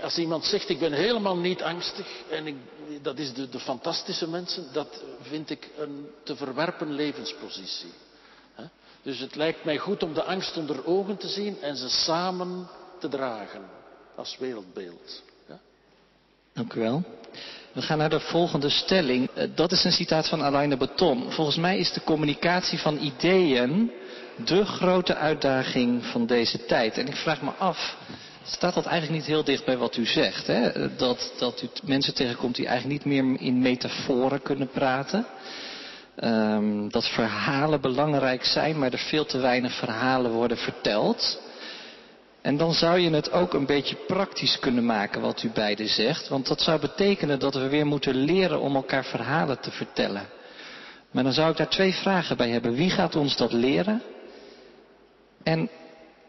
als 0.00 0.18
iemand 0.18 0.44
zegt 0.44 0.68
ik 0.68 0.78
ben 0.78 0.92
helemaal 0.92 1.36
niet 1.36 1.62
angstig. 1.62 2.06
En 2.30 2.46
ik, 2.46 2.56
dat 3.02 3.18
is 3.18 3.32
de, 3.32 3.48
de 3.48 3.60
fantastische 3.60 4.28
mensen. 4.28 4.66
Dat 4.72 5.02
vind 5.20 5.50
ik 5.50 5.68
een 5.78 6.08
te 6.22 6.36
verwerpen 6.36 6.92
levenspositie. 6.92 7.92
Dus 9.02 9.18
het 9.18 9.34
lijkt 9.34 9.64
mij 9.64 9.78
goed 9.78 10.02
om 10.02 10.14
de 10.14 10.22
angst 10.22 10.56
onder 10.56 10.86
ogen 10.86 11.16
te 11.16 11.28
zien 11.28 11.62
en 11.62 11.76
ze 11.76 11.88
samen 11.88 12.68
te 13.00 13.08
dragen 13.08 13.62
als 14.14 14.36
wereldbeeld. 14.38 15.22
Dank 16.52 16.72
u 16.72 16.80
wel. 16.80 17.02
We 17.72 17.82
gaan 17.82 17.98
naar 17.98 18.10
de 18.10 18.20
volgende 18.20 18.68
stelling. 18.68 19.30
Dat 19.54 19.72
is 19.72 19.84
een 19.84 19.92
citaat 19.92 20.28
van 20.28 20.42
Alain 20.42 20.70
de 20.70 20.76
Botton. 20.76 21.32
Volgens 21.32 21.56
mij 21.56 21.78
is 21.78 21.92
de 21.92 22.04
communicatie 22.04 22.78
van 22.78 22.98
ideeën 22.98 23.92
de 24.44 24.64
grote 24.64 25.14
uitdaging 25.14 26.04
van 26.04 26.26
deze 26.26 26.64
tijd. 26.64 26.98
En 26.98 27.06
ik 27.06 27.16
vraag 27.16 27.42
me 27.42 27.50
af, 27.58 27.96
staat 28.44 28.74
dat 28.74 28.86
eigenlijk 28.86 29.18
niet 29.20 29.30
heel 29.30 29.44
dicht 29.44 29.64
bij 29.64 29.76
wat 29.76 29.96
u 29.96 30.06
zegt? 30.06 30.46
Hè? 30.46 30.94
Dat, 30.96 31.32
dat 31.38 31.62
u 31.62 31.68
mensen 31.84 32.14
tegenkomt 32.14 32.54
die 32.56 32.66
eigenlijk 32.66 33.04
niet 33.04 33.22
meer 33.22 33.40
in 33.40 33.58
metaforen 33.58 34.42
kunnen 34.42 34.68
praten. 34.68 35.26
ehm, 36.16 36.88
dat 36.88 37.08
verhalen 37.08 37.80
belangrijk 37.80 38.44
zijn, 38.44 38.78
maar 38.78 38.92
er 38.92 38.98
veel 38.98 39.24
te 39.24 39.38
weinig 39.38 39.72
verhalen 39.74 40.30
worden 40.30 40.56
verteld. 40.56 41.40
En 42.42 42.56
dan 42.56 42.72
zou 42.74 42.98
je 42.98 43.10
het 43.10 43.32
ook 43.32 43.54
een 43.54 43.66
beetje 43.66 43.96
praktisch 44.06 44.58
kunnen 44.58 44.86
maken 44.86 45.20
wat 45.20 45.42
u 45.42 45.50
beiden 45.50 45.88
zegt. 45.88 46.28
Want 46.28 46.46
dat 46.46 46.60
zou 46.60 46.80
betekenen 46.80 47.38
dat 47.38 47.54
we 47.54 47.68
weer 47.68 47.86
moeten 47.86 48.14
leren 48.14 48.60
om 48.60 48.74
elkaar 48.74 49.04
verhalen 49.04 49.60
te 49.60 49.70
vertellen. 49.70 50.26
Maar 51.10 51.22
dan 51.22 51.32
zou 51.32 51.50
ik 51.50 51.56
daar 51.56 51.68
twee 51.68 51.92
vragen 51.92 52.36
bij 52.36 52.50
hebben. 52.50 52.74
Wie 52.74 52.90
gaat 52.90 53.16
ons 53.16 53.36
dat 53.36 53.52
leren? 53.52 54.02
En 55.44 55.70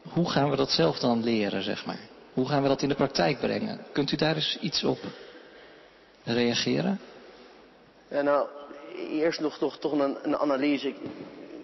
hoe 0.09 0.29
gaan 0.29 0.49
we 0.49 0.55
dat 0.55 0.69
zelf 0.69 0.99
dan 0.99 1.23
leren, 1.23 1.63
zeg 1.63 1.85
maar? 1.85 1.99
Hoe 2.33 2.47
gaan 2.47 2.61
we 2.61 2.67
dat 2.67 2.81
in 2.81 2.89
de 2.89 2.95
praktijk 2.95 3.39
brengen? 3.39 3.79
Kunt 3.91 4.11
u 4.11 4.15
daar 4.15 4.35
eens 4.35 4.57
iets 4.61 4.83
op 4.83 4.99
reageren? 6.23 6.99
Ja, 8.07 8.21
nou, 8.21 8.47
eerst 9.09 9.39
nog 9.39 9.57
toch, 9.57 9.77
toch 9.77 9.91
een, 9.91 10.17
een 10.23 10.37
analyse. 10.37 10.87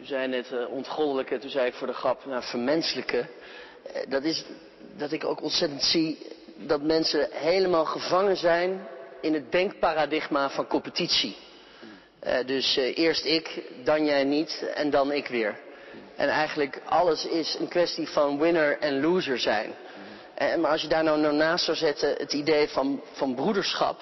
U 0.02 0.06
zei 0.06 0.28
net 0.28 0.52
uh, 0.54 0.70
ontgoddelijke, 0.70 1.40
toen 1.40 1.50
zei 1.50 1.68
ik 1.68 1.74
voor 1.74 1.88
de 1.88 1.94
grap, 1.94 2.26
nou, 2.26 2.44
vermenselijke. 2.44 3.18
Uh, 3.18 4.02
dat 4.10 4.24
is 4.24 4.46
dat 4.98 5.12
ik 5.12 5.26
ook 5.26 5.42
ontzettend 5.42 5.84
zie 5.84 6.18
dat 6.58 6.82
mensen 6.82 7.28
helemaal 7.32 7.86
gevangen 7.86 8.38
zijn 8.38 8.88
in 9.22 9.34
het 9.34 9.52
denkparadigma 9.52 10.50
van 10.50 10.68
competitie. 10.68 11.38
Uh, 12.24 12.34
dus 12.46 12.76
eerst 12.76 13.26
ik, 13.26 13.64
dan 13.84 14.06
jij 14.06 14.24
niet 14.24 14.72
en 14.76 14.90
dan 14.90 15.12
ik 15.12 15.28
weer. 15.28 15.60
En 16.22 16.30
eigenlijk 16.30 16.82
alles 16.86 17.26
is 17.26 17.58
een 17.60 17.68
kwestie 17.68 18.10
van 18.10 18.40
winner 18.40 18.80
en 18.80 19.02
loser 19.02 19.40
zijn. 19.40 19.74
maar 20.38 20.72
als 20.72 20.82
je 20.82 20.88
daar 20.88 21.04
nou, 21.04 21.20
nou 21.20 21.36
naast 21.36 21.66
zou 21.66 21.78
zetten 21.78 22.16
het 22.18 22.34
idee 22.34 22.68
van, 22.68 23.02
van 23.12 23.36
broederschap 23.36 24.00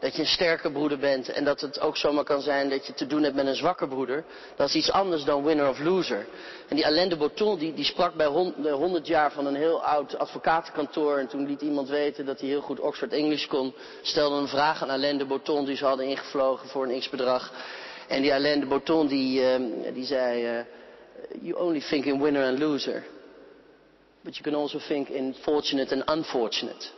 dat 0.00 0.14
je 0.14 0.20
een 0.22 0.28
sterke 0.28 0.70
broeder 0.70 0.98
bent 0.98 1.28
en 1.28 1.44
dat 1.44 1.60
het 1.60 1.80
ook 1.80 1.96
zomaar 1.96 2.24
kan 2.24 2.40
zijn 2.40 2.68
dat 2.68 2.86
je 2.86 2.94
te 2.94 3.06
doen 3.06 3.22
hebt 3.22 3.34
met 3.34 3.46
een 3.46 3.54
zwakke 3.54 3.88
broeder. 3.88 4.24
Dat 4.56 4.68
is 4.68 4.74
iets 4.74 4.90
anders 4.90 5.24
dan 5.24 5.44
winner 5.44 5.68
of 5.68 5.78
loser. 5.78 6.26
En 6.68 6.76
die 6.76 6.86
Alain 6.86 7.08
de 7.08 7.16
Botton 7.16 7.58
die, 7.58 7.74
die 7.74 7.84
sprak 7.84 8.14
bij 8.14 8.52
de 8.56 8.70
100 8.70 9.06
jaar 9.06 9.32
van 9.32 9.46
een 9.46 9.56
heel 9.56 9.82
oud 9.84 10.18
advocatenkantoor 10.18 11.18
en 11.18 11.26
toen 11.26 11.46
liet 11.46 11.60
iemand 11.60 11.88
weten 11.88 12.26
dat 12.26 12.40
hij 12.40 12.48
heel 12.48 12.60
goed 12.60 12.80
Oxford 12.80 13.12
English 13.12 13.46
kon. 13.46 13.74
Stelde 14.02 14.36
een 14.36 14.48
vraag 14.48 14.82
aan 14.82 14.90
Alain 14.90 15.18
de 15.18 15.26
Botton 15.26 15.64
die 15.64 15.76
ze 15.76 15.84
hadden 15.84 16.06
ingevlogen 16.06 16.68
voor 16.68 16.86
een 16.88 17.00
x-bedrag. 17.00 17.52
En 18.06 18.22
die 18.22 18.34
Alain 18.34 18.60
de 18.60 18.66
Botton 18.66 19.06
die, 19.06 19.40
uh, 19.40 19.94
die 19.94 20.04
zei, 20.04 20.58
uh, 20.58 20.60
you 21.40 21.58
only 21.58 21.80
think 21.80 22.04
in 22.04 22.20
winner 22.20 22.44
and 22.44 22.58
loser. 22.58 23.04
But 24.24 24.36
you 24.36 24.42
can 24.42 24.54
also 24.54 24.78
think 24.78 25.08
in 25.08 25.34
fortunate 25.34 25.92
and 25.94 26.18
unfortunate. 26.18 26.90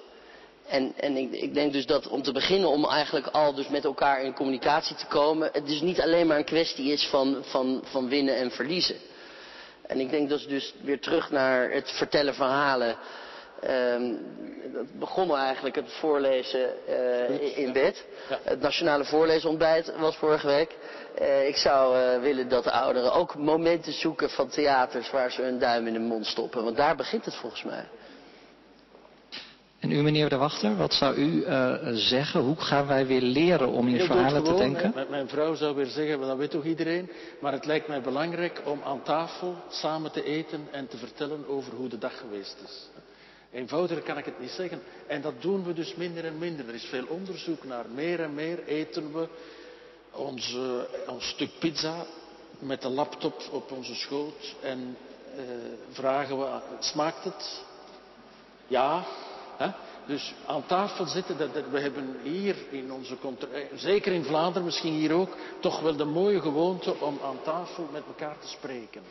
En, 0.66 0.92
en 0.96 1.16
ik, 1.16 1.32
ik, 1.32 1.54
denk 1.54 1.72
dus 1.72 1.86
dat 1.86 2.08
om 2.08 2.22
te 2.22 2.32
beginnen, 2.32 2.68
om 2.68 2.84
eigenlijk 2.84 3.26
al 3.26 3.54
dus 3.54 3.68
met 3.68 3.84
elkaar 3.84 4.22
in 4.22 4.34
communicatie 4.34 4.96
te 4.96 5.06
komen, 5.06 5.48
het 5.52 5.66
dus 5.66 5.80
niet 5.80 6.00
alleen 6.00 6.26
maar 6.26 6.36
een 6.36 6.44
kwestie 6.44 6.92
is 6.92 7.06
van, 7.06 7.38
van, 7.44 7.82
van 7.84 8.08
winnen 8.08 8.36
en 8.36 8.50
verliezen. 8.50 8.96
En 9.82 10.00
ik 10.00 10.10
denk 10.10 10.28
dat 10.28 10.44
dus 10.48 10.74
weer 10.82 11.00
terug 11.00 11.30
naar 11.30 11.70
het 11.70 11.90
vertellen 11.90 12.34
verhalen. 12.34 12.96
Um, 13.68 14.18
dat 14.72 14.98
begon 14.98 15.36
eigenlijk 15.36 15.74
het 15.74 15.92
voorlezen 15.92 16.68
uh, 16.88 17.58
in 17.58 17.72
bed. 17.72 18.04
Ja. 18.28 18.38
Het 18.42 18.60
nationale 18.60 19.04
voorleesontbijt 19.04 19.92
was 19.98 20.16
vorige 20.16 20.46
week. 20.46 20.76
Uh, 21.20 21.48
ik 21.48 21.56
zou 21.56 21.96
uh, 21.96 22.22
willen 22.22 22.48
dat 22.48 22.64
de 22.64 22.70
ouderen 22.70 23.12
ook 23.12 23.36
momenten 23.36 23.92
zoeken 23.92 24.30
van 24.30 24.48
theaters 24.48 25.10
waar 25.10 25.30
ze 25.30 25.42
hun 25.42 25.58
duim 25.58 25.86
in 25.86 25.92
de 25.92 25.98
mond 25.98 26.26
stoppen. 26.26 26.64
Want 26.64 26.76
daar 26.76 26.96
begint 26.96 27.24
het 27.24 27.34
volgens 27.34 27.64
mij. 27.64 27.84
En 29.80 29.90
u, 29.90 30.02
meneer 30.02 30.28
de 30.28 30.36
Wachter, 30.36 30.76
wat 30.76 30.94
zou 30.94 31.14
u 31.14 31.44
uh, 31.46 31.74
zeggen? 31.92 32.40
Hoe 32.40 32.56
gaan 32.56 32.86
wij 32.86 33.06
weer 33.06 33.20
leren 33.20 33.68
om 33.68 33.88
in 33.88 34.00
verhalen 34.00 34.44
te 34.44 34.54
denken? 34.54 34.92
Met 34.94 35.10
mijn 35.10 35.28
vrouw 35.28 35.54
zou 35.54 35.74
weer 35.74 35.86
zeggen, 35.86 36.20
dat 36.20 36.36
weet 36.36 36.50
toch 36.50 36.64
iedereen. 36.64 37.10
Maar 37.40 37.52
het 37.52 37.66
lijkt 37.66 37.88
mij 37.88 38.00
belangrijk 38.00 38.60
om 38.64 38.80
aan 38.84 39.02
tafel 39.02 39.54
samen 39.68 40.12
te 40.12 40.24
eten 40.24 40.68
en 40.70 40.88
te 40.88 40.96
vertellen 40.96 41.48
over 41.48 41.72
hoe 41.72 41.88
de 41.88 41.98
dag 41.98 42.18
geweest 42.18 42.56
is. 42.64 42.88
Eenvoudiger 43.52 44.02
kan 44.02 44.18
ik 44.18 44.24
het 44.24 44.40
niet 44.40 44.50
zeggen. 44.50 44.82
En 45.06 45.20
dat 45.20 45.42
doen 45.42 45.64
we 45.64 45.72
dus 45.72 45.94
minder 45.94 46.24
en 46.24 46.38
minder. 46.38 46.68
Er 46.68 46.74
is 46.74 46.84
veel 46.84 47.06
onderzoek 47.08 47.64
naar. 47.64 47.88
Meer 47.88 48.20
en 48.20 48.34
meer 48.34 48.64
eten 48.64 49.12
we 49.12 49.28
onze, 50.12 50.88
ons 51.06 51.28
stuk 51.28 51.50
pizza 51.58 52.06
met 52.58 52.82
de 52.82 52.88
laptop 52.88 53.42
op 53.50 53.70
onze 53.70 53.94
schoot. 53.94 54.54
En 54.62 54.96
uh, 55.36 55.42
vragen 55.90 56.38
we, 56.38 56.60
smaakt 56.78 57.24
het? 57.24 57.62
Ja? 58.66 59.04
Dus 60.06 60.34
aan 60.46 60.66
tafel 60.66 61.06
zitten, 61.06 61.38
dat, 61.38 61.54
dat, 61.54 61.64
we 61.70 61.80
hebben 61.80 62.16
hier 62.22 62.56
in 62.70 62.92
onze 62.92 63.16
zeker 63.74 64.12
in 64.12 64.24
Vlaanderen, 64.24 64.64
misschien 64.64 64.92
hier 64.92 65.12
ook, 65.12 65.36
toch 65.60 65.80
wel 65.80 65.96
de 65.96 66.04
mooie 66.04 66.40
gewoonte 66.40 66.94
om 67.00 67.18
aan 67.24 67.42
tafel 67.42 67.88
met 67.92 68.02
elkaar 68.06 68.38
te 68.38 68.48
spreken. 68.48 69.02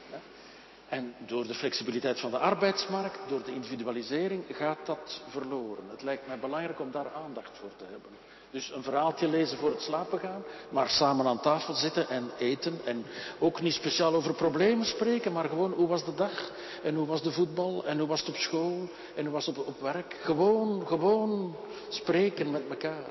En 0.90 1.16
door 1.26 1.48
de 1.48 1.54
flexibiliteit 1.54 2.20
van 2.20 2.32
de 2.32 2.38
arbeidsmarkt, 2.38 3.20
door 3.28 3.44
de 3.44 3.54
individualisering, 3.54 4.44
gaat 4.52 4.86
dat 4.86 5.22
verloren. 5.28 5.84
Het 5.90 6.02
lijkt 6.02 6.28
mij 6.28 6.40
belangrijk 6.40 6.80
om 6.80 6.92
daar 6.92 7.12
aandacht 7.14 7.58
voor 7.58 7.72
te 7.78 7.84
hebben. 7.84 8.12
Dus 8.52 8.72
een 8.72 8.84
verhaaltje 8.84 9.28
lezen 9.28 9.58
voor 9.58 9.70
het 9.70 9.82
slapen 9.82 10.20
gaan, 10.20 10.44
maar 10.70 10.90
samen 10.90 11.26
aan 11.26 11.40
tafel 11.42 11.74
zitten 11.74 12.10
en 12.10 12.32
eten. 12.38 12.80
En 12.86 13.06
ook 13.40 13.62
niet 13.62 13.74
speciaal 13.74 14.14
over 14.14 14.34
problemen 14.34 14.86
spreken, 14.86 15.32
maar 15.32 15.50
gewoon 15.50 15.72
hoe 15.72 15.88
was 15.88 16.06
de 16.06 16.16
dag? 16.16 16.52
En 16.84 16.96
hoe 16.96 17.08
was 17.08 17.24
de 17.24 17.32
voetbal? 17.32 17.86
En 17.86 18.00
hoe 18.00 18.08
was 18.08 18.20
het 18.20 18.30
op 18.30 18.36
school? 18.36 18.90
En 19.16 19.24
hoe 19.24 19.34
was 19.34 19.46
het 19.46 19.58
op, 19.58 19.68
op 19.68 19.82
werk? 19.82 20.16
Gewoon, 20.22 20.88
gewoon 20.88 21.56
spreken 21.90 22.52
met 22.52 22.64
elkaar. 22.70 23.10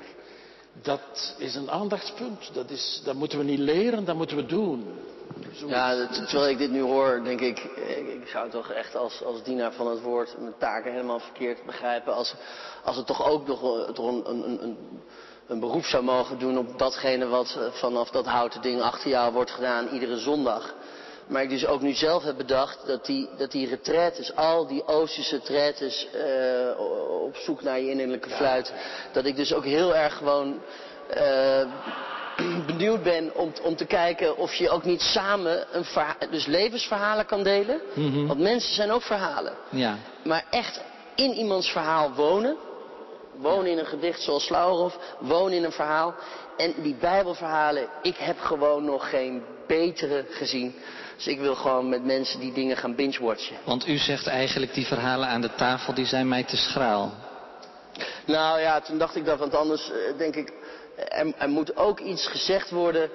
Dat 0.81 1.35
is 1.37 1.55
een 1.55 1.71
aandachtspunt. 1.71 2.53
Dat, 2.53 2.69
is, 2.69 3.01
dat 3.03 3.15
moeten 3.15 3.37
we 3.37 3.43
niet 3.43 3.59
leren, 3.59 4.05
dat 4.05 4.15
moeten 4.15 4.37
we 4.37 4.45
doen. 4.45 4.85
Ja, 5.67 6.07
terwijl 6.07 6.49
ik 6.49 6.57
dit 6.57 6.71
nu 6.71 6.81
hoor, 6.81 7.21
denk 7.23 7.39
ik, 7.39 7.59
ik 8.21 8.27
zou 8.27 8.49
toch 8.49 8.71
echt 8.71 8.95
als, 8.95 9.23
als 9.23 9.43
dienaar 9.43 9.71
van 9.73 9.87
het 9.87 10.01
woord 10.01 10.35
mijn 10.39 10.53
taken 10.57 10.91
helemaal 10.91 11.19
verkeerd 11.19 11.65
begrijpen. 11.65 12.13
Als, 12.13 12.35
als 12.83 12.95
het 12.95 13.05
toch 13.05 13.29
ook 13.29 13.47
nog 13.47 13.91
toch 13.93 14.07
een, 14.07 14.29
een, 14.29 14.63
een, 14.63 14.77
een 15.47 15.59
beroep 15.59 15.85
zou 15.85 16.03
mogen 16.03 16.39
doen 16.39 16.57
op 16.57 16.77
datgene 16.77 17.27
wat 17.27 17.59
vanaf 17.71 18.09
dat 18.09 18.25
houten 18.25 18.61
ding 18.61 18.81
achter 18.81 19.09
jou 19.09 19.33
wordt 19.33 19.51
gedaan 19.51 19.87
iedere 19.87 20.17
zondag. 20.17 20.73
Maar 21.27 21.43
ik 21.43 21.49
dus 21.49 21.65
ook 21.65 21.81
nu 21.81 21.93
zelf 21.93 22.23
heb 22.23 22.37
bedacht 22.37 22.85
dat 22.85 23.05
die, 23.05 23.29
dat 23.37 23.51
die 23.51 23.67
retraites, 23.67 24.35
al 24.35 24.67
die 24.67 24.87
Oosterse 24.87 25.35
retraites 25.35 26.07
uh, 26.15 26.79
op 27.23 27.35
zoek 27.35 27.61
naar 27.61 27.79
je 27.79 27.89
innerlijke 27.89 28.29
fluit, 28.29 28.73
dat 29.11 29.25
ik 29.25 29.35
dus 29.35 29.53
ook 29.53 29.63
heel 29.63 29.95
erg 29.95 30.17
gewoon 30.17 30.59
uh, 31.17 31.61
benieuwd 32.65 33.03
ben 33.03 33.35
om, 33.35 33.53
om 33.63 33.75
te 33.75 33.85
kijken 33.85 34.37
of 34.37 34.53
je 34.53 34.69
ook 34.69 34.83
niet 34.83 35.01
samen 35.01 35.65
een 35.71 35.85
dus 36.31 36.45
levensverhalen 36.45 37.25
kan 37.25 37.43
delen. 37.43 37.81
-hmm. 37.93 38.27
Want 38.27 38.39
mensen 38.39 38.73
zijn 38.73 38.91
ook 38.91 39.01
verhalen. 39.01 39.53
Ja. 39.69 39.97
Maar 40.23 40.45
echt 40.49 40.81
in 41.15 41.33
iemands 41.33 41.71
verhaal 41.71 42.13
wonen. 42.13 42.57
Wonen 43.35 43.71
in 43.71 43.77
een 43.77 43.85
gedicht 43.85 44.21
zoals 44.21 44.45
Slauerhoff. 44.45 44.97
Wonen 45.19 45.57
in 45.57 45.63
een 45.63 45.71
verhaal. 45.71 46.15
En 46.57 46.73
die 46.77 46.95
bijbelverhalen, 46.95 47.87
ik 48.01 48.17
heb 48.17 48.39
gewoon 48.39 48.85
nog 48.85 49.09
geen 49.09 49.43
betere 49.67 50.25
gezien. 50.29 50.75
Dus 51.15 51.27
ik 51.27 51.39
wil 51.39 51.55
gewoon 51.55 51.89
met 51.89 52.05
mensen 52.05 52.39
die 52.39 52.53
dingen 52.53 52.77
gaan 52.77 52.95
binge-watchen. 52.95 53.55
Want 53.63 53.87
u 53.87 53.97
zegt 53.97 54.27
eigenlijk 54.27 54.73
die 54.73 54.85
verhalen 54.85 55.27
aan 55.27 55.41
de 55.41 55.55
tafel, 55.55 55.93
die 55.93 56.05
zijn 56.05 56.27
mij 56.27 56.43
te 56.43 56.57
schraal. 56.57 57.13
Nou 58.25 58.59
ja, 58.59 58.79
toen 58.79 58.97
dacht 58.97 59.15
ik 59.15 59.25
dat, 59.25 59.39
want 59.39 59.55
anders 59.55 59.89
uh, 59.89 60.17
denk 60.17 60.35
ik, 60.35 60.53
er, 61.07 61.33
er, 61.37 61.49
moet 61.49 61.77
ook 61.77 61.99
iets 61.99 62.27
gezegd 62.27 62.69
worden 62.69 63.09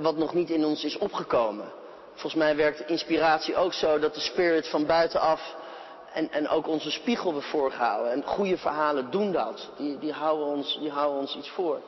wat 0.00 0.16
nog 0.16 0.34
niet 0.34 0.50
in 0.50 0.64
ons 0.64 0.84
is 0.84 0.98
opgekomen. 0.98 1.66
Volgens 2.10 2.34
mij 2.34 2.56
werkt 2.56 2.88
inspiratie 2.88 3.56
ook 3.56 3.72
zo 3.72 3.98
dat 3.98 4.14
de 4.14 4.20
spirit 4.20 4.68
van 4.68 4.86
buitenaf 4.86 5.54
en, 6.12 6.32
en 6.32 6.48
ook 6.48 6.68
onze 6.68 6.90
spiegel 6.90 7.34
we 7.34 7.40
voorhouden. 7.40 8.12
En 8.12 8.22
goede 8.24 8.58
verhalen 8.58 9.10
doen 9.10 9.32
dat. 9.32 9.70
Die, 9.76 9.98
die, 9.98 10.12
houden 10.12 10.46
ons, 10.46 10.78
die 10.80 10.90
houden 10.90 11.20
ons 11.20 11.36
iets 11.36 11.48
voor. 11.48 11.80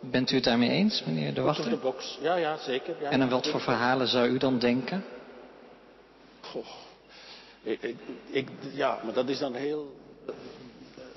Bent 0.00 0.30
u 0.30 0.34
het 0.34 0.44
daarmee 0.44 0.70
eens, 0.70 1.02
meneer 1.04 1.34
De 1.34 1.40
Wachter? 1.40 1.70
de 1.70 1.76
box. 1.76 2.18
Ja, 2.20 2.34
ja, 2.34 2.56
zeker. 2.56 2.94
Ja, 3.00 3.10
en 3.10 3.22
aan 3.22 3.28
wat 3.28 3.46
voor 3.46 3.60
verhalen 3.60 4.08
zou 4.08 4.28
u 4.28 4.38
dan 4.38 4.58
denken? 4.58 5.04
Goh. 6.40 6.66
Ik, 7.62 7.82
ik, 7.82 7.96
ik, 8.30 8.48
ja, 8.72 8.98
maar 9.04 9.12
dat 9.12 9.28
is 9.28 9.38
dan 9.38 9.54
heel... 9.54 9.96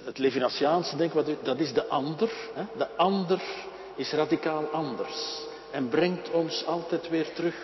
Het 0.03 0.17
Levinasiaanse 0.17 0.97
denk 0.97 1.13
ik, 1.13 1.37
dat 1.43 1.59
is 1.59 1.73
de 1.73 1.87
ander. 1.87 2.31
Hè? 2.53 2.63
De 2.77 2.87
ander 2.95 3.41
is 3.95 4.11
radicaal 4.11 4.65
anders. 4.65 5.43
En 5.71 5.89
brengt 5.89 6.31
ons 6.31 6.65
altijd 6.65 7.09
weer 7.09 7.33
terug 7.33 7.55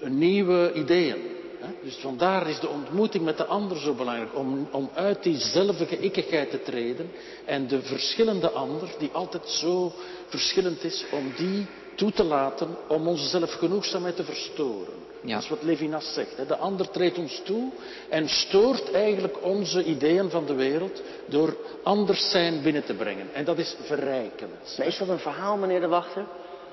nieuwe 0.00 0.72
ideeën. 0.74 1.40
Dus 1.82 1.96
vandaar 1.96 2.48
is 2.48 2.60
de 2.60 2.68
ontmoeting 2.68 3.24
met 3.24 3.36
de 3.36 3.44
ander 3.44 3.78
zo 3.78 3.94
belangrijk. 3.94 4.36
Om, 4.36 4.68
om 4.70 4.90
uit 4.94 5.22
diezelfde 5.22 5.98
ikkigheid 5.98 6.50
te 6.50 6.62
treden. 6.62 7.10
En 7.44 7.66
de 7.66 7.82
verschillende 7.82 8.50
ander, 8.50 8.94
die 8.98 9.10
altijd 9.12 9.48
zo 9.48 9.92
verschillend 10.26 10.84
is, 10.84 11.04
om 11.10 11.32
die 11.36 11.66
toe 11.94 12.12
te 12.12 12.24
laten 12.24 12.76
om 12.88 13.08
onze 13.08 13.26
zelfgenoegzaamheid 13.28 14.16
te 14.16 14.24
verstoren. 14.24 15.10
Ja. 15.24 15.34
Dat 15.34 15.42
is 15.42 15.48
wat 15.48 15.62
Levinas 15.62 16.12
zegt. 16.14 16.36
Hè. 16.36 16.46
De 16.46 16.56
ander 16.56 16.90
treedt 16.90 17.18
ons 17.18 17.40
toe 17.44 17.70
en 18.08 18.28
stoort 18.28 18.92
eigenlijk 18.92 19.44
onze 19.44 19.84
ideeën 19.84 20.30
van 20.30 20.46
de 20.46 20.54
wereld 20.54 21.02
door 21.26 21.56
anders 21.82 22.30
zijn 22.30 22.62
binnen 22.62 22.84
te 22.84 22.94
brengen. 22.94 23.34
En 23.34 23.44
dat 23.44 23.58
is 23.58 23.76
verrijkend. 23.82 24.74
Maar 24.78 24.86
is 24.86 24.98
dat 24.98 25.08
een 25.08 25.18
verhaal, 25.18 25.56
meneer 25.56 25.80
de 25.80 25.86
Wachter? 25.88 26.24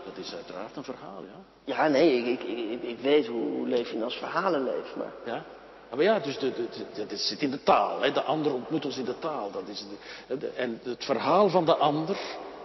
Dat 0.05 0.17
is 0.25 0.33
uiteraard 0.33 0.75
een 0.75 0.83
verhaal, 0.83 1.23
ja. 1.23 1.73
Ja, 1.75 1.87
nee, 1.87 2.17
ik, 2.23 2.43
ik, 2.43 2.57
ik, 2.71 2.83
ik 2.83 2.99
weet 3.01 3.27
hoe, 3.27 3.67
Levinas 3.67 4.15
verhalen 4.15 4.63
leeft, 4.63 4.95
maar... 4.95 5.11
Ja? 5.25 5.43
Ah, 5.89 5.95
Maar 5.95 6.03
ja, 6.05 6.19
dus 6.19 6.37
de, 6.39 6.51
de, 6.53 6.67
de- 6.93 7.05
dat 7.05 7.19
zit 7.19 7.41
in 7.41 7.51
de 7.51 7.63
taal. 7.63 8.01
Hè. 8.01 8.11
De 8.11 8.21
ander 8.21 8.53
ontmoet 8.53 8.85
ons 8.85 8.97
in 8.97 9.05
de 9.05 9.19
taal. 9.19 9.51
Dat 9.51 9.63
is 9.67 9.85
en 10.55 10.79
het 10.83 11.05
verhaal 11.05 11.49
van 11.49 11.65
de 11.65 11.75
ander 11.75 12.17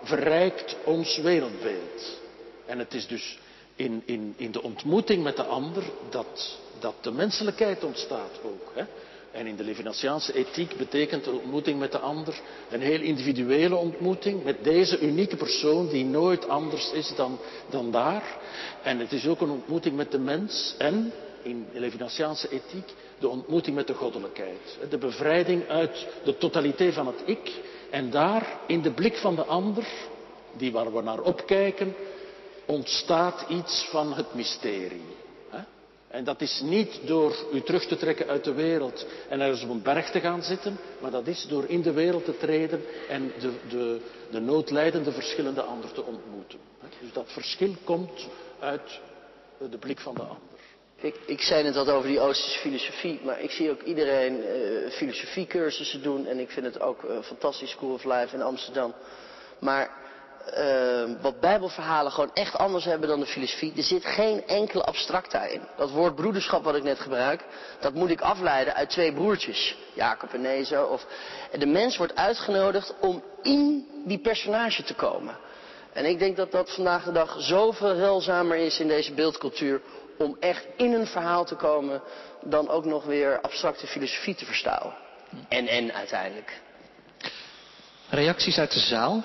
verrijkt 0.02 0.76
ons 0.84 1.16
wereldbeeld. 1.18 2.18
En 2.66 2.78
het 2.78 2.94
is 2.94 3.06
dus 3.06 3.38
in, 3.76 4.02
in, 4.04 4.34
in 4.36 4.52
de 4.52 4.62
ontmoeting 4.62 5.22
met 5.22 5.36
de 5.36 5.44
ander 5.44 5.82
dat, 6.10 6.58
dat 6.78 6.94
de 7.00 7.10
menselijkheid 7.10 7.84
ontstaat 7.84 8.40
ook. 8.44 8.72
Hè. 8.74 8.84
En 9.32 9.46
in 9.46 9.56
de 9.56 9.64
Levinasiaanse 9.64 10.34
ethiek 10.34 10.76
betekent 10.76 11.24
de 11.24 11.30
ontmoeting 11.30 11.78
met 11.78 11.92
de 11.92 11.98
ander 11.98 12.40
een 12.70 12.80
heel 12.80 13.00
individuele 13.00 13.76
ontmoeting 13.76 14.44
met 14.44 14.64
deze 14.64 15.00
unieke 15.00 15.36
persoon 15.36 15.88
die 15.88 16.04
nooit 16.04 16.48
anders 16.48 16.92
is 16.92 17.12
dan, 17.16 17.38
dan 17.70 17.90
daar. 17.90 18.38
En 18.82 18.98
het 18.98 19.12
is 19.12 19.26
ook 19.26 19.40
een 19.40 19.50
ontmoeting 19.50 19.96
met 19.96 20.10
de 20.10 20.18
mens 20.18 20.74
en 20.78 21.12
in 21.42 21.66
de 21.72 21.80
Levinasiaanse 21.80 22.48
ethiek 22.48 22.94
de 23.18 23.28
ontmoeting 23.28 23.76
met 23.76 23.86
de 23.86 23.94
goddelijkheid. 23.94 24.78
De 24.90 24.98
bevrijding 24.98 25.68
uit 25.68 26.06
de 26.24 26.36
totaliteit 26.36 26.94
van 26.94 27.06
het 27.06 27.22
ik 27.24 27.52
en 27.90 28.10
daar 28.10 28.58
in 28.66 28.82
de 28.82 28.90
blik 28.90 29.16
van 29.16 29.34
de 29.34 29.44
ander, 29.44 29.86
die 30.56 30.72
waar 30.72 30.94
we 30.94 31.02
naar 31.02 31.20
opkijken, 31.20 31.94
ontstaat 32.66 33.44
iets 33.48 33.88
van 33.90 34.12
het 34.12 34.34
mysterie. 34.34 35.22
En 36.14 36.24
dat 36.24 36.40
is 36.40 36.60
niet 36.64 37.00
door 37.04 37.36
u 37.52 37.60
terug 37.60 37.86
te 37.86 37.96
trekken 37.96 38.28
uit 38.28 38.44
de 38.44 38.52
wereld 38.52 39.06
en 39.28 39.40
ergens 39.40 39.62
op 39.62 39.70
een 39.70 39.82
berg 39.82 40.10
te 40.10 40.20
gaan 40.20 40.42
zitten, 40.42 40.78
maar 41.00 41.10
dat 41.10 41.26
is 41.26 41.46
door 41.48 41.64
in 41.68 41.82
de 41.82 41.92
wereld 41.92 42.24
te 42.24 42.36
treden 42.36 42.84
en 43.08 43.32
de, 43.38 43.52
de, 43.68 44.00
de 44.30 44.40
noodlijdende 44.40 45.12
verschillende 45.12 45.62
ander 45.62 45.92
te 45.92 46.04
ontmoeten. 46.04 46.58
Dus 47.00 47.12
dat 47.12 47.32
verschil 47.32 47.74
komt 47.84 48.28
uit 48.58 49.00
de 49.70 49.78
blik 49.78 50.00
van 50.00 50.14
de 50.14 50.20
ander. 50.20 50.38
Ik, 50.96 51.16
ik 51.26 51.40
zei 51.40 51.62
net 51.62 51.74
wat 51.74 51.88
over 51.88 52.08
die 52.08 52.20
Oosterse 52.20 52.58
filosofie, 52.58 53.20
maar 53.24 53.40
ik 53.40 53.50
zie 53.50 53.70
ook 53.70 53.82
iedereen 53.82 54.44
eh, 54.44 54.90
filosofiecursussen 54.90 56.02
doen 56.02 56.26
en 56.26 56.38
ik 56.38 56.50
vind 56.50 56.66
het 56.66 56.80
ook 56.80 57.02
een 57.02 57.22
fantastisch 57.22 57.70
School 57.70 57.92
of 57.92 58.04
Life 58.04 58.34
in 58.34 58.42
Amsterdam. 58.42 58.94
Maar 59.58 59.90
eh, 60.52 61.04
wat 61.20 61.40
bijbelverhalen 61.40 62.12
gewoon 62.12 62.30
echt 62.34 62.56
anders 62.56 62.84
hebben 62.84 63.08
dan 63.08 63.20
de 63.20 63.26
filosofie, 63.26 63.72
er 63.76 63.82
zit 63.82 64.04
geen 64.04 64.46
enkele 64.46 64.82
abstracta 64.82 65.44
in. 65.44 65.60
Dat 65.76 65.90
woord 65.90 66.14
broederschap 66.14 66.64
wat 66.64 66.76
ik 66.76 66.82
net 66.82 67.00
gebruik, 67.00 67.44
dat 67.80 67.94
moet 67.94 68.10
ik 68.10 68.20
afleiden 68.20 68.74
uit 68.74 68.90
twee 68.90 69.12
broertjes, 69.12 69.76
Jacob 69.94 70.32
en 70.32 70.46
Ezo. 70.46 70.84
Of, 70.84 71.06
de 71.58 71.66
mens 71.66 71.96
wordt 71.96 72.14
uitgenodigd 72.14 72.94
om 73.00 73.22
in 73.42 73.88
die 74.04 74.18
personage 74.18 74.82
te 74.82 74.94
komen. 74.94 75.36
En 75.92 76.04
ik 76.04 76.18
denk 76.18 76.36
dat 76.36 76.52
dat 76.52 76.74
vandaag 76.74 77.04
de 77.04 77.12
dag 77.12 77.36
zoveel 77.38 77.96
heilzamer 77.96 78.56
is 78.56 78.80
in 78.80 78.88
deze 78.88 79.12
beeldcultuur 79.12 79.80
om 80.18 80.36
echt 80.40 80.66
in 80.76 80.92
een 80.92 81.06
verhaal 81.06 81.44
te 81.44 81.54
komen 81.54 82.02
dan 82.42 82.68
ook 82.68 82.84
nog 82.84 83.04
weer 83.04 83.40
abstracte 83.40 83.86
filosofie 83.86 84.34
te 84.34 84.44
verstaan. 84.44 84.94
En 85.48 85.66
en 85.66 85.94
uiteindelijk. 85.94 86.60
Reacties 88.08 88.58
uit 88.58 88.72
de 88.72 88.78
zaal? 88.78 89.24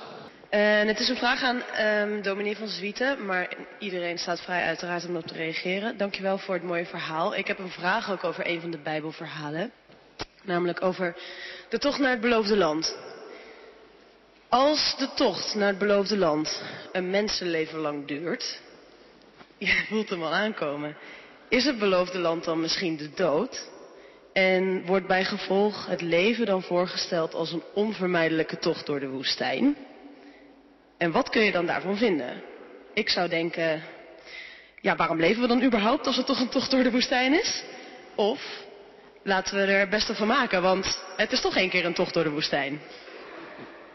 En 0.50 0.88
het 0.88 1.00
is 1.00 1.10
een 1.10 1.16
vraag 1.16 1.44
aan 1.44 1.64
ehm 1.64 2.22
dominee 2.22 2.58
van 2.58 2.68
Zwieten, 2.68 3.26
maar 3.26 3.50
iedereen 3.80 4.18
staat 4.18 4.42
vrij 4.42 4.64
uiteraard 4.64 5.06
om 5.06 5.16
op 5.16 5.26
te 5.28 5.34
reageren. 5.34 5.98
Dankjewel 5.98 6.38
voor 6.38 6.54
het 6.54 6.64
mooie 6.64 6.86
verhaal. 6.86 7.36
Ik 7.36 7.48
heb 7.48 7.60
een 7.60 7.70
vraag 7.70 8.12
ook 8.12 8.24
over 8.24 8.48
een 8.48 8.62
van 8.62 8.72
de 8.72 8.78
Bijbelverhalen, 8.78 9.72
namelijk 10.44 10.82
over 10.82 11.16
de 11.70 11.78
tocht 11.78 12.00
naar 12.00 12.12
het 12.12 12.22
beloofde 12.22 12.58
land. 12.58 12.98
Als 14.50 14.96
de 14.98 15.10
tocht 15.16 15.56
naar 15.56 15.68
het 15.68 15.78
beloofde 15.78 16.18
land 16.18 16.64
een 16.92 17.10
mensenleven 17.10 17.80
lang 17.80 18.08
duurt, 18.08 18.62
je 19.58 19.86
voelt 19.88 20.10
hem 20.10 20.24
al 20.24 20.34
aankomen, 20.34 20.98
is 21.50 21.66
het 21.66 21.80
beloofde 21.80 22.20
land 22.20 22.44
dan 22.44 22.62
misschien 22.62 22.98
de 22.98 23.10
dood? 23.16 23.70
En 24.34 24.86
wordt 24.86 25.08
bij 25.08 25.26
gevolg 25.26 25.86
het 25.86 26.02
leven 26.02 26.46
dan 26.46 26.62
voorgesteld 26.62 27.34
als 27.34 27.52
een 27.52 27.64
onvermijdelijke 27.74 28.58
tocht 28.58 28.86
door 28.86 29.00
de 29.00 29.10
woestijn? 29.10 29.78
En 31.00 31.12
wat 31.12 31.30
kun 31.30 31.42
je 31.42 31.52
dan 31.52 31.66
daarvan 31.66 31.98
vinden? 31.98 32.42
Ik 32.94 33.10
zou 33.10 33.30
denken, 33.30 33.84
ja, 34.82 34.96
waarom 34.96 35.20
leven 35.20 35.42
we 35.42 35.48
dan 35.48 35.64
überhaupt 35.64 36.08
als 36.08 36.16
het 36.18 36.26
toch 36.26 36.40
een 36.40 36.50
tocht 36.50 36.72
door 36.72 36.84
de 36.84 36.92
woestijn 36.92 37.34
is? 37.34 37.64
Of 38.16 38.42
laten 39.24 39.56
we 39.56 39.62
er 39.62 39.80
het 39.80 39.90
beste 39.90 40.16
van 40.16 40.28
maken, 40.28 40.62
want 40.62 41.04
het 41.16 41.32
is 41.32 41.42
toch 41.42 41.56
één 41.56 41.70
keer 41.70 41.86
een 41.86 41.94
tocht 41.94 42.14
door 42.14 42.24
de 42.24 42.30
woestijn. 42.30 42.82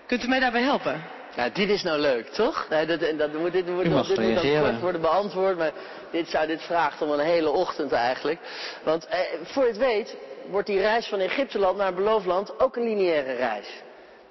Kunt 0.07 0.25
u 0.25 0.29
mij 0.29 0.41
daarbij 0.41 0.63
helpen? 0.63 1.03
Nou, 1.37 1.51
dit 1.53 1.69
is 1.69 1.83
nou 1.83 1.99
leuk, 1.99 2.27
toch? 2.27 2.67
Nee, 2.71 2.87
dat, 2.87 3.01
en 3.01 3.17
dat 3.17 3.33
moet, 3.33 3.53
dit 3.53 3.67
moet, 3.67 3.85
U 3.85 3.89
mag 3.89 4.07
dit 4.07 4.19
moet 4.19 4.35
dan 4.35 4.43
reageren. 4.43 4.71
kort 4.71 4.81
worden 4.81 5.01
beantwoord, 5.01 5.57
maar 5.57 5.73
dit, 6.11 6.29
zou, 6.29 6.47
dit 6.47 6.63
vraagt 6.63 7.03
om 7.03 7.11
een 7.11 7.19
hele 7.25 7.51
ochtend 7.51 7.93
eigenlijk. 7.93 8.41
Want 8.83 9.07
eh, 9.07 9.19
voor 9.43 9.63
je 9.63 9.69
het 9.69 9.79
weet, 9.79 10.17
wordt 10.51 10.67
die 10.67 10.81
reis 10.81 11.07
van 11.07 11.19
Egypteland 11.19 11.77
naar 11.77 11.87
het 11.87 11.97
beloofd 11.97 12.27
land 12.27 12.61
ook 12.61 12.77
een 12.77 12.85
lineaire 12.85 13.33
reis. 13.33 13.67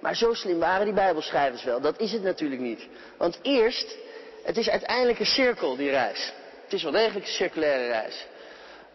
Maar 0.03 0.15
zo 0.15 0.33
slim 0.33 0.59
waren 0.59 0.85
die 0.85 0.93
Bijbelschrijvers 0.93 1.63
wel. 1.63 1.81
Dat 1.81 1.99
is 1.99 2.11
het 2.11 2.23
natuurlijk 2.23 2.61
niet. 2.61 2.87
Want 3.17 3.39
eerst, 3.41 3.97
het 4.43 4.57
is 4.57 4.69
uiteindelijk 4.69 5.19
een 5.19 5.25
cirkel, 5.25 5.75
die 5.75 5.89
reis. 5.89 6.33
Het 6.63 6.73
is 6.73 6.83
wel 6.83 6.91
degelijk 6.91 7.25
een 7.25 7.31
circulaire 7.31 7.87
reis. 7.87 8.25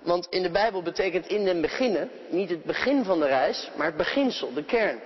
Want 0.02 0.26
in 0.30 0.42
de 0.42 0.50
Bijbel 0.50 0.82
betekent 0.82 1.26
in 1.26 1.44
den 1.44 1.60
beginnen 1.60 2.10
niet 2.28 2.50
het 2.50 2.64
begin 2.64 3.04
van 3.04 3.20
de 3.20 3.26
reis, 3.26 3.70
maar 3.76 3.86
het 3.86 3.96
beginsel, 3.96 4.52
de 4.52 4.64
kern. 4.64 5.00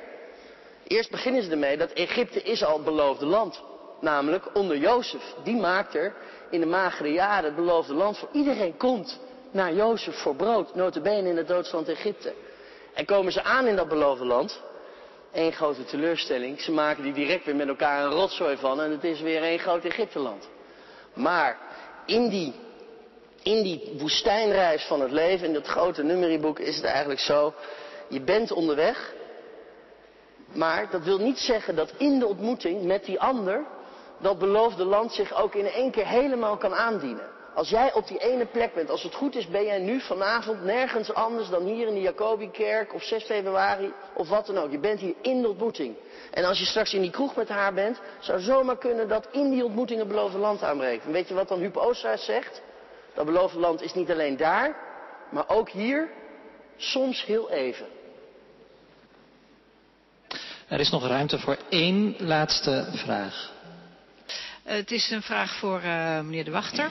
Eerst 0.87 1.11
beginnen 1.11 1.43
ze 1.43 1.51
ermee 1.51 1.77
dat 1.77 1.93
Egypte 1.93 2.43
is 2.43 2.65
al 2.65 2.74
het 2.74 2.85
beloofde 2.85 3.27
land. 3.27 3.62
Namelijk 4.01 4.45
onder 4.57 4.77
Jozef. 4.77 5.35
Die 5.45 5.57
maakt 5.57 5.95
er 5.95 6.15
in 6.51 6.61
de 6.61 6.66
magere 6.66 7.12
jaren 7.12 7.45
het 7.45 7.57
beloofde 7.57 7.95
land 7.95 8.19
voor 8.19 8.29
iedereen 8.33 8.77
komt 8.77 9.20
naar 9.51 9.74
Jozef 9.74 10.16
voor 10.16 10.37
brood. 10.37 10.74
Notabene 10.74 11.29
in 11.29 11.37
het 11.37 11.49
doodsland 11.49 11.89
Egypte. 11.89 12.35
En 12.95 13.05
komen 13.05 13.33
ze 13.33 13.43
aan 13.43 13.66
in 13.66 13.77
dat 13.77 13.89
beloofde 13.89 14.24
land. 14.24 14.61
Eén 15.33 15.53
grote 15.53 15.85
teleurstelling. 15.85 16.61
Ze 16.61 16.73
maken 16.73 17.03
die 17.03 17.13
direct 17.13 17.45
weer 17.45 17.57
met 17.57 17.69
elkaar 17.69 18.05
een 18.05 18.11
rotzooi 18.11 18.57
van. 18.57 18.81
En 18.81 18.91
het 18.91 19.05
is 19.05 19.21
weer 19.21 19.43
één 19.43 19.59
groot 19.59 19.85
Egypteland. 19.85 20.49
Maar 21.15 21.59
in 22.07 22.29
die, 22.29 22.55
in 23.43 23.63
die 23.63 23.95
woestijnreis 23.99 24.85
van 24.85 25.01
het 25.01 25.11
leven, 25.11 25.47
in 25.47 25.53
dat 25.53 25.67
grote 25.67 26.03
numerieboek, 26.03 26.59
is 26.59 26.77
het 26.77 26.85
eigenlijk 26.85 27.21
zo. 27.21 27.55
Je 28.09 28.21
bent 28.21 28.53
onderweg. 28.53 29.15
Maar 30.53 30.91
dat 30.91 31.05
wil 31.05 31.19
niet 31.19 31.39
zeggen 31.39 31.77
dat 31.77 31.93
in 31.97 32.19
de 32.19 32.27
ontmoeting 32.27 32.83
met 32.83 33.05
die 33.05 33.21
ander 33.21 33.65
dat 34.19 34.39
beloofde 34.39 34.85
land 34.85 35.13
zich 35.13 35.35
ook 35.35 35.55
in 35.55 35.67
één 35.67 35.91
keer 35.91 36.07
helemaal 36.07 36.57
kan 36.57 36.75
aandienen. 36.75 37.31
Als 37.55 37.69
jij 37.69 37.93
op 37.93 38.09
die 38.09 38.19
ene 38.19 38.47
plek 38.47 38.74
bent, 38.74 38.91
als 38.91 39.03
het 39.03 39.15
goed 39.15 39.35
is, 39.35 39.49
ben 39.49 39.65
jij 39.65 39.79
nu 39.79 40.01
vanavond 40.01 40.65
nergens 40.65 41.15
anders 41.15 41.49
dan 41.49 41.65
hier 41.65 41.87
in 41.87 41.95
de 41.95 42.01
Jacobikerk 42.01 42.95
op 42.95 43.03
6 43.03 43.24
februari 43.24 43.93
of 44.15 44.29
wat 44.29 44.47
dan 44.47 44.59
ook. 44.59 44.70
Je 44.70 44.79
bent 44.79 45.01
hier 45.01 45.15
in 45.23 45.43
de 45.43 45.49
ontmoeting. 45.49 45.97
En 46.31 46.45
als 46.45 46.59
je 46.59 46.65
straks 46.65 46.95
in 46.95 47.01
die 47.01 47.11
kroeg 47.11 47.37
met 47.37 47.49
haar 47.49 47.74
bent, 47.74 48.01
zou 48.20 48.41
zomaar 48.41 48.79
kunnen 48.79 49.09
dat 49.09 49.29
in 49.33 49.51
die 49.51 49.65
ontmoeting 49.65 49.99
het 49.99 50.09
beloofde 50.09 50.39
land 50.39 50.62
aanbreekt. 50.62 51.05
En 51.05 51.12
weet 51.12 51.29
je 51.29 51.35
wat 51.35 51.49
dan 51.49 51.59
Huub 51.59 51.77
Oosterhuis 51.77 52.24
zegt? 52.24 52.62
Dat 53.15 53.24
beloofde 53.27 53.59
land 53.59 53.83
is 53.83 53.95
niet 53.95 54.11
alleen 54.11 54.37
daar, 54.37 54.77
maar 55.31 55.49
ook 55.49 55.70
hier, 55.70 56.09
soms 56.77 57.24
heel 57.24 57.51
even. 57.51 57.87
Er 60.69 60.81
is 60.81 60.91
nog 60.91 61.07
ruimte 61.07 61.39
voor 61.39 61.57
één 61.69 62.15
laatste 62.19 62.89
vraag. 62.93 63.53
Eh, 64.62 64.77
Het 64.77 64.91
is 64.91 65.11
een 65.11 65.23
vraag 65.23 65.59
voor 65.59 65.81
eh, 65.81 66.20
meneer 66.20 66.45
De 66.45 66.51
Wachter. 66.51 66.91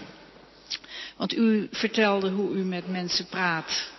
Want 1.17 1.33
u 1.35 1.67
vertelde 1.71 2.29
hoe 2.29 2.51
u 2.51 2.63
met 2.63 2.87
mensen 2.87 3.25
praat 3.25 3.89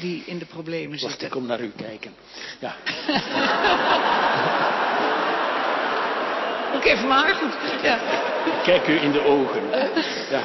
die 0.00 0.22
in 0.26 0.38
de 0.38 0.44
problemen 0.44 0.90
Wacht, 1.00 1.10
zitten. 1.10 1.26
ik 1.26 1.32
kom 1.32 1.46
naar 1.46 1.60
u 1.60 1.72
kijken. 1.76 2.14
Ja, 2.58 2.76
Ook 6.74 6.84
even 6.84 7.06
maar 7.08 7.34
goed. 7.34 7.52
Ja. 7.82 7.98
ik 8.46 8.62
kijk 8.62 8.88
u 8.88 9.00
in 9.00 9.12
de 9.12 9.24
ogen. 9.24 9.62
Ja. 10.30 10.42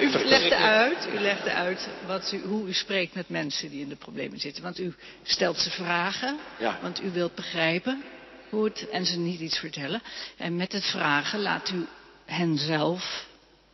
U 0.00 0.10
legde 0.24 0.56
uit, 0.56 1.08
u 1.14 1.18
legde 1.18 1.50
uit 1.52 1.88
wat 2.06 2.32
u, 2.32 2.40
hoe 2.46 2.68
u 2.68 2.72
spreekt 2.72 3.14
met 3.14 3.28
mensen 3.28 3.70
die 3.70 3.80
in 3.80 3.88
de 3.88 3.96
problemen 3.96 4.40
zitten. 4.40 4.62
Want 4.62 4.78
u 4.80 4.94
stelt 5.22 5.58
ze 5.58 5.70
vragen, 5.70 6.36
Ja. 6.58 6.78
want 6.82 7.02
u 7.02 7.10
wilt 7.10 7.34
begrijpen 7.34 8.02
hoe 8.50 8.64
het, 8.64 8.88
en 8.88 9.06
ze 9.06 9.18
niet 9.18 9.40
iets 9.40 9.58
vertellen. 9.58 10.02
En 10.36 10.56
met 10.56 10.72
het 10.72 10.84
vragen 10.84 11.42
laat 11.42 11.68
u 11.70 11.86
hen 12.26 12.58
zelf, 12.58 13.26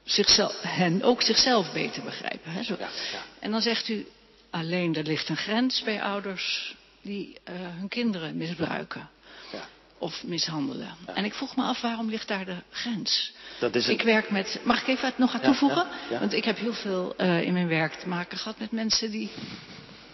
zichzelf, 0.04 0.60
hen 0.62 1.02
ook 1.02 1.22
zichzelf 1.22 1.72
beter 1.72 2.02
begrijpen. 2.02 2.52
Hè? 2.52 2.62
Zo. 2.62 2.74
Ja, 2.78 2.88
ja. 3.12 3.22
En 3.40 3.50
dan 3.50 3.60
zegt 3.60 3.88
u, 3.88 4.06
alleen 4.50 4.94
er 4.94 5.04
ligt 5.04 5.28
een 5.28 5.36
grens 5.36 5.82
bij 5.82 6.02
ouders 6.02 6.76
die 7.02 7.36
eh, 7.44 7.54
hun 7.54 7.88
kinderen 7.88 8.36
misbruiken 8.36 9.08
Ja. 9.52 9.68
of 9.98 10.24
mishandelen. 10.24 10.94
En 11.14 11.24
ik 11.24 11.34
vroeg 11.34 11.56
me 11.56 11.62
af, 11.62 11.80
waarom 11.80 12.08
ligt 12.08 12.28
daar 12.28 12.44
de 12.44 12.56
grens? 12.70 13.32
Dat 13.60 13.74
is 13.74 13.88
Ik 13.88 14.02
werk 14.02 14.30
met, 14.30 14.60
mag 14.64 14.80
ik 14.80 14.86
even 14.88 15.06
het 15.06 15.18
nog 15.18 15.34
aan 15.34 15.40
toevoegen? 15.40 15.86
Want 16.10 16.32
ik 16.32 16.44
heb 16.44 16.58
heel 16.58 16.74
veel 16.74 17.14
eh, 17.16 17.42
in 17.42 17.52
mijn 17.52 17.68
werk 17.68 17.92
te 17.94 18.08
maken 18.08 18.38
gehad 18.38 18.58
met 18.58 18.70
mensen 18.72 19.10
die 19.10 19.30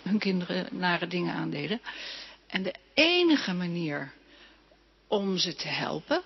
hun 0.03 0.19
kinderen 0.19 0.67
nare 0.71 1.07
dingen 1.07 1.35
aandeden. 1.35 1.81
En 2.47 2.63
de 2.63 2.75
enige 2.95 3.53
manier 3.53 4.13
om 5.09 5.39
ze 5.39 5.55
te 5.55 5.69
helpen 5.69 6.23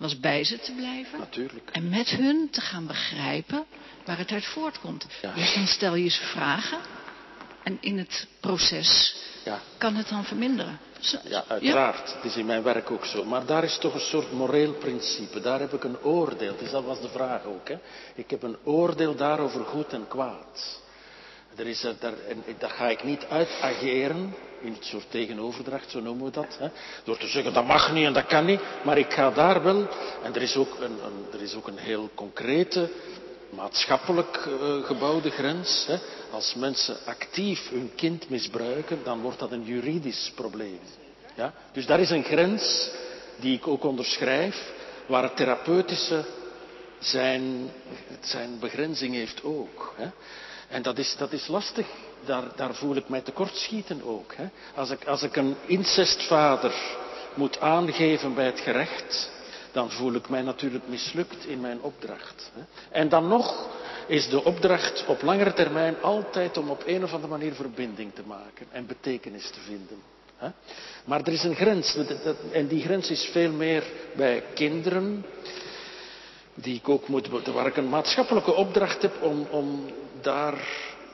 was 0.00 0.20
bij 0.20 0.44
ze 0.44 0.58
te 0.58 0.72
blijven. 0.72 1.18
Natuurlijk. 1.18 1.68
En 1.72 1.88
met 1.88 2.08
hun 2.08 2.48
te 2.50 2.60
gaan 2.60 2.86
begrijpen 2.86 3.64
waar 4.04 4.18
het 4.18 4.30
uit 4.32 4.44
voortkomt. 4.46 5.06
Ja. 5.22 5.32
Dus 5.34 5.54
dan 5.54 5.66
stel 5.66 5.94
je 5.94 6.08
ze 6.08 6.22
vragen. 6.22 6.78
En 7.62 7.78
in 7.80 7.98
het 7.98 8.26
proces 8.40 9.14
Ja. 9.44 9.60
kan 9.78 9.94
het 9.94 10.08
dan 10.08 10.24
verminderen. 10.24 10.78
Zo- 11.00 11.18
Ja, 11.24 11.44
uiteraard. 11.48 12.14
Het 12.14 12.24
is 12.24 12.36
in 12.36 12.46
mijn 12.46 12.62
werk 12.62 12.90
ook 12.90 13.04
zo. 13.04 13.24
Maar 13.24 13.46
daar 13.46 13.64
is 13.64 13.78
toch 13.78 13.94
een 13.94 14.00
soort 14.00 14.32
moreel 14.32 14.72
principe. 14.72 15.40
Daar 15.40 15.60
heb 15.60 15.72
ik 15.72 15.84
een 15.84 16.00
oordeel. 16.02 16.56
Dus 16.58 16.70
dat 16.70 16.84
was 16.84 17.00
de 17.00 17.08
vraag 17.08 17.44
ook. 17.44 17.68
Hè. 17.68 17.76
Ik 18.14 18.30
heb 18.30 18.42
een 18.42 18.56
oordeel 18.64 19.14
daarover 19.16 19.64
goed 19.64 19.92
en 19.92 20.08
kwaad. 20.08 20.80
Er 21.56 21.66
is, 21.66 21.84
er- 21.84 21.96
daar, 22.00 22.12
en 22.28 22.44
dat 22.58 22.70
ga 22.70 22.88
ik 22.88 23.04
niet 23.04 23.24
uitageren 23.28 24.34
in 24.60 24.72
het 24.72 24.84
soort 24.84 25.10
tegenoverdracht, 25.10 25.90
zo 25.90 26.00
noemen 26.00 26.24
we 26.24 26.30
dat. 26.30 26.56
Hè. 26.58 26.68
Door 27.04 27.16
te 27.18 27.26
zeggen 27.26 27.52
dat 27.52 27.66
mag 27.66 27.92
niet 27.92 28.06
en 28.06 28.12
dat 28.12 28.26
kan 28.26 28.44
niet. 28.44 28.60
Maar 28.84 28.98
ik 28.98 29.12
ga 29.12 29.30
daar 29.30 29.62
wel. 29.62 29.88
En 30.22 30.34
er 30.34 30.42
is 30.42 30.56
ook 30.56 30.76
een, 30.80 30.98
er 31.32 31.42
is 31.42 31.54
ook 31.54 31.66
een 31.66 31.78
heel 31.78 32.10
concrete 32.14 32.90
maatschappelijk 33.50 34.36
eh, 34.46 34.84
gebouwde 34.84 35.30
grens. 35.30 35.84
Hè. 35.86 35.96
Als 36.30 36.54
mensen 36.54 36.96
actief 37.04 37.68
hun 37.70 37.90
kind 37.96 38.28
misbruiken, 38.28 38.98
dan 39.04 39.20
wordt 39.20 39.38
dat 39.38 39.52
een 39.52 39.64
juridisch 39.64 40.32
probleem. 40.34 40.80
Ja? 41.34 41.54
Dus 41.72 41.86
daar 41.86 42.00
is 42.00 42.10
een 42.10 42.24
grens 42.24 42.90
die 43.36 43.56
ik 43.56 43.66
ook 43.66 43.84
onderschrijf, 43.84 44.72
waar 45.06 45.22
het 45.22 45.36
therapeutische 45.36 46.24
zijn, 46.98 47.70
zijn 48.20 48.58
begrenzing 48.58 49.14
heeft 49.14 49.44
ook. 49.44 49.94
Hè. 49.96 50.06
En 50.70 50.82
dat 50.82 50.98
is, 50.98 51.14
dat 51.18 51.32
is 51.32 51.46
lastig. 51.46 51.86
Daar, 52.24 52.44
daar 52.56 52.74
voel 52.74 52.96
ik 52.96 53.08
mij 53.08 53.20
tekortschieten 53.20 54.02
ook. 54.04 54.34
Hè. 54.34 54.46
Als, 54.74 54.90
ik, 54.90 55.04
als 55.06 55.22
ik 55.22 55.36
een 55.36 55.56
incestvader 55.66 56.74
moet 57.34 57.60
aangeven 57.60 58.34
bij 58.34 58.44
het 58.44 58.60
gerecht, 58.60 59.30
dan 59.72 59.90
voel 59.90 60.14
ik 60.14 60.28
mij 60.28 60.42
natuurlijk 60.42 60.88
mislukt 60.88 61.46
in 61.46 61.60
mijn 61.60 61.80
opdracht. 61.80 62.50
hè. 62.54 62.62
En 62.90 63.08
dan 63.08 63.28
nog 63.28 63.68
is 64.06 64.28
de 64.28 64.44
opdracht 64.44 65.04
op 65.06 65.22
langere 65.22 65.52
termijn 65.52 66.02
altijd 66.02 66.56
om 66.56 66.70
op 66.70 66.82
een 66.86 67.04
of 67.04 67.12
andere 67.12 67.32
manier 67.32 67.52
verbinding 67.52 68.14
te 68.14 68.22
maken 68.26 68.66
en 68.70 68.86
betekenis 68.86 69.50
te 69.50 69.60
vinden. 69.60 69.98
hè. 70.36 70.48
Maar 71.04 71.20
er 71.20 71.32
is 71.32 71.44
een 71.44 71.54
grens, 71.54 71.96
en 72.52 72.66
die 72.66 72.82
grens 72.82 73.10
is 73.10 73.28
veel 73.32 73.52
meer 73.52 73.84
bij 74.16 74.42
kinderen, 74.54 75.24
die 76.54 76.74
ik 76.74 76.88
ook 76.88 77.08
moet, 77.08 77.28
waar 77.46 77.66
ik 77.66 77.76
een 77.76 77.88
maatschappelijke 77.88 78.54
opdracht 78.54 79.02
heb 79.02 79.22
om, 79.22 79.46
om 79.50 79.90
daar 80.22 80.54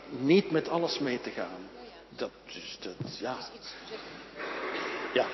niet 0.09 0.51
met 0.51 0.69
alles 0.69 0.99
mee 0.99 1.21
te 1.21 1.31
gaan. 1.31 1.69
Dat, 2.17 2.31
dus 2.53 2.79
dat, 2.81 3.19
ja. 3.19 3.37
Ja, 5.15 5.27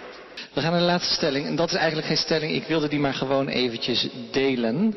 We 0.52 0.60
gaan 0.60 0.70
naar 0.70 0.80
de 0.80 0.86
laatste 0.86 1.14
stelling. 1.14 1.46
En 1.46 1.56
dat 1.56 1.68
is 1.68 1.74
eigenlijk 1.74 2.06
geen 2.06 2.16
stelling. 2.16 2.52
Ik 2.52 2.66
wilde 2.66 2.88
die 2.88 2.98
maar 2.98 3.14
gewoon 3.14 3.48
eventjes 3.48 4.08
delen. 4.30 4.96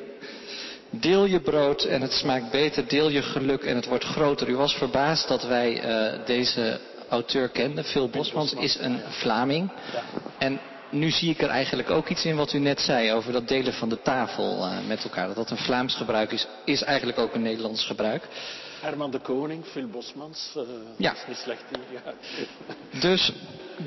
Deel 0.89 1.26
je 1.26 1.39
brood 1.39 1.84
en 1.84 2.02
het 2.02 2.11
smaakt 2.11 2.52
beter. 2.52 2.88
Deel 2.88 3.10
je 3.10 3.22
geluk 3.22 3.64
en 3.64 3.76
het 3.76 3.85
wordt 3.85 4.03
groter. 4.03 4.49
U 4.49 4.56
was 4.56 4.73
verbaasd 4.73 5.27
dat 5.27 5.43
wij 5.43 5.81
eh, 5.81 6.26
deze 6.26 6.80
auteur 7.10 7.49
kenden. 7.49 7.84
Phil 7.84 8.10
Bosmans 8.10 8.53
is 8.53 8.77
een 8.80 9.02
Vlaming. 9.10 9.72
En 10.38 10.60
nu 10.89 11.10
zie 11.10 11.30
ik 11.30 11.41
er 11.41 11.49
eigenlijk 11.49 11.89
ook 11.89 12.10
iets 12.10 12.26
in 12.26 12.35
wat 12.35 12.53
u 12.53 12.60
net 12.60 12.80
zei 12.80 13.11
over 13.11 13.31
dat 13.31 13.47
delen 13.47 13.73
van 13.73 13.89
de 13.89 14.02
tafel 14.02 14.64
eh, 14.64 14.77
met 14.88 15.03
elkaar. 15.03 15.27
Dat 15.27 15.35
dat 15.35 15.49
een 15.49 15.57
Vlaams 15.57 15.95
gebruik 15.95 16.31
is, 16.31 16.47
is 16.65 16.84
eigenlijk 16.84 17.19
ook 17.19 17.35
een 17.35 17.41
Nederlands 17.41 17.85
gebruik. 17.85 18.27
Herman 18.86 19.12
de 19.12 19.20
Koning, 19.20 19.66
Phil 19.66 19.88
Bosmans. 19.88 20.53
eh, 20.56 20.62
Ja. 20.98 21.10
Dat 21.10 21.20
is 21.22 21.28
niet 21.28 21.38
slecht. 21.38 21.64
Ja. 21.91 22.14
Dus 23.10 23.32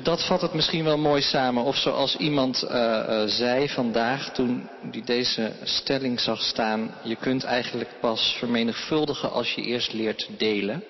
dat 0.03 0.25
vat 0.25 0.41
het 0.41 0.53
misschien 0.53 0.83
wel 0.83 0.97
mooi 0.97 1.21
samen. 1.21 1.63
Of 1.63 1.75
zoals 1.75 2.15
iemand 2.15 2.63
eh, 2.63 2.99
eh, 3.23 3.29
zei 3.29 3.69
vandaag 3.69 4.31
toen 4.33 4.69
die 4.81 5.03
deze 5.03 5.51
stelling 5.63 6.19
zag 6.19 6.41
staan. 6.41 6.93
Je 7.03 7.15
kunt 7.15 7.43
eigenlijk 7.43 7.89
pas 7.99 8.35
vermenigvuldigen 8.39 9.31
als 9.31 9.53
je 9.53 9.61
eerst 9.61 9.93
leert 9.93 10.29
delen. 10.37 10.83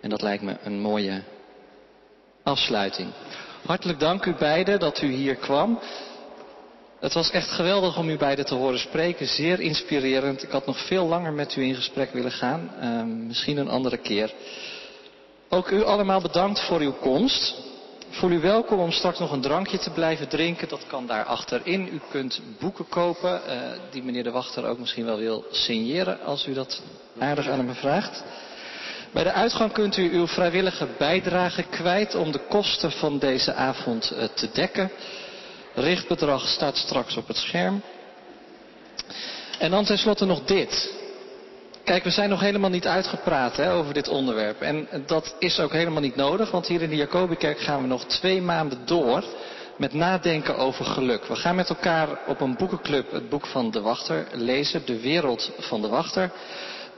En 0.00 0.10
dat 0.10 0.22
lijkt 0.22 0.42
me 0.42 0.56
een 0.62 0.80
mooie 0.80 1.22
afsluiting. 2.42 3.08
Hartelijk 3.66 4.00
dank 4.00 4.24
u 4.26 4.34
beiden 4.34 4.78
dat 4.78 5.02
u 5.02 5.06
hier 5.12 5.34
kwam. 5.36 5.78
Het 7.00 7.12
was 7.12 7.30
echt 7.30 7.50
geweldig 7.50 7.98
om 7.98 8.08
u 8.08 8.16
beiden 8.16 8.44
te 8.44 8.54
horen 8.54 8.78
spreken. 8.78 9.26
Zeer 9.26 9.60
inspirerend. 9.60 10.42
Ik 10.42 10.50
had 10.50 10.66
nog 10.66 10.86
veel 10.86 11.06
langer 11.06 11.32
met 11.32 11.56
u 11.56 11.62
in 11.62 11.74
gesprek 11.74 12.12
willen 12.12 12.32
gaan. 12.32 12.70
Ehm, 12.80 13.26
misschien 13.26 13.56
een 13.56 13.68
andere 13.68 13.96
keer. 13.96 14.32
Ook 15.48 15.70
u 15.70 15.84
allemaal 15.84 16.20
bedankt 16.20 16.60
voor 16.60 16.80
uw 16.80 16.92
komst. 16.92 17.54
Voel 18.10 18.30
u 18.30 18.40
welkom 18.40 18.78
om 18.78 18.92
straks 18.92 19.18
nog 19.18 19.32
een 19.32 19.40
drankje 19.40 19.78
te 19.78 19.90
blijven 19.90 20.28
drinken. 20.28 20.68
Dat 20.68 20.86
kan 20.86 21.06
daar 21.06 21.24
achterin. 21.24 21.88
U 21.92 22.00
kunt 22.10 22.40
boeken 22.58 22.88
kopen, 22.88 23.46
eh, 23.46 23.58
die 23.90 24.02
meneer 24.02 24.24
de 24.24 24.30
Wachter 24.30 24.66
ook 24.66 24.78
misschien 24.78 25.04
wel 25.04 25.18
wil 25.18 25.44
signeren, 25.50 26.24
als 26.24 26.46
u 26.46 26.52
dat 26.52 26.82
aardig 27.18 27.48
aan 27.48 27.58
hem 27.58 27.74
vraagt. 27.74 28.24
Bij 29.12 29.24
de 29.24 29.32
uitgang 29.32 29.72
kunt 29.72 29.96
u 29.96 30.12
uw 30.12 30.26
vrijwillige 30.26 30.86
bijdrage 30.98 31.62
kwijt 31.62 32.14
om 32.14 32.32
de 32.32 32.40
kosten 32.48 32.90
van 32.90 33.18
deze 33.18 33.54
avond 33.54 34.10
eh, 34.10 34.24
te 34.24 34.48
dekken. 34.52 34.90
Richtbedrag 35.74 36.48
staat 36.48 36.76
straks 36.76 37.16
op 37.16 37.26
het 37.28 37.36
scherm. 37.36 37.82
En 39.58 39.70
dan 39.70 39.84
tenslotte 39.84 40.24
nog 40.24 40.44
dit. 40.44 40.98
Kijk, 41.84 42.04
we 42.04 42.10
zijn 42.10 42.28
nog 42.28 42.40
helemaal 42.40 42.70
niet 42.70 42.86
uitgepraat 42.86 43.56
hè, 43.56 43.72
over 43.72 43.94
dit 43.94 44.08
onderwerp. 44.08 44.60
En 44.60 44.88
dat 45.06 45.34
is 45.38 45.60
ook 45.60 45.72
helemaal 45.72 46.00
niet 46.00 46.16
nodig, 46.16 46.50
want 46.50 46.66
hier 46.66 46.82
in 46.82 46.90
de 46.90 46.96
Jacobikerk 46.96 47.60
gaan 47.60 47.80
we 47.82 47.86
nog 47.86 48.04
twee 48.04 48.42
maanden 48.42 48.78
door 48.84 49.24
met 49.76 49.92
nadenken 49.92 50.56
over 50.56 50.84
geluk. 50.84 51.24
We 51.24 51.36
gaan 51.36 51.54
met 51.54 51.68
elkaar 51.68 52.08
op 52.26 52.40
een 52.40 52.56
boekenclub 52.56 53.12
het 53.12 53.28
boek 53.28 53.46
van 53.46 53.70
De 53.70 53.80
Wachter 53.80 54.26
lezen, 54.32 54.82
De 54.86 55.00
Wereld 55.00 55.50
van 55.58 55.80
de 55.82 55.88
Wachter. 55.88 56.30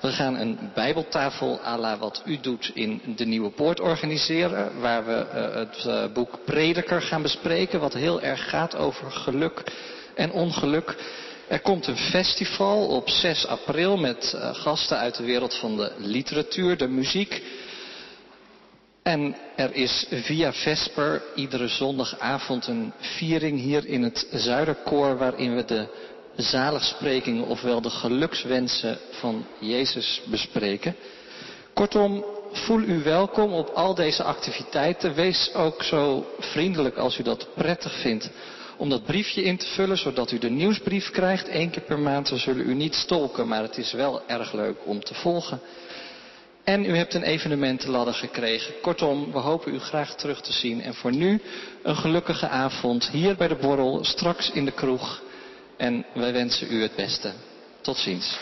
We 0.03 0.13
gaan 0.13 0.39
een 0.39 0.59
bijbeltafel 0.75 1.61
à 1.65 1.79
la 1.79 1.99
wat 1.99 2.23
u 2.25 2.41
doet 2.41 2.71
in 2.75 3.01
de 3.17 3.25
Nieuwe 3.25 3.51
Poort 3.51 3.81
organiseren, 3.81 4.81
waar 4.81 5.07
we 5.07 5.15
eh, 5.15 5.55
het 5.55 5.85
eh, 5.87 6.13
boek 6.13 6.39
Prediker 6.45 7.03
gaan 7.03 7.23
bespreken, 7.23 7.81
wat 7.81 7.95
heel 7.95 8.21
erg 8.21 8.49
gaat 8.49 8.77
over 8.77 9.11
geluk 9.11 9.63
en 10.15 10.33
ongeluk. 10.33 10.97
Er 11.49 11.61
komt 11.61 11.87
een 11.87 11.97
festival 11.97 12.87
op 12.87 13.09
6 13.09 13.47
april 13.47 13.97
met 13.97 14.33
eh, 14.33 14.55
gasten 14.55 14.99
uit 14.99 15.17
de 15.17 15.25
wereld 15.25 15.55
van 15.55 15.77
de 15.77 15.93
literatuur, 15.97 16.77
de 16.77 16.89
muziek. 16.89 17.43
En 19.03 19.37
er 19.57 19.75
is 19.75 20.07
via 20.11 20.53
Vesper 20.53 21.23
iedere 21.35 21.69
zondagavond 21.69 22.67
een 22.67 22.93
viering 22.99 23.61
hier 23.61 23.87
in 23.87 24.03
het 24.03 24.27
Zuiderkoor 24.31 25.17
waarin 25.17 25.55
we 25.55 25.65
de 25.65 25.87
zaligsprekingen, 26.37 27.47
ofwel 27.47 27.81
de 27.81 27.91
gelukswensen 27.91 28.99
van 29.11 29.47
Jezus 29.59 30.23
bespreken. 30.25 30.97
Kortom, 31.73 32.25
voel 32.53 32.81
u 32.81 33.03
welkom 33.03 33.53
op 33.53 33.69
al 33.69 33.95
deze 33.95 34.23
activiteiten. 34.23 35.15
Wees 35.15 35.55
ook 35.55 35.83
zo 35.83 36.27
vriendelijk 36.39 36.97
als 36.97 37.19
u 37.19 37.23
dat 37.23 37.49
prettig 37.55 38.01
vindt 38.01 38.31
om 38.77 38.89
dat 38.89 39.05
briefje 39.05 39.43
in 39.43 39.57
te 39.57 39.67
vullen, 39.67 39.99
zodat 39.99 40.33
u 40.33 40.39
de 40.39 40.51
nieuwsbrief 40.51 41.11
krijgt 41.11 41.49
één 41.49 41.71
keer 41.71 41.83
per 41.83 41.99
maand. 41.99 42.29
We 42.29 42.37
zullen 42.37 42.69
u 42.69 42.75
niet 42.75 42.95
stolken, 42.95 43.49
maar 43.49 43.63
het 43.63 43.79
is 43.79 43.93
wel 43.93 44.23
erg 44.27 44.53
leuk 44.53 44.77
om 44.85 45.05
te 45.05 45.15
volgen. 45.15 45.61
En 46.65 46.85
u 46.85 46.97
hebt 46.97 47.15
een 47.15 47.23
evenementenladder 47.23 48.15
gekregen. 48.15 48.75
Kortom, 48.81 49.33
we 49.33 49.39
hopen 49.39 49.75
u 49.75 49.79
graag 49.79 50.15
terug 50.15 50.41
te 50.41 50.53
zien. 50.53 50.83
En 50.83 50.95
voor 50.95 51.13
nu 51.13 51.41
een 51.83 51.97
gelukkige 51.97 52.49
avond 52.49 53.09
hier 53.09 53.37
bij 53.37 53.49
de 53.49 53.57
borrel, 53.57 54.05
straks 54.05 54.51
in 54.51 54.65
de 54.65 54.73
kroeg. 54.73 55.23
En 55.77 56.05
wij 56.15 56.33
wensen 56.33 56.73
u 56.73 56.83
het 56.83 56.97
beste. 56.97 57.33
Tot 57.81 57.97
ziens. 57.97 58.39